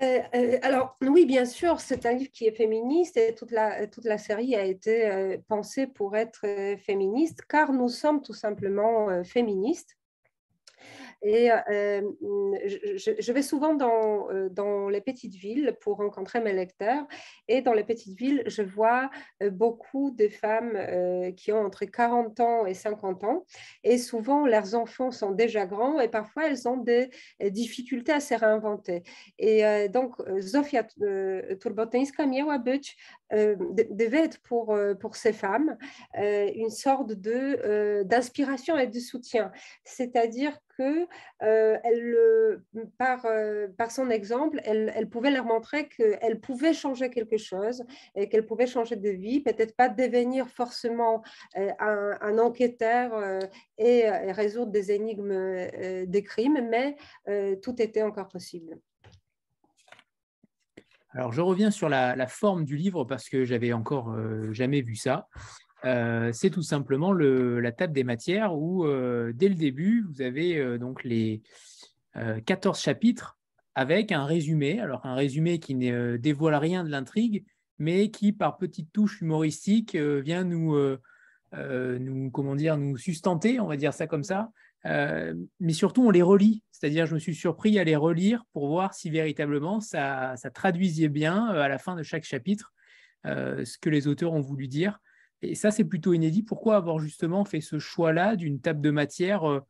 Euh, 0.00 0.20
euh, 0.34 0.58
alors 0.62 0.96
oui, 1.02 1.26
bien 1.26 1.44
sûr, 1.44 1.80
c'est 1.80 2.06
un 2.06 2.12
livre 2.12 2.30
qui 2.30 2.46
est 2.46 2.52
féministe 2.54 3.16
et 3.16 3.34
toute 3.34 3.50
la, 3.50 3.88
toute 3.88 4.04
la 4.04 4.16
série 4.16 4.54
a 4.54 4.64
été 4.64 5.10
euh, 5.10 5.38
pensée 5.48 5.88
pour 5.88 6.16
être 6.16 6.46
féministe 6.78 7.42
car 7.48 7.72
nous 7.72 7.88
sommes 7.88 8.22
tout 8.22 8.34
simplement 8.34 9.24
féministes. 9.24 9.97
Et 11.22 11.50
euh, 11.50 12.02
je, 12.20 13.32
vais 13.32 13.42
souvent 13.42 13.74
dans, 13.74 14.30
euh, 14.30 14.48
dans 14.50 14.88
les 14.88 15.00
petites 15.00 15.34
villes 15.34 15.76
pour 15.80 15.96
rencontrer 15.96 16.40
mes 16.40 16.52
lecteurs. 16.52 17.06
Et 17.48 17.60
dans 17.60 17.72
les 17.72 17.82
petites 17.82 18.16
villes, 18.16 18.44
je 18.46 18.62
vois 18.62 19.10
euh, 19.42 19.50
beaucoup 19.50 20.12
de 20.12 20.28
femmes 20.28 20.78
qui 21.36 21.52
ont 21.52 21.64
entre 21.64 21.84
40 21.84 22.40
ans 22.40 22.66
et 22.66 22.74
50 22.74 23.24
ans. 23.24 23.44
Et 23.82 23.98
souvent, 23.98 24.46
leurs 24.46 24.74
enfants 24.74 25.10
sont 25.10 25.32
déjà 25.32 25.66
grands 25.66 26.00
et 26.00 26.08
parfois, 26.08 26.46
elles 26.46 26.68
ont 26.68 26.76
des 26.76 27.10
difficultés 27.40 28.12
à 28.12 28.20
se 28.20 28.34
réinventer. 28.34 29.02
Et 29.38 29.88
donc, 29.88 30.14
Zofia 30.40 30.84
Turbotyńska 31.60 32.26
miała 32.26 32.58
być, 32.58 32.96
devait 33.30 34.24
être 34.24 34.40
pour, 34.42 34.76
pour 35.00 35.16
ces 35.16 35.32
femmes 35.32 35.76
une 36.14 36.70
sorte 36.70 37.12
d'inspiration 37.12 38.78
et 38.78 38.86
de 38.86 38.98
soutien. 38.98 39.50
C'est-à-dire 39.84 40.58
euh, 40.80 41.78
elle, 41.82 42.62
par, 42.98 43.24
euh, 43.26 43.68
par 43.76 43.90
son 43.90 44.10
exemple, 44.10 44.60
elle, 44.64 45.08
pouvait 45.08 45.30
leur 45.30 45.44
montrer 45.44 45.88
qu'elle 45.88 46.40
pouvait 46.40 46.72
changer 46.72 47.10
quelque 47.10 47.36
chose, 47.36 47.84
et 48.14 48.28
qu'elle 48.28 48.46
pouvait 48.46 48.66
changer 48.66 48.96
de 48.96 49.10
vie, 49.10 49.40
peut-être 49.40 49.76
pas 49.76 49.88
devenir 49.88 50.48
forcément 50.48 51.22
euh, 51.56 52.14
un, 52.20 52.38
enquêteur 52.38 53.12
euh, 53.14 53.40
et, 53.78 54.08
résoudre 54.32 54.70
des 54.70 54.92
énigmes 54.92 55.30
euh, 55.30 56.04
des 56.06 56.22
crimes, 56.22 56.68
mais 56.68 56.96
tout 57.62 57.80
était 57.80 58.02
encore 58.02 58.28
possible. 58.28 58.78
Alors, 61.10 61.32
je 61.32 61.40
reviens 61.40 61.70
sur 61.70 61.88
la, 61.88 62.26
forme 62.26 62.64
du 62.64 62.76
livre 62.76 63.04
parce 63.04 63.28
que 63.28 63.44
j'avais 63.44 63.72
encore 63.72 64.14
jamais 64.52 64.82
vu 64.82 64.96
ça. 64.96 65.28
Euh, 65.84 66.32
c'est 66.32 66.50
tout 66.50 66.62
simplement 66.62 67.12
le, 67.12 67.60
la 67.60 67.72
table 67.72 67.92
des 67.92 68.04
matières 68.04 68.54
où, 68.56 68.84
euh, 68.84 69.32
dès 69.34 69.48
le 69.48 69.54
début, 69.54 70.04
vous 70.08 70.22
avez 70.22 70.58
euh, 70.58 70.78
donc 70.78 71.04
les 71.04 71.42
14 72.46 72.80
chapitres 72.80 73.38
avec 73.76 74.10
un 74.10 74.24
résumé. 74.24 74.80
Alors, 74.80 75.06
un 75.06 75.14
résumé 75.14 75.60
qui 75.60 75.76
ne 75.76 76.16
dévoile 76.16 76.56
rien 76.56 76.82
de 76.82 76.90
l'intrigue, 76.90 77.44
mais 77.78 78.10
qui, 78.10 78.32
par 78.32 78.56
petites 78.56 78.92
touches 78.92 79.20
humoristiques, 79.20 79.94
vient 79.94 80.42
nous, 80.42 80.74
comment 82.32 82.56
dire, 82.56 82.76
nous 82.76 82.96
sustenter, 82.96 83.60
on 83.60 83.68
va 83.68 83.76
dire 83.76 83.94
ça 83.94 84.08
comme 84.08 84.24
ça. 84.24 84.50
mais 84.84 85.72
surtout, 85.72 86.02
on 86.02 86.10
les 86.10 86.22
relit. 86.22 86.64
C'est-à-dire, 86.72 87.06
je 87.06 87.14
me 87.14 87.20
suis 87.20 87.36
surpris 87.36 87.78
à 87.78 87.84
les 87.84 87.94
relire 87.94 88.44
pour 88.52 88.66
voir 88.66 88.94
si 88.94 89.10
véritablement 89.10 89.78
ça 89.78 90.34
traduisait 90.52 91.08
bien 91.08 91.46
à 91.46 91.68
la 91.68 91.78
fin 91.78 91.94
de 91.94 92.02
chaque 92.02 92.24
chapitre 92.24 92.72
ce 93.24 93.78
que 93.78 93.90
les 93.90 94.08
auteurs 94.08 94.32
ont 94.32 94.40
voulu 94.40 94.66
dire. 94.66 94.98
Et 95.42 95.54
ça, 95.54 95.70
c'est 95.70 95.84
plutôt 95.84 96.12
inédit. 96.12 96.42
Pourquoi 96.42 96.76
avoir 96.76 96.98
justement 96.98 97.44
fait 97.44 97.60
ce 97.60 97.78
choix-là 97.78 98.36
d'une 98.36 98.60
table 98.60 98.80
de 98.80 98.90
matière 98.90 99.48
euh, 99.48 99.60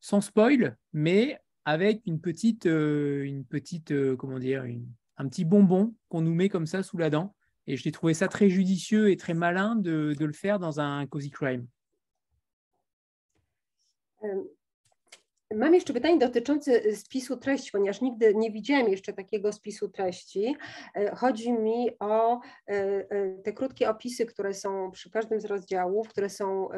sans 0.00 0.20
spoil, 0.20 0.76
mais 0.92 1.38
avec 1.64 2.02
une 2.06 2.20
petite, 2.20 2.66
euh, 2.66 3.22
une 3.24 3.44
petite 3.44 3.92
euh, 3.92 4.16
comment 4.16 4.38
dire, 4.38 4.64
un 5.16 5.28
petit 5.28 5.44
bonbon 5.44 5.94
qu'on 6.08 6.20
nous 6.20 6.34
met 6.34 6.48
comme 6.48 6.66
ça 6.66 6.82
sous 6.82 6.98
la 6.98 7.10
dent. 7.10 7.34
Et 7.66 7.76
j'ai 7.76 7.92
trouvé 7.92 8.14
ça 8.14 8.28
très 8.28 8.48
judicieux 8.48 9.10
et 9.10 9.16
très 9.16 9.34
malin 9.34 9.76
de, 9.76 10.14
de 10.18 10.24
le 10.24 10.32
faire 10.32 10.58
dans 10.58 10.80
un 10.80 11.06
cozy 11.06 11.30
crime. 11.30 11.66
Mam 15.54 15.74
jeszcze 15.74 15.92
pytanie 15.92 16.18
dotyczące 16.18 16.96
spisu 16.96 17.36
treści, 17.36 17.70
ponieważ 17.72 18.00
nigdy 18.00 18.34
nie 18.34 18.50
widziałem 18.50 18.88
jeszcze 18.88 19.12
takiego 19.12 19.52
spisu 19.52 19.88
treści. 19.88 20.56
E, 20.94 21.16
chodzi 21.16 21.52
mi 21.52 21.98
o 21.98 22.34
e, 22.34 22.40
e, 22.68 23.30
te 23.44 23.52
krótkie 23.52 23.90
opisy, 23.90 24.26
które 24.26 24.54
są 24.54 24.90
przy 24.90 25.10
każdym 25.10 25.40
z 25.40 25.44
rozdziałów, 25.44 26.08
które 26.08 26.30
są 26.30 26.68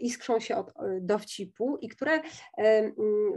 iskrzą 0.00 0.40
się 0.40 0.56
od 0.56 0.72
dowcipu 1.00 1.76
i 1.76 1.88
które 1.88 2.20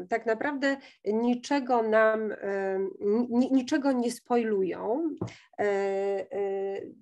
tak 0.10 0.26
naprawdę 0.26 0.78
niczego 1.06 1.82
nam, 1.82 2.34
niczego 3.52 3.92
nie 3.92 4.12
spoilują, 4.12 5.16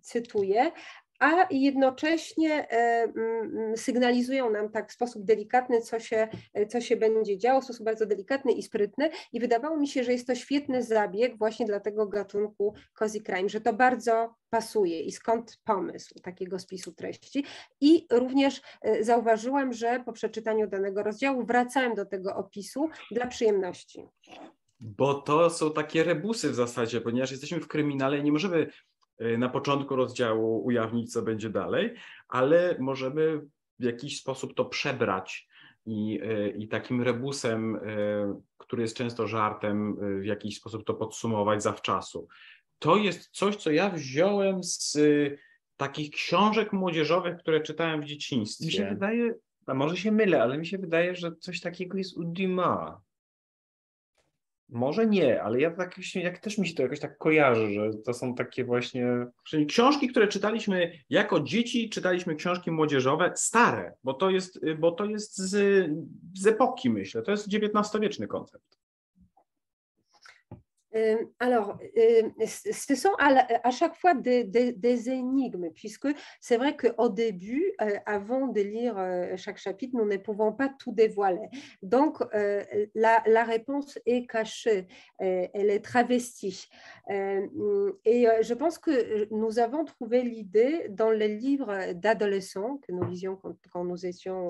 cytuję, 0.01 0.71
a 1.19 1.47
jednocześnie 1.51 2.71
e, 2.71 3.07
sygnalizują 3.75 4.49
nam 4.49 4.69
tak 4.69 4.89
w 4.89 4.93
sposób 4.93 5.23
delikatny, 5.23 5.81
co 5.81 5.99
się, 5.99 6.27
co 6.69 6.81
się 6.81 6.97
będzie 6.97 7.37
działo, 7.37 7.61
w 7.61 7.63
sposób 7.63 7.85
bardzo 7.85 8.05
delikatny 8.05 8.51
i 8.51 8.63
sprytny. 8.63 9.09
I 9.33 9.39
wydawało 9.39 9.77
mi 9.77 9.87
się, 9.87 10.03
że 10.03 10.11
jest 10.11 10.27
to 10.27 10.35
świetny 10.35 10.83
zabieg 10.83 11.37
właśnie 11.37 11.65
dla 11.65 11.79
tego 11.79 12.07
gatunku 12.07 12.73
cozy 12.93 13.21
crime, 13.21 13.49
że 13.49 13.61
to 13.61 13.73
bardzo 13.73 14.35
pasuje 14.49 15.01
i 15.01 15.11
skąd 15.11 15.59
pomysł 15.63 16.19
takiego 16.19 16.59
spisu 16.59 16.93
treści. 16.93 17.45
I 17.81 18.07
również 18.11 18.61
e, 18.81 19.03
zauważyłam, 19.03 19.73
że 19.73 20.03
po 20.05 20.13
przeczytaniu 20.13 20.67
danego 20.67 21.03
rozdziału 21.03 21.45
wracałem 21.45 21.95
do 21.95 22.05
tego 22.05 22.35
opisu 22.35 22.89
dla 23.11 23.27
przyjemności. 23.27 24.07
Bo 24.79 25.13
to 25.13 25.49
są 25.49 25.73
takie 25.73 26.03
rebusy 26.03 26.49
w 26.49 26.55
zasadzie, 26.55 27.01
ponieważ 27.01 27.31
jesteśmy 27.31 27.59
w 27.59 27.67
kryminale 27.67 28.17
i 28.17 28.23
nie 28.23 28.31
możemy 28.31 28.67
na 29.37 29.49
początku 29.49 29.95
rozdziału 29.95 30.65
ujawnić, 30.65 31.13
co 31.13 31.21
będzie 31.21 31.49
dalej, 31.49 31.93
ale 32.27 32.75
możemy 32.79 33.41
w 33.79 33.83
jakiś 33.83 34.19
sposób 34.19 34.55
to 34.55 34.65
przebrać 34.65 35.47
i, 35.85 36.21
y, 36.23 36.55
i 36.57 36.67
takim 36.67 37.01
rebusem, 37.01 37.75
y, 37.75 37.79
który 38.57 38.81
jest 38.81 38.97
często 38.97 39.27
żartem, 39.27 39.97
w 40.21 40.25
jakiś 40.25 40.57
sposób 40.57 40.85
to 40.85 40.93
podsumować 40.93 41.63
zawczasu. 41.63 42.27
To 42.79 42.97
jest 42.97 43.29
coś, 43.29 43.55
co 43.55 43.71
ja 43.71 43.89
wziąłem 43.89 44.63
z 44.63 44.97
takich 45.77 46.11
książek 46.11 46.73
młodzieżowych, 46.73 47.37
które 47.37 47.61
czytałem 47.61 48.01
w 48.01 48.05
dzieciństwie. 48.05 48.65
Mi 48.65 48.71
się 48.71 48.89
wydaje, 48.89 49.33
a 49.65 49.73
może 49.73 49.97
się 49.97 50.11
mylę, 50.11 50.41
ale 50.41 50.57
mi 50.57 50.65
się 50.65 50.77
wydaje, 50.77 51.15
że 51.15 51.35
coś 51.35 51.61
takiego 51.61 51.97
jest 51.97 52.17
u 52.17 52.23
Dumas. 52.23 53.06
Może 54.69 55.07
nie, 55.07 55.43
ale 55.43 55.61
ja 55.61 55.71
tak, 55.71 55.95
jak 56.15 56.39
też 56.39 56.57
mi 56.57 56.67
się 56.67 56.75
to 56.75 56.83
jakoś 56.83 56.99
tak 56.99 57.17
kojarzy, 57.17 57.73
że 57.73 57.89
to 58.05 58.13
są 58.13 58.35
takie 58.35 58.63
właśnie. 58.63 59.07
Czyli 59.43 59.65
książki, 59.65 60.07
które 60.07 60.27
czytaliśmy 60.27 60.91
jako 61.09 61.39
dzieci, 61.39 61.89
czytaliśmy 61.89 62.35
książki 62.35 62.71
młodzieżowe, 62.71 63.31
stare, 63.35 63.93
bo 64.03 64.13
to 64.13 64.29
jest, 64.29 64.59
bo 64.79 64.91
to 64.91 65.05
jest 65.05 65.37
z, 65.37 65.51
z 66.33 66.47
epoki, 66.47 66.89
myślę. 66.89 67.21
To 67.21 67.31
jest 67.31 67.47
XIX-wieczny 67.53 68.27
koncept. 68.27 68.77
Euh, 70.97 71.17
alors, 71.39 71.77
euh, 71.97 72.29
ce 72.45 72.95
sont 72.95 73.13
à, 73.19 73.71
chaque 73.71 73.95
fois 73.95 74.13
des, 74.15 75.09
énigmes, 75.09 75.69
puisque 75.73 76.07
c'est 76.39 76.57
vrai 76.57 76.75
qu'au 76.75 77.09
début, 77.09 77.63
euh, 77.81 77.97
avant 78.05 78.47
de 78.47 78.61
lire 78.61 78.97
chaque 79.37 79.57
chapitre, 79.57 79.95
nous 79.95 80.05
ne 80.05 80.17
pouvons 80.17 80.51
pas 80.53 80.69
tout 80.79 80.91
dévoiler. 80.91 81.47
Donc, 81.81 82.23
la, 82.95 83.43
réponse 83.43 83.99
est 84.05 84.25
cachée, 84.27 84.87
elle 85.19 85.69
est 85.69 85.83
travestie. 85.83 86.67
et 87.09 88.27
je 88.41 88.53
pense 88.53 88.77
que 88.79 89.27
nous 89.33 89.59
avons 89.59 89.85
trouvé 89.85 90.23
l'idée 90.23 90.87
dans 90.89 91.11
les 91.11 91.29
livres 91.29 91.93
d'adolescents 91.93 92.79
que 92.85 92.91
nous 92.91 93.03
lisions 93.03 93.35
quand, 93.35 93.55
quand 93.71 93.83
nous 93.83 94.05
étions 94.05 94.47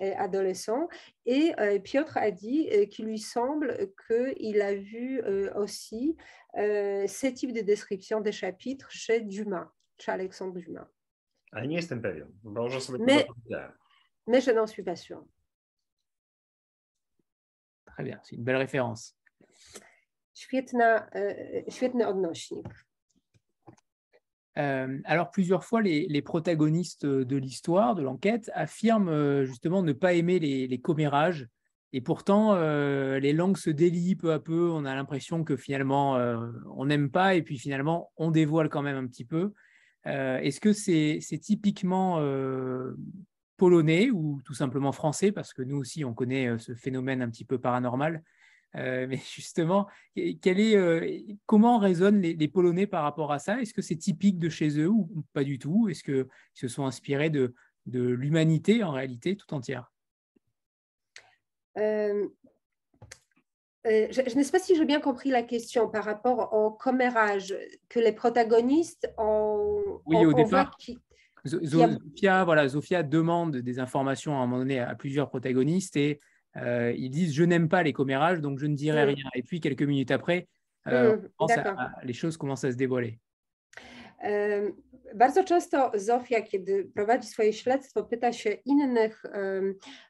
adolescents. 0.00 0.88
Et 1.26 1.52
Piotr 1.84 2.16
a 2.16 2.30
dit 2.30 2.68
qu'il 2.90 3.06
lui 3.06 3.18
semble 3.18 3.92
qu'il 4.08 4.62
a 4.62 4.74
vu 4.74 5.22
aussi 5.54 5.81
aussi 5.82 6.16
euh, 6.56 7.06
ces 7.06 7.32
types 7.32 7.52
de 7.52 7.60
description 7.60 8.20
des 8.20 8.32
chapitres 8.32 8.90
chez 8.90 9.20
Dumas, 9.20 9.70
chez 9.98 10.12
Alexandre 10.12 10.58
Dumas. 10.58 10.88
Agnès 11.52 11.86
Temperium. 11.86 12.32
Mais, 13.00 13.26
mais 14.26 14.40
je 14.40 14.50
n'en 14.50 14.66
suis 14.66 14.82
pas 14.82 14.96
sûre. 14.96 15.24
Très 17.86 18.04
bien, 18.04 18.20
c'est 18.22 18.36
une 18.36 18.44
belle 18.44 18.56
référence. 18.56 19.16
Świetna, 20.34 21.10
świetny 21.68 22.04
odnośnik. 22.04 22.66
Euh, 24.58 24.98
alors, 25.04 25.30
plusieurs 25.30 25.64
fois, 25.64 25.80
les, 25.80 26.06
les 26.08 26.22
protagonistes 26.22 27.06
de 27.06 27.36
l'histoire, 27.36 27.94
de 27.94 28.02
l'enquête, 28.02 28.50
affirment 28.54 29.08
euh, 29.08 29.44
justement 29.44 29.82
ne 29.82 29.92
pas 29.92 30.12
aimer 30.12 30.38
les, 30.38 30.66
les 30.66 30.80
commérages 30.80 31.48
et 31.92 32.00
pourtant, 32.00 32.54
euh, 32.54 33.18
les 33.18 33.32
langues 33.32 33.58
se 33.58 33.68
délient 33.68 34.16
peu 34.16 34.32
à 34.32 34.38
peu. 34.38 34.70
On 34.70 34.84
a 34.84 34.94
l'impression 34.94 35.44
que 35.44 35.56
finalement, 35.56 36.16
euh, 36.16 36.38
on 36.74 36.86
n'aime 36.86 37.10
pas 37.10 37.34
et 37.34 37.42
puis 37.42 37.58
finalement, 37.58 38.10
on 38.16 38.30
dévoile 38.30 38.70
quand 38.70 38.82
même 38.82 38.96
un 38.96 39.06
petit 39.06 39.26
peu. 39.26 39.52
Euh, 40.06 40.38
est-ce 40.38 40.60
que 40.60 40.72
c'est 40.72 41.20
typiquement 41.38 42.16
polonais 43.58 44.10
ou 44.10 44.40
tout 44.44 44.54
simplement 44.54 44.92
français? 44.92 45.32
Parce 45.32 45.52
que 45.52 45.62
nous 45.62 45.76
aussi, 45.76 46.04
on 46.04 46.14
connaît 46.14 46.58
ce 46.58 46.74
phénomène 46.74 47.20
un 47.20 47.28
petit 47.28 47.44
peu 47.44 47.58
paranormal. 47.58 48.22
mais 48.74 49.20
justement, 49.30 49.86
comment 51.44 51.78
résonnent 51.78 52.22
les, 52.22 52.48
Polonais 52.48 52.86
par 52.86 53.02
rapport 53.02 53.30
à 53.30 53.38
ça? 53.38 53.60
Est-ce 53.60 53.74
que 53.74 53.82
c'est 53.82 53.96
typique 53.96 54.38
de 54.38 54.48
chez 54.48 54.80
eux 54.80 54.88
ou 54.88 55.26
pas 55.34 55.44
du 55.44 55.58
tout? 55.58 55.90
Est-ce 55.90 56.02
qu'ils 56.02 56.26
se 56.54 56.68
sont 56.68 56.86
inspirés 56.86 57.28
de 57.28 57.52
l'humanité 57.84 58.82
en 58.82 58.92
réalité 58.92 59.36
tout 59.36 59.52
entière? 59.52 59.92
Euh, 61.78 62.26
euh, 63.86 64.06
je, 64.10 64.38
ne 64.38 64.42
sais 64.42 64.52
pas 64.52 64.60
si 64.60 64.76
j'ai 64.76 64.84
bien 64.84 65.00
compris 65.00 65.30
la 65.30 65.42
question 65.42 65.88
par 65.88 66.04
rapport 66.04 66.52
au 66.52 66.70
commérage 66.70 67.54
que 67.88 67.98
les 67.98 68.12
protagonistes 68.12 69.12
ont. 69.18 70.00
Oui, 70.06 70.24
au 70.24 70.32
départ. 70.32 70.76
Zofia, 71.44 72.44
voilà, 72.44 72.68
Zofia 72.68 73.02
demande 73.02 73.56
des 73.56 73.80
informations 73.80 74.34
à 74.34 74.42
un 74.42 74.46
moment 74.46 74.58
donné 74.58 74.78
à 74.78 74.94
plusieurs 74.94 75.28
protagonistes 75.28 75.96
et 75.96 76.20
euh, 76.56 76.92
ils 76.96 77.10
disent 77.10 77.34
je 77.34 77.42
n'aime 77.42 77.68
pas 77.68 77.82
les 77.82 77.92
commérages 77.92 78.40
donc 78.40 78.60
je 78.60 78.66
ne 78.66 78.76
dirai 78.76 79.04
mm. 79.04 79.08
rien. 79.08 79.24
Et 79.34 79.42
puis 79.42 79.60
quelques 79.60 79.82
minutes 79.82 80.12
après, 80.12 80.46
mm, 80.86 81.14
les 82.04 82.12
choses 82.12 82.36
commencent 82.36 82.64
à 82.64 82.70
se 82.70 82.76
dévoiler. 82.76 83.18
Bardzo 85.14 85.44
często 85.44 85.90
Zofia, 85.94 86.42
kiedy 86.42 86.84
prowadzi 86.84 87.28
swoje 87.28 87.52
śledztwo, 87.52 88.04
pyta 88.04 88.32
się 88.32 88.50
innych, 88.50 89.22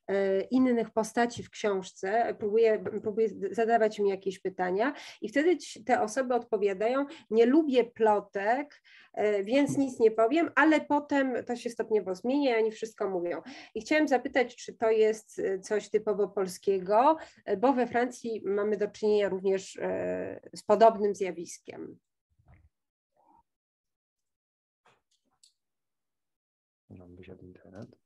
e, 0.09 0.41
innych 0.41 0.91
postaci 0.91 1.43
w 1.43 1.51
książce, 1.51 2.35
próbuje, 2.39 2.85
próbuje 3.03 3.29
zadawać 3.51 3.99
im 3.99 4.07
jakieś 4.07 4.39
pytania 4.39 4.95
i 5.21 5.29
wtedy 5.29 5.57
te 5.87 6.01
osoby 6.01 6.35
odpowiadają, 6.35 7.07
nie 7.31 7.47
lubię 7.47 7.85
plotek, 7.85 8.83
e, 9.13 9.45
więc 9.45 9.79
nic 9.79 10.01
nie 10.01 10.11
powiem, 10.11 10.51
ale 10.55 10.81
potem 10.81 11.45
to 11.45 11.57
się 11.57 11.71
stopniowo 11.71 12.15
zmienia 12.15 12.59
i 12.59 12.63
oni 12.63 12.73
wszystko 12.73 13.11
mówią. 13.11 13.43
I 13.75 13.81
chciałem 13.81 14.09
zapytać, 14.09 14.57
czy 14.57 14.73
to 14.73 14.91
jest 14.91 15.39
e, 15.39 15.59
coś 15.59 15.91
typowo 15.91 16.29
polskiego, 16.29 17.17
bo 17.59 17.73
we 17.73 17.87
Francji 17.87 18.43
mamy 18.45 18.77
do 18.77 18.89
czynienia 18.89 19.29
również 19.29 19.79
z 20.55 20.63
podobnym 20.63 21.15
zjawiskiem. 21.15 21.99
Nam 26.99 27.17
wysiadł 27.17 27.45
internet. 27.45 27.97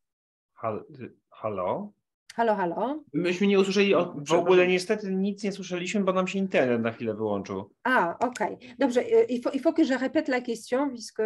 Hal, 0.56 0.84
halo? 1.30 1.92
Halo, 2.34 2.54
halo. 2.54 3.02
Myśmy 3.12 3.46
nie 3.46 3.60
usłyszeli 3.60 3.94
o... 3.94 4.14
W 4.16 4.32
ogóle 4.32 4.66
niestety 4.66 5.14
nic 5.14 5.44
nie 5.44 5.52
słyszeliśmy, 5.52 6.00
bo 6.00 6.12
nam 6.12 6.26
się 6.26 6.38
internet 6.38 6.82
na 6.82 6.92
chwilę 6.92 7.14
wyłączył. 7.14 7.70
A, 7.84 8.18
okej. 8.18 8.54
Okay. 8.54 8.68
Dobrze, 8.78 9.02
il 9.28 9.42
faut, 9.42 9.54
il 9.54 9.60
faut 9.60 9.76
que 9.76 9.84
je 9.84 9.98
répète 9.98 10.28
la 10.28 10.40
question, 10.40 10.88
puisque 10.88 11.22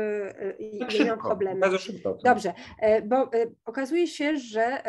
tak 0.80 0.94
y 0.94 1.10
a 1.10 1.14
un 1.14 1.18
problème. 1.18 1.60
Bardzo 1.60 1.78
szybko. 1.78 2.18
Dobrze, 2.24 2.52
bo 3.04 3.30
okazuje 3.64 4.06
się, 4.06 4.36
że 4.36 4.82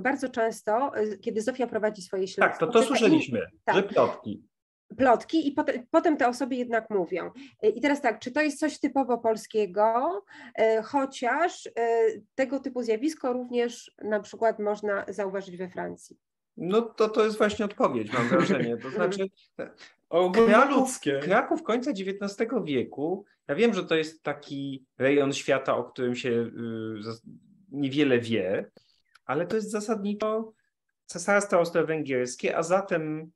bardzo 0.00 0.28
często, 0.28 0.92
kiedy 1.20 1.40
Zofia 1.40 1.66
prowadzi 1.66 2.02
swoje 2.02 2.28
śledztwo... 2.28 2.66
Tak, 2.66 2.72
to, 2.72 2.80
to 2.80 2.82
słyszeliśmy, 2.82 3.40
tak. 3.64 3.76
że 3.76 3.82
plotki 3.82 4.42
plotki 4.96 5.48
i 5.48 5.52
potem, 5.52 5.86
potem 5.90 6.16
te 6.16 6.28
osoby 6.28 6.54
jednak 6.54 6.90
mówią. 6.90 7.30
I 7.62 7.80
teraz 7.80 8.00
tak, 8.00 8.18
czy 8.18 8.32
to 8.32 8.42
jest 8.42 8.58
coś 8.58 8.80
typowo 8.80 9.18
polskiego, 9.18 10.24
e, 10.54 10.82
chociaż 10.82 11.66
e, 11.66 11.70
tego 12.34 12.60
typu 12.60 12.82
zjawisko 12.82 13.32
również 13.32 13.92
na 14.04 14.20
przykład 14.20 14.58
można 14.58 15.04
zauważyć 15.08 15.56
we 15.56 15.68
Francji? 15.68 16.16
No 16.56 16.82
to 16.82 17.08
to 17.08 17.24
jest 17.24 17.38
właśnie 17.38 17.64
odpowiedź, 17.64 18.12
mam 18.12 18.28
wrażenie. 18.28 18.76
To 18.76 18.90
znaczy 18.90 19.26
Kraków, 20.34 21.00
Kraków 21.22 21.62
końca 21.62 21.90
XIX 21.90 22.50
wieku, 22.64 23.24
ja 23.48 23.54
wiem, 23.54 23.74
że 23.74 23.84
to 23.84 23.94
jest 23.94 24.22
taki 24.22 24.84
rejon 24.98 25.32
świata, 25.32 25.76
o 25.76 25.84
którym 25.84 26.14
się 26.14 26.30
y, 26.30 26.50
niewiele 27.70 28.18
wie, 28.18 28.70
ale 29.24 29.46
to 29.46 29.56
jest 29.56 29.70
zasadniczo 29.70 30.52
cesarstwo 31.06 31.56
austro-węgierskie, 31.56 32.56
a 32.56 32.62
zatem 32.62 33.30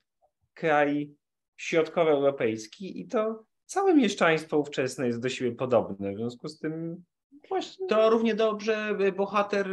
kraj 0.55 1.15
środkowoeuropejski 1.59 3.01
i 3.01 3.07
to 3.07 3.45
całe 3.65 3.95
mieszczaństwo 3.95 4.59
ówczesne 4.59 5.07
jest 5.07 5.21
do 5.21 5.29
siebie 5.29 5.53
podobne. 5.53 6.13
W 6.13 6.17
związku 6.17 6.49
z 6.49 6.59
tym 6.59 7.03
Właśnie. 7.49 7.87
To 7.87 8.11
równie 8.11 8.35
dobrze 8.35 8.99
bohater 9.17 9.69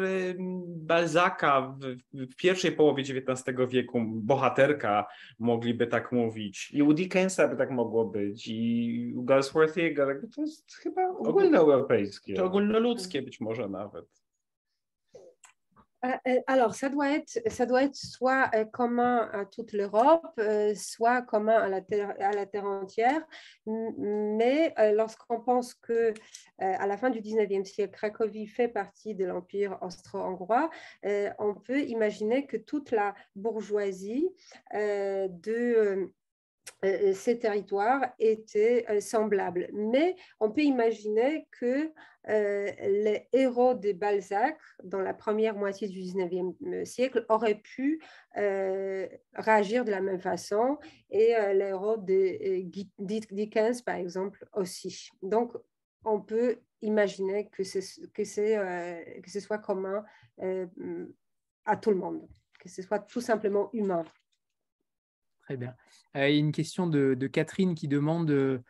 Balzaka 0.67 1.77
w, 2.13 2.29
w, 2.31 2.35
pierwszej 2.35 2.71
połowie 2.71 3.03
XIX 3.03 3.57
wieku, 3.69 4.01
bohaterka, 4.07 5.05
mogliby 5.39 5.87
tak 5.87 6.11
mówić. 6.11 6.71
I 6.73 6.83
u 6.83 6.93
Dickensa 6.93 7.47
by 7.47 7.55
tak 7.55 7.71
mogło 7.71 8.05
być, 8.05 8.47
i 8.47 9.13
u 9.15 9.23
Galsworthiego, 9.23 10.07
to 10.35 10.41
jest 10.41 10.75
chyba 10.75 11.09
ogólnoeuropejskie. 11.09 12.33
To 12.33 12.45
ogólnoludzkie 12.45 13.21
być 13.21 13.39
może 13.39 13.69
nawet. 13.69 14.05
Euh, 16.05 16.17
euh, 16.27 16.41
alors, 16.47 16.75
ça 16.75 16.89
doit, 16.89 17.11
être, 17.11 17.41
ça 17.47 17.65
doit 17.65 17.83
être 17.83 17.95
soit 17.95 18.49
euh, 18.53 18.65
commun 18.65 19.29
à 19.31 19.45
toute 19.45 19.73
l'Europe, 19.73 20.39
soit 20.75 21.21
commun 21.21 21.53
à 21.53 21.69
la, 21.69 21.81
terre, 21.81 22.65
entière. 22.65 23.21
Mais 23.65 24.73
lorsqu'on 24.93 25.41
pense 25.41 25.73
que 25.73 26.13
à 26.59 26.87
la 26.87 26.97
fin 26.97 27.09
du 27.09 27.21
19e 27.21 27.65
siècle, 27.65 27.93
Cracovie 27.93 28.47
fait 28.47 28.67
partie 28.67 29.15
de 29.15 29.25
l'Empire 29.25 29.77
austro-hongrois, 29.81 30.69
on 31.39 31.55
peut 31.55 31.81
imaginer 31.81 32.45
que 32.45 32.57
toute 32.57 32.91
la 32.91 33.15
bourgeoisie 33.35 34.29
de 34.73 36.11
ces 37.13 37.39
territoires 37.39 38.01
étaient 38.19 38.85
euh, 38.89 38.99
semblables. 38.99 39.69
Mais 39.73 40.15
on 40.39 40.51
peut 40.51 40.61
imaginer 40.61 41.47
que 41.59 41.91
euh, 42.27 42.71
les 42.79 43.27
héros 43.33 43.73
de 43.73 43.91
Balzac, 43.91 44.57
dans 44.83 44.99
la 44.99 45.13
première 45.13 45.55
moitié 45.55 45.87
du 45.87 45.99
19e 45.99 46.85
siècle, 46.85 47.25
auraient 47.29 47.61
pu 47.61 48.01
réagir 48.33 49.85
de 49.85 49.91
la 49.91 50.01
même 50.01 50.19
façon 50.19 50.77
et 51.11 51.35
les 51.53 51.65
héros 51.65 51.97
de 51.97 52.63
Dickens, 53.31 53.81
par 53.83 53.95
exemple, 53.95 54.43
aussi. 54.53 55.09
Donc, 55.21 55.53
on 56.03 56.19
peut 56.19 56.57
imaginer 56.81 57.47
que, 57.49 57.61
que, 57.61 59.21
que 59.21 59.29
ce 59.29 59.39
soit 59.39 59.59
commun 59.59 60.03
à 61.65 61.77
tout 61.77 61.91
le 61.91 61.97
monde, 61.97 62.27
que 62.59 62.69
ce 62.69 62.81
soit 62.81 62.99
tout 62.99 63.21
simplement 63.21 63.69
humain. 63.71 64.03
Très 65.45 65.57
bien. 65.57 65.73
Euh, 66.17 66.29
il 66.29 66.33
y 66.33 66.37
a 66.37 66.39
une 66.39 66.51
question 66.51 66.87
de, 66.87 67.27
Catherine 67.27 67.75
qui 67.75 67.87
demande 67.87 68.61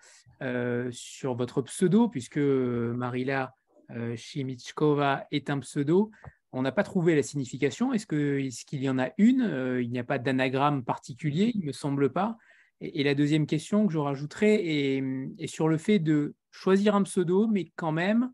euh, 0.42 0.90
sur 0.92 1.36
votre 1.36 1.62
pseudo, 1.64 2.08
puisque 2.10 2.38
Marila 2.38 3.54
euh, 3.92 4.16
Chimichkova 4.16 5.26
est 5.32 5.50
un 5.50 5.60
pseudo. 5.60 6.12
On 6.52 6.62
n'a 6.62 6.72
pas 6.72 6.84
trouvé 6.84 7.16
la 7.16 7.24
signification. 7.24 7.92
Est-ce 7.94 8.06
qu'il 8.06 8.84
y 8.84 8.90
en 8.90 9.00
a 9.00 9.10
une 9.18 9.80
Il 9.82 9.90
n'y 9.90 10.00
a 10.00 10.04
pas 10.04 10.20
d'anagramme 10.20 10.86
particulier, 10.86 11.52
il 11.54 11.62
ne 11.62 11.66
me 11.68 11.72
semble 11.74 12.12
pas. 12.12 12.38
Et, 12.82 13.04
la 13.04 13.16
deuxième 13.16 13.46
question 13.46 13.88
que 13.88 13.94
je 13.94 13.98
rajouterais 13.98 14.62
est, 14.64 15.48
sur 15.48 15.68
le 15.68 15.78
fait 15.78 16.00
de 16.00 16.36
choisir 16.52 16.96
un 16.96 17.04
pseudo, 17.04 17.48
mais 17.48 17.72
quand 17.76 17.92
même 17.92 18.32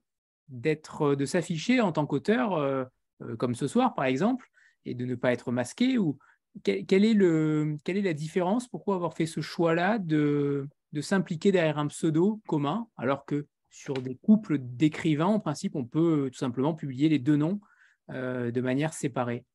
d'être, 0.50 1.16
de 1.16 1.26
s'afficher 1.26 1.82
en 1.82 1.92
tant 1.92 2.06
qu'auteur, 2.06 2.54
euh, 2.54 2.84
euh, 3.22 3.36
comme 3.36 3.56
ce 3.56 3.68
soir 3.68 3.94
par 3.94 4.06
exemple, 4.06 4.50
et 4.86 4.94
de 4.94 5.06
ne 5.06 5.16
pas 5.16 5.32
être 5.32 5.52
masqué. 5.52 5.98
Ou 5.98 6.18
quelle 6.64 7.06
est, 7.06 8.02
la 8.02 8.14
différence 8.14 8.68
Pourquoi 8.68 8.96
avoir 8.96 9.14
fait 9.14 9.26
ce 9.26 9.42
choix-là 9.42 10.00
de, 10.00 10.68
s'impliquer 11.02 11.52
derrière 11.52 11.80
un 11.80 11.88
pseudo 11.88 12.42
commun, 12.48 12.88
alors 12.98 13.26
que 13.26 13.48
sur 13.70 13.96
des 13.96 14.16
couples 14.16 14.58
d'écrivains, 14.60 15.28
en 15.28 15.40
principe, 15.40 15.76
on 15.76 15.86
peut 15.86 16.30
tout 16.32 16.38
simplement 16.38 16.74
publier 16.74 17.10
les 17.10 17.20
deux 17.20 17.38
noms 17.38 17.62
euh, 18.10 18.52
de 18.52 18.62
manière 18.62 18.94
séparée? 18.94 19.46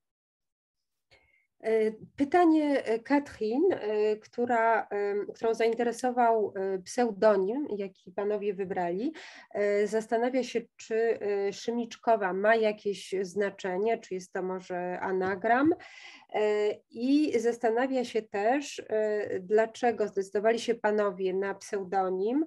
E, 1.67 1.93
pytanie 2.17 2.79
e, 2.79 2.99
Katrin, 2.99 3.63
e, 3.73 4.17
która, 4.17 4.89
którą 5.35 5.55
zainteresował 5.55 6.53
pseudonim, 6.85 7.67
jaki 7.77 8.13
panowie 8.13 8.55
wybrali, 8.55 9.13
zastanawia 9.85 10.43
się, 10.43 10.61
czy 10.77 11.19
Szymiczkowa 11.53 12.33
ma 12.33 12.55
jakieś 12.55 13.15
znaczenie, 13.23 13.99
czy 13.99 14.15
jest 14.15 14.33
to 14.33 14.43
może 14.43 15.01
anagram, 15.01 15.75
i 16.91 17.39
zastanawia 17.39 18.05
się 18.05 18.23
też, 18.23 18.83
dlaczego 19.41 20.09
zdecydowali 20.09 20.59
się 20.59 20.75
panowie 20.75 21.35
na 21.35 21.55
pseudonim 21.55 22.47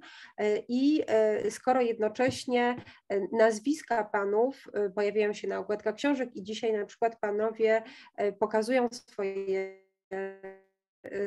i 0.68 1.03
skoro 1.49 1.82
jednocześnie 1.82 2.76
nazwiska 3.32 4.03
panów 4.03 4.68
pojawiają 4.95 5.34
się 5.34 5.48
na 5.48 5.60
okładkach 5.60 5.95
książek 5.95 6.36
i 6.36 6.44
dzisiaj 6.44 6.74
na 6.74 6.86
przykład 6.86 7.20
panowie 7.20 7.84
pokazują 8.40 8.90
swoje, 8.91 9.84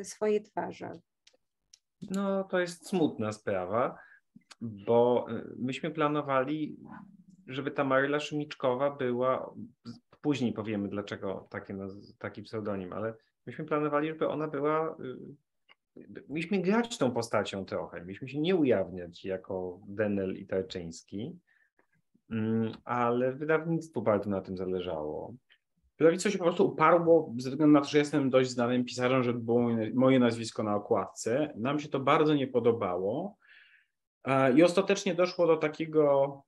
swoje 0.03 0.41
twarze. 0.41 1.01
No 2.11 2.45
to 2.45 2.61
jest 2.61 2.87
smutna 2.87 3.33
sprawa, 3.33 3.99
bo 4.61 5.27
myśmy 5.57 5.91
planowali, 5.91 6.77
żeby 7.47 7.71
ta 7.71 7.85
Maryla 7.85 8.21
Szymiczkowa 8.21 8.91
była 8.91 9.55
Później 10.23 10.53
powiemy, 10.53 10.89
dlaczego 10.89 11.47
taki, 11.51 11.73
taki 12.19 12.43
pseudonim, 12.43 12.93
ale 12.93 13.15
myśmy 13.47 13.65
planowali, 13.65 14.09
żeby 14.09 14.29
ona 14.29 14.49
była. 14.49 14.97
Y, 15.97 16.03
mieliśmy 16.29 16.59
grać 16.59 16.99
tą 16.99 17.11
postacią 17.11 17.65
trochę, 17.65 18.01
mieliśmy 18.01 18.29
się 18.29 18.41
nie 18.41 18.57
ujawniać 18.57 19.25
jako 19.25 19.81
Denel 19.89 20.37
i 20.37 20.47
Tarczyński, 20.47 21.39
mm, 22.31 22.73
ale 22.85 23.33
wydawnictwu 23.33 24.03
bardzo 24.03 24.31
na 24.31 24.41
tym 24.41 24.57
zależało. 24.57 25.35
Wydawnictwo 25.99 26.31
się 26.31 26.39
po 26.39 26.45
prostu 26.45 26.69
uparło, 26.69 27.35
ze 27.39 27.51
względu 27.51 27.73
na 27.73 27.81
to, 27.81 27.89
że 27.89 27.99
jestem 27.99 28.31
dość 28.31 28.51
znanym 28.51 28.85
pisarzem, 28.85 29.23
żeby 29.23 29.39
było 29.39 29.69
moje 29.95 30.19
nazwisko 30.19 30.63
na 30.63 30.77
okładce. 30.77 31.53
Nam 31.57 31.79
się 31.79 31.89
to 31.89 32.01
bardzo 32.01 32.35
nie 32.35 32.47
podobało. 32.47 33.37
I 34.57 34.63
ostatecznie 34.63 35.15
doszło 35.15 35.47
do 35.47 35.57
takiego 35.57 36.43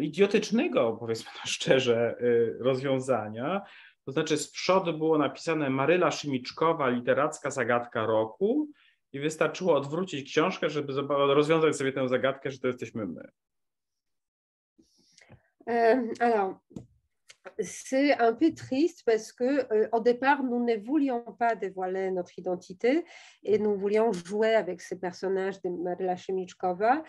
idiotycznego, 0.00 0.96
powiedzmy 1.00 1.30
szczerze, 1.44 2.16
y, 2.20 2.56
rozwiązania. 2.60 3.62
To 4.04 4.12
znaczy 4.12 4.36
z 4.36 4.50
przodu 4.50 4.98
było 4.98 5.18
napisane 5.18 5.70
Maryla 5.70 6.10
Szymiczkowa, 6.10 6.88
literacka 6.88 7.50
zagadka 7.50 8.06
roku 8.06 8.68
i 9.12 9.20
wystarczyło 9.20 9.76
odwrócić 9.76 10.30
książkę, 10.30 10.70
żeby 10.70 10.92
rozwiązać 11.08 11.76
sobie 11.76 11.92
tę 11.92 12.08
zagadkę, 12.08 12.50
że 12.50 12.58
to 12.58 12.66
jesteśmy 12.66 13.06
my. 13.06 13.28
Alors, 16.20 16.54
c'est 17.60 18.16
un 18.18 18.32
peu 18.32 18.54
triste 18.54 19.02
parce 19.04 19.32
que 19.32 19.72
euh, 19.72 19.88
au 19.92 20.00
départ, 20.00 20.42
nous 20.42 20.64
ne 20.64 20.76
voulions 20.76 21.24
pas 21.38 21.54
dévoiler 21.54 22.10
notre 22.10 22.38
identité 22.38 23.04
et 23.42 23.58
nous 23.58 23.76
voulions 23.76 24.12
jouer 24.12 24.54
avec 24.54 24.80
ces 24.80 24.98
personnages 24.98 25.60
de 25.62 25.68
Marla 25.68 26.16
Chemichkova, 26.16 27.02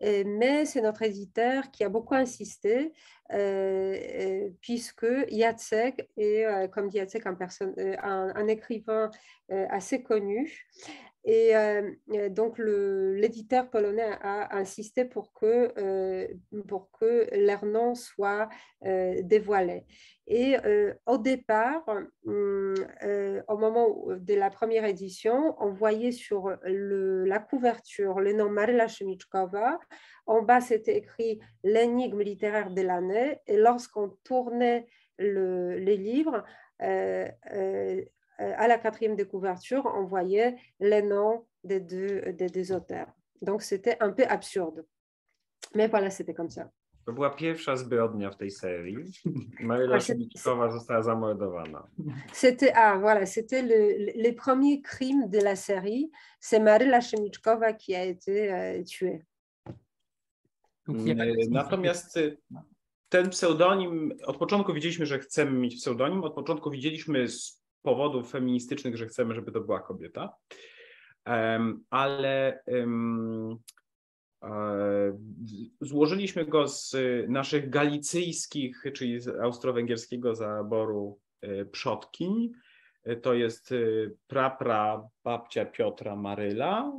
mais 0.00 0.64
c'est 0.64 0.80
notre 0.80 1.02
éditeur 1.02 1.70
qui 1.70 1.84
a 1.84 1.88
beaucoup 1.88 2.14
insisté 2.14 2.92
euh, 3.32 4.48
puisque 4.60 5.06
Jacek 5.30 6.08
est, 6.16 6.44
euh, 6.44 6.68
comme 6.68 6.88
dit 6.88 6.98
Jacek, 6.98 7.24
un 7.26 8.46
écrivain 8.46 9.10
assez 9.48 10.02
connu 10.02 10.66
et 11.28 11.56
euh, 11.56 11.90
euh, 12.14 12.28
donc, 12.28 12.56
l'éditeur 12.58 13.68
polonais 13.68 14.12
a 14.22 14.56
insisté 14.56 15.04
pour 15.04 15.32
que, 15.32 15.72
euh, 15.76 16.28
pour 16.68 16.88
que 16.92 17.26
leur 17.36 17.66
nom 17.66 17.94
soit 17.96 18.48
dévoilé. 19.22 19.84
Et 20.28 20.56
au 21.06 21.18
départ, 21.18 21.84
hum, 22.24 22.74
au 23.48 23.56
moment 23.58 24.06
de 24.08 24.34
la 24.34 24.50
première 24.50 24.84
édition, 24.84 25.56
on 25.58 25.72
voyait 25.72 26.12
sur 26.12 26.56
la 26.64 27.38
couverture 27.40 28.20
le 28.20 28.32
nom 28.32 28.48
Marla 28.48 28.86
Chemichkova. 28.86 29.78
En 30.26 30.42
bas, 30.42 30.60
c'était 30.60 30.96
écrit 30.96 31.40
l'énigme 31.64 32.20
littéraire 32.20 32.70
de 32.70 32.82
l'année. 32.82 33.40
Et 33.46 33.56
lorsqu'on 33.56 34.10
tournait 34.24 34.86
le, 35.18 35.76
les 35.78 35.96
livres, 35.96 36.44
euh, 36.82 37.28
à 38.38 38.68
la 38.68 38.78
quatrième 38.78 39.16
de 39.16 39.24
couverture, 39.24 39.90
on 39.94 40.04
voyait 40.04 40.56
les 40.80 41.02
noms 41.02 41.46
des 41.64 41.80
deux, 41.80 42.32
des 42.32 42.48
deux 42.48 42.72
auteurs. 42.72 43.08
Donc 43.42 43.62
c'était 43.62 43.96
un 44.00 44.12
peu 44.12 44.24
absurde. 44.28 44.84
Mais 45.74 45.88
voilà, 45.88 46.10
c'était 46.10 46.34
comme 46.34 46.50
ça. 46.50 46.70
To 47.06 47.12
była 47.12 47.30
pierwsza 47.30 47.76
zbrodnia 47.76 48.30
w 48.30 48.36
tej 48.36 48.50
serii. 48.50 48.96
Maryla 49.60 50.00
Szymickowa 50.00 50.70
została 50.70 51.02
zamordowana. 51.02 51.86
C'était 52.32 52.72
ah 52.74 52.98
voilà, 52.98 53.26
c'était 53.26 53.62
le, 53.62 54.12
le, 54.22 54.34
premier 54.34 54.82
crime 54.82 55.28
de 55.28 55.38
la 55.38 55.56
série. 55.56 56.10
C'est 56.40 56.60
Maryla 56.60 57.00
Szymickowa 57.00 57.72
qui 57.72 57.94
a 57.94 58.04
été 58.04 58.52
euh, 58.52 58.82
tuée. 58.84 59.24
Mm, 60.88 61.50
natomiast 61.50 62.18
ten 63.08 63.30
pseudonim, 63.30 64.12
od 64.24 64.36
początku 64.36 64.74
widzieliśmy, 64.74 65.06
że 65.06 65.18
chcemy 65.18 65.52
mieć 65.52 65.76
pseudonim, 65.76 66.24
od 66.24 66.34
początku 66.34 66.70
widzieliśmy 66.70 67.26
powodów 67.86 68.30
feministycznych, 68.30 68.96
że 68.96 69.06
chcemy, 69.06 69.34
żeby 69.34 69.52
to 69.52 69.60
była 69.60 69.80
kobieta. 69.80 70.36
Ale 71.90 72.62
e, 72.68 72.86
złożyliśmy 75.80 76.44
go 76.44 76.68
z 76.68 76.96
naszych 77.28 77.70
galicyjskich, 77.70 78.82
czyli 78.94 79.20
z 79.20 79.28
austro-węgierskiego 79.28 80.34
zaboru 80.34 81.18
e, 81.42 81.64
przodkiń. 81.64 82.52
To 83.22 83.34
jest 83.34 83.72
e, 83.72 83.76
prapra 84.26 85.08
babcia 85.24 85.64
Piotra 85.64 86.16
Maryla, 86.16 86.92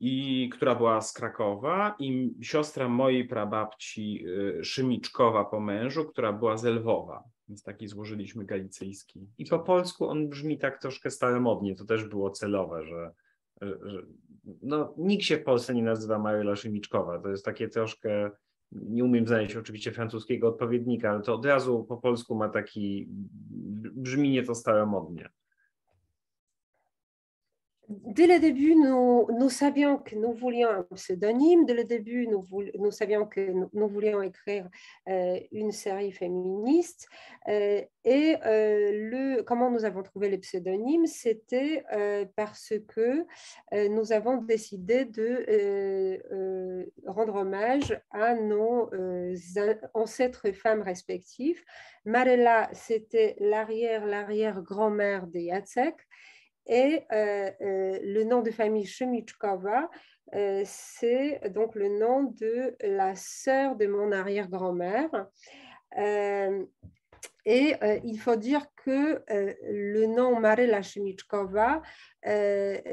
i 0.00 0.48
która 0.52 0.74
była 0.74 1.00
z 1.00 1.12
Krakowa, 1.12 1.96
i 1.98 2.34
siostra 2.42 2.88
mojej 2.88 3.28
prababci 3.28 4.24
Szymiczkowa 4.62 5.44
po 5.44 5.60
mężu, 5.60 6.04
która 6.04 6.32
była 6.32 6.56
z 6.56 6.64
Lwowa. 6.64 7.24
Więc 7.48 7.62
taki 7.62 7.88
złożyliśmy 7.88 8.44
galicyjski. 8.44 9.28
I 9.38 9.46
po 9.46 9.58
polsku 9.58 10.08
on 10.08 10.28
brzmi 10.28 10.58
tak 10.58 10.80
troszkę 10.80 11.10
staromodnie. 11.10 11.74
To 11.74 11.84
też 11.84 12.04
było 12.04 12.30
celowe, 12.30 12.84
że, 12.84 13.12
że 13.62 14.02
no, 14.62 14.94
nikt 14.98 15.24
się 15.24 15.36
w 15.36 15.44
Polsce 15.44 15.74
nie 15.74 15.82
nazywa 15.82 16.18
Maryla 16.18 16.56
Szymiczkowa. 16.56 17.18
To 17.18 17.28
jest 17.28 17.44
takie 17.44 17.68
troszkę, 17.68 18.30
nie 18.72 19.04
umiem 19.04 19.26
znaleźć 19.26 19.56
oczywiście 19.56 19.92
francuskiego 19.92 20.48
odpowiednika, 20.48 21.10
ale 21.10 21.22
to 21.22 21.34
od 21.34 21.46
razu 21.46 21.84
po 21.84 21.96
polsku 21.96 22.34
ma 22.34 22.48
taki, 22.48 23.08
brzmi 23.94 24.30
nieco 24.30 24.54
staromodnie. 24.54 25.28
Dès 27.88 28.26
le 28.26 28.38
début, 28.38 28.74
nous, 28.74 29.48
savions 29.48 29.96
que 29.96 30.14
nous 30.14 30.34
voulions 30.34 30.68
un 30.68 30.82
pseudonyme. 30.94 31.64
Dès 31.64 31.72
le 31.72 31.84
début, 31.84 32.26
nous, 32.26 32.90
savions 32.90 33.24
que 33.24 33.50
nous, 33.72 33.88
voulions 33.88 34.20
écrire 34.20 34.68
euh, 35.08 35.40
une 35.52 35.72
série 35.72 36.12
féministe. 36.12 37.08
Euh, 37.48 37.80
et 38.04 38.36
euh, 38.44 38.90
le, 38.92 39.42
comment 39.42 39.70
nous 39.70 39.86
avons 39.86 40.02
trouvé 40.02 40.28
le 40.28 40.36
pseudonyme? 40.36 41.06
C'était 41.06 41.82
parce 42.36 42.74
que 42.88 43.24
nous 43.88 44.12
avons 44.12 44.36
décidé 44.36 45.06
de 45.06 46.20
rendre 47.06 47.36
hommage 47.36 47.98
à 48.10 48.34
nos 48.34 48.90
ancêtres 49.94 50.52
femmes 50.52 50.82
respectives. 50.82 51.62
Marella, 52.04 52.68
c'était 52.72 53.36
l'arrière-l'arrière-grand-mère 53.38 55.26
de 55.26 55.40
Jacek. 55.40 56.07
Et 56.68 57.06
euh, 57.12 57.50
euh, 57.62 57.98
le 58.02 58.24
nom 58.24 58.42
de 58.42 58.50
famille 58.50 58.84
Chemichkova, 58.84 59.90
euh, 60.34 60.62
c'est 60.66 61.40
donc 61.50 61.74
le 61.74 61.88
nom 61.88 62.24
de 62.24 62.76
la 62.82 63.14
sœur 63.14 63.74
de 63.76 63.86
mon 63.86 64.12
arrière-grand-mère. 64.12 65.10
et 67.46 67.74
il 68.04 68.18
faut 68.20 68.36
dire 68.36 68.66
que 68.84 69.24
le 69.30 70.04
nom 70.04 70.38
Marela 70.38 70.82
Chemichkova 70.82 71.80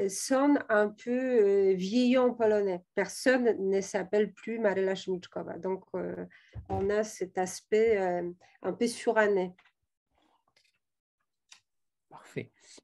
sonne 0.08 0.64
un 0.70 0.88
peu 0.88 1.72
vieillon 1.74 2.32
polonais. 2.32 2.82
Personne 2.94 3.54
ne 3.70 3.80
s'appelle 3.82 4.32
plus 4.32 4.58
Marela 4.58 4.94
Chemichkova. 4.94 5.58
Donc, 5.58 5.84
on 6.70 6.88
a 6.88 7.04
cet 7.04 7.36
aspect 7.36 7.98
un 8.62 8.72
peu 8.72 8.86
suranné. 8.86 9.54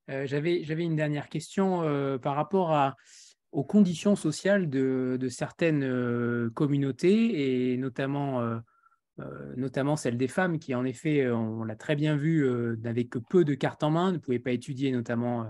Parfait. 0.07 0.27
J'avais 0.27 0.85
une 0.85 0.97
dernière 0.97 1.29
question 1.29 2.19
par 2.23 2.37
rapport 2.37 2.95
aux 3.53 3.65
conditions 3.65 4.17
sociales 4.17 4.71
de, 4.71 5.29
certaines 5.29 6.51
communautés 6.55 7.73
et 7.73 7.77
notamment 7.77 8.61
euh, 9.21 9.53
notamment 9.57 9.97
celle 9.97 10.17
des 10.17 10.29
femmes 10.29 10.59
qui, 10.59 10.75
en 10.75 10.85
effet, 10.85 11.21
euh, 11.21 11.37
on 11.37 11.65
l'a 11.65 11.77
très 11.77 11.97
bien 11.97 12.17
vu, 12.17 12.45
euh, 12.45 12.77
n'avaient 12.83 13.05
que 13.05 13.19
peu 13.19 13.45
de 13.45 13.55
cartes 13.55 13.83
en 13.83 13.91
main, 13.91 14.11
ne 14.11 14.17
pouvaient 14.19 14.39
pas 14.39 14.53
étudier, 14.53 14.91
notamment 14.91 15.47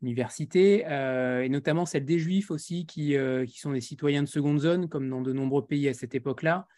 l'université, 0.00 0.84
et 0.84 1.48
notamment 1.48 1.84
celle 1.84 2.04
des 2.04 2.20
juifs 2.20 2.52
aussi, 2.52 2.86
qui, 2.86 3.16
qui, 3.48 3.58
sont 3.58 3.72
des 3.72 3.80
citoyens 3.80 4.22
de 4.22 4.28
seconde 4.28 4.60
zone, 4.60 4.88
comme 4.88 5.10
dans 5.10 5.22
de 5.22 5.32
nombreux 5.32 5.66
pays 5.66 5.88
à 5.88 5.92
cette 5.92 6.14
époque-là. 6.14 6.68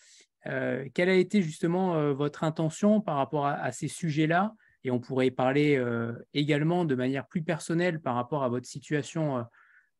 quelle 0.43 1.11
a 1.11 1.15
été 1.15 1.43
justement 1.43 2.15
votre 2.15 2.45
intention 2.45 3.03
par 3.03 3.17
rapport 3.17 3.47
à, 3.47 3.73
ces 3.73 3.89
sujets-là 3.89 4.55
Et 4.85 4.91
on 4.91 4.99
pourrait 4.99 5.31
parler 5.31 5.83
également 6.33 6.85
de 6.85 6.95
manière 6.95 7.27
plus 7.27 7.43
personnelle 7.43 8.01
par 8.01 8.15
rapport 8.15 8.45
à 8.45 8.49
votre 8.49 8.67
situation 8.67 9.45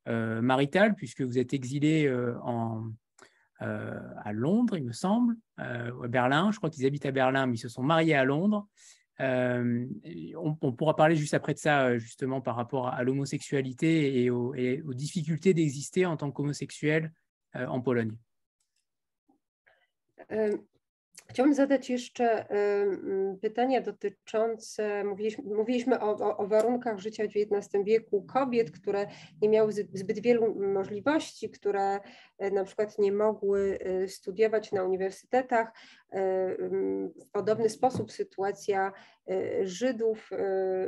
maritale, 0.07 0.95
puisque 0.95 1.21
vous 1.21 1.39
êtes 1.39 1.53
exilé 1.53 2.09
euh, 3.63 3.99
à 4.25 4.33
Londres, 4.33 4.77
il 4.77 4.85
me 4.85 4.93
semble, 4.93 5.37
euh, 5.59 6.03
à 6.03 6.09
Berlin. 6.09 6.51
Je 6.51 6.57
crois 6.57 6.71
qu'ils 6.71 6.87
habitent 6.87 7.05
à 7.07 7.11
Berlin, 7.11 7.47
mais 7.47 7.57
ils 7.57 7.59
se 7.59 7.69
sont 7.69 7.83
mariés 7.83 8.15
à 8.15 8.25
Londres. 8.25 8.67
Euh, 9.21 9.87
on, 10.37 10.73
pourra 10.73 10.97
parler 10.97 11.15
juste 11.15 11.35
après 11.35 11.53
de 11.53 11.59
ça, 11.59 11.99
justement, 11.99 12.41
par 12.41 12.57
rapport 12.57 12.89
à, 12.89 13.03
l'homosexualité 13.03 14.23
et, 14.23 14.31
aux, 14.31 14.55
difficultés 14.95 15.53
d'exister 15.53 16.07
en 16.07 16.17
tant 16.17 16.31
qu'homosexuel 16.31 17.13
en 17.55 17.83
Pologne. 17.83 18.17
Chciałbym 21.31 21.55
zadać 21.55 21.91
jeszcze 21.91 22.47
pytanie 23.43 23.81
dotyczące, 23.81 25.05
mówiliśmy, 25.05 25.45
mówiliśmy 25.45 26.01
o, 26.01 26.37
o, 26.37 26.47
warunkach 26.47 26.99
życia 26.99 27.25
w 27.25 27.27
XIX 27.27 27.85
wieku 27.85 28.23
kobiet, 28.23 28.71
które 28.71 29.07
nie 29.43 29.49
miały 29.49 29.73
zbyt 29.73 30.19
wielu 30.19 30.55
możliwości, 30.55 31.51
które 31.51 32.01
e, 32.39 32.51
na 32.51 32.65
przykład 32.65 32.99
nie 32.99 33.13
mogły 33.13 33.79
e, 33.81 34.09
studiować 34.09 34.73
na 34.73 34.85
uniwersytetach. 34.85 35.73
E, 36.13 36.57
w 37.27 37.31
podobny 37.33 37.69
sposób 37.69 38.13
sytuacja 38.13 38.93
Żydów 39.63 40.31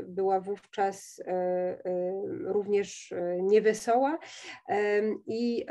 była 0.03 0.40
wówczas 0.40 1.23
również 2.44 3.15
niewesoła 3.40 4.19
i 5.27 5.66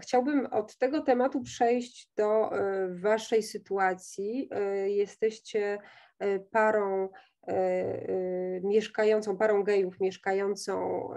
chciałbym 0.00 0.46
od 0.46 0.78
tego 0.78 1.00
tematu 1.00 1.42
przejść 1.42 2.12
do 2.16 2.50
Waszej 2.88 3.42
sytuacji. 3.42 4.50
Jesteście 4.86 5.78
parą 6.50 7.08
mieszkającą, 8.62 9.36
parą 9.36 9.62
gejów 9.62 10.00
mieszkającą 10.00 11.08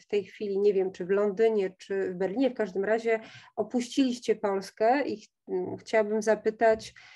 w 0.00 0.06
tej 0.06 0.24
chwili, 0.24 0.58
nie 0.58 0.74
wiem 0.74 0.92
czy 0.92 1.04
w 1.04 1.10
Londynie, 1.10 1.70
czy 1.78 2.10
w 2.10 2.14
Berlinie, 2.14 2.50
w 2.50 2.54
każdym 2.54 2.84
razie 2.84 3.20
opuściliście 3.56 4.36
Polskę 4.36 5.02
i 5.02 5.20
ch 5.20 5.28
chciałabym 5.78 6.22
zapytać, 6.22 6.94
E, 6.98 7.15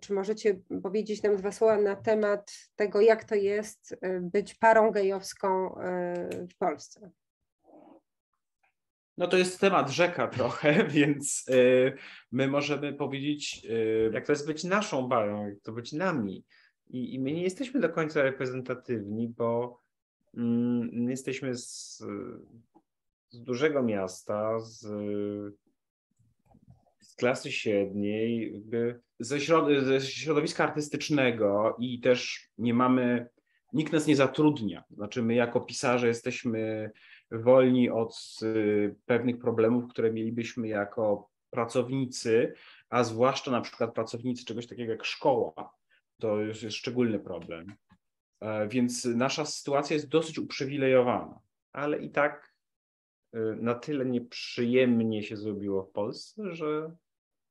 czy 0.00 0.12
możecie 0.12 0.60
powiedzieć 0.82 1.22
nam 1.22 1.36
dwa 1.36 1.52
słowa 1.52 1.76
na 1.76 1.96
temat 1.96 2.52
tego, 2.76 3.00
jak 3.00 3.24
to 3.24 3.34
jest 3.34 3.96
e, 4.00 4.20
być 4.20 4.54
parą 4.54 4.90
gejowską 4.90 5.78
e, 5.78 6.46
w 6.46 6.56
Polsce? 6.56 7.10
No 9.18 9.26
to 9.26 9.36
jest 9.36 9.60
temat 9.60 9.90
rzeka 9.90 10.28
trochę, 10.28 10.84
więc 10.98 11.46
my 12.32 12.48
możemy 12.48 12.92
powiedzieć, 12.92 13.66
jak 14.12 14.26
to 14.26 14.32
jest 14.32 14.46
być 14.46 14.64
naszą 14.64 15.08
parą, 15.08 15.46
jak 15.46 15.60
to 15.60 15.72
być 15.72 15.92
nami. 15.92 16.44
I, 16.90 17.14
i 17.14 17.20
my 17.20 17.32
nie 17.32 17.42
jesteśmy 17.42 17.80
do 17.80 17.88
końca 17.88 18.22
reprezentatywni, 18.22 19.28
bo 19.28 19.80
mm, 20.36 21.10
jesteśmy 21.10 21.56
z, 21.56 21.98
z 23.30 23.42
dużego 23.42 23.82
miasta, 23.82 24.58
z 24.60 24.86
klasy 27.20 27.52
średniej, 27.52 28.52
jakby 28.52 29.00
ze, 29.18 29.40
środ 29.40 29.68
ze 29.84 30.00
środowiska 30.00 30.64
artystycznego 30.64 31.76
i 31.78 32.00
też 32.00 32.48
nie 32.58 32.74
mamy, 32.74 33.28
nikt 33.72 33.92
nas 33.92 34.06
nie 34.06 34.16
zatrudnia. 34.16 34.84
Znaczy 34.90 35.22
my 35.22 35.34
jako 35.34 35.60
pisarze 35.60 36.08
jesteśmy 36.08 36.90
wolni 37.30 37.90
od 37.90 38.40
y, 38.42 38.94
pewnych 39.06 39.38
problemów, 39.38 39.90
które 39.90 40.12
mielibyśmy 40.12 40.68
jako 40.68 41.30
pracownicy, 41.50 42.54
a 42.90 43.04
zwłaszcza 43.04 43.50
na 43.50 43.60
przykład 43.60 43.94
pracownicy 43.94 44.44
czegoś 44.44 44.66
takiego 44.66 44.92
jak 44.92 45.04
szkoła. 45.04 45.74
To 46.20 46.40
już 46.40 46.62
jest 46.62 46.76
szczególny 46.76 47.18
problem. 47.18 47.74
E, 48.40 48.68
więc 48.68 49.04
nasza 49.04 49.44
sytuacja 49.44 49.94
jest 49.94 50.08
dosyć 50.08 50.38
uprzywilejowana. 50.38 51.40
Ale 51.72 51.98
i 51.98 52.10
tak 52.10 52.54
y, 53.34 53.38
na 53.60 53.74
tyle 53.74 54.06
nieprzyjemnie 54.06 55.22
się 55.22 55.36
zrobiło 55.36 55.82
w 55.82 55.90
Polsce, 55.90 56.54
że 56.54 56.96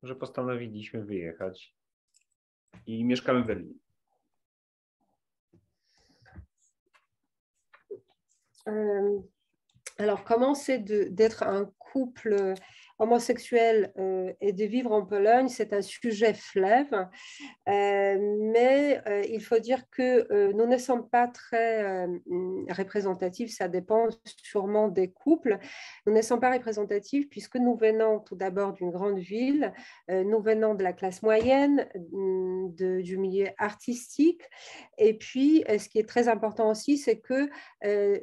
że 0.03 0.15
postanowiliśmy 0.15 1.05
wyjechać 1.05 1.75
i 2.85 3.05
mieszkamy 3.05 3.43
w 3.43 3.47
Berlinie. 3.47 3.79
alors, 9.97 10.23
comment 10.23 10.55
c'est 10.55 10.79
d'être 10.79 11.43
un 11.43 11.65
couple 11.91 12.55
homosexuel 12.99 13.93
euh, 13.97 14.33
et 14.41 14.51
de 14.51 14.65
vivre 14.65 14.91
en 14.91 15.05
Pologne, 15.05 15.47
c'est 15.47 15.73
un 15.73 15.81
sujet 15.81 16.33
fleuve, 16.33 16.93
euh, 16.93 18.37
mais 18.41 19.01
euh, 19.07 19.23
il 19.29 19.41
faut 19.41 19.57
dire 19.57 19.89
que 19.89 20.51
nous 20.51 20.67
ne 20.67 20.77
sommes 20.77 21.09
pas 21.09 21.27
très 21.27 22.05
représentatifs, 22.69 23.55
ça 23.55 23.69
dépend 23.69 24.09
sûrement 24.43 24.89
des 24.89 25.11
couples, 25.11 25.57
nous 26.05 26.13
ne 26.13 26.21
sommes 26.21 26.41
pas 26.41 26.51
représentatifs 26.51 27.29
puisque 27.29 27.55
nous 27.55 27.75
venons 27.77 28.19
tout 28.19 28.35
d'abord 28.35 28.73
d'une 28.73 28.91
grande 28.91 29.19
ville, 29.19 29.73
nous 30.09 30.41
venons 30.41 30.75
de 30.75 30.83
la 30.83 30.91
classe 30.91 31.23
moyenne, 31.23 31.87
mm, 31.95 32.73
du 32.75 33.17
milieu 33.17 33.47
artistique, 33.57 34.43
et 34.97 35.13
puis 35.13 35.63
ce 35.67 35.87
qui 35.87 35.99
est 35.99 36.07
très 36.07 36.27
important 36.27 36.69
aussi, 36.69 36.97
c'est 36.97 37.19
que 37.19 37.49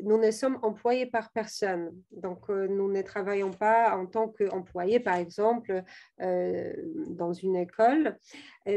nous 0.03 0.19
ne 0.19 0.31
sommes 0.31 0.59
employés 0.63 1.07
par 1.07 1.33
personne, 1.33 1.93
donc 2.13 2.49
nous 2.51 2.93
ne 2.93 3.01
travaillons 3.01 3.53
pas 3.57 3.97
en 3.97 4.07
tant 4.07 4.29
qu'employés 4.29 4.67
employés, 4.67 5.01
par 5.01 5.17
exemple, 5.17 5.83
euh, 6.21 6.73
dans 7.09 7.33
une 7.33 7.57
école. 7.57 8.19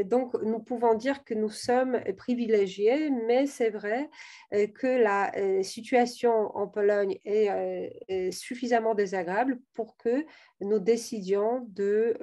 Donc, 0.04 0.34
nous 0.42 0.60
pouvons 0.60 0.94
dire 0.94 1.24
que 1.24 1.34
nous 1.34 1.48
sommes 1.48 2.00
privilégiés, 2.16 3.10
mais 3.10 3.46
c'est 3.46 3.70
vrai 3.70 4.08
euh, 4.54 4.66
que 4.68 4.86
la 4.86 5.36
euh, 5.36 5.62
situation 5.62 6.56
en 6.56 6.68
Pologne 6.68 7.18
est, 7.24 8.30
suffisamment 8.30 8.94
désagréable 8.94 9.58
pour 9.74 9.96
que 9.96 10.24
nous 10.60 10.78
décidions 10.78 11.66
de 11.68 12.16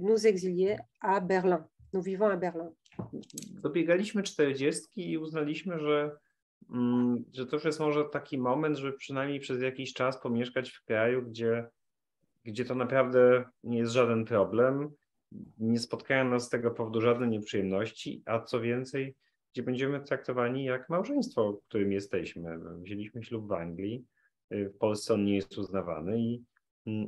nous 0.00 0.26
exilier 0.26 0.76
à 1.00 1.20
Berlin. 1.20 1.66
Nous 1.92 2.02
vivons 2.02 2.26
à 2.26 2.36
Berlin. 2.36 2.72
Dobiegaliśmy 3.62 4.22
40 4.22 5.10
i 5.10 5.18
uznaliśmy, 5.18 5.78
że, 5.78 6.16
mm, 6.70 7.24
że 7.32 7.46
to 7.46 7.56
już 7.56 7.64
jest 7.64 7.80
może 7.80 8.04
taki 8.04 8.38
moment, 8.38 8.76
żeby 8.76 8.96
przynajmniej 8.96 9.40
przez 9.40 9.62
jakiś 9.62 9.92
czas 9.94 10.20
pomieszkać 10.22 10.70
w 10.70 10.84
kraju, 10.84 11.22
gdzie 11.22 11.68
gdzie 12.48 12.64
to 12.64 12.74
naprawdę 12.74 13.44
nie 13.64 13.78
jest 13.78 13.92
żaden 13.92 14.24
problem, 14.24 14.90
nie 15.58 15.78
spotkają 15.78 16.24
nas 16.24 16.46
z 16.46 16.48
tego 16.48 16.70
powodu 16.70 17.00
żadne 17.00 17.26
nieprzyjemności, 17.26 18.22
a 18.26 18.40
co 18.40 18.60
więcej, 18.60 19.14
gdzie 19.52 19.62
będziemy 19.62 20.00
traktowani 20.00 20.64
jak 20.64 20.88
małżeństwo, 20.88 21.60
którym 21.68 21.92
jesteśmy. 21.92 22.58
Wzięliśmy 22.82 23.24
ślub 23.24 23.48
w 23.48 23.52
Anglii, 23.52 24.04
w 24.50 24.78
Polsce 24.78 25.14
on 25.14 25.24
nie 25.24 25.34
jest 25.36 25.58
uznawany, 25.58 26.20
i, 26.20 26.42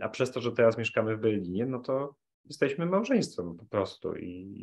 a 0.01 0.09
przez 0.09 0.33
to, 0.33 0.41
że 0.41 0.53
teraz 0.53 0.79
mieszkamy 0.79 1.17
w 1.17 1.21
Berlinie, 1.21 1.67
no 1.67 1.79
to 1.79 2.15
jesteśmy 2.45 2.87
małżeństwem 2.87 3.57
po 3.57 3.65
prostu 3.65 4.15
i, 4.15 4.55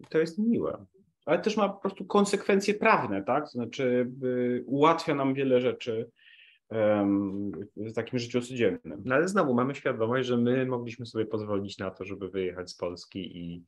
i 0.00 0.06
to 0.06 0.18
jest 0.18 0.38
miłe. 0.38 0.86
Ale 1.26 1.38
też 1.38 1.56
ma 1.56 1.68
po 1.68 1.80
prostu 1.80 2.04
konsekwencje 2.04 2.74
prawne, 2.74 3.22
tak? 3.22 3.48
Znaczy 3.48 4.12
y, 4.24 4.64
ułatwia 4.66 5.14
nam 5.14 5.34
wiele 5.34 5.60
rzeczy 5.60 6.10
w 7.76 7.92
takim 7.94 8.18
życiu 8.18 8.40
codziennym. 8.40 9.02
No 9.04 9.14
ale 9.14 9.28
znowu 9.28 9.54
mamy 9.54 9.74
świadomość, 9.74 10.28
że 10.28 10.36
my 10.36 10.66
mogliśmy 10.66 11.06
sobie 11.06 11.26
pozwolić 11.26 11.78
na 11.78 11.90
to, 11.90 12.04
żeby 12.04 12.28
wyjechać 12.28 12.70
z 12.70 12.74
Polski 12.74 13.36
i, 13.38 13.64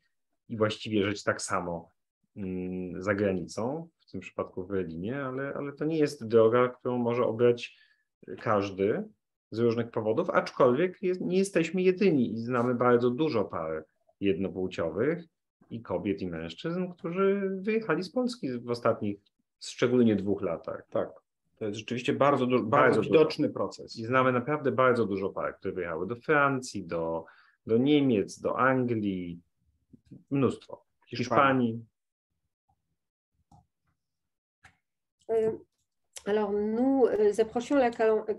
i 0.49 0.57
właściwie 0.57 1.05
żyć 1.05 1.23
tak 1.23 1.43
samo 1.43 1.91
mm, 2.37 3.03
za 3.03 3.15
granicą, 3.15 3.89
w 4.01 4.11
tym 4.11 4.21
przypadku 4.21 4.65
w 4.65 4.69
Berlinie, 4.69 5.23
ale, 5.23 5.55
ale 5.55 5.73
to 5.73 5.85
nie 5.85 5.99
jest 5.99 6.29
droga, 6.29 6.69
którą 6.69 6.99
może 6.99 7.25
obrać 7.27 7.77
każdy 8.41 9.05
z 9.51 9.59
różnych 9.59 9.91
powodów, 9.91 10.31
aczkolwiek 10.31 11.03
jest, 11.03 11.21
nie 11.21 11.39
jesteśmy 11.39 11.83
jedyni 11.83 12.33
i 12.33 12.37
znamy 12.37 12.75
bardzo 12.75 13.11
dużo 13.11 13.45
par 13.45 13.85
jednopłciowych 14.21 15.25
i 15.71 15.83
kobiet 15.83 16.23
i 16.23 16.27
mężczyzn, 16.27 16.89
którzy 16.89 17.51
wyjechali 17.61 18.03
z 18.03 18.11
Polski 18.11 18.59
w 18.59 18.71
ostatnich 18.71 19.19
szczególnie 19.61 20.17
dwóch 20.17 20.43
latach. 20.43 20.87
Tak. 20.91 21.30
To 21.61 21.67
jest 21.67 21.79
rzeczywiście 21.79 22.13
bardzo, 22.13 22.47
bardzo, 22.47 22.67
bardzo 22.67 23.01
widoczny 23.03 23.49
dużo. 23.49 23.55
proces. 23.55 23.99
I 23.99 24.05
znamy 24.05 24.33
naprawdę 24.33 24.73
bardzo 24.73 25.07
dużo 25.07 25.31
par, 25.31 25.57
które 25.57 25.75
wyjechały 25.75 26.07
do 26.07 26.17
Francji, 26.17 26.87
do, 26.87 27.25
do 27.67 27.79
Niemiec, 27.79 28.41
do 28.41 28.59
Anglii, 28.59 29.41
mnóstwo. 30.31 30.85
Hiszpanii. 31.07 31.85
Hiszpanii. 35.29 35.59
alors, 36.27 36.53
nous 36.53 37.07
approchions 37.41 37.77
la, 37.79 37.91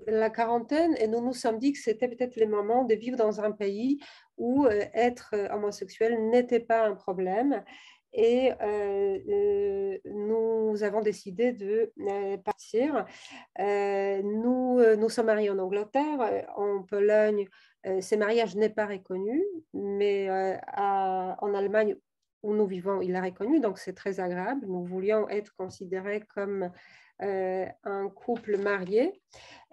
la, 0.07 0.29
quarantaine 0.29 0.95
et 0.97 1.07
nous 1.07 1.21
nous 1.21 1.33
sommes 1.33 1.59
dit 1.59 1.73
que 1.73 1.79
c'était 1.79 2.07
peut-être 2.07 2.35
le 2.37 2.47
moment 2.47 2.85
de 2.85 2.95
vivre 2.95 3.17
dans 3.17 3.39
un 3.41 3.51
pays 3.51 3.99
où 4.37 4.67
être 4.93 5.35
homosexuel 5.51 6.29
n'était 6.29 6.59
pas 6.59 6.87
un 6.87 6.95
problème 6.95 7.63
et 8.13 8.51
euh, 8.61 9.19
euh, 9.29 9.97
nous 10.05 10.83
avons 10.83 11.01
décidé 11.01 11.53
de 11.53 11.91
euh, 11.99 12.37
partir. 12.37 13.05
nous, 13.57 14.81
nous 14.97 15.09
sommes 15.09 15.27
mariés 15.27 15.49
en 15.49 15.59
Angleterre, 15.59 16.45
en 16.55 16.83
Pologne, 16.83 17.47
ce 17.83 18.15
mariage 18.15 18.55
n'est 18.55 18.69
pas 18.69 18.85
reconnu, 18.85 19.43
mais 19.73 20.29
en 20.73 21.53
Allemagne 21.53 21.95
où 22.43 22.55
nous 22.55 22.65
vivons, 22.65 23.01
il 23.01 23.11
est 23.11 23.21
reconnu, 23.21 23.59
donc 23.59 23.77
c'est 23.77 23.93
très 23.93 24.19
agréable. 24.19 24.65
Nous 24.67 24.83
voulions 24.83 25.29
être 25.29 25.53
considérés 25.55 26.23
comme 26.33 26.71
un 27.21 28.09
couple 28.09 28.57
marié. 28.57 29.13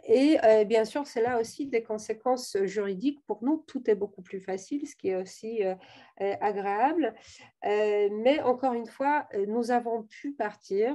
Et 0.05 0.39
euh, 0.43 0.65
bien 0.65 0.87
sûr, 0.87 1.07
c'est 1.07 1.21
là 1.21 1.39
aussi 1.39 1.67
des 1.67 1.83
conséquences 1.83 2.57
juridiques. 2.65 3.21
Pour 3.27 3.45
nous, 3.45 3.63
tout 3.67 3.91
est 3.91 3.95
beaucoup 3.95 4.23
plus 4.23 4.41
facile, 4.41 4.87
ce 4.87 4.97
qui 4.97 5.09
est 5.09 5.17
aussi 5.17 5.63
euh, 5.65 5.75
euh, 6.23 6.35
agréable. 6.41 7.15
mais 7.63 8.41
encore 8.41 8.73
une 8.73 8.87
fois, 8.87 9.29
nous 9.49 9.71
avons 9.71 10.05
pu 10.05 10.33
partir. 10.33 10.95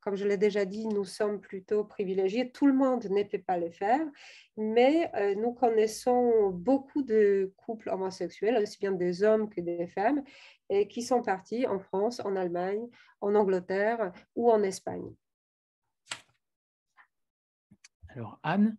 comme 0.00 0.16
je 0.16 0.26
l'ai 0.26 0.38
déjà 0.38 0.64
dit, 0.64 0.86
nous 0.86 1.04
sommes 1.04 1.40
plutôt 1.40 1.84
privilégiés. 1.84 2.50
Tout 2.50 2.66
le 2.66 2.72
monde 2.72 3.04
ne 3.10 3.22
peut 3.24 3.42
pas 3.42 3.58
le 3.58 3.70
faire. 3.70 4.00
Mais 4.56 5.10
nous 5.36 5.52
connaissons 5.52 6.50
beaucoup 6.50 7.02
de 7.02 7.52
couples 7.58 7.90
homosexuels, 7.90 8.56
aussi 8.62 8.78
bien 8.78 8.92
des 8.92 9.22
hommes 9.22 9.50
que 9.50 9.60
des 9.60 9.86
femmes, 9.86 10.22
et 10.68 10.88
qui 10.88 11.02
sont 11.02 11.22
partis 11.22 11.66
en 11.66 11.78
France, 11.78 12.20
en 12.24 12.36
Allemagne, 12.36 12.88
en 13.20 13.34
Angleterre 13.34 14.12
ou 14.34 14.50
en 14.50 14.62
Espagne. 14.62 15.14
Alors, 18.08 18.38
Anne? 18.42 18.76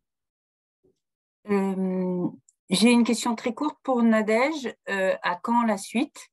Euh, 1.49 2.27
J'ai 2.69 2.91
une 2.91 3.03
question 3.03 3.35
très 3.35 3.53
courte 3.53 3.77
pour 3.83 4.01
Nadège. 4.03 4.73
Euh, 4.89 5.15
à 5.21 5.35
quand 5.35 5.63
la 5.63 5.77
suite? 5.77 6.29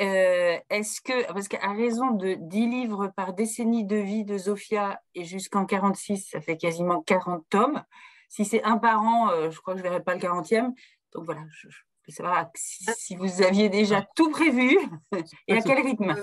Euh, 0.00 0.58
Est-ce 0.68 1.00
que, 1.00 1.32
parce 1.32 1.48
qu'à 1.48 1.72
raison 1.72 2.10
de 2.10 2.34
10 2.34 2.66
livres 2.66 3.08
par 3.08 3.34
décennie 3.34 3.84
de 3.84 3.96
vie 3.96 4.24
de 4.24 4.36
Zofia 4.36 5.00
et 5.14 5.24
jusqu'en 5.24 5.66
46, 5.66 6.30
ça 6.30 6.40
fait 6.40 6.56
quasiment 6.56 7.02
40 7.02 7.44
tomes. 7.48 7.84
Si 8.28 8.44
c'est 8.44 8.62
un 8.64 8.78
par 8.78 9.02
an, 9.02 9.50
je 9.50 9.60
crois 9.60 9.74
que 9.74 9.80
je 9.80 9.84
ne 9.84 9.90
verrai 9.90 10.02
pas 10.02 10.14
le 10.14 10.20
40e. 10.20 10.72
Donc 11.12 11.24
voilà, 11.24 11.42
je, 11.50 11.68
je 11.68 11.82
voulais 12.04 12.16
savoir 12.16 12.50
si, 12.54 12.84
si, 12.96 13.16
vous 13.16 13.42
aviez 13.42 13.68
déjà 13.68 14.06
tout 14.14 14.30
prévu 14.30 14.78
et 15.48 15.54
à 15.54 15.60
quel 15.62 15.80
rythme? 15.80 16.14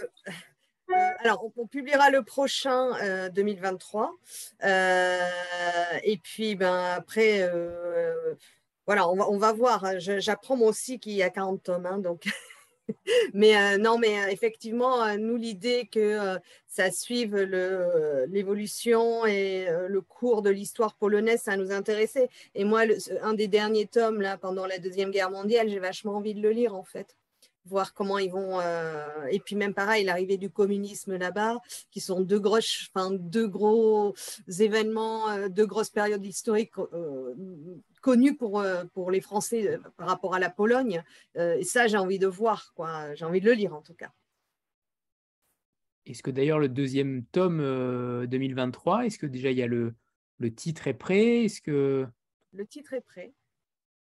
Euh, 0.92 1.12
alors, 1.20 1.52
on, 1.56 1.68
publiera 1.68 2.10
le 2.10 2.24
prochain 2.24 3.30
2023. 3.30 4.12
Euh, 4.64 4.68
euh, 4.68 6.00
et 6.04 6.18
puis, 6.18 6.56
ben, 6.56 6.96
après, 6.96 7.50
voilà, 8.86 9.08
on 9.10 9.16
va, 9.16 9.30
on 9.30 9.38
va 9.38 9.54
voir. 9.54 9.86
J'apprends 10.00 10.58
moi 10.58 10.70
aussi 10.70 11.00
qu'il 11.00 11.14
y 11.14 11.24
a 11.24 11.30
40 11.30 11.64
tomes. 11.64 11.86
Hein, 11.86 12.00
donc. 12.00 12.24
mais 13.34 13.78
non, 13.78 13.98
mais 13.98 14.32
effectivement, 14.32 15.16
nous, 15.18 15.36
l'idée 15.36 15.88
que 15.92 16.38
ça 16.68 16.92
suive 16.92 17.36
l'évolution 18.30 19.26
et 19.26 19.68
le 19.88 20.02
cours 20.02 20.42
de 20.42 20.50
l'histoire 20.50 20.96
polonaise, 20.96 21.42
ça 21.42 21.58
nous 21.58 21.72
intéressait. 21.72 22.30
Et 22.56 22.64
moi, 22.64 22.84
un 23.22 23.34
des 23.34 23.48
derniers 23.48 23.88
tomes, 23.88 24.22
là, 24.22 24.38
pendant 24.38 24.66
la 24.66 24.80
Deuxième 24.80 25.12
Guerre 25.12 25.32
mondiale, 25.32 25.70
j'ai 25.70 25.80
vachement 25.80 26.16
envie 26.16 26.34
de 26.34 26.42
le 26.42 26.52
lire, 26.52 26.76
en 26.76 26.84
fait 26.84 27.16
voir 27.70 27.94
comment 27.94 28.18
ils 28.18 28.32
vont. 28.32 28.60
Euh, 28.60 29.26
et 29.30 29.40
puis 29.40 29.56
même 29.56 29.74
pareil, 29.74 30.04
l'arrivée 30.04 30.38
du 30.38 30.50
communisme 30.50 31.18
là-bas, 31.18 31.60
qui 31.92 32.02
sont 32.02 32.22
deux 32.22 32.40
gros, 32.40 32.60
enfin, 32.94 33.12
deux 33.12 33.48
gros 33.48 34.14
événements, 34.60 35.30
euh, 35.30 35.50
deux 35.50 35.66
grosses 35.66 35.90
périodes 35.90 36.26
historiques 36.26 36.74
euh, 38.00 38.02
connues 38.02 38.36
pour, 38.36 38.64
pour 38.94 39.12
les 39.12 39.22
Français 39.22 39.80
par 39.98 40.08
rapport 40.08 40.36
à 40.36 40.40
la 40.40 40.50
Pologne. 40.50 41.04
et 41.36 41.64
ça, 41.64 41.88
j'ai 41.88 41.98
envie 41.98 42.20
de 42.20 42.28
voir, 42.28 42.74
quoi. 42.76 43.14
J'ai 43.16 43.26
envie 43.26 43.42
de 43.42 43.46
le 43.46 43.54
lire 43.54 43.74
en 43.74 43.82
tout 43.82 43.94
cas. 43.94 44.12
Est-ce 46.06 46.24
que 46.24 46.32
d'ailleurs 46.32 46.60
le 46.60 46.70
deuxième 46.70 47.24
tome 47.26 47.60
2023, 48.26 49.06
est-ce 49.06 49.20
que 49.20 49.28
déjà 49.28 49.52
il 49.52 49.58
y 49.58 49.64
a 49.64 49.68
le, 49.68 49.94
le 50.40 50.54
titre 50.54 50.88
est 50.88 50.94
prêt? 50.94 51.46
Est-ce 51.46 51.62
que 51.62 52.08
le 52.54 52.66
titre 52.66 52.94
est 52.94 53.02
prêt 53.02 53.34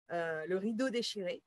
Le 0.09 0.55
rideau 0.55 0.89
déchiré. 0.89 1.43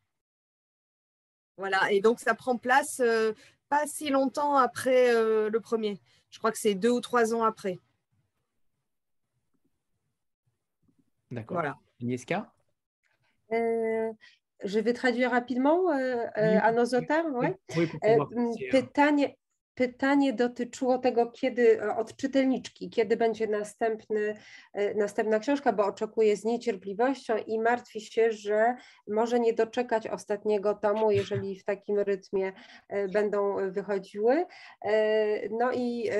Voilà, 1.60 1.92
et 1.92 2.00
donc 2.00 2.20
ça 2.20 2.34
prend 2.34 2.56
place 2.56 3.00
euh, 3.00 3.34
pas 3.68 3.86
si 3.86 4.08
longtemps 4.08 4.56
après 4.56 5.14
euh, 5.14 5.50
le 5.50 5.60
premier. 5.60 6.00
Je 6.30 6.38
crois 6.38 6.50
que 6.52 6.58
c'est 6.58 6.74
deux 6.74 6.88
ou 6.88 7.02
trois 7.02 7.34
ans 7.34 7.44
après. 7.44 7.78
D'accord. 11.30 11.58
Voilà. 11.58 11.78
Agnieszka? 12.00 12.52
Euh, 13.52 14.12
Je 14.64 14.78
vais 14.78 14.92
traduire 14.92 15.30
rapidement 15.30 15.88
à 15.88 16.72
nos 16.72 16.84
auteurs. 16.84 17.26
Ouais. 17.32 17.56
Oui, 17.76 17.88
Pytanie 18.70 19.34
dotyczyło 20.32 20.98
tego, 20.98 21.26
kiedy 21.26 21.82
e, 21.82 21.96
od 21.96 22.16
czytelniczki, 22.16 22.90
kiedy 22.90 23.16
będzie 23.16 23.46
następny, 23.46 24.36
e, 24.72 24.94
następna 24.94 25.38
książka, 25.38 25.72
bo 25.72 25.86
oczekuje 25.86 26.36
z 26.36 26.44
niecierpliwością 26.44 27.36
i 27.46 27.58
martwi 27.58 28.00
się, 28.00 28.32
że 28.32 28.76
może 29.08 29.40
nie 29.40 29.52
doczekać 29.52 30.06
ostatniego 30.06 30.74
tomu, 30.74 31.10
jeżeli 31.10 31.58
w 31.58 31.64
takim 31.64 31.98
rytmie 31.98 32.52
e, 32.88 33.08
będą 33.08 33.70
wychodziły. 33.70 34.46
No 35.50 35.72
i 35.72 36.10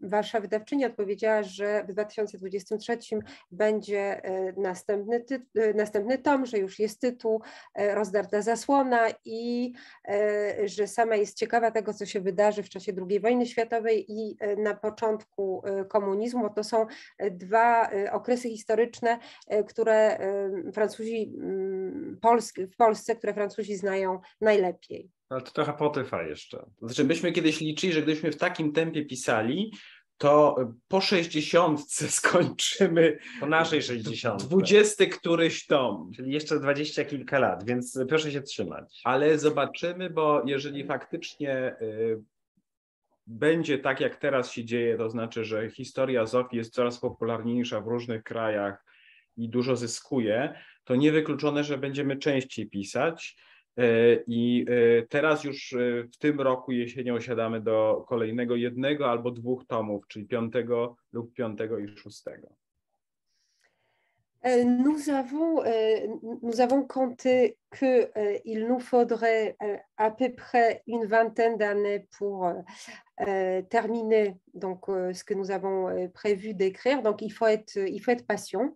wasza 0.00 0.40
wydawczyni 0.40 0.84
odpowiedziała, 0.84 1.42
że 1.42 1.84
w 1.84 1.92
2023 1.92 2.98
będzie 3.50 4.22
następny, 4.56 5.24
następny 5.74 6.18
tom, 6.18 6.46
że 6.46 6.58
już 6.58 6.78
jest 6.78 7.00
tytuł, 7.00 7.42
rozdarta 7.76 8.42
zasłona 8.42 9.00
i 9.24 9.72
że 10.64 10.86
sama 10.86 11.16
jest 11.16 11.36
ciekawa 11.36 11.70
tego, 11.70 11.94
co 11.94 12.06
się 12.06 12.20
wydarzy 12.20 12.41
wydarzy 12.42 12.62
w 12.62 12.68
czasie 12.68 12.92
II 13.10 13.20
wojny 13.20 13.46
światowej 13.46 14.04
i 14.08 14.36
e, 14.40 14.56
na 14.56 14.74
początku 14.74 15.62
e, 15.64 15.84
komunizmu. 15.84 16.50
To 16.54 16.64
są 16.64 16.86
e, 17.18 17.30
dwa 17.30 17.90
okresy 18.12 18.48
historyczne, 18.48 19.18
które 19.68 20.18
Francuzi 20.74 21.32
mm, 21.36 22.18
w 22.72 22.76
Polsce, 22.76 23.16
które 23.16 23.34
Francuzi 23.34 23.76
znają 23.76 24.20
najlepiej. 24.40 25.10
Ale 25.28 25.40
to 25.40 25.50
trochę 25.50 25.72
potrwa 25.72 26.22
jeszcze. 26.22 26.66
Znaczy, 26.82 27.04
myśmy 27.04 27.32
kiedyś 27.32 27.60
liczyli, 27.60 27.92
że 27.92 28.02
gdybyśmy 28.02 28.32
w 28.32 28.36
takim 28.36 28.72
tempie 28.72 29.04
pisali, 29.04 29.72
to 30.22 30.56
po 30.88 31.00
60 31.00 31.80
skończymy. 32.20 33.18
Po 33.40 33.46
naszej 33.46 33.82
60. 33.82 34.42
20 34.42 35.06
któryś 35.06 35.66
tom. 35.66 36.10
Czyli 36.16 36.32
jeszcze 36.32 36.60
dwadzieścia 36.60 37.04
kilka 37.04 37.38
lat, 37.38 37.64
więc 37.64 37.98
proszę 38.08 38.32
się 38.32 38.42
trzymać. 38.42 39.00
Ale 39.04 39.38
zobaczymy, 39.38 40.10
bo 40.10 40.42
jeżeli 40.46 40.86
faktycznie 40.86 41.76
będzie 43.26 43.78
tak, 43.78 44.00
jak 44.00 44.16
teraz 44.16 44.52
się 44.52 44.64
dzieje, 44.64 44.96
to 44.96 45.10
znaczy, 45.10 45.44
że 45.44 45.70
historia 45.70 46.26
Zofii 46.26 46.56
jest 46.56 46.74
coraz 46.74 47.00
popularniejsza 47.00 47.80
w 47.80 47.86
różnych 47.86 48.22
krajach 48.22 48.84
i 49.36 49.48
dużo 49.48 49.76
zyskuje, 49.76 50.54
to 50.84 50.96
niewykluczone, 50.96 51.64
że 51.64 51.78
będziemy 51.78 52.16
częściej 52.16 52.70
pisać. 52.70 53.36
E, 53.78 53.84
I 54.26 54.66
e, 54.68 55.06
teraz 55.06 55.44
już 55.44 55.72
e, 55.72 56.04
w 56.12 56.18
tym 56.18 56.40
roku 56.40 56.72
jesienią 56.72 57.20
siadamy 57.20 57.60
do 57.60 58.04
kolejnego 58.08 58.56
jednego 58.56 59.10
albo 59.10 59.30
dwóch 59.30 59.66
tomów, 59.66 60.08
czyli 60.08 60.26
piątego 60.26 60.96
lub 61.12 61.32
piątego 61.32 61.78
i 61.78 61.88
szóstego. 61.88 62.48
Nous 64.64 65.08
avons, 65.08 65.62
nous 66.42 66.60
avons 66.60 66.86
compté 66.88 67.54
qu'il 67.76 68.66
nous 68.66 68.80
faudrait 68.80 69.56
à 69.96 70.10
peu 70.10 70.32
près 70.32 70.82
une 70.86 71.06
vingtaine 71.06 71.56
d'années 71.56 72.06
pour 72.18 72.52
Euh, 73.20 73.62
terminer 73.62 74.36
donc, 74.54 74.88
euh, 74.88 75.12
ce 75.12 75.22
que 75.22 75.34
nous 75.34 75.50
avons 75.50 75.88
euh, 75.88 76.08
prévu 76.08 76.54
d'écrire. 76.54 77.02
Donc, 77.02 77.22
il 77.22 77.30
faut 77.30 77.46
être, 77.46 77.76
il 77.76 78.00
faut 78.00 78.10
être 78.10 78.26
patient 78.26 78.74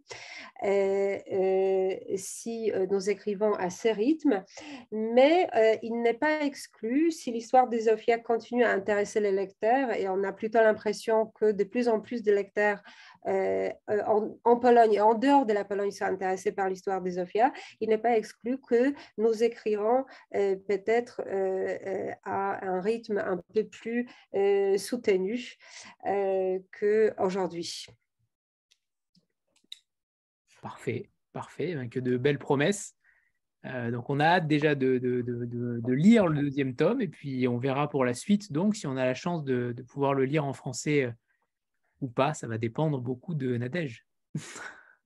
si 2.17 2.73
nous 2.91 3.11
écrivons 3.11 3.53
à 3.55 3.69
ce 3.69 3.89
rythme. 3.89 4.43
Mais 4.91 5.49
il 5.83 6.01
n'est 6.01 6.15
pas 6.15 6.43
exclu, 6.43 7.11
si 7.11 7.31
l'histoire 7.31 7.69
des 7.69 7.81
Zofia 7.81 8.19
continue 8.19 8.65
à 8.65 8.73
intéresser 8.73 9.21
les 9.21 9.33
lecteurs, 9.33 9.93
et 9.93 10.09
on 10.09 10.25
a 10.25 10.33
plutôt 10.33 10.61
l'impression 10.61 11.27
que 11.39 11.53
de 11.53 11.65
plus 11.65 11.89
en 11.89 12.01
plus 12.01 12.23
de 12.23 12.33
lecteurs 12.33 12.81
en, 13.27 14.31
en, 14.45 14.57
Pologne 14.57 14.95
et 14.95 15.01
en 15.01 15.13
dehors 15.13 15.45
de 15.45 15.53
la 15.53 15.65
Pologne 15.65 15.91
sont 15.91 16.05
intéressés 16.05 16.53
par 16.53 16.71
l'histoire 16.71 17.03
des 17.03 17.13
Zofia, 17.13 17.53
il 17.81 17.91
n'est 17.91 17.99
pas 17.99 18.17
exclu 18.17 18.59
que 18.59 18.86
nous 19.19 19.43
écrirons 19.43 20.05
peut-être 20.33 21.23
à 22.25 22.67
un 22.67 22.81
rythme 22.81 23.19
un 23.19 23.43
peu 23.55 23.65
plus 23.65 24.09
euh, 24.35 24.79
soutenu 24.79 25.57
euh, 26.07 26.59
qu'aujourd'hui. 26.79 27.87
Parfait, 30.63 31.11
parfait, 31.33 31.75
ben, 31.75 31.89
que 31.89 32.01
de 32.01 32.17
belles 32.17 32.39
promesses. 32.39 32.95
Euh, 33.65 33.91
donc 33.91 34.11
on 34.11 34.21
a 34.21 34.25
hâte 34.25 34.47
déjà 34.47 34.75
de, 34.75 34.99
de, 34.99 35.23
de, 35.23 35.93
lire 35.93 36.27
le 36.29 36.41
deuxième 36.43 36.77
tome 36.77 37.01
et 37.01 37.09
puis 37.09 37.49
on 37.49 37.59
verra 37.59 37.89
pour 37.89 38.05
la 38.05 38.15
suite 38.15 38.53
donc 38.53 38.77
si 38.77 38.87
on 38.87 38.97
a 38.97 39.05
la 39.05 39.15
chance 39.15 39.43
de, 39.43 39.75
pouvoir 39.89 40.15
le 40.15 40.25
lire 40.25 40.45
en 40.45 40.53
français 40.53 41.13
ou 42.01 42.07
pas, 42.07 42.33
ça 42.33 42.47
va 42.47 42.59
dépendre 42.59 43.01
beaucoup 43.01 43.35
de 43.35 43.57
Nadège. 43.57 44.07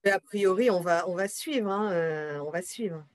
a 0.04 0.20
priori, 0.20 0.70
on 0.70 0.80
va, 0.80 1.08
on 1.08 1.14
va 1.14 1.28
suivre. 1.28 1.70
Hein, 1.70 1.92
euh, 1.92 2.38
on 2.40 2.50
va 2.50 2.62
suivre. 2.62 3.06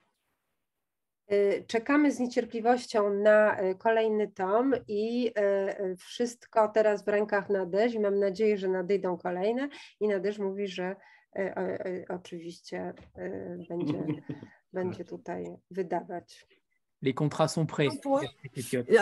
Czekamy 1.67 2.11
z 2.11 2.19
niecierpliwością 2.19 3.13
na 3.13 3.57
kolejny 3.77 4.27
tom 4.27 4.73
i 4.87 5.31
wszystko 5.97 6.67
teraz 6.67 7.05
w 7.05 7.07
rękach 7.07 7.49
Nadèż 7.49 7.93
i 7.93 7.99
mam 7.99 8.19
nadzieję, 8.19 8.57
że 8.57 8.67
nadejdą 8.67 9.17
kolejne 9.17 9.69
i 9.99 10.07
Nadèż 10.07 10.39
mówi, 10.39 10.67
że 10.67 10.95
oczywiście 12.09 12.93
będzie, 13.69 14.03
będzie 14.73 15.05
tutaj 15.05 15.45
wydawać. 15.71 16.47
Les 17.05 17.13
contrats 17.13 17.47
sont 17.47 17.65
prêts. 17.65 17.87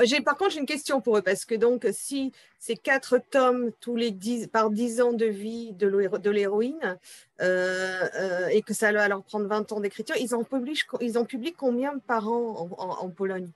J'ai 0.03 0.21
par 0.21 0.37
contre 0.37 0.57
une 0.57 0.65
question 0.65 1.01
pour 1.01 1.17
eux 1.17 1.21
parce 1.21 1.45
que 1.45 1.55
donc 1.55 1.87
si 1.91 2.33
ces 2.59 2.75
quatre 2.75 3.17
tomes 3.17 3.71
tous 3.79 3.95
les 3.95 4.11
dix, 4.11 4.47
par 4.47 4.69
10 4.69 5.01
ans 5.01 5.13
de 5.13 5.25
vie 5.25 5.71
de 5.73 6.29
l'héroïne 6.29 6.99
euh, 7.41 8.09
euh, 8.15 8.47
et 8.47 8.61
que 8.61 8.73
ça 8.73 8.91
va 8.91 9.07
leur 9.07 9.23
prendre 9.23 9.47
20 9.47 9.71
ans 9.71 9.79
d'écriture, 9.79 10.15
ils 10.19 10.35
en 10.35 10.43
publient 10.43 10.79
ils 11.01 11.17
en 11.17 11.25
publient 11.25 11.53
combien 11.53 11.97
par 11.97 12.27
an 12.27 12.69
en, 12.77 13.09
Pologne? 13.09 13.49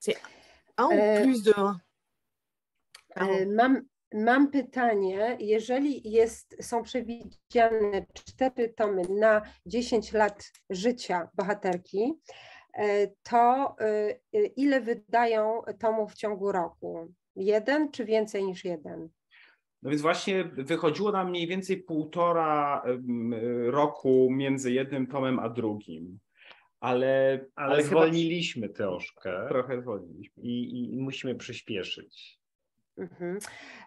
C'est 0.00 0.16
un 0.78 0.86
ou 0.86 0.92
euh, 0.92 1.22
plus 1.22 1.42
de 1.42 1.52
un? 1.56 1.80
Mam, 3.46 3.82
mam 4.14 4.50
pytanie, 4.50 5.36
jeżeli 5.38 6.10
jest, 6.10 6.56
są 6.60 6.82
przewidziane 6.82 8.06
cztery 8.14 8.68
tomy 8.68 9.02
na 9.10 9.42
10 9.66 10.12
lat 10.12 10.52
życia 10.70 11.28
bohaterki, 11.34 12.14
to 13.22 13.74
e, 13.80 14.18
ile 14.56 14.80
wydają 14.80 15.62
tomów 15.78 16.12
w 16.12 16.16
ciągu 16.16 16.52
roku? 16.52 17.12
Jeden 17.36 17.90
czy 17.90 18.04
więcej 18.04 18.44
niż 18.44 18.64
jeden? 18.64 19.08
No 19.82 19.90
więc 19.90 20.02
właśnie 20.02 20.44
wychodziło 20.44 21.12
nam 21.12 21.30
mniej 21.30 21.46
więcej 21.46 21.82
półtora 21.82 22.82
roku 23.66 24.28
między 24.30 24.72
jednym 24.72 25.06
tomem 25.06 25.38
a 25.38 25.48
drugim. 25.48 26.18
Ale, 26.80 27.40
ale, 27.56 27.72
ale 27.74 27.82
zwolniliśmy 27.82 28.62
chyba... 28.62 28.74
troszkę. 28.74 29.46
Trochę 29.48 29.80
zwolniliśmy. 29.82 30.42
I, 30.42 30.92
I, 30.94 30.98
musimy 30.98 31.34
przyspieszyć. 31.34 32.41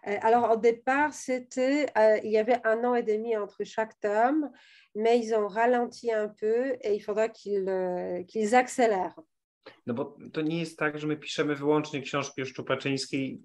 E, 0.08 0.18
alors 0.22 0.52
au 0.52 0.58
départ, 0.58 1.14
c'était, 1.14 1.88
euh, 1.98 2.20
il 2.24 2.32
y 2.32 2.38
avait 2.38 2.60
un 2.64 2.84
an 2.84 2.96
et 2.96 3.04
demi 3.04 3.36
entre 3.36 3.64
chaque 3.64 4.00
tome, 4.00 4.50
mais 4.96 5.20
ils 5.20 5.34
ont 5.34 5.48
ralenti 5.48 6.12
un 6.12 6.30
peu 6.30 6.76
et 6.82 6.96
il 6.96 7.00
faudra 7.00 7.30
qu'ils 7.30 7.70
euh, 7.70 8.24
qu'ils 8.24 8.56
accélèrent. 8.56 9.20
No 9.88 9.94
bo 9.94 10.18
to 10.34 10.42
nie 10.42 10.60
jest 10.60 10.80
tak, 10.80 11.00
że 11.00 11.08
my 11.08 11.18
piszemy 11.18 11.56
wyłącznie 11.56 12.02
książki 12.02 12.42
o 12.42 12.46
Szczupaczyńskiej, 12.46 13.42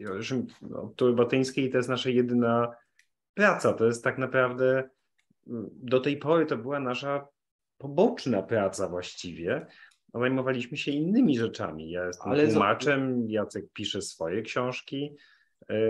no, 0.62 0.94
Batyńskiej 1.12 1.70
to 1.70 1.76
jest 1.76 1.88
nasza 1.88 2.10
jedyna 2.10 2.74
praca. 3.34 3.72
To 3.72 3.86
jest 3.86 4.04
tak 4.04 4.18
naprawdę, 4.18 4.90
do 5.82 6.00
tej 6.00 6.16
pory 6.16 6.46
to 6.46 6.56
była 6.56 6.80
nasza 6.80 7.28
poboczna 7.78 8.42
praca 8.42 8.88
właściwie. 8.88 9.66
Zajmowaliśmy 10.14 10.76
się 10.76 10.90
innymi 10.90 11.38
rzeczami. 11.38 11.90
Ja 11.90 12.06
jestem 12.06 12.32
Ale 12.32 12.48
tłumaczem, 12.48 13.30
Jacek 13.30 13.64
pisze 13.72 14.02
swoje 14.02 14.42
książki, 14.42 15.16
E, 15.16 15.39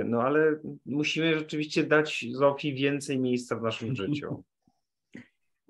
no 0.04 0.22
ale 0.22 0.60
musimy 0.86 1.38
rzeczywiście 1.38 1.84
dać 1.84 2.26
Zofii 2.32 2.74
więcej 2.74 3.20
miejsca 3.20 3.56
w 3.56 3.62
naszym 3.62 3.94
życiu. 3.96 4.44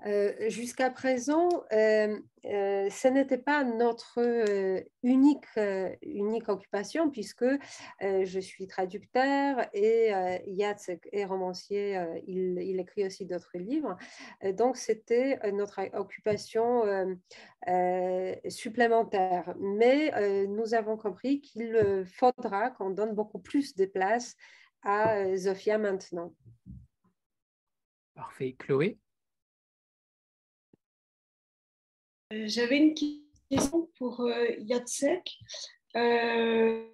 Euh, 0.06 0.48
jusqu'à 0.48 0.90
présent, 0.90 1.48
euh, 1.72 2.18
euh, 2.46 2.88
ce 2.88 3.08
n'était 3.08 3.38
pas 3.38 3.64
notre 3.64 4.18
unique, 5.02 5.44
occupation 6.48 7.10
puisque 7.10 7.44
je 8.00 8.40
suis 8.40 8.66
traducteur 8.66 9.66
et 9.74 10.10
Jacek 10.56 11.08
est 11.12 11.24
romancier, 11.24 12.00
il, 12.26 12.58
il, 12.60 12.80
écrit 12.80 13.04
aussi 13.04 13.26
d'autres 13.26 13.58
livres. 13.58 13.96
donc 14.54 14.76
c'était 14.76 15.38
notre 15.52 15.80
occupation 15.94 16.84
supplémentaire. 18.48 19.54
Mais 19.58 20.46
nous 20.46 20.74
avons 20.74 20.96
compris 20.96 21.40
qu'il 21.40 22.04
faudra 22.06 22.70
qu'on 22.70 22.90
donne 22.90 23.14
beaucoup 23.14 23.38
plus 23.38 23.74
de 23.76 23.84
place 23.84 24.34
à 24.82 25.36
Zofia 25.36 25.76
maintenant. 25.76 26.34
Parfait. 28.14 28.56
Chloé? 28.58 28.98
J'avais 32.30 32.78
une 32.78 32.94
question 32.94 33.90
pour 33.98 34.20
euh, 34.20 34.46
Jacek. 34.68 35.38
Euh, 35.96 36.84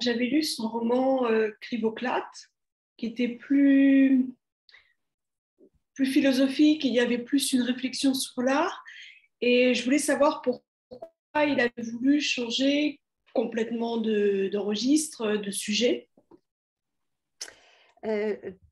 j'avais 0.00 0.26
lu 0.26 0.42
son 0.42 0.68
roman 0.68 1.28
Crivoclate, 1.60 2.50
qui 2.96 3.06
était 3.06 3.28
plus, 3.28 4.26
plus 5.94 6.06
philosophique, 6.06 6.84
il 6.84 6.94
y 6.94 7.00
avait 7.00 7.18
plus 7.18 7.52
une 7.52 7.60
réflexion 7.60 8.14
sur 8.14 8.40
l'art. 8.40 8.82
Et 9.42 9.74
je 9.74 9.84
voulais 9.84 9.98
savoir 9.98 10.40
pourquoi 10.40 11.44
il 11.44 11.60
avait 11.60 11.90
voulu 11.92 12.22
changer 12.22 13.00
complètement 13.34 13.98
de, 13.98 14.48
de 14.48 15.50
sujet. 15.50 16.08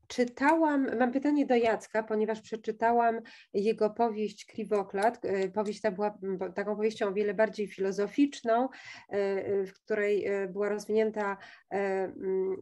Czytałam, 0.07 0.97
mam 0.97 1.11
pytanie 1.11 1.45
do 1.45 1.55
Jacka, 1.55 2.03
ponieważ 2.03 2.41
przeczytałam 2.41 3.21
jego 3.53 3.89
powieść 3.89 4.45
Kriwoklat. 4.45 5.25
E, 5.25 5.49
powieść 5.49 5.81
ta 5.81 5.91
była 5.91 6.17
taką 6.55 6.75
powieścią 6.75 7.07
o 7.07 7.13
wiele 7.13 7.33
bardziej 7.33 7.67
filozoficzną, 7.67 8.69
e, 9.09 9.65
w 9.65 9.73
której 9.73 10.25
e, 10.25 10.47
była 10.47 10.69
rozwinięta 10.69 11.37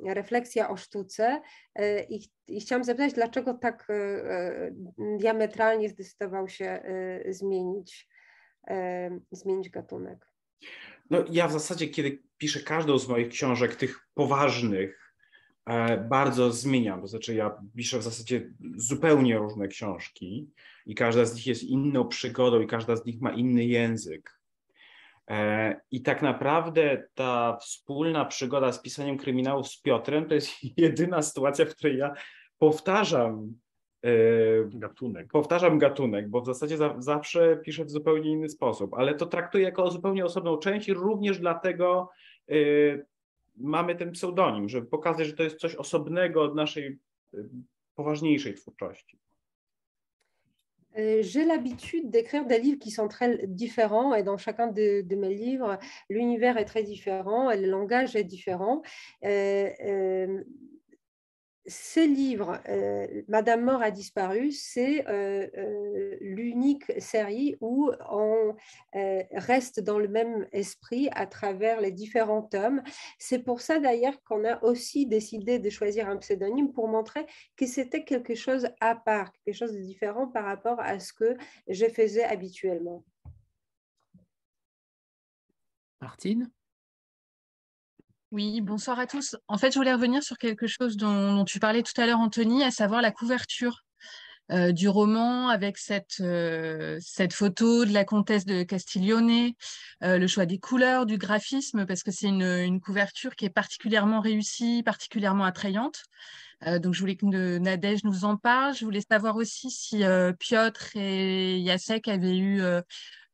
refleksja 0.06 0.70
o 0.70 0.78
sztuce 0.78 1.42
i, 2.10 2.20
i 2.48 2.62
chciałam 2.62 2.84
zapytać, 2.84 3.14
dlaczego 3.14 3.54
tak 3.54 3.88
diametralnie 5.20 5.90
zdecydował 5.90 6.48
się 6.48 6.84
zmienić, 7.30 8.10
zmienić 9.32 9.70
gatunek. 9.70 10.28
No, 11.10 11.26
ja 11.32 11.48
w 11.48 11.52
zasadzie, 11.52 11.88
kiedy 11.88 12.24
piszę 12.38 12.60
każdą 12.60 12.98
z 12.98 13.08
moich 13.08 13.30
książek, 13.30 13.76
tych 13.76 14.00
poważnych, 14.14 15.03
E, 15.03 15.03
bardzo 16.10 16.52
zmieniam. 16.52 17.02
To 17.02 17.08
znaczy, 17.08 17.36
ja 17.36 17.58
piszę 17.76 18.00
w 18.00 18.04
zasadzie 18.04 18.50
zupełnie 18.76 19.38
różne 19.38 19.68
książki 19.68 20.50
i 20.86 20.96
każda 20.96 21.26
z 21.26 21.36
nich 21.36 21.48
jest 21.48 21.64
inną 21.64 22.08
przygodą 22.08 22.62
i 22.62 22.68
każda 22.68 22.96
z 22.96 23.06
nich 23.06 23.22
ma 23.22 23.32
inny 23.32 23.66
język. 23.66 24.40
E, 25.30 25.82
I 25.92 26.02
tak 26.02 26.22
naprawdę 26.22 27.08
ta 27.14 27.58
wspólna 27.62 28.26
przygoda 28.26 28.72
z 28.72 28.82
pisaniem 28.82 29.18
kryminałów 29.18 29.68
z 29.68 29.82
Piotrem 29.82 30.26
to 30.26 30.36
jest 30.36 30.52
jedyna 30.78 31.22
sytuacja, 31.22 31.66
w 31.66 31.76
której 31.76 31.98
ja 31.98 32.14
powtarzam 32.58 33.54
e, 34.04 34.10
gatunek. 34.66 35.28
Powtarzam 35.32 35.80
gatunek, 35.80 36.30
bo 36.30 36.42
w 36.42 36.46
zasadzie 36.46 36.78
za, 36.78 36.96
zawsze 36.98 37.58
piszę 37.58 37.86
w 37.86 37.92
zupełnie 37.92 38.32
inny 38.32 38.50
sposób, 38.50 38.94
ale 38.94 39.16
to 39.16 39.26
traktuję 39.26 39.64
jako 39.64 39.92
zupełnie 39.92 40.26
osobną 40.26 40.58
część 40.58 40.88
i 40.88 40.94
również 40.94 41.40
dlatego 41.40 42.10
mamy 43.56 43.96
ten 43.96 44.12
pseudonim, 44.12 44.70
żeby 44.70 44.88
pokazać, 44.88 45.28
że 45.28 45.34
to 45.34 45.44
jest 45.44 45.58
coś 45.58 45.76
osobnego 45.76 46.44
od 46.44 46.56
naszej 46.56 47.00
poważniejszej 47.96 48.54
twórczości. 48.54 49.20
J'ai 51.22 51.46
l'habitude 51.46 52.12
d'écrire 52.12 52.46
des 52.46 52.60
livres 52.60 52.78
qui 52.78 52.92
sont 52.92 53.08
très 53.08 53.48
différents 53.48 54.14
et 54.14 54.22
dans 54.22 54.38
chacun 54.38 54.68
de, 54.68 55.02
de 55.02 55.16
mes 55.16 55.34
livres, 55.34 55.80
l'univers 56.08 56.58
est 56.58 56.66
très 56.66 56.84
différent 56.84 57.50
et 57.50 57.60
le 57.60 57.68
langage 57.68 58.16
est 58.16 58.24
différent. 58.24 58.84
Euh, 59.24 59.70
euh, 59.86 60.44
ces 61.66 62.08
livres, 62.08 62.60
euh, 62.68 63.24
Madame 63.28 63.64
Mort 63.64 63.82
a 63.82 63.92
disparu, 63.92 64.52
c'est 64.52 65.08
euh, 65.08 65.48
euh, 65.58 66.18
l'unique 66.20 66.92
série 67.02 67.56
où 67.62 67.90
on 68.10 68.56
reste 68.94 69.80
dans 69.80 69.98
le 69.98 70.08
même 70.08 70.48
esprit 70.52 71.10
à 71.14 71.26
travers 71.26 71.82
les 71.82 71.92
différents 71.92 72.42
tomes. 72.42 72.84
C'est 73.18 73.40
pour 73.40 73.62
ça 73.62 73.80
d'ailleurs 73.80 74.22
qu'on 74.24 74.46
a 74.46 74.62
aussi 74.64 75.06
décidé 75.06 75.60
de 75.60 75.70
choisir 75.70 76.10
un 76.10 76.18
pseudonyme 76.18 76.72
pour 76.74 76.88
montrer 76.88 77.26
que 77.56 77.66
c'était 77.66 78.04
quelque 78.04 78.36
chose 78.36 78.68
à 78.82 78.96
part, 78.96 79.32
quelque 79.46 79.56
chose 79.56 79.74
de 79.74 79.80
différent 79.80 80.28
par 80.28 80.46
rapport 80.46 80.80
à 80.80 81.00
ce 81.00 81.14
que 81.14 81.38
je 81.68 81.86
faisais 81.86 82.24
habituellement. 82.24 83.04
Martine? 86.02 86.52
Oui, 88.34 88.62
bonsoir 88.62 88.98
à 89.00 89.06
tous. 89.06 89.36
En 89.48 89.60
fait, 89.60 89.72
je 89.72 89.78
voulais 89.78 89.94
revenir 89.94 90.24
sur 90.24 90.40
quelque 90.40 90.66
chose 90.66 90.98
dont, 90.98 91.46
tu 91.46 91.60
parlais 91.60 91.84
tout 91.84 92.00
à 92.02 92.08
l'heure, 92.08 92.20
Anthony, 92.20 92.64
à 92.64 92.72
savoir 92.72 93.04
la 93.04 93.12
couverture 93.12 93.84
euh, 94.52 94.72
du 94.72 94.90
roman 94.90 95.50
avec 95.50 95.78
cette, 95.78 96.18
euh, 96.20 96.98
cette 97.00 97.32
photo 97.32 97.86
de 97.86 97.94
la 97.94 98.06
comtesse 98.06 98.46
de 98.46 98.64
Castiglione, 98.64 99.52
euh, 100.04 100.18
le 100.18 100.26
choix 100.26 100.48
des 100.48 100.58
couleurs, 100.58 101.06
du 101.06 101.20
graphisme, 101.20 101.86
parce 101.86 102.02
que 102.02 102.10
c'est 102.10 102.28
une, 102.28 102.82
couverture 102.82 103.36
qui 103.36 103.46
est 103.46 103.52
particulièrement 103.52 104.20
réussie, 104.20 104.82
particulièrement 104.84 105.46
attrayante. 105.46 106.02
donc, 106.66 106.96
je 106.96 107.00
voulais 107.02 107.16
que 107.16 107.58
Nadège 107.60 108.04
nous 108.04 108.26
en 108.26 108.36
parle. 108.36 108.74
Je 108.74 108.84
voulais 108.84 109.04
savoir 109.08 109.36
aussi 109.36 109.70
si 109.70 110.04
Piotr 110.40 110.90
et 110.96 111.64
Jacek 111.68 112.08
avaient 112.08 112.38
eu 112.38 112.64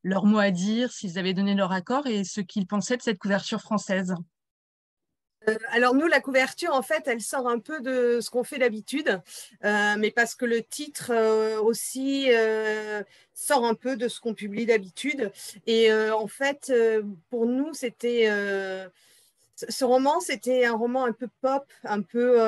leur 0.04 0.26
mot 0.26 0.40
à 0.40 0.52
dire, 0.52 0.92
s'ils 0.92 1.18
avaient 1.18 1.34
donné 1.34 1.56
leur 1.56 1.72
accord 1.72 2.06
et 2.06 2.26
ce 2.26 2.42
qu'ils 2.42 2.68
pensaient 2.68 2.98
de 2.98 3.02
cette 3.02 3.20
couverture 3.20 3.62
française. 3.62 4.14
Alors 5.70 5.96
nous, 5.96 6.08
la 6.08 6.20
couverture, 6.20 6.74
en 6.74 6.82
fait, 6.82 7.04
elle 7.08 7.22
sort 7.22 7.48
un 7.48 7.60
peu 7.60 7.82
de 7.82 8.20
ce 8.22 8.30
qu'on 8.30 8.44
fait 8.44 8.58
d'habitude, 8.58 9.22
mais 9.64 10.12
parce 10.12 10.36
que 10.36 10.46
le 10.46 10.62
titre 10.62 11.12
aussi 11.62 12.30
sort 13.34 13.66
un 13.66 13.76
peu 13.76 13.96
de 13.96 14.08
ce 14.08 14.20
qu'on 14.20 14.34
publie 14.34 14.66
d'habitude. 14.66 15.32
Et 15.66 15.92
en 15.94 16.28
fait, 16.28 16.72
pour 17.30 17.46
nous, 17.46 17.74
c'était 17.74 18.30
ce 19.68 19.86
roman, 19.86 20.20
c'était 20.20 20.66
un 20.66 20.74
roman 20.74 21.06
un 21.06 21.12
peu 21.12 21.28
pop, 21.42 21.66
un 21.84 22.02
peu 22.02 22.42
euh, 22.42 22.46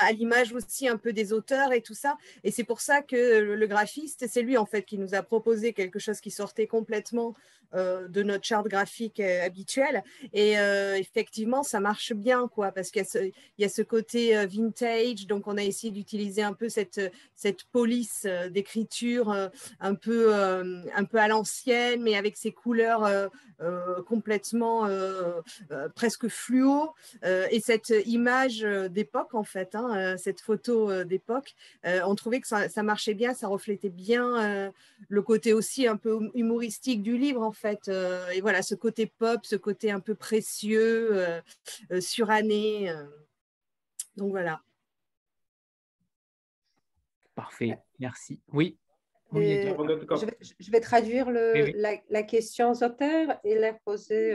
à 0.00 0.12
l'image 0.12 0.52
aussi 0.52 0.88
un 0.88 0.96
peu 0.96 1.12
des 1.12 1.32
auteurs 1.32 1.72
et 1.72 1.80
tout 1.80 1.94
ça. 1.94 2.18
Et 2.44 2.50
c'est 2.50 2.64
pour 2.64 2.80
ça 2.80 3.02
que 3.02 3.38
le, 3.38 3.66
graphiste, 3.66 4.26
c'est 4.28 4.42
lui 4.42 4.56
en 4.56 4.66
fait 4.66 4.82
qui 4.82 4.98
nous 4.98 5.14
a 5.14 5.22
proposé 5.22 5.72
quelque 5.72 5.98
chose 5.98 6.20
qui 6.20 6.30
sortait 6.30 6.66
complètement 6.66 7.34
euh, 7.74 8.08
de 8.08 8.24
notre 8.24 8.44
charte 8.44 8.66
graphique 8.66 9.20
euh, 9.20 9.46
habituelle. 9.46 10.02
Et 10.32 10.54
effectivement, 10.98 11.62
ça 11.62 11.80
marche 11.80 12.12
bien, 12.12 12.48
quoi, 12.48 12.72
parce 12.72 12.90
qu'il 12.90 13.04
y, 13.58 13.64
a 13.64 13.68
ce 13.68 13.82
côté 13.82 14.44
vintage. 14.46 15.26
Donc, 15.26 15.46
on 15.46 15.56
a 15.56 15.62
essayé 15.62 15.92
d'utiliser 15.92 16.42
un 16.42 16.52
peu 16.52 16.68
cette, 16.68 17.00
police 17.72 18.26
d'écriture 18.50 19.50
un 19.80 19.94
peu 19.94 20.34
un 20.34 21.04
peu 21.04 21.18
à 21.18 21.28
l'ancienne, 21.28 22.02
mais 22.02 22.16
avec 22.16 22.36
ces 22.36 22.52
couleurs 22.52 23.30
complètement 24.06 24.88
presque 25.94 26.28
fluides 26.28 26.49
fluo 26.50 26.94
euh, 27.24 27.46
et 27.50 27.60
cette 27.60 27.92
image 28.06 28.64
euh, 28.64 28.88
d'époque, 28.88 29.34
en 29.34 29.44
fait, 29.44 29.74
hein, 29.74 29.96
euh, 29.96 30.16
cette 30.16 30.40
photo 30.40 31.04
d'époque, 31.04 31.54
on 31.84 32.14
trouvait 32.14 32.40
que 32.40 32.48
ça, 32.48 32.82
marchait 32.82 33.14
bien, 33.14 33.34
ça 33.34 33.48
reflétait 33.48 33.90
bien 33.90 34.72
le 35.08 35.22
côté 35.22 35.52
aussi 35.52 35.86
un 35.86 35.96
peu 35.96 36.12
hum, 36.12 36.30
humoristique 36.34 37.02
du 37.02 37.16
livre, 37.16 37.42
en 37.42 37.52
fait. 37.52 37.88
et 37.88 38.40
voilà, 38.40 38.62
ce 38.62 38.74
côté 38.74 39.06
pop, 39.06 39.40
ce 39.44 39.56
côté 39.56 39.90
un 39.90 40.00
peu 40.00 40.14
précieux, 40.14 41.24
suranné. 42.00 42.92
donc 44.16 44.30
voilà. 44.30 44.60
Parfait, 47.34 47.78
merci. 47.98 48.40
Oui. 48.52 48.79
Je, 49.32 50.70
vais, 50.70 50.80
traduire 50.80 51.30
le, 51.30 51.72
la, 52.10 52.22
question 52.22 52.70
aux 52.70 52.84
auteurs 52.84 53.38
et 53.44 53.54
la 53.54 53.72
poser. 53.72 54.34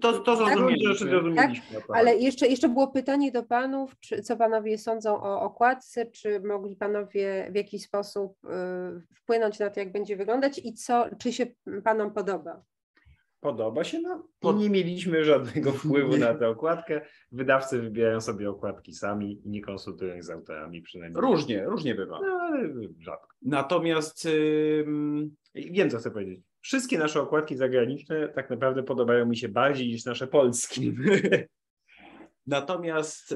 To, 0.00 0.12
to 0.20 0.36
zrozumieliśmy. 0.36 1.08
zrozumieliśmy 1.08 1.76
tak? 1.76 1.96
Ale 1.96 2.16
jeszcze, 2.16 2.46
jeszcze 2.46 2.68
było 2.68 2.88
pytanie 2.88 3.32
do 3.32 3.42
panów, 3.42 3.98
czy, 4.00 4.22
co 4.22 4.36
panowie 4.36 4.78
sądzą 4.78 5.22
o 5.22 5.40
okładce, 5.40 6.06
czy 6.06 6.40
mogli 6.40 6.76
panowie 6.76 7.48
w 7.50 7.54
jakiś 7.54 7.82
sposób 7.82 8.36
y, 8.44 9.14
wpłynąć 9.14 9.58
na 9.58 9.70
to, 9.70 9.80
jak 9.80 9.92
będzie 9.92 10.16
wyglądać 10.16 10.60
i 10.64 10.74
co, 10.74 11.04
czy 11.18 11.32
się 11.32 11.46
panom 11.84 12.12
podoba? 12.12 12.62
Podoba 13.44 13.84
się 13.84 14.00
nam 14.00 14.22
i 14.42 14.54
nie 14.54 14.70
mieliśmy 14.70 15.24
żadnego 15.24 15.72
wpływu 15.78 16.16
na 16.16 16.34
tę 16.34 16.48
okładkę. 16.48 17.06
Wydawcy 17.32 17.82
wybierają 17.82 18.20
sobie 18.20 18.50
okładki 18.50 18.92
sami 18.92 19.40
i 19.44 19.50
nie 19.50 19.62
konsultują 19.62 20.16
ich 20.16 20.24
z 20.24 20.30
autorami 20.30 20.82
przynajmniej. 20.82 21.22
Różnie, 21.22 21.64
różnie 21.64 21.94
bywa. 21.94 22.20
No, 22.20 22.26
ale 22.26 22.68
rzadko. 23.00 23.28
Natomiast 23.42 24.24
yy, 24.24 24.86
wiem, 25.54 25.90
co 25.90 25.98
chcę 25.98 26.10
powiedzieć 26.10 26.40
wszystkie 26.60 26.98
nasze 26.98 27.20
okładki 27.20 27.56
zagraniczne 27.56 28.28
tak 28.28 28.50
naprawdę 28.50 28.82
podobają 28.82 29.26
mi 29.26 29.36
się 29.36 29.48
bardziej 29.48 29.88
niż 29.88 30.04
nasze 30.04 30.26
polskie. 30.26 30.92
Natomiast 32.46 33.34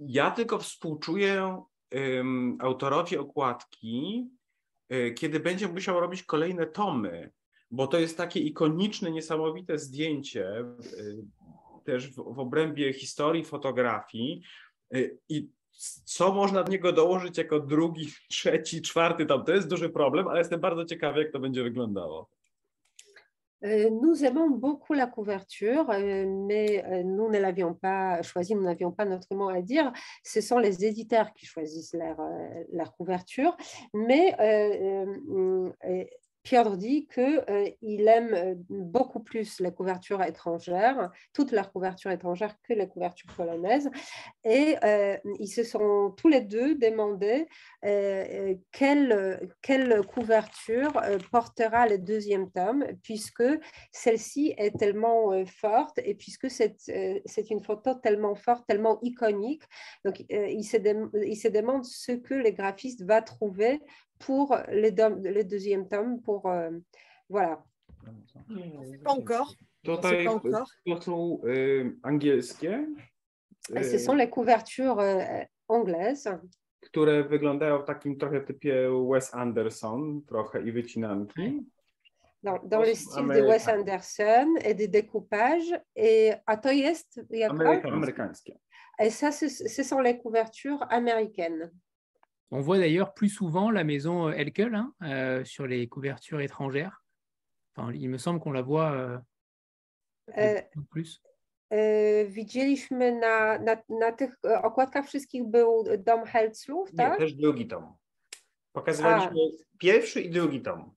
ja 0.00 0.30
tylko 0.30 0.58
współczuję 0.58 1.62
autorowi 2.60 3.16
okładki, 3.16 4.28
y, 4.92 5.12
kiedy 5.12 5.40
będzie 5.40 5.68
musiał 5.68 6.00
robić 6.00 6.22
kolejne 6.22 6.66
tomy, 6.66 7.32
bo 7.74 7.86
to 7.86 7.98
jest 7.98 8.16
takie 8.16 8.40
ikoniczne, 8.40 9.10
niesamowite 9.10 9.78
zdjęcie 9.78 10.64
y, 10.98 11.24
też 11.84 12.10
w, 12.10 12.14
w 12.14 12.38
obrębie 12.38 12.92
historii 12.92 13.44
fotografii. 13.44 14.42
Y, 14.94 15.18
I 15.28 15.48
co 16.04 16.32
można 16.32 16.62
do 16.62 16.72
niego 16.72 16.92
dołożyć 16.92 17.38
jako 17.38 17.60
drugi, 17.60 18.08
trzeci, 18.30 18.82
czwarty 18.82 19.26
tam, 19.26 19.44
to 19.44 19.52
jest 19.52 19.68
duży 19.68 19.88
problem, 19.88 20.28
ale 20.28 20.38
jestem 20.38 20.60
bardzo 20.60 20.84
ciekawy, 20.84 21.22
jak 21.22 21.32
to 21.32 21.38
będzie 21.40 21.62
wyglądało. 21.62 22.30
Euh, 23.64 23.90
nous 23.90 24.24
aimons 24.24 24.50
beaucoup 24.50 24.92
la 24.92 25.06
couverture, 25.06 25.88
euh, 25.90 26.26
mais 26.26 26.84
euh, 26.84 27.02
nous 27.02 27.30
ne 27.30 27.38
l'avions 27.38 27.72
pas 27.72 28.20
choisi, 28.22 28.54
nous 28.54 28.62
n'avions 28.62 28.92
pas 28.92 29.06
notre 29.06 29.34
mot 29.34 29.48
à 29.48 29.62
dire. 29.62 29.90
Ce 30.22 30.42
sont 30.42 30.58
les 30.58 30.84
éditeurs 30.84 31.32
qui 31.32 31.46
choisissent 31.46 31.94
leur, 31.94 32.20
leur 32.72 32.94
couverture. 32.94 33.56
Mais 33.94 34.36
Pierre 36.44 36.76
dit 36.76 37.06
qu'il 37.06 37.42
euh, 37.48 37.70
aime 37.82 38.34
euh, 38.34 38.54
beaucoup 38.68 39.20
plus 39.20 39.60
les 39.60 39.72
couvertures 39.72 40.22
étrangères, 40.22 41.10
toutes 41.32 41.52
leurs 41.52 41.72
couvertures 41.72 42.10
étrangères 42.10 42.54
que 42.62 42.74
les 42.74 42.86
couvertures 42.86 43.32
polonaises. 43.34 43.90
Et 44.44 44.76
euh, 44.84 45.16
ils 45.40 45.48
se 45.48 45.64
sont 45.64 46.14
tous 46.18 46.28
les 46.28 46.42
deux 46.42 46.74
demandé 46.74 47.46
quelle, 48.72 49.50
quelle, 49.62 50.02
couverture 50.06 50.92
portera 51.30 51.86
le 51.86 51.98
deuxième 51.98 52.50
tome, 52.50 52.86
puisque 53.02 53.44
celle-ci 53.92 54.54
est 54.56 54.76
tellement 54.78 55.44
forte 55.46 55.98
et 56.04 56.14
puisque 56.14 56.50
c'est 56.50 57.50
une 57.50 57.62
photo 57.62 57.94
tellement 57.94 58.34
forte, 58.34 58.66
tellement 58.66 58.98
iconique. 59.02 59.62
Donc, 60.04 60.24
ils 60.30 60.64
se, 60.64 60.76
il 61.26 61.36
se 61.36 61.48
demandent 61.48 61.84
ce 61.84 62.12
que 62.12 62.34
les 62.34 62.52
graphistes 62.52 63.02
va 63.02 63.20
trouver 63.22 63.80
pour 64.26 64.56
le, 64.68 64.90
le 65.30 65.44
deuxième 65.44 65.88
tome, 65.88 66.20
pour 66.22 66.46
euh, 66.46 66.70
voilà. 67.28 67.62
Pas 69.04 69.12
encore. 69.12 69.54
Tutaj 69.82 70.24
pas 70.24 70.34
encore. 70.34 70.68
to 70.86 71.00
są 71.00 71.40
y, 71.46 71.98
angielskie. 72.02 72.96
Ce 73.82 73.98
sont 73.98 74.14
les 74.14 74.30
couvertures 74.30 75.00
anglaises. 75.68 76.28
Które 76.80 77.24
wyglądają 77.24 77.78
w 77.78 77.84
takim 77.84 78.18
trochę 78.18 78.40
typie 78.40 78.88
Wes 79.12 79.34
Anderson, 79.34 80.22
trochę 80.26 80.62
i 80.62 80.72
wycinanki. 80.72 81.62
Dans, 82.42 82.60
dans 82.64 82.86
le 82.86 82.94
style 82.94 83.28
de 83.28 83.42
Wes 83.42 83.68
Anderson 83.68 84.56
et 84.64 84.74
de 84.74 84.86
découpage. 84.86 85.80
Et, 85.96 86.34
a 86.46 86.56
to 86.56 86.72
jest 86.72 87.20
jak 87.30 87.52
Amerykańskie. 87.84 88.58
Et 88.98 89.10
ça, 89.10 89.32
ce, 89.32 89.48
ce 89.48 89.82
sont 89.82 90.00
les 90.00 90.18
couvertures 90.18 90.86
américaines. 90.90 91.70
On 92.50 92.60
voit 92.60 92.78
d'ailleurs 92.78 93.14
plus 93.14 93.28
souvent 93.28 93.70
la 93.70 93.84
maison 93.84 94.28
euh, 94.28 94.32
Elkel 94.32 94.74
hein, 94.74 94.94
euh, 95.02 95.44
sur 95.44 95.66
les 95.66 95.88
couvertures 95.88 96.40
étrangères. 96.40 97.02
Enfin, 97.74 97.92
il 97.92 98.08
me 98.08 98.18
semble 98.18 98.40
qu'on 98.40 98.52
la 98.52 98.62
voit 98.62 98.92
euh, 98.92 99.18
euh 100.38 100.60
plus. 100.90 101.20
E, 101.72 102.24
widzieliśmy 102.24 103.12
na, 103.12 103.58
na, 103.58 103.82
na 103.88 104.12
tych 104.12 104.36
okładkach 104.62 105.06
wszystkich 105.06 105.44
był 105.44 105.84
dom 105.98 106.24
Helclów, 106.24 106.92
tak? 106.96 107.12
Nie, 107.12 107.18
też 107.18 107.34
drugi 107.34 107.66
tom. 107.66 107.96
Pokazywaliśmy 108.72 109.40
A. 109.40 109.78
pierwszy 109.78 110.20
i 110.20 110.30
drugi 110.30 110.62
tom. 110.62 110.94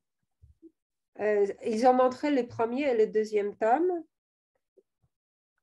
Ils 1.65 1.86
ont 1.86 1.95
montré 1.95 2.30
le 2.30 2.48
premier 2.48 2.84
et 2.84 2.98
le 2.98 3.07
deuxième 3.07 3.56
tome. 3.56 4.03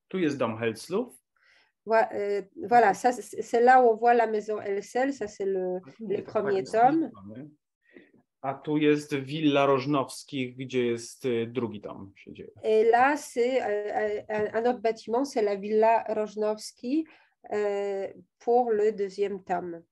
Tu 0.08 0.18
jest 0.18 0.38
dom 0.38 0.58
Helclów. 0.58 1.23
Euh, 1.86 2.42
voilà, 2.66 2.94
ça 2.94 3.12
c'est 3.12 3.60
là 3.60 3.82
où 3.82 3.90
on 3.90 3.96
voit 3.96 4.14
la 4.14 4.26
maison 4.26 4.58
LSL, 4.58 5.12
ça 5.12 5.26
c'est 5.26 5.44
le, 5.44 5.80
le 6.00 6.22
premier 6.22 6.64
tome. 6.64 7.10
A 8.42 8.60
tu 8.62 8.78
jest 8.78 9.14
Villa 9.14 9.66
Rożnowskich, 9.66 10.56
gdzie 10.56 10.86
jest 10.86 11.26
drugi 11.46 11.80
tom 11.80 12.12
się 12.16 12.32
dzieje. 12.34 12.50
Et 12.62 12.90
là, 12.90 13.16
c'est 13.16 13.62
un 14.54 14.66
autre 14.66 14.80
bâtiment, 14.82 15.24
c'est 15.24 15.42
la 15.42 15.56
Villa 15.56 16.04
Rożnowski 16.08 17.06
euh, 17.52 18.08
pour 18.38 18.70
le 18.70 18.92
deuxième 18.92 19.42
tome. 19.42 19.82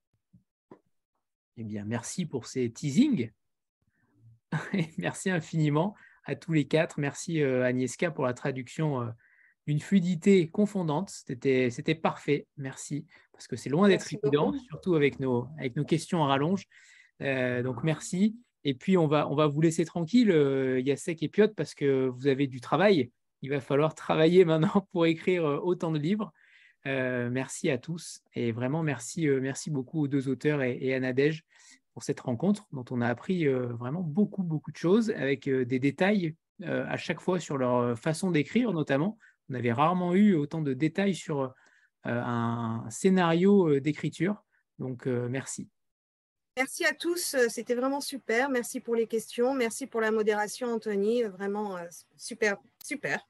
Eh 1.57 1.65
bien, 1.65 1.85
merci 1.85 2.27
pour 2.27 2.47
ces 2.47 2.73
teasings. 2.73 3.31
merci 4.99 5.31
infiniment 5.31 5.95
à 6.25 6.35
tous 6.35 6.53
les 6.53 6.67
quatre. 6.67 6.99
Merci 6.99 7.43
euh, 7.43 7.65
Agnieszka 7.65 8.11
pour 8.11 8.25
la 8.25 8.35
traduction 8.35 9.03
euh, 9.03 9.11
une 9.67 9.81
fluidité 9.81 10.49
confondante. 10.49 11.11
C'était 11.11 11.95
parfait. 11.95 12.47
Merci. 12.57 13.07
Parce 13.33 13.47
que 13.47 13.57
c'est 13.57 13.71
loin 13.71 13.89
d'être 13.89 14.13
évident, 14.13 14.53
surtout 14.69 14.95
avec 14.95 15.21
nos, 15.21 15.47
avec 15.59 15.77
nos 15.77 15.85
questions 15.85 16.21
en 16.23 16.27
rallonge. 16.27 16.67
Euh, 17.23 17.63
donc, 17.63 17.83
merci. 17.83 18.37
Et 18.65 18.75
puis, 18.75 18.97
on 18.97 19.07
va, 19.07 19.29
on 19.29 19.35
va 19.35 19.47
vous 19.47 19.61
laisser 19.61 19.85
tranquille, 19.85 20.31
euh, 20.31 20.81
Yasek 20.81 21.23
et 21.23 21.29
Piotr, 21.29 21.55
parce 21.55 21.75
que 21.75 22.07
vous 22.07 22.27
avez 22.27 22.47
du 22.47 22.61
travail. 22.61 23.11
Il 23.43 23.51
va 23.51 23.61
falloir 23.61 23.95
travailler 23.95 24.45
maintenant 24.45 24.87
pour 24.93 25.07
écrire 25.07 25.45
euh, 25.45 25.59
autant 25.59 25.91
de 25.91 25.99
livres. 25.99 26.33
merci 26.85 27.71
à 27.71 27.79
tous. 27.79 28.23
Et 28.35 28.53
vraiment, 28.53 28.83
merci, 28.83 29.29
merci 29.29 29.71
beaucoup 29.71 30.03
aux 30.03 30.09
deux 30.09 30.29
auteurs 30.29 30.63
et, 30.63 30.79
et 30.81 30.95
à 30.95 31.01
Nadège 31.01 31.45
pour 31.95 32.03
cette 32.03 32.21
rencontre 32.21 32.67
dont 32.73 32.85
on 32.91 33.01
a 33.03 33.07
appris 33.07 33.47
vraiment 33.47 34.01
beaucoup, 34.01 34.43
beaucoup 34.43 34.73
de 34.73 34.79
choses 34.79 35.11
avec 35.11 35.49
des 35.49 35.79
détails 35.79 36.35
à 36.65 36.97
chaque 36.97 37.21
fois 37.21 37.39
sur 37.39 37.59
leur 37.59 37.99
façon 37.99 38.31
d'écrire, 38.31 38.73
notamment. 38.73 39.19
On 39.53 39.55
avait 39.55 39.73
rarement 39.73 40.15
eu 40.15 40.35
autant 40.35 40.63
de 40.63 40.73
détails 40.73 41.15
sur 41.15 41.43
euh, 41.43 41.51
un 42.07 42.89
scénario 42.89 43.69
euh, 43.69 43.81
d'écriture. 43.83 44.43
Donc, 44.79 45.07
euh, 45.07 45.29
merci. 45.29 45.69
Merci 46.57 46.87
à 46.87 46.95
tous, 46.95 47.37
c'était 47.49 47.75
vraiment 47.75 48.01
super. 48.01 48.49
Merci 48.49 48.81
pour 48.81 48.95
les 48.95 49.07
questions, 49.07 49.55
merci 49.55 49.87
pour 49.87 50.01
la 50.01 50.11
modération, 50.11 50.69
Anthony, 50.69 51.23
vraiment 51.23 51.79
super, 52.15 52.59
super. 52.85 53.27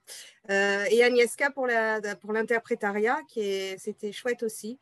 et 0.49 1.05
Agnieszka 1.05 1.53
pour 1.53 1.69
l'interprétariat, 1.69 3.15
pour 3.15 3.27
qui 3.29 3.79
c'était 3.79 4.11
chouette 4.11 4.43
aussi. 4.43 4.81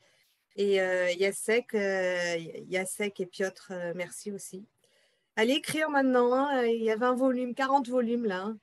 Et 0.57 0.77
Yasek, 0.77 1.77
Yasek 2.67 3.21
et 3.21 3.27
Piotr, 3.27 3.75
merci 3.95 4.33
aussi. 4.33 4.65
Allez 5.37 5.53
écrire 5.53 5.91
maintenant, 5.91 6.33
hein. 6.33 6.65
il 6.65 6.83
y 6.83 6.91
a 6.91 6.97
20 6.97 7.17
volumes, 7.17 7.55
40 7.55 7.91
volumes 7.91 8.25
là, 8.25 8.45
hein, 8.45 8.59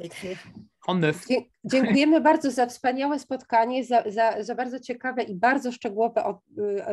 à 0.00 0.06
écrire. 0.06 0.38
39. 0.82 1.26
Dziękujemy 1.64 2.20
bardzo 2.20 2.50
za 2.50 2.66
wspaniałe 2.66 3.18
spotkanie, 3.18 3.84
za, 3.84 4.02
za, 4.06 4.42
za 4.42 4.54
bardzo 4.54 4.80
ciekawe 4.80 5.22
i 5.22 5.34
bardzo 5.34 5.72
szczegółowe 5.72 6.24
od, 6.24 6.36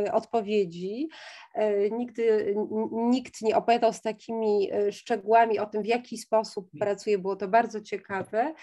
y, 0.06 0.12
odpowiedzi. 0.12 1.10
Y, 1.58 1.90
nigdy 1.92 2.56
nikt 2.92 3.42
nie 3.42 3.56
opowiadał 3.58 3.94
z 3.94 4.02
takimi 4.02 4.74
y, 4.74 4.92
szczegółami 4.92 5.60
o 5.60 5.66
tym, 5.66 5.84
w 5.84 5.86
jaki 5.86 6.18
sposób 6.18 6.70
pracuje. 6.80 7.18
Było 7.18 7.36
to 7.36 7.48
bardzo 7.48 7.82
ciekawe. 7.82 8.54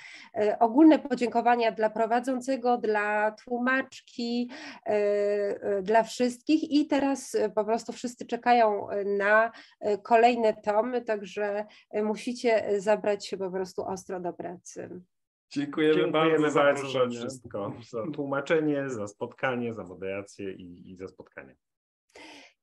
Ogólne 0.60 0.98
podziękowania 0.98 1.72
dla 1.72 1.90
prowadzącego, 1.90 2.78
dla 2.78 3.30
tłumaczki, 3.30 4.50
dla 5.82 6.02
wszystkich 6.02 6.70
i 6.70 6.86
teraz 6.86 7.36
po 7.54 7.64
prostu 7.64 7.92
wszyscy 7.92 8.26
czekają 8.26 8.86
na 9.18 9.52
kolejne 10.02 10.54
tomy, 10.54 11.02
także 11.02 11.66
musicie 11.94 12.80
zabrać 12.80 13.26
się 13.26 13.36
po 13.36 13.50
prostu 13.50 13.84
ostro 13.84 14.20
do 14.20 14.32
pracy. 14.32 15.00
Dziękujemy, 15.50 15.94
Dziękujemy 15.94 16.40
bardzo, 16.40 16.60
bardzo 16.60 16.90
za 16.90 17.08
wszystko. 17.08 17.72
Za 17.90 18.06
tłumaczenie, 18.06 18.90
za 18.90 19.08
spotkanie, 19.08 19.74
za 19.74 19.84
moderację 19.84 20.52
i, 20.52 20.90
i 20.90 20.96
za 20.96 21.08
spotkanie. 21.08 21.56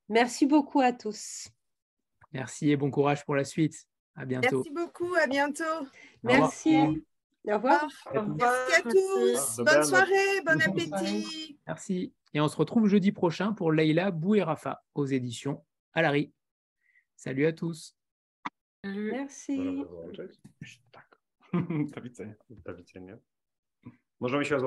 Merci 0.10 0.48
beaucoup 0.48 0.84
à 0.84 0.92
tous. 0.92 1.50
Merci 2.34 2.72
et 2.72 2.78
bon 2.78 2.92
courage 2.92 3.24
pour 3.26 3.36
la 3.36 3.46
suite. 3.46 3.88
À 4.16 4.26
bientôt. 4.26 4.58
Merci 4.58 4.72
beaucoup, 4.72 5.16
à 5.16 5.28
bientôt. 5.28 5.88
Merci. 6.24 6.78
Au 7.48 7.54
revoir. 7.54 7.90
Au 8.14 8.20
revoir. 8.20 8.54
Merci 8.68 8.76
à 8.76 8.82
tous. 8.92 9.64
Bonne 9.64 9.84
soirée, 9.84 10.42
bon 10.46 10.62
appétit. 10.62 11.58
Merci. 11.66 12.14
Et 12.34 12.42
on 12.42 12.48
se 12.48 12.58
retrouve 12.58 12.88
jeudi 12.88 13.12
prochain 13.12 13.54
pour 13.54 13.72
Leïla 13.72 14.12
Bouirafa 14.12 14.84
aux 14.96 15.06
éditions 15.06 15.64
Alary. 15.94 16.32
Salut 17.16 17.46
à 17.46 17.54
tous. 17.54 17.96
Merci. 18.84 19.84
Do 21.96 22.02
widzenia. 22.02 22.36
Do 22.50 22.76
widzenia. 22.76 23.18
Możemy 24.20 24.46
się 24.46 24.58